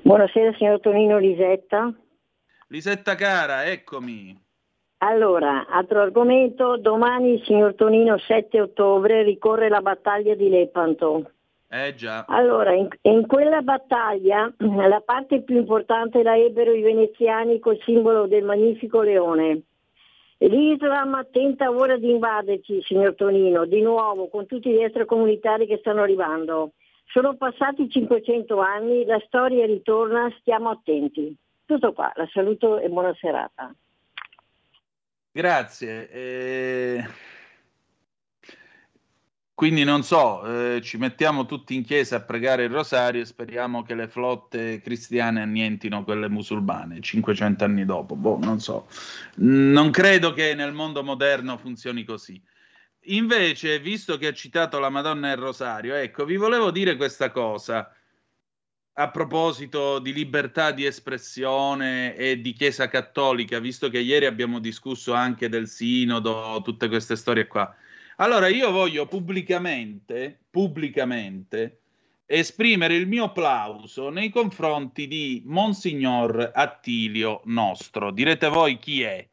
Buonasera 0.00 0.54
signor 0.56 0.80
Tonino 0.80 1.18
Lisetta. 1.18 1.92
Lisetta 2.68 3.14
cara, 3.14 3.66
eccomi. 3.66 4.34
Allora, 5.04 5.66
altro 5.68 6.00
argomento, 6.00 6.78
domani 6.78 7.42
signor 7.44 7.74
Tonino 7.74 8.16
7 8.16 8.58
ottobre 8.58 9.22
ricorre 9.22 9.68
la 9.68 9.82
battaglia 9.82 10.34
di 10.34 10.48
Lepanto. 10.48 11.30
Eh 11.68 11.94
già. 11.94 12.24
Allora, 12.26 12.72
in, 12.72 12.88
in 13.02 13.26
quella 13.26 13.60
battaglia 13.60 14.50
la 14.56 15.02
parte 15.04 15.42
più 15.42 15.58
importante 15.58 16.22
la 16.22 16.38
ebbero 16.38 16.72
i 16.72 16.80
veneziani 16.80 17.58
col 17.58 17.78
simbolo 17.84 18.26
del 18.26 18.44
magnifico 18.44 19.02
leone. 19.02 19.64
L'Islam 20.48 21.26
tenta 21.30 21.70
ora 21.70 21.96
di 21.96 22.10
invaderci, 22.10 22.82
signor 22.82 23.14
Tonino, 23.14 23.64
di 23.64 23.80
nuovo 23.80 24.28
con 24.28 24.46
tutti 24.46 24.70
gli 24.70 24.82
extracomunitari 24.82 25.66
che 25.66 25.78
stanno 25.78 26.02
arrivando. 26.02 26.72
Sono 27.06 27.36
passati 27.36 27.88
500 27.88 28.58
anni, 28.58 29.04
la 29.04 29.22
storia 29.26 29.66
ritorna, 29.66 30.34
stiamo 30.40 30.70
attenti. 30.70 31.36
Tutto 31.64 31.92
qua, 31.92 32.10
la 32.16 32.28
saluto 32.32 32.78
e 32.78 32.88
buona 32.88 33.14
serata. 33.20 33.72
Grazie. 35.30 36.10
eh, 36.10 37.04
Quindi 39.54 39.84
non 39.84 40.02
so, 40.02 40.44
eh, 40.44 40.80
ci 40.80 40.96
mettiamo 40.96 41.44
tutti 41.46 41.74
in 41.74 41.84
chiesa 41.84 42.16
a 42.16 42.22
pregare 42.22 42.64
il 42.64 42.70
rosario 42.70 43.20
e 43.20 43.26
speriamo 43.26 43.82
che 43.82 43.94
le 43.94 44.08
flotte 44.08 44.80
cristiane 44.80 45.42
annientino 45.42 46.04
quelle 46.04 46.28
musulmane 46.28 47.00
500 47.00 47.64
anni 47.64 47.84
dopo. 47.84 48.16
Boh, 48.16 48.38
non 48.38 48.60
so. 48.60 48.88
Non 49.36 49.90
credo 49.90 50.32
che 50.32 50.54
nel 50.54 50.72
mondo 50.72 51.04
moderno 51.04 51.58
funzioni 51.58 52.02
così. 52.04 52.42
Invece, 53.06 53.78
visto 53.80 54.16
che 54.16 54.28
ha 54.28 54.32
citato 54.32 54.78
la 54.78 54.88
Madonna 54.88 55.28
e 55.30 55.32
il 55.32 55.38
rosario, 55.38 55.94
ecco, 55.94 56.24
vi 56.24 56.36
volevo 56.36 56.70
dire 56.70 56.96
questa 56.96 57.30
cosa 57.30 57.94
a 58.94 59.10
proposito 59.10 59.98
di 59.98 60.12
libertà 60.12 60.70
di 60.70 60.84
espressione 60.84 62.14
e 62.14 62.40
di 62.40 62.52
Chiesa 62.52 62.88
Cattolica, 62.88 63.58
visto 63.58 63.88
che 63.88 63.98
ieri 63.98 64.26
abbiamo 64.26 64.58
discusso 64.58 65.14
anche 65.14 65.48
del 65.48 65.66
sinodo, 65.66 66.60
tutte 66.62 66.88
queste 66.88 67.16
storie 67.16 67.46
qua. 67.46 67.74
Allora 68.16 68.48
io 68.48 68.70
voglio 68.70 69.06
pubblicamente, 69.06 70.38
pubblicamente 70.50 71.82
esprimere 72.26 72.94
il 72.94 73.06
mio 73.06 73.30
plauso 73.32 74.08
nei 74.08 74.30
confronti 74.30 75.06
di 75.06 75.42
Monsignor 75.44 76.52
Attilio 76.54 77.42
Nostro. 77.44 78.10
Direte 78.10 78.48
voi 78.48 78.78
chi 78.78 79.02
è? 79.02 79.28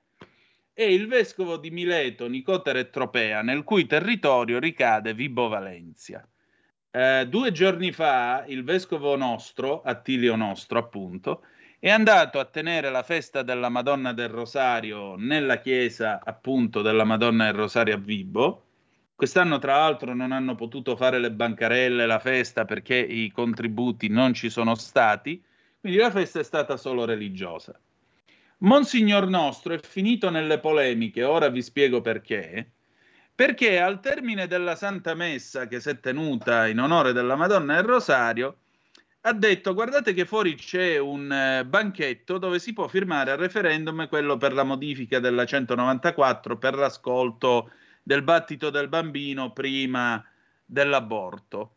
È 0.74 0.84
il 0.84 1.08
vescovo 1.08 1.58
di 1.58 1.72
Mileto, 1.72 2.28
Nicotere 2.28 2.80
e 2.80 2.90
Tropea, 2.90 3.42
nel 3.42 3.64
cui 3.64 3.86
territorio 3.86 4.60
ricade 4.60 5.14
Vibo 5.14 5.48
Valencia. 5.48 6.28
Eh, 6.92 7.28
due 7.30 7.52
giorni 7.52 7.92
fa 7.92 8.44
il 8.48 8.64
vescovo 8.64 9.16
nostro, 9.16 9.82
Attilio 9.82 10.36
Nostro 10.36 10.80
appunto, 10.80 11.44
è 11.80 11.90
andato 11.90 12.40
a 12.40 12.46
tenere 12.46 12.90
la 12.90 13.04
festa 13.04 13.44
della 13.44 13.70
Madonna 13.70 14.12
del 14.12 14.28
Rosario 14.28 15.16
nella 15.16 15.60
chiesa 15.60 16.20
appunto 16.22 16.82
della 16.82 17.06
Madonna 17.06 17.46
del 17.46 17.54
Rosario 17.54 17.94
a 17.94 17.98
Vibo. 17.98 18.69
Quest'anno 19.20 19.60
tra 19.60 19.80
l'altro 19.80 20.14
non 20.14 20.32
hanno 20.32 20.56
potuto 20.56 20.96
fare 20.96 21.20
le 21.20 21.30
bancarelle, 21.30 22.06
la 22.06 22.20
festa 22.20 22.64
perché 22.64 22.96
i 22.96 23.30
contributi 23.34 24.08
non 24.08 24.34
ci 24.34 24.50
sono 24.50 24.76
stati, 24.76 25.44
quindi 25.78 26.00
la 26.00 26.10
festa 26.10 26.40
è 26.40 26.44
stata 26.44 26.78
solo 26.78 27.04
religiosa. 27.04 27.78
Monsignor 28.60 29.28
Nostro 29.28 29.74
è 29.74 29.80
finito 29.82 30.30
nelle 30.30 30.60
polemiche, 30.60 31.26
ora 31.26 31.50
vi 31.50 31.62
spiego 31.62 32.00
perché, 32.00 32.72
perché 33.36 33.82
al 33.82 34.00
termine 34.00 34.48
della 34.48 34.78
Santa 34.78 35.16
Messa 35.16 35.68
che 35.68 35.82
si 35.82 35.90
è 35.90 36.00
tenuta 36.00 36.68
in 36.68 36.80
onore 36.80 37.12
della 37.12 37.36
Madonna 37.36 37.76
del 37.76 37.84
Rosario, 37.84 38.60
ha 39.20 39.34
detto 39.34 39.74
guardate 39.74 40.14
che 40.14 40.24
fuori 40.24 40.56
c'è 40.56 40.98
un 40.98 41.30
eh, 41.30 41.66
banchetto 41.66 42.38
dove 42.38 42.58
si 42.58 42.72
può 42.72 42.88
firmare 42.88 43.32
al 43.32 43.38
referendum 43.38 44.08
quello 44.08 44.38
per 44.38 44.54
la 44.54 44.64
modifica 44.64 45.20
della 45.20 45.44
194 45.44 46.58
per 46.58 46.76
l'ascolto 46.76 47.70
del 48.02 48.22
battito 48.24 48.70
del 48.70 48.88
bambino 48.88 49.52
prima 49.54 50.24
dell'aborto. 50.66 51.76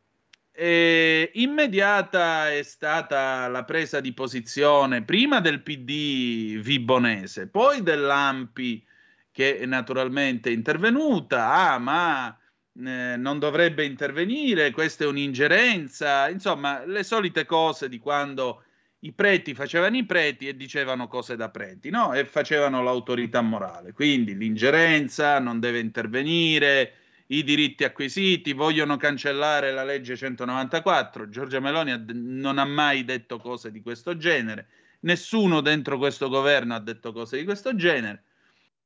E 0.54 1.30
immediata 1.34 2.50
è 2.50 2.62
stata 2.62 3.48
la 3.48 3.64
presa 3.64 4.00
di 4.00 4.12
posizione 4.12 5.02
prima 5.02 5.40
del 5.40 5.62
PD 5.62 6.60
vibonese, 6.60 7.48
poi 7.48 7.82
dell'AMPI 7.82 8.86
che 9.30 9.64
naturalmente 9.64 10.50
è 10.50 10.52
intervenuta, 10.52 11.52
ah 11.52 11.78
ma 11.78 12.28
eh, 12.28 13.16
non 13.16 13.38
dovrebbe 13.38 13.84
intervenire, 13.84 14.70
questa 14.72 15.04
è 15.04 15.06
un'ingerenza, 15.06 16.28
insomma 16.28 16.84
le 16.84 17.02
solite 17.02 17.46
cose 17.46 17.88
di 17.88 17.98
quando 17.98 18.64
i 19.04 19.12
preti 19.12 19.54
facevano 19.54 19.96
i 19.96 20.04
preti 20.04 20.46
e 20.46 20.56
dicevano 20.56 21.08
cose 21.08 21.34
da 21.34 21.50
preti, 21.50 21.90
no? 21.90 22.12
E 22.12 22.24
facevano 22.24 22.82
l'autorità 22.82 23.40
morale. 23.40 23.92
Quindi 23.92 24.36
l'ingerenza 24.36 25.40
non 25.40 25.58
deve 25.58 25.80
intervenire, 25.80 26.94
i 27.26 27.42
diritti 27.42 27.82
acquisiti, 27.82 28.52
vogliono 28.52 28.96
cancellare 28.96 29.72
la 29.72 29.82
legge 29.82 30.16
194. 30.16 31.28
Giorgia 31.28 31.58
Meloni 31.58 32.04
non 32.12 32.58
ha 32.58 32.64
mai 32.64 33.04
detto 33.04 33.38
cose 33.38 33.72
di 33.72 33.80
questo 33.80 34.16
genere, 34.16 34.68
nessuno 35.00 35.60
dentro 35.60 35.98
questo 35.98 36.28
governo 36.28 36.74
ha 36.74 36.80
detto 36.80 37.12
cose 37.12 37.38
di 37.38 37.44
questo 37.44 37.74
genere. 37.74 38.22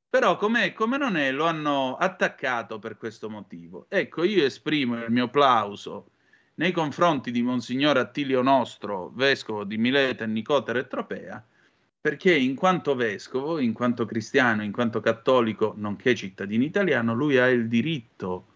Però 0.09 0.35
com'è, 0.37 0.73
come 0.73 0.97
non 0.97 1.15
è, 1.15 1.31
lo 1.31 1.45
hanno 1.45 1.95
attaccato 1.95 2.79
per 2.79 2.97
questo 2.97 3.29
motivo. 3.29 3.85
Ecco, 3.89 4.23
io 4.23 4.45
esprimo 4.45 4.95
il 5.03 5.11
mio 5.11 5.29
plauso 5.29 6.11
nei 6.57 6.71
confronti 6.71 7.31
di 7.31 7.43
Monsignor 7.43 7.97
Attilio 7.97 8.41
Nostro, 8.41 9.11
vescovo 9.13 9.63
di 9.63 9.77
Mileta 9.77 10.23
e 10.23 10.27
Nicotere 10.27 10.79
e 10.79 10.87
Tropea, 10.87 11.45
perché 12.01 12.35
in 12.35 12.55
quanto 12.55 12.95
vescovo, 12.95 13.59
in 13.59 13.73
quanto 13.73 14.05
cristiano, 14.05 14.63
in 14.63 14.71
quanto 14.71 14.99
cattolico, 14.99 15.73
nonché 15.77 16.15
cittadino 16.15 16.63
italiano, 16.63 17.13
lui 17.13 17.37
ha 17.37 17.47
il 17.47 17.67
diritto 17.67 18.55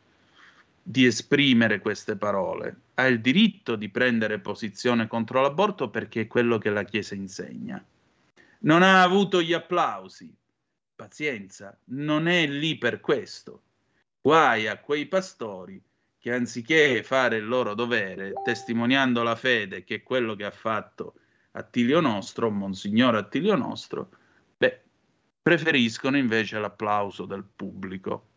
di 0.81 1.05
esprimere 1.05 1.79
queste 1.79 2.15
parole, 2.15 2.75
ha 2.95 3.05
il 3.05 3.21
diritto 3.21 3.75
di 3.75 3.89
prendere 3.89 4.39
posizione 4.39 5.05
contro 5.05 5.41
l'aborto 5.41 5.89
perché 5.89 6.21
è 6.21 6.27
quello 6.27 6.57
che 6.57 6.71
la 6.71 6.83
Chiesa 6.83 7.13
insegna. 7.13 7.83
Non 8.59 8.81
ha 8.81 9.03
avuto 9.03 9.43
gli 9.43 9.53
applausi, 9.53 10.33
pazienza, 10.95 11.77
non 11.85 12.27
è 12.27 12.47
lì 12.47 12.77
per 12.77 12.99
questo. 12.99 13.61
Guai 14.21 14.67
a 14.67 14.79
quei 14.79 15.05
pastori 15.05 15.79
che 16.21 16.31
anziché 16.31 17.01
fare 17.01 17.37
il 17.37 17.47
loro 17.47 17.73
dovere, 17.73 18.33
testimoniando 18.43 19.23
la 19.23 19.35
fede, 19.35 19.83
che 19.83 19.95
è 19.95 20.03
quello 20.03 20.35
che 20.35 20.45
ha 20.45 20.51
fatto 20.51 21.15
Attilio 21.53 21.99
Nostro, 21.99 22.51
Monsignor 22.51 23.15
Attilio 23.15 23.55
Nostro, 23.55 24.11
beh, 24.55 24.81
preferiscono 25.41 26.17
invece 26.17 26.59
l'applauso 26.59 27.25
del 27.25 27.43
pubblico, 27.43 28.27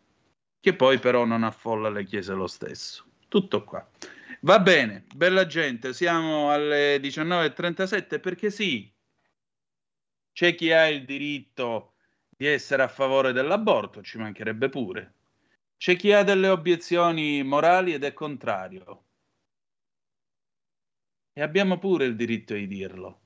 che 0.61 0.75
poi 0.75 0.99
però 0.99 1.27
non 1.27 1.45
affolla 1.45 1.91
le 1.91 2.05
chiese 2.05 2.33
lo 2.33 2.47
stesso. 2.47 3.05
Tutto 3.29 3.65
qua. 3.65 3.87
Va 4.41 4.61
bene, 4.61 5.05
bella 5.15 5.45
gente, 5.45 5.93
siamo 5.93 6.51
alle 6.51 6.97
19.37 6.97 8.19
perché 8.19 8.51
sì, 8.51 8.91
c'è 10.33 10.55
chi 10.55 10.73
ha 10.73 10.89
il 10.89 11.05
diritto 11.05 11.93
di 12.31 12.47
essere 12.47 12.83
a 12.83 12.89
favore 12.89 13.33
dell'aborto, 13.33 14.03
ci 14.03 14.17
mancherebbe 14.17 14.71
pure. 14.71 15.14
C'è 15.85 15.97
chi 15.97 16.13
ha 16.13 16.23
delle 16.23 16.49
obiezioni 16.49 17.43
morali 17.43 17.93
ed 17.93 18.05
è 18.05 18.15
contrario. 18.15 19.03
E 21.31 21.43
abbiamo 21.43 21.79
pure 21.79 22.07
il 22.07 22.17
diritto 22.17 22.55
di 22.55 22.67
dirlo. 22.67 23.21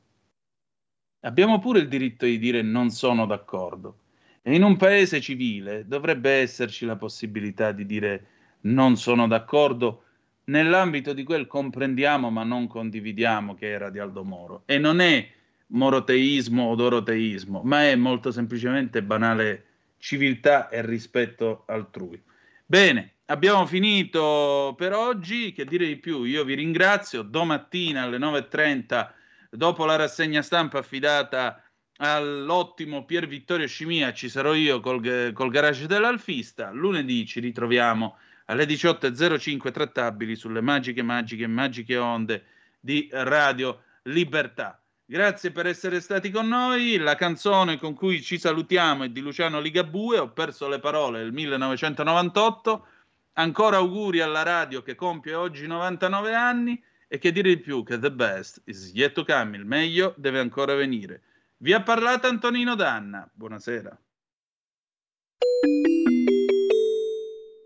Abbiamo 1.20 1.60
pure 1.60 1.78
il 1.78 1.86
diritto 1.86 2.24
di 2.24 2.36
dire 2.36 2.62
non 2.62 2.90
sono 2.90 3.26
d'accordo. 3.26 4.00
E 4.42 4.56
in 4.56 4.64
un 4.64 4.76
paese 4.76 5.20
civile 5.20 5.86
dovrebbe 5.86 6.30
esserci 6.30 6.84
la 6.84 6.96
possibilità 6.96 7.70
di 7.70 7.86
dire 7.86 8.26
non 8.62 8.96
sono 8.96 9.28
d'accordo 9.28 10.02
nell'ambito 10.46 11.12
di 11.12 11.22
quel 11.22 11.46
comprendiamo 11.46 12.28
ma 12.28 12.42
non 12.42 12.66
condividiamo 12.66 13.54
che 13.54 13.68
era 13.68 13.88
di 13.88 14.00
Aldo 14.00 14.24
Moro. 14.24 14.62
E 14.66 14.78
non 14.78 14.98
è 14.98 15.24
moroteismo 15.66 16.70
o 16.70 16.74
doroteismo, 16.74 17.62
ma 17.62 17.84
è 17.84 17.94
molto 17.94 18.32
semplicemente 18.32 19.00
banale 19.00 19.66
civiltà 19.98 20.68
e 20.70 20.84
rispetto 20.84 21.62
altrui. 21.66 22.20
Bene, 22.70 23.20
abbiamo 23.28 23.64
finito 23.64 24.74
per 24.76 24.92
oggi, 24.92 25.52
che 25.52 25.64
dire 25.64 25.86
di 25.86 25.96
più? 25.96 26.24
Io 26.24 26.44
vi 26.44 26.52
ringrazio, 26.52 27.22
domattina 27.22 28.02
alle 28.02 28.18
9.30, 28.18 29.10
dopo 29.48 29.86
la 29.86 29.96
rassegna 29.96 30.42
stampa 30.42 30.80
affidata 30.80 31.62
all'ottimo 31.96 33.06
Pier 33.06 33.26
Vittorio 33.26 33.66
Scimia, 33.66 34.12
ci 34.12 34.28
sarò 34.28 34.52
io 34.52 34.80
col, 34.80 35.32
col 35.32 35.48
garage 35.48 35.86
dell'Alfista, 35.86 36.70
lunedì 36.70 37.24
ci 37.24 37.40
ritroviamo 37.40 38.18
alle 38.44 38.66
18.05 38.66 39.72
trattabili 39.72 40.36
sulle 40.36 40.60
magiche, 40.60 41.00
magiche, 41.02 41.46
magiche 41.46 41.96
onde 41.96 42.44
di 42.78 43.08
Radio 43.12 43.84
Libertà. 44.02 44.78
Grazie 45.10 45.52
per 45.52 45.66
essere 45.66 46.02
stati 46.02 46.30
con 46.30 46.48
noi. 46.48 46.98
La 46.98 47.14
canzone 47.14 47.78
con 47.78 47.94
cui 47.94 48.20
ci 48.20 48.38
salutiamo 48.38 49.04
è 49.04 49.08
di 49.08 49.20
Luciano 49.20 49.58
Ligabue, 49.58 50.18
Ho 50.18 50.32
perso 50.32 50.68
le 50.68 50.80
parole 50.80 51.20
del 51.20 51.32
1998. 51.32 52.86
Ancora 53.32 53.78
auguri 53.78 54.20
alla 54.20 54.42
radio 54.42 54.82
che 54.82 54.94
compie 54.94 55.32
oggi 55.32 55.66
99 55.66 56.34
anni 56.34 56.82
e 57.06 57.16
che 57.16 57.32
dire 57.32 57.48
di 57.48 57.58
più 57.58 57.82
che 57.84 57.98
the 57.98 58.12
best 58.12 58.60
is 58.66 58.92
yet 58.92 59.14
to 59.14 59.24
come, 59.24 59.56
il 59.56 59.64
meglio 59.64 60.12
deve 60.18 60.40
ancora 60.40 60.74
venire. 60.74 61.22
Vi 61.56 61.72
ha 61.72 61.82
parlato 61.82 62.26
Antonino 62.26 62.74
Danna. 62.74 63.26
Buonasera. 63.32 63.98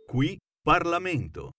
Qui 0.06 0.38
Parlamento. 0.62 1.50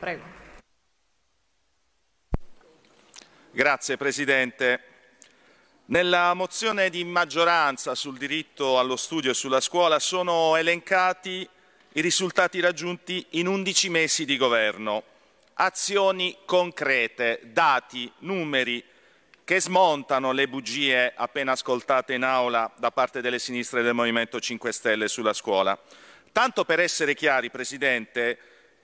Prego. 0.00 0.22
Grazie 3.50 3.98
Presidente. 3.98 4.80
Nella 5.86 6.32
mozione 6.32 6.88
di 6.88 7.04
maggioranza 7.04 7.94
sul 7.94 8.16
diritto 8.16 8.78
allo 8.78 8.96
studio 8.96 9.32
e 9.32 9.34
sulla 9.34 9.60
scuola 9.60 9.98
sono 9.98 10.56
elencati 10.56 11.46
i 11.92 12.00
risultati 12.00 12.60
raggiunti 12.60 13.26
in 13.30 13.46
11 13.46 13.90
mesi 13.90 14.24
di 14.24 14.38
governo, 14.38 15.02
azioni 15.54 16.34
concrete, 16.46 17.40
dati, 17.52 18.10
numeri 18.20 18.82
che 19.44 19.60
smontano 19.60 20.32
le 20.32 20.48
bugie 20.48 21.12
appena 21.14 21.52
ascoltate 21.52 22.14
in 22.14 22.22
aula 22.22 22.72
da 22.78 22.90
parte 22.90 23.20
delle 23.20 23.38
sinistre 23.38 23.82
del 23.82 23.92
Movimento 23.92 24.40
5 24.40 24.72
Stelle 24.72 25.08
sulla 25.08 25.34
scuola. 25.34 25.78
Tanto 26.32 26.64
per 26.64 26.80
essere 26.80 27.14
chiari, 27.14 27.50
Presidente, 27.50 28.38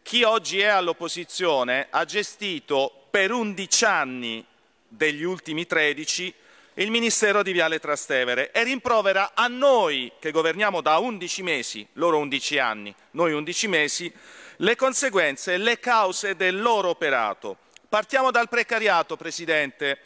chi 0.07 0.23
oggi 0.23 0.61
è 0.61 0.67
all'opposizione 0.67 1.89
ha 1.91 2.05
gestito 2.05 3.09
per 3.11 3.33
11 3.33 3.85
anni 3.87 4.47
degli 4.87 5.25
ultimi 5.25 5.67
13 5.67 6.33
il 6.75 6.93
Ministero 6.93 7.43
di 7.43 7.51
Viale 7.51 7.81
Trastevere 7.81 8.53
e 8.53 8.63
rimprovera 8.63 9.33
a 9.35 9.49
noi 9.49 10.13
che 10.21 10.31
governiamo 10.31 10.81
da 10.81 10.99
11 10.99 11.43
mesi, 11.43 11.85
loro 11.95 12.19
11 12.19 12.59
anni, 12.61 12.95
noi 13.13 13.33
11 13.33 13.67
mesi, 13.67 14.13
le 14.59 14.77
conseguenze 14.77 15.55
e 15.55 15.59
le 15.59 15.81
cause 15.81 16.37
del 16.37 16.63
loro 16.63 16.91
operato. 16.91 17.57
Partiamo 17.89 18.31
dal 18.31 18.49
precariato, 18.49 19.17
Presidente. 19.17 19.99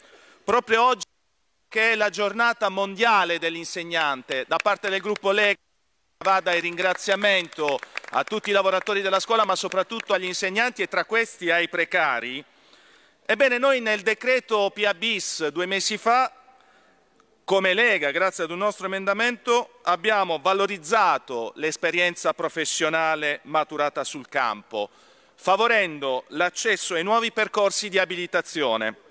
Proprio 0.43 0.81
oggi 0.81 1.05
che 1.67 1.91
è 1.91 1.95
la 1.95 2.09
giornata 2.09 2.69
mondiale 2.69 3.37
dell'insegnante, 3.37 4.45
da 4.47 4.57
parte 4.57 4.89
del 4.89 4.99
gruppo 4.99 5.29
Lega 5.29 5.59
vada 6.23 6.53
il 6.55 6.61
ringraziamento 6.61 7.79
a 8.13 8.23
tutti 8.23 8.49
i 8.49 8.53
lavoratori 8.53 9.01
della 9.01 9.19
scuola, 9.19 9.45
ma 9.45 9.55
soprattutto 9.55 10.13
agli 10.13 10.25
insegnanti 10.25 10.81
e 10.81 10.87
tra 10.87 11.05
questi 11.05 11.49
ai 11.49 11.69
precari. 11.69 12.43
Ebbene, 13.25 13.57
noi 13.57 13.79
nel 13.79 14.01
decreto 14.01 14.71
PA 14.73 14.93
bis 14.93 15.47
due 15.47 15.65
mesi 15.65 15.97
fa, 15.97 16.31
come 17.45 17.73
Lega, 17.73 18.11
grazie 18.11 18.43
ad 18.43 18.51
un 18.51 18.57
nostro 18.57 18.85
emendamento, 18.85 19.79
abbiamo 19.83 20.39
valorizzato 20.39 21.53
l'esperienza 21.55 22.33
professionale 22.33 23.39
maturata 23.43 24.03
sul 24.03 24.27
campo, 24.27 24.89
favorendo 25.35 26.25
l'accesso 26.29 26.95
ai 26.95 27.03
nuovi 27.03 27.31
percorsi 27.31 27.87
di 27.89 27.97
abilitazione 27.97 29.09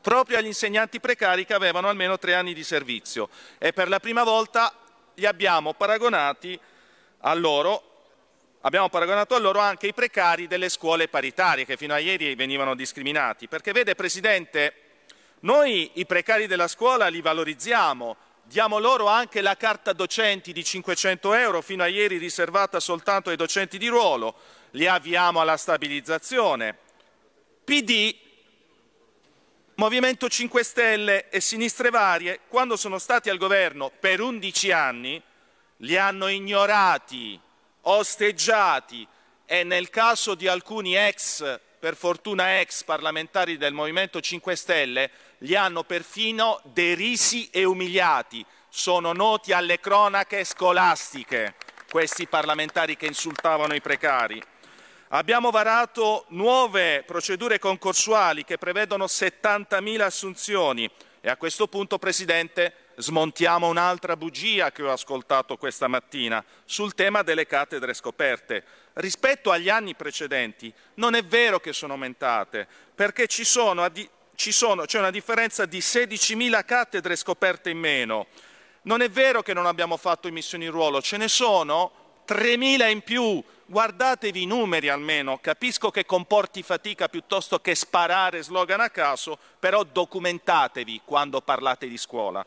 proprio 0.00 0.38
agli 0.38 0.46
insegnanti 0.46 1.00
precari 1.00 1.44
che 1.44 1.54
avevano 1.54 1.88
almeno 1.88 2.18
tre 2.18 2.34
anni 2.34 2.54
di 2.54 2.62
servizio 2.62 3.28
e 3.58 3.72
per 3.72 3.88
la 3.88 3.98
prima 3.98 4.22
volta 4.22 4.72
li 5.14 5.26
abbiamo 5.26 5.74
paragonati 5.74 6.58
a 7.18 7.34
loro 7.34 7.87
abbiamo 8.62 8.88
paragonato 8.88 9.34
a 9.34 9.38
loro 9.38 9.60
anche 9.60 9.86
i 9.88 9.94
precari 9.94 10.46
delle 10.46 10.68
scuole 10.68 11.08
paritarie 11.08 11.64
che 11.64 11.76
fino 11.76 11.94
a 11.94 11.98
ieri 11.98 12.34
venivano 12.34 12.74
discriminati. 12.74 13.48
Perché 13.48 13.72
vede, 13.72 13.94
Presidente, 13.94 14.74
noi 15.40 15.92
i 15.94 16.06
precari 16.06 16.46
della 16.46 16.68
scuola 16.68 17.06
li 17.08 17.20
valorizziamo, 17.20 18.16
diamo 18.42 18.78
loro 18.78 19.06
anche 19.06 19.40
la 19.40 19.56
carta 19.56 19.92
docenti 19.92 20.52
di 20.52 20.64
500 20.64 21.34
euro, 21.34 21.60
fino 21.60 21.82
a 21.82 21.86
ieri 21.86 22.16
riservata 22.16 22.80
soltanto 22.80 23.30
ai 23.30 23.36
docenti 23.36 23.78
di 23.78 23.86
ruolo, 23.88 24.34
li 24.72 24.86
avviamo 24.86 25.40
alla 25.40 25.56
stabilizzazione. 25.56 26.76
PD, 27.64 28.16
Movimento 29.74 30.28
5 30.28 30.64
Stelle 30.64 31.28
e 31.28 31.40
sinistre 31.40 31.90
varie, 31.90 32.40
quando 32.48 32.76
sono 32.76 32.98
stati 32.98 33.30
al 33.30 33.38
governo 33.38 33.92
per 33.96 34.20
11 34.20 34.72
anni, 34.72 35.22
li 35.82 35.96
hanno 35.96 36.26
ignorati 36.26 37.40
osteggiati 37.82 39.06
e 39.46 39.64
nel 39.64 39.90
caso 39.90 40.34
di 40.34 40.46
alcuni 40.46 40.94
ex, 40.96 41.60
per 41.78 41.96
fortuna 41.96 42.60
ex 42.60 42.84
parlamentari 42.84 43.56
del 43.56 43.72
Movimento 43.72 44.20
5 44.20 44.56
Stelle, 44.56 45.10
li 45.38 45.54
hanno 45.54 45.84
perfino 45.84 46.60
derisi 46.64 47.48
e 47.50 47.64
umiliati. 47.64 48.44
Sono 48.68 49.12
noti 49.12 49.52
alle 49.52 49.80
cronache 49.80 50.44
scolastiche 50.44 51.54
questi 51.90 52.26
parlamentari 52.26 52.96
che 52.96 53.06
insultavano 53.06 53.74
i 53.74 53.80
precari. 53.80 54.42
Abbiamo 55.08 55.50
varato 55.50 56.26
nuove 56.28 57.02
procedure 57.06 57.58
concorsuali 57.58 58.44
che 58.44 58.58
prevedono 58.58 59.06
70.000 59.06 60.00
assunzioni 60.02 60.90
e 61.20 61.30
a 61.30 61.36
questo 61.36 61.66
punto, 61.66 61.98
Presidente, 61.98 62.74
smontiamo 62.98 63.68
un'altra 63.68 64.16
bugia 64.16 64.72
che 64.72 64.82
ho 64.82 64.90
ascoltato 64.90 65.56
questa 65.56 65.86
mattina 65.86 66.44
sul 66.64 66.94
tema 66.94 67.22
delle 67.22 67.46
cattedre 67.46 67.94
scoperte. 67.94 68.64
Rispetto 68.94 69.52
agli 69.52 69.68
anni 69.68 69.94
precedenti 69.94 70.72
non 70.94 71.14
è 71.14 71.24
vero 71.24 71.60
che 71.60 71.72
sono 71.72 71.92
aumentate, 71.92 72.66
perché 72.94 73.28
ci 73.28 73.44
sono, 73.44 73.88
ci 74.34 74.52
sono, 74.52 74.84
c'è 74.84 74.98
una 74.98 75.10
differenza 75.10 75.64
di 75.64 75.78
16.000 75.78 76.64
cattedre 76.64 77.14
scoperte 77.14 77.70
in 77.70 77.78
meno. 77.78 78.26
Non 78.82 79.00
è 79.00 79.08
vero 79.08 79.42
che 79.42 79.54
non 79.54 79.66
abbiamo 79.66 79.96
fatto 79.96 80.26
immissioni 80.26 80.64
in 80.64 80.72
ruolo, 80.72 81.00
ce 81.00 81.16
ne 81.16 81.28
sono 81.28 82.22
3.000 82.26 82.90
in 82.90 83.02
più. 83.02 83.42
Guardatevi 83.70 84.42
i 84.42 84.46
numeri 84.46 84.88
almeno, 84.88 85.38
capisco 85.38 85.90
che 85.90 86.06
comporti 86.06 86.62
fatica 86.62 87.08
piuttosto 87.08 87.60
che 87.60 87.74
sparare 87.74 88.42
slogan 88.42 88.80
a 88.80 88.88
caso, 88.88 89.38
però 89.58 89.84
documentatevi 89.84 91.02
quando 91.04 91.42
parlate 91.42 91.86
di 91.86 91.98
scuola. 91.98 92.44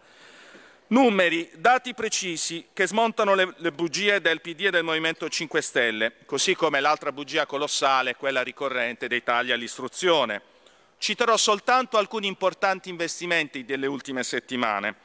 Numeri, 0.91 1.49
dati 1.55 1.93
precisi 1.93 2.67
che 2.73 2.85
smontano 2.85 3.33
le, 3.33 3.53
le, 3.59 3.71
bugie 3.71 4.19
del 4.19 4.41
PD 4.41 4.65
e 4.65 4.71
del 4.71 4.83
Movimento 4.83 5.29
5 5.29 5.61
Stelle, 5.61 6.15
così 6.25 6.53
come 6.53 6.81
l'altra 6.81 7.13
bugia 7.13 7.45
colossale, 7.45 8.17
quella 8.17 8.41
ricorrente 8.41 9.07
dei 9.07 9.23
tagli 9.23 9.53
all'istruzione. 9.53 10.41
Citerò 10.97 11.37
soltanto 11.37 11.97
alcuni 11.97 12.27
importanti 12.27 12.89
investimenti 12.89 13.63
delle 13.63 13.87
ultime 13.87 14.21
settimane. 14.23 14.95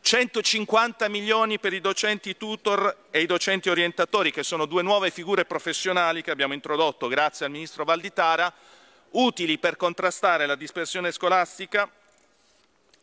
150 0.00 1.08
milioni 1.08 1.58
per 1.58 1.72
i 1.72 1.80
docenti 1.80 2.36
tutor 2.36 3.06
e 3.10 3.20
i 3.20 3.26
docenti 3.26 3.70
orientatori, 3.70 4.30
che 4.30 4.44
sono 4.44 4.64
due 4.64 4.82
nuove 4.82 5.10
figure 5.10 5.44
professionali 5.44 6.22
che 6.22 6.30
abbiamo 6.30 6.54
introdotto 6.54 7.08
grazie 7.08 7.46
al 7.46 7.50
Ministro 7.50 7.82
Valditara, 7.82 8.52
utili 9.10 9.58
per 9.58 9.76
contrastare 9.76 10.46
la 10.46 10.54
dispersione 10.54 11.10
scolastica 11.10 11.90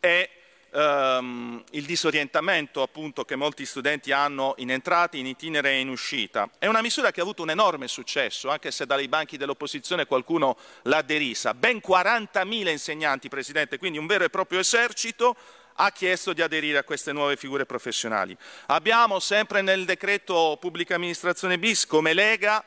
e 0.00 0.30
ehm, 0.72 1.62
il 1.72 1.84
disorientamento 1.84 2.82
appunto 2.82 3.24
che 3.24 3.36
molti 3.36 3.66
studenti 3.66 4.12
hanno 4.12 4.54
in 4.58 4.70
entrata, 4.70 5.16
in 5.16 5.26
itinere 5.26 5.70
e 5.70 5.80
in 5.80 5.88
uscita. 5.88 6.48
È 6.58 6.66
una 6.66 6.82
misura 6.82 7.10
che 7.10 7.20
ha 7.20 7.22
avuto 7.22 7.42
un 7.42 7.50
enorme 7.50 7.88
successo, 7.88 8.50
anche 8.50 8.70
se 8.70 8.86
dai 8.86 9.08
banchi 9.08 9.36
dell'opposizione 9.36 10.06
qualcuno 10.06 10.56
l'ha 10.82 11.02
derisa. 11.02 11.54
Ben 11.54 11.80
40.000 11.86 12.68
insegnanti, 12.68 13.28
Presidente, 13.28 13.78
quindi 13.78 13.98
un 13.98 14.06
vero 14.06 14.24
e 14.24 14.30
proprio 14.30 14.60
esercito, 14.60 15.36
ha 15.76 15.90
chiesto 15.90 16.32
di 16.32 16.42
aderire 16.42 16.78
a 16.78 16.84
queste 16.84 17.12
nuove 17.12 17.36
figure 17.36 17.64
professionali. 17.64 18.36
Abbiamo 18.66 19.20
sempre 19.20 19.62
nel 19.62 19.84
decreto 19.86 20.58
pubblica 20.60 20.96
amministrazione 20.96 21.58
bis 21.58 21.86
come 21.86 22.12
Lega 22.12 22.62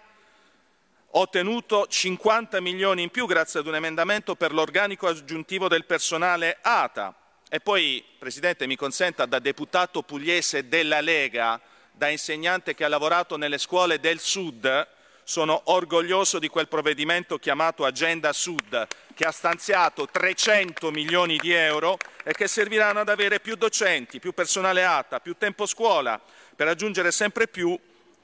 ottenuto 1.12 1.86
50 1.88 2.60
milioni 2.60 3.04
in 3.04 3.10
più 3.10 3.26
grazie 3.26 3.60
ad 3.60 3.68
un 3.68 3.76
emendamento 3.76 4.36
per 4.36 4.52
l'organico 4.52 5.08
aggiuntivo 5.08 5.68
del 5.68 5.86
personale 5.86 6.58
ATA. 6.62 7.16
E 7.50 7.60
poi, 7.60 8.04
Presidente, 8.18 8.66
mi 8.66 8.76
consenta, 8.76 9.26
da 9.26 9.40
deputato 9.40 10.02
pugliese 10.02 10.68
della 10.68 11.00
Lega, 11.00 11.60
da 11.92 12.10
insegnante 12.10 12.74
che 12.74 12.84
ha 12.84 12.90
lavorato 12.90 13.38
nelle 13.38 13.58
scuole 13.60 14.00
del 14.00 14.20
Sud, 14.20 14.88
sono 15.24 15.62
orgoglioso 15.66 16.38
di 16.40 16.50
quel 16.50 16.68
provvedimento 16.68 17.38
chiamato 17.38 17.86
Agenda 17.86 18.34
Sud, 18.34 18.88
che 19.14 19.26
ha 19.26 19.32
stanziato 19.32 20.08
300 20.08 20.92
milioni 20.92 21.38
di 21.38 21.52
euro 21.52 21.98
e 22.24 22.34
che 22.34 22.48
serviranno 22.48 23.00
ad 23.00 23.10
avere 23.10 23.40
più 23.40 23.56
docenti, 23.56 24.20
più 24.20 24.34
personale 24.34 24.84
ATA, 24.84 25.20
più 25.20 25.36
tempo 25.38 25.66
scuola, 25.66 26.20
per 26.56 26.68
raggiungere 26.68 27.12
sempre 27.12 27.48
più 27.48 27.78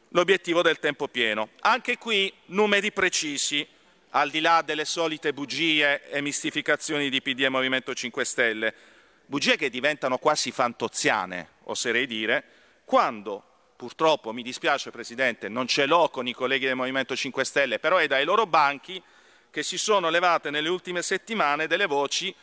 l'obiettivo 0.10 0.61
del 0.61 0.80
tempo 0.80 1.07
pieno. 1.07 1.49
Anche 1.61 1.98
qui 1.98 2.31
numeri 2.48 2.91
precisi, 2.91 3.65
al 4.11 4.30
di 4.30 4.41
là 4.41 4.61
delle 4.61 4.85
solite 4.85 5.34
bugie 5.34 6.10
e 6.10 6.22
mistificazioni 6.22 7.10
di 7.10 7.22
PD 7.22 7.41
e 7.41 7.49
Movimento 7.49 7.93
5 7.93 8.26
Stelle, 8.26 8.73
bugie 9.31 9.55
che 9.55 9.69
diventano 9.69 10.17
quasi 10.17 10.51
fantoziane, 10.51 11.51
oserei 11.63 12.05
dire, 12.05 12.43
quando 12.83 13.41
purtroppo 13.77 14.33
mi 14.33 14.43
dispiace 14.43 14.91
Presidente, 14.91 15.47
non 15.47 15.67
ce 15.67 15.85
l'ho 15.85 16.09
con 16.09 16.27
i 16.27 16.33
colleghi 16.33 16.65
del 16.65 16.75
Movimento 16.75 17.15
5 17.15 17.45
Stelle, 17.45 17.79
però 17.79 17.95
è 17.95 18.07
dai 18.07 18.25
loro 18.25 18.45
banchi 18.45 19.01
che 19.49 19.63
si 19.63 19.77
sono 19.77 20.09
levate 20.09 20.49
nelle 20.49 20.67
ultime 20.67 21.01
settimane 21.01 21.67
delle 21.67 21.85
voci 21.85 22.35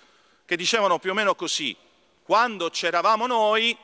che 0.46 0.56
dicevano 0.56 0.98
più 0.98 1.10
o 1.10 1.14
meno 1.14 1.34
così, 1.34 1.76
quando 2.22 2.70
c'eravamo 2.70 3.26
noi 3.26 3.76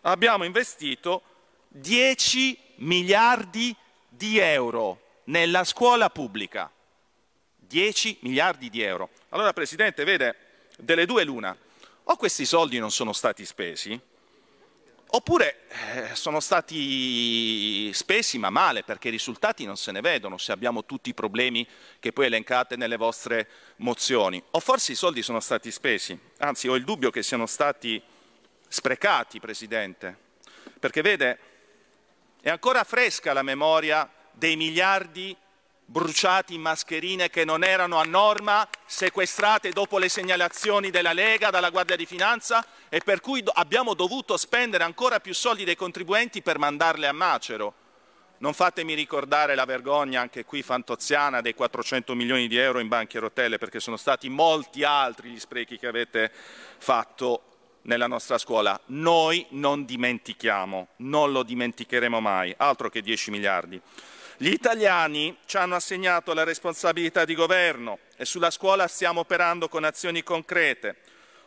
abbiamo 0.00 0.44
investito 0.44 1.22
10 1.68 2.58
miliardi 2.76 3.76
di 4.08 4.38
euro 4.38 5.20
nella 5.24 5.62
scuola 5.62 6.08
pubblica. 6.08 6.72
10 7.58 8.16
miliardi 8.20 8.70
di 8.70 8.80
euro. 8.80 9.10
Allora 9.28 9.52
Presidente, 9.52 10.04
vede, 10.04 10.36
delle 10.78 11.04
due 11.04 11.22
l'una, 11.22 11.54
o 12.08 12.16
questi 12.16 12.44
soldi 12.44 12.78
non 12.78 12.90
sono 12.90 13.12
stati 13.12 13.44
spesi, 13.44 14.00
Oppure 15.10 15.60
eh, 15.68 16.14
sono 16.16 16.40
stati 16.40 17.92
spesi 17.92 18.38
ma 18.38 18.50
male 18.50 18.82
perché 18.82 19.06
i 19.06 19.12
risultati 19.12 19.64
non 19.64 19.76
se 19.76 19.92
ne 19.92 20.00
vedono 20.00 20.36
se 20.36 20.50
abbiamo 20.50 20.84
tutti 20.84 21.10
i 21.10 21.14
problemi 21.14 21.66
che 22.00 22.12
poi 22.12 22.26
elencate 22.26 22.74
nelle 22.74 22.96
vostre 22.96 23.48
mozioni. 23.76 24.42
O 24.50 24.60
forse 24.60 24.92
i 24.92 24.96
soldi 24.96 25.22
sono 25.22 25.38
stati 25.38 25.70
spesi, 25.70 26.18
anzi 26.38 26.66
ho 26.66 26.74
il 26.74 26.84
dubbio 26.84 27.10
che 27.10 27.22
siano 27.22 27.46
stati 27.46 28.02
sprecati, 28.66 29.38
Presidente, 29.38 30.18
perché 30.80 31.02
vede, 31.02 31.38
è 32.40 32.50
ancora 32.50 32.82
fresca 32.82 33.32
la 33.32 33.42
memoria 33.42 34.10
dei 34.32 34.56
miliardi 34.56 35.34
bruciati 35.86 36.54
in 36.54 36.60
mascherine 36.60 37.30
che 37.30 37.44
non 37.44 37.62
erano 37.62 37.98
a 37.98 38.04
norma, 38.04 38.68
sequestrate 38.84 39.70
dopo 39.70 39.98
le 39.98 40.08
segnalazioni 40.08 40.90
della 40.90 41.12
Lega, 41.12 41.50
dalla 41.50 41.70
Guardia 41.70 41.96
di 41.96 42.06
Finanza 42.06 42.66
e 42.88 43.00
per 43.00 43.20
cui 43.20 43.42
abbiamo 43.54 43.94
dovuto 43.94 44.36
spendere 44.36 44.84
ancora 44.84 45.20
più 45.20 45.32
soldi 45.32 45.64
dei 45.64 45.76
contribuenti 45.76 46.42
per 46.42 46.58
mandarle 46.58 47.06
a 47.06 47.12
macero. 47.12 47.74
Non 48.38 48.52
fatemi 48.52 48.92
ricordare 48.92 49.54
la 49.54 49.64
vergogna 49.64 50.20
anche 50.20 50.44
qui 50.44 50.62
fantoziana 50.62 51.40
dei 51.40 51.54
400 51.54 52.14
milioni 52.14 52.48
di 52.48 52.58
euro 52.58 52.80
in 52.80 52.88
banchi 52.88 53.16
e 53.16 53.20
rotelle, 53.20 53.56
perché 53.56 53.80
sono 53.80 53.96
stati 53.96 54.28
molti 54.28 54.84
altri 54.84 55.30
gli 55.30 55.40
sprechi 55.40 55.78
che 55.78 55.86
avete 55.86 56.30
fatto 56.76 57.42
nella 57.82 58.06
nostra 58.06 58.36
scuola. 58.36 58.78
Noi 58.86 59.46
non 59.50 59.86
dimentichiamo, 59.86 60.88
non 60.96 61.32
lo 61.32 61.42
dimenticheremo 61.44 62.20
mai, 62.20 62.52
altro 62.58 62.90
che 62.90 63.00
10 63.00 63.30
miliardi. 63.30 63.80
Gli 64.38 64.50
italiani 64.50 65.34
ci 65.46 65.56
hanno 65.56 65.76
assegnato 65.76 66.34
la 66.34 66.44
responsabilità 66.44 67.24
di 67.24 67.34
governo 67.34 68.00
e 68.18 68.26
sulla 68.26 68.50
scuola 68.50 68.86
stiamo 68.86 69.20
operando 69.20 69.66
con 69.66 69.82
azioni 69.82 70.22
concrete. 70.22 70.96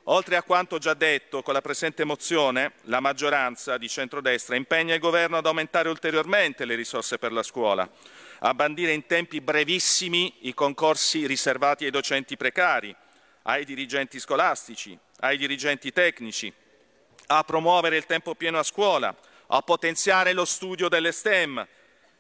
Oltre 0.06 0.36
a 0.38 0.41
quanto 0.41 0.80
già 0.80 0.95
detto, 0.95 1.44
con 1.44 1.53
la 1.53 1.61
presente 1.61 2.03
mozione 2.03 2.72
la 2.86 2.99
maggioranza 2.99 3.78
di 3.78 3.88
centrodestra 3.88 4.56
impegna 4.56 4.95
il 4.95 4.99
governo 4.99 5.38
ad 5.38 5.45
aumentare 5.45 5.88
ulteriormente 5.88 6.66
le 6.66 6.74
risorse 6.74 7.20
per 7.20 7.32
la 7.32 7.44
scuola, 7.44 7.88
a 8.40 8.53
bandire 8.56 8.94
in 8.94 9.06
tempi 9.06 9.40
brevissimi 9.40 10.48
i 10.48 10.56
concorsi 10.56 11.28
riservati 11.28 11.86
ai 11.86 11.91
docenti 11.91 12.38
precari, 12.38 12.95
ai 13.44 13.66
dirigenti 13.66 14.20
scolastici, 14.20 14.98
ai 15.20 15.38
dirigenti 15.38 15.91
tecnici, 15.91 16.52
a 17.28 17.44
promuovere 17.44 17.98
il 17.98 18.07
tempo 18.07 18.34
pieno 18.34 18.57
a 18.57 18.64
scuola, 18.64 19.16
a 19.45 19.61
potenziare 19.61 20.34
lo 20.34 20.45
studio 20.45 20.90
delle 20.90 21.11
STEM, 21.11 21.68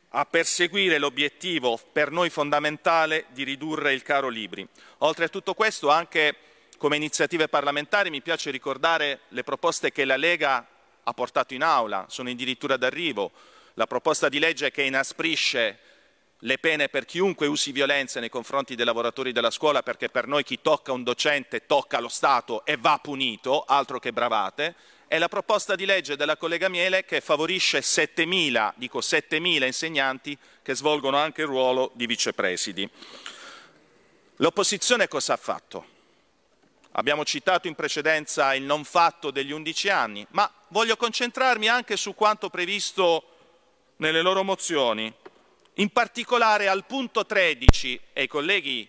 a 0.09 0.25
perseguire 0.25 0.97
l'obiettivo 0.97 1.79
per 1.91 2.11
noi 2.11 2.29
fondamentale 2.29 3.25
di 3.29 3.43
ridurre 3.43 3.93
il 3.93 4.01
caro 4.01 4.27
libri. 4.27 4.67
Oltre 4.99 5.25
a 5.25 5.29
tutto 5.29 5.53
questo, 5.53 5.89
anche 5.89 6.35
come 6.77 6.95
iniziative 6.95 7.47
parlamentari 7.47 8.09
mi 8.09 8.21
piace 8.21 8.51
ricordare 8.51 9.21
le 9.29 9.43
proposte 9.43 9.91
che 9.91 10.05
la 10.05 10.17
Lega 10.17 10.65
ha 11.03 11.13
portato 11.13 11.53
in 11.53 11.61
aula, 11.61 12.05
sono 12.07 12.29
addirittura 12.29 12.77
d'arrivo, 12.77 13.31
la 13.75 13.85
proposta 13.85 14.29
di 14.29 14.39
legge 14.39 14.71
che 14.71 14.83
inasprisce 14.83 15.79
le 16.43 16.57
pene 16.57 16.87
per 16.87 17.05
chiunque 17.05 17.47
usi 17.47 17.71
violenza 17.71 18.19
nei 18.19 18.29
confronti 18.29 18.75
dei 18.75 18.85
lavoratori 18.85 19.31
della 19.31 19.51
scuola, 19.51 19.83
perché 19.83 20.09
per 20.09 20.25
noi 20.25 20.43
chi 20.43 20.59
tocca 20.61 20.91
un 20.91 21.03
docente 21.03 21.65
tocca 21.65 21.99
lo 21.99 22.07
Stato 22.07 22.65
e 22.65 22.77
va 22.77 22.97
punito, 23.01 23.63
altro 23.65 23.99
che 23.99 24.13
bravate, 24.13 24.75
e 25.11 25.17
la 25.17 25.27
proposta 25.27 25.73
di 25.73 25.85
legge 25.85 26.15
della 26.15 26.37
collega 26.37 26.69
Miele 26.69 27.03
che 27.03 27.19
favorisce 27.19 27.79
7.000, 27.79 28.73
dico 28.75 28.99
7.000 28.99 29.65
insegnanti 29.65 30.37
che 30.61 30.75
svolgono 30.75 31.17
anche 31.17 31.41
il 31.41 31.47
ruolo 31.47 31.89
di 31.95 32.05
vicepresidi. 32.05 32.87
L'opposizione 34.35 35.07
cosa 35.07 35.33
ha 35.33 35.37
fatto? 35.37 35.97
Abbiamo 36.91 37.25
citato 37.25 37.67
in 37.67 37.73
precedenza 37.73 38.53
il 38.53 38.61
non 38.61 38.83
fatto 38.83 39.31
degli 39.31 39.51
11 39.51 39.89
anni, 39.89 40.27
ma 40.29 40.49
voglio 40.67 40.95
concentrarmi 40.95 41.67
anche 41.67 41.97
su 41.97 42.13
quanto 42.13 42.51
previsto 42.51 43.23
nelle 43.97 44.21
loro 44.21 44.43
mozioni, 44.43 45.11
in 45.73 45.89
particolare 45.89 46.67
al 46.67 46.85
punto 46.85 47.25
13, 47.25 47.99
e 48.13 48.23
i 48.23 48.27
colleghi 48.27 48.87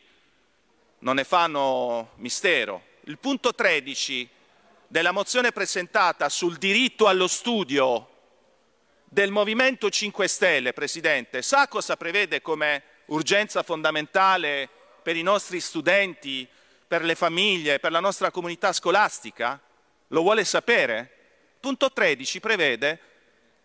non 0.99 1.15
ne 1.15 1.25
fanno 1.25 2.11
mistero, 2.17 2.83
il 3.05 3.17
punto 3.17 3.55
13 3.55 4.29
della 4.91 5.13
mozione 5.13 5.53
presentata 5.53 6.29
sul 6.29 6.57
diritto 6.57 7.07
allo 7.07 7.29
studio 7.29 8.09
del 9.05 9.31
Movimento 9.31 9.89
5 9.89 10.27
Stelle, 10.27 10.73
Presidente, 10.73 11.43
sa 11.43 11.69
cosa 11.69 11.97
prevede 11.97 12.43
come 12.43 12.83
urgenza 13.07 13.63
fondamentale 13.63 14.69
per 15.01 15.15
i 15.15 15.23
nostri 15.23 15.61
studenti, 15.61 16.45
per 16.89 17.05
le 17.05 17.15
famiglie, 17.15 17.79
per 17.79 17.93
la 17.93 18.01
nostra 18.01 18.33
comunità 18.33 18.73
scolastica? 18.73 19.61
Lo 20.09 20.23
vuole 20.23 20.45
sapere? 20.45 21.09
Punto 21.61 21.93
13 21.93 22.41
prevede 22.41 23.01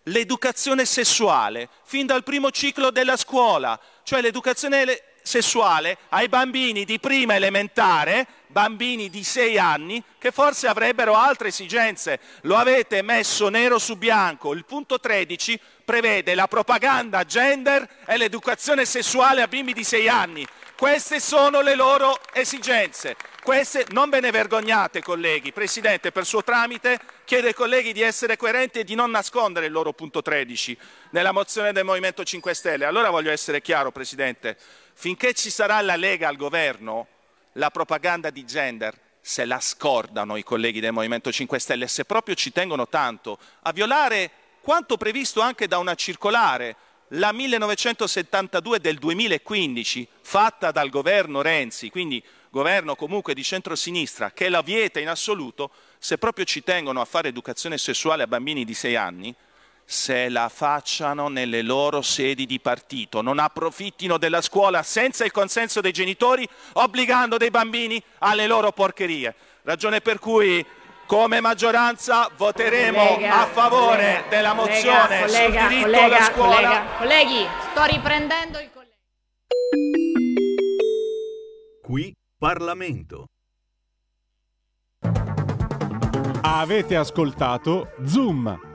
l'educazione 0.03 0.85
sessuale 0.85 1.69
fin 1.85 2.05
dal 2.05 2.21
primo 2.21 2.51
ciclo 2.51 2.91
della 2.91 3.17
scuola, 3.17 3.79
cioè 4.03 4.21
l'educazione 4.21 4.85
le- 4.85 5.03
sessuale 5.25 5.97
ai 6.09 6.29
bambini 6.29 6.85
di 6.85 6.99
prima 6.99 7.33
elementare, 7.33 8.27
bambini 8.45 9.09
di 9.09 9.23
6 9.23 9.57
anni, 9.57 10.01
che 10.19 10.31
forse 10.31 10.67
avrebbero 10.67 11.15
altre 11.15 11.47
esigenze. 11.47 12.19
Lo 12.41 12.55
avete 12.55 13.01
messo 13.01 13.49
nero 13.49 13.79
su 13.79 13.97
bianco. 13.97 14.53
Il 14.53 14.65
punto 14.65 14.99
13 14.99 15.59
prevede 15.83 16.35
la 16.35 16.47
propaganda 16.47 17.23
gender 17.25 18.03
e 18.05 18.17
l'educazione 18.17 18.85
sessuale 18.85 19.41
a 19.41 19.47
bimbi 19.47 19.73
di 19.73 19.83
6 19.83 20.07
anni. 20.07 20.47
Queste 20.77 21.19
sono 21.19 21.61
le 21.61 21.73
loro 21.73 22.19
esigenze. 22.33 23.15
Queste 23.41 23.85
non 23.91 24.09
ve 24.09 24.19
ne 24.19 24.31
vergognate, 24.31 25.01
colleghi. 25.01 25.53
Presidente, 25.53 26.11
per 26.11 26.25
suo 26.25 26.43
tramite 26.43 26.99
chiedo 27.23 27.47
ai 27.47 27.53
colleghi 27.53 27.93
di 27.93 28.01
essere 28.01 28.35
coerenti 28.35 28.79
e 28.79 28.83
di 28.83 28.93
non 28.93 29.09
nascondere 29.09 29.67
il 29.67 29.71
loro 29.71 29.93
punto 29.93 30.21
13 30.21 30.77
nella 31.11 31.31
mozione 31.31 31.71
del 31.71 31.85
Movimento 31.85 32.23
5 32.23 32.53
Stelle. 32.53 32.85
Allora 32.85 33.09
voglio 33.09 33.31
essere 33.31 33.61
chiaro, 33.61 33.91
Presidente. 33.91 34.57
Finché 34.97 35.33
ci 35.33 35.49
sarà 35.49 35.81
la 35.81 35.97
Lega 35.97 36.29
al 36.29 36.37
governo, 36.37 37.07
la 37.53 37.69
propaganda 37.69 38.29
di 38.29 38.45
gender 38.45 38.97
se 39.19 39.43
la 39.43 39.59
scordano 39.59 40.37
i 40.37 40.43
colleghi 40.43 40.79
del 40.79 40.93
Movimento 40.93 41.31
5 41.31 41.59
Stelle, 41.59 41.87
se 41.87 42.05
proprio 42.05 42.33
ci 42.33 42.51
tengono 42.51 42.87
tanto 42.87 43.37
a 43.63 43.73
violare 43.73 44.31
quanto 44.61 44.97
previsto 44.97 45.41
anche 45.41 45.67
da 45.67 45.79
una 45.79 45.95
circolare 45.95 46.75
la 47.09 47.33
1972 47.33 48.79
del 48.79 48.97
2015, 48.97 50.07
fatta 50.21 50.71
dal 50.71 50.89
governo 50.89 51.41
Renzi, 51.41 51.89
quindi 51.89 52.23
governo 52.49 52.95
comunque 52.95 53.33
di 53.33 53.43
centrosinistra, 53.43 54.31
che 54.31 54.47
la 54.47 54.61
vieta 54.61 54.99
in 54.99 55.09
assoluto, 55.09 55.71
se 55.99 56.17
proprio 56.17 56.45
ci 56.45 56.63
tengono 56.63 57.01
a 57.01 57.05
fare 57.05 57.27
educazione 57.27 57.77
sessuale 57.77 58.23
a 58.23 58.27
bambini 58.27 58.63
di 58.63 58.73
6 58.73 58.95
anni, 58.95 59.35
se 59.85 60.29
la 60.29 60.49
facciano 60.49 61.27
nelle 61.27 61.61
loro 61.61 62.01
sedi 62.01 62.45
di 62.45 62.59
partito, 62.59 63.21
non 63.21 63.37
approfittino 63.39 64.17
della 64.17 64.41
scuola 64.41 64.81
senza 64.83 65.23
il 65.23 65.31
consenso 65.31 65.79
dei 65.79 65.91
genitori, 65.91 66.47
obbligando 66.73 67.37
dei 67.37 67.51
bambini 67.51 68.01
alle 68.19 68.47
loro 68.47 68.71
porcherie. 68.71 69.33
Ragione 69.61 70.01
per 70.01 70.19
cui 70.19 70.65
come 71.05 71.39
maggioranza 71.39 72.29
voteremo 72.35 73.05
Collega, 73.13 73.41
a 73.41 73.45
favore 73.45 73.95
collega, 73.95 74.27
della 74.29 74.53
mozione 74.53 75.19
collega, 75.21 75.59
sul 75.59 75.67
diritto 75.67 75.85
collega, 75.85 76.15
alla 76.15 76.25
scuola. 76.25 76.55
collega. 76.55 76.85
Colleghi, 76.97 77.47
sto 77.71 77.83
riprendendo 77.83 78.59
il 78.59 78.69
collega. 78.73 78.95
Qui 81.83 82.13
Parlamento. 82.37 83.25
Avete 86.41 86.95
ascoltato 86.95 87.93
Zoom, 88.05 88.74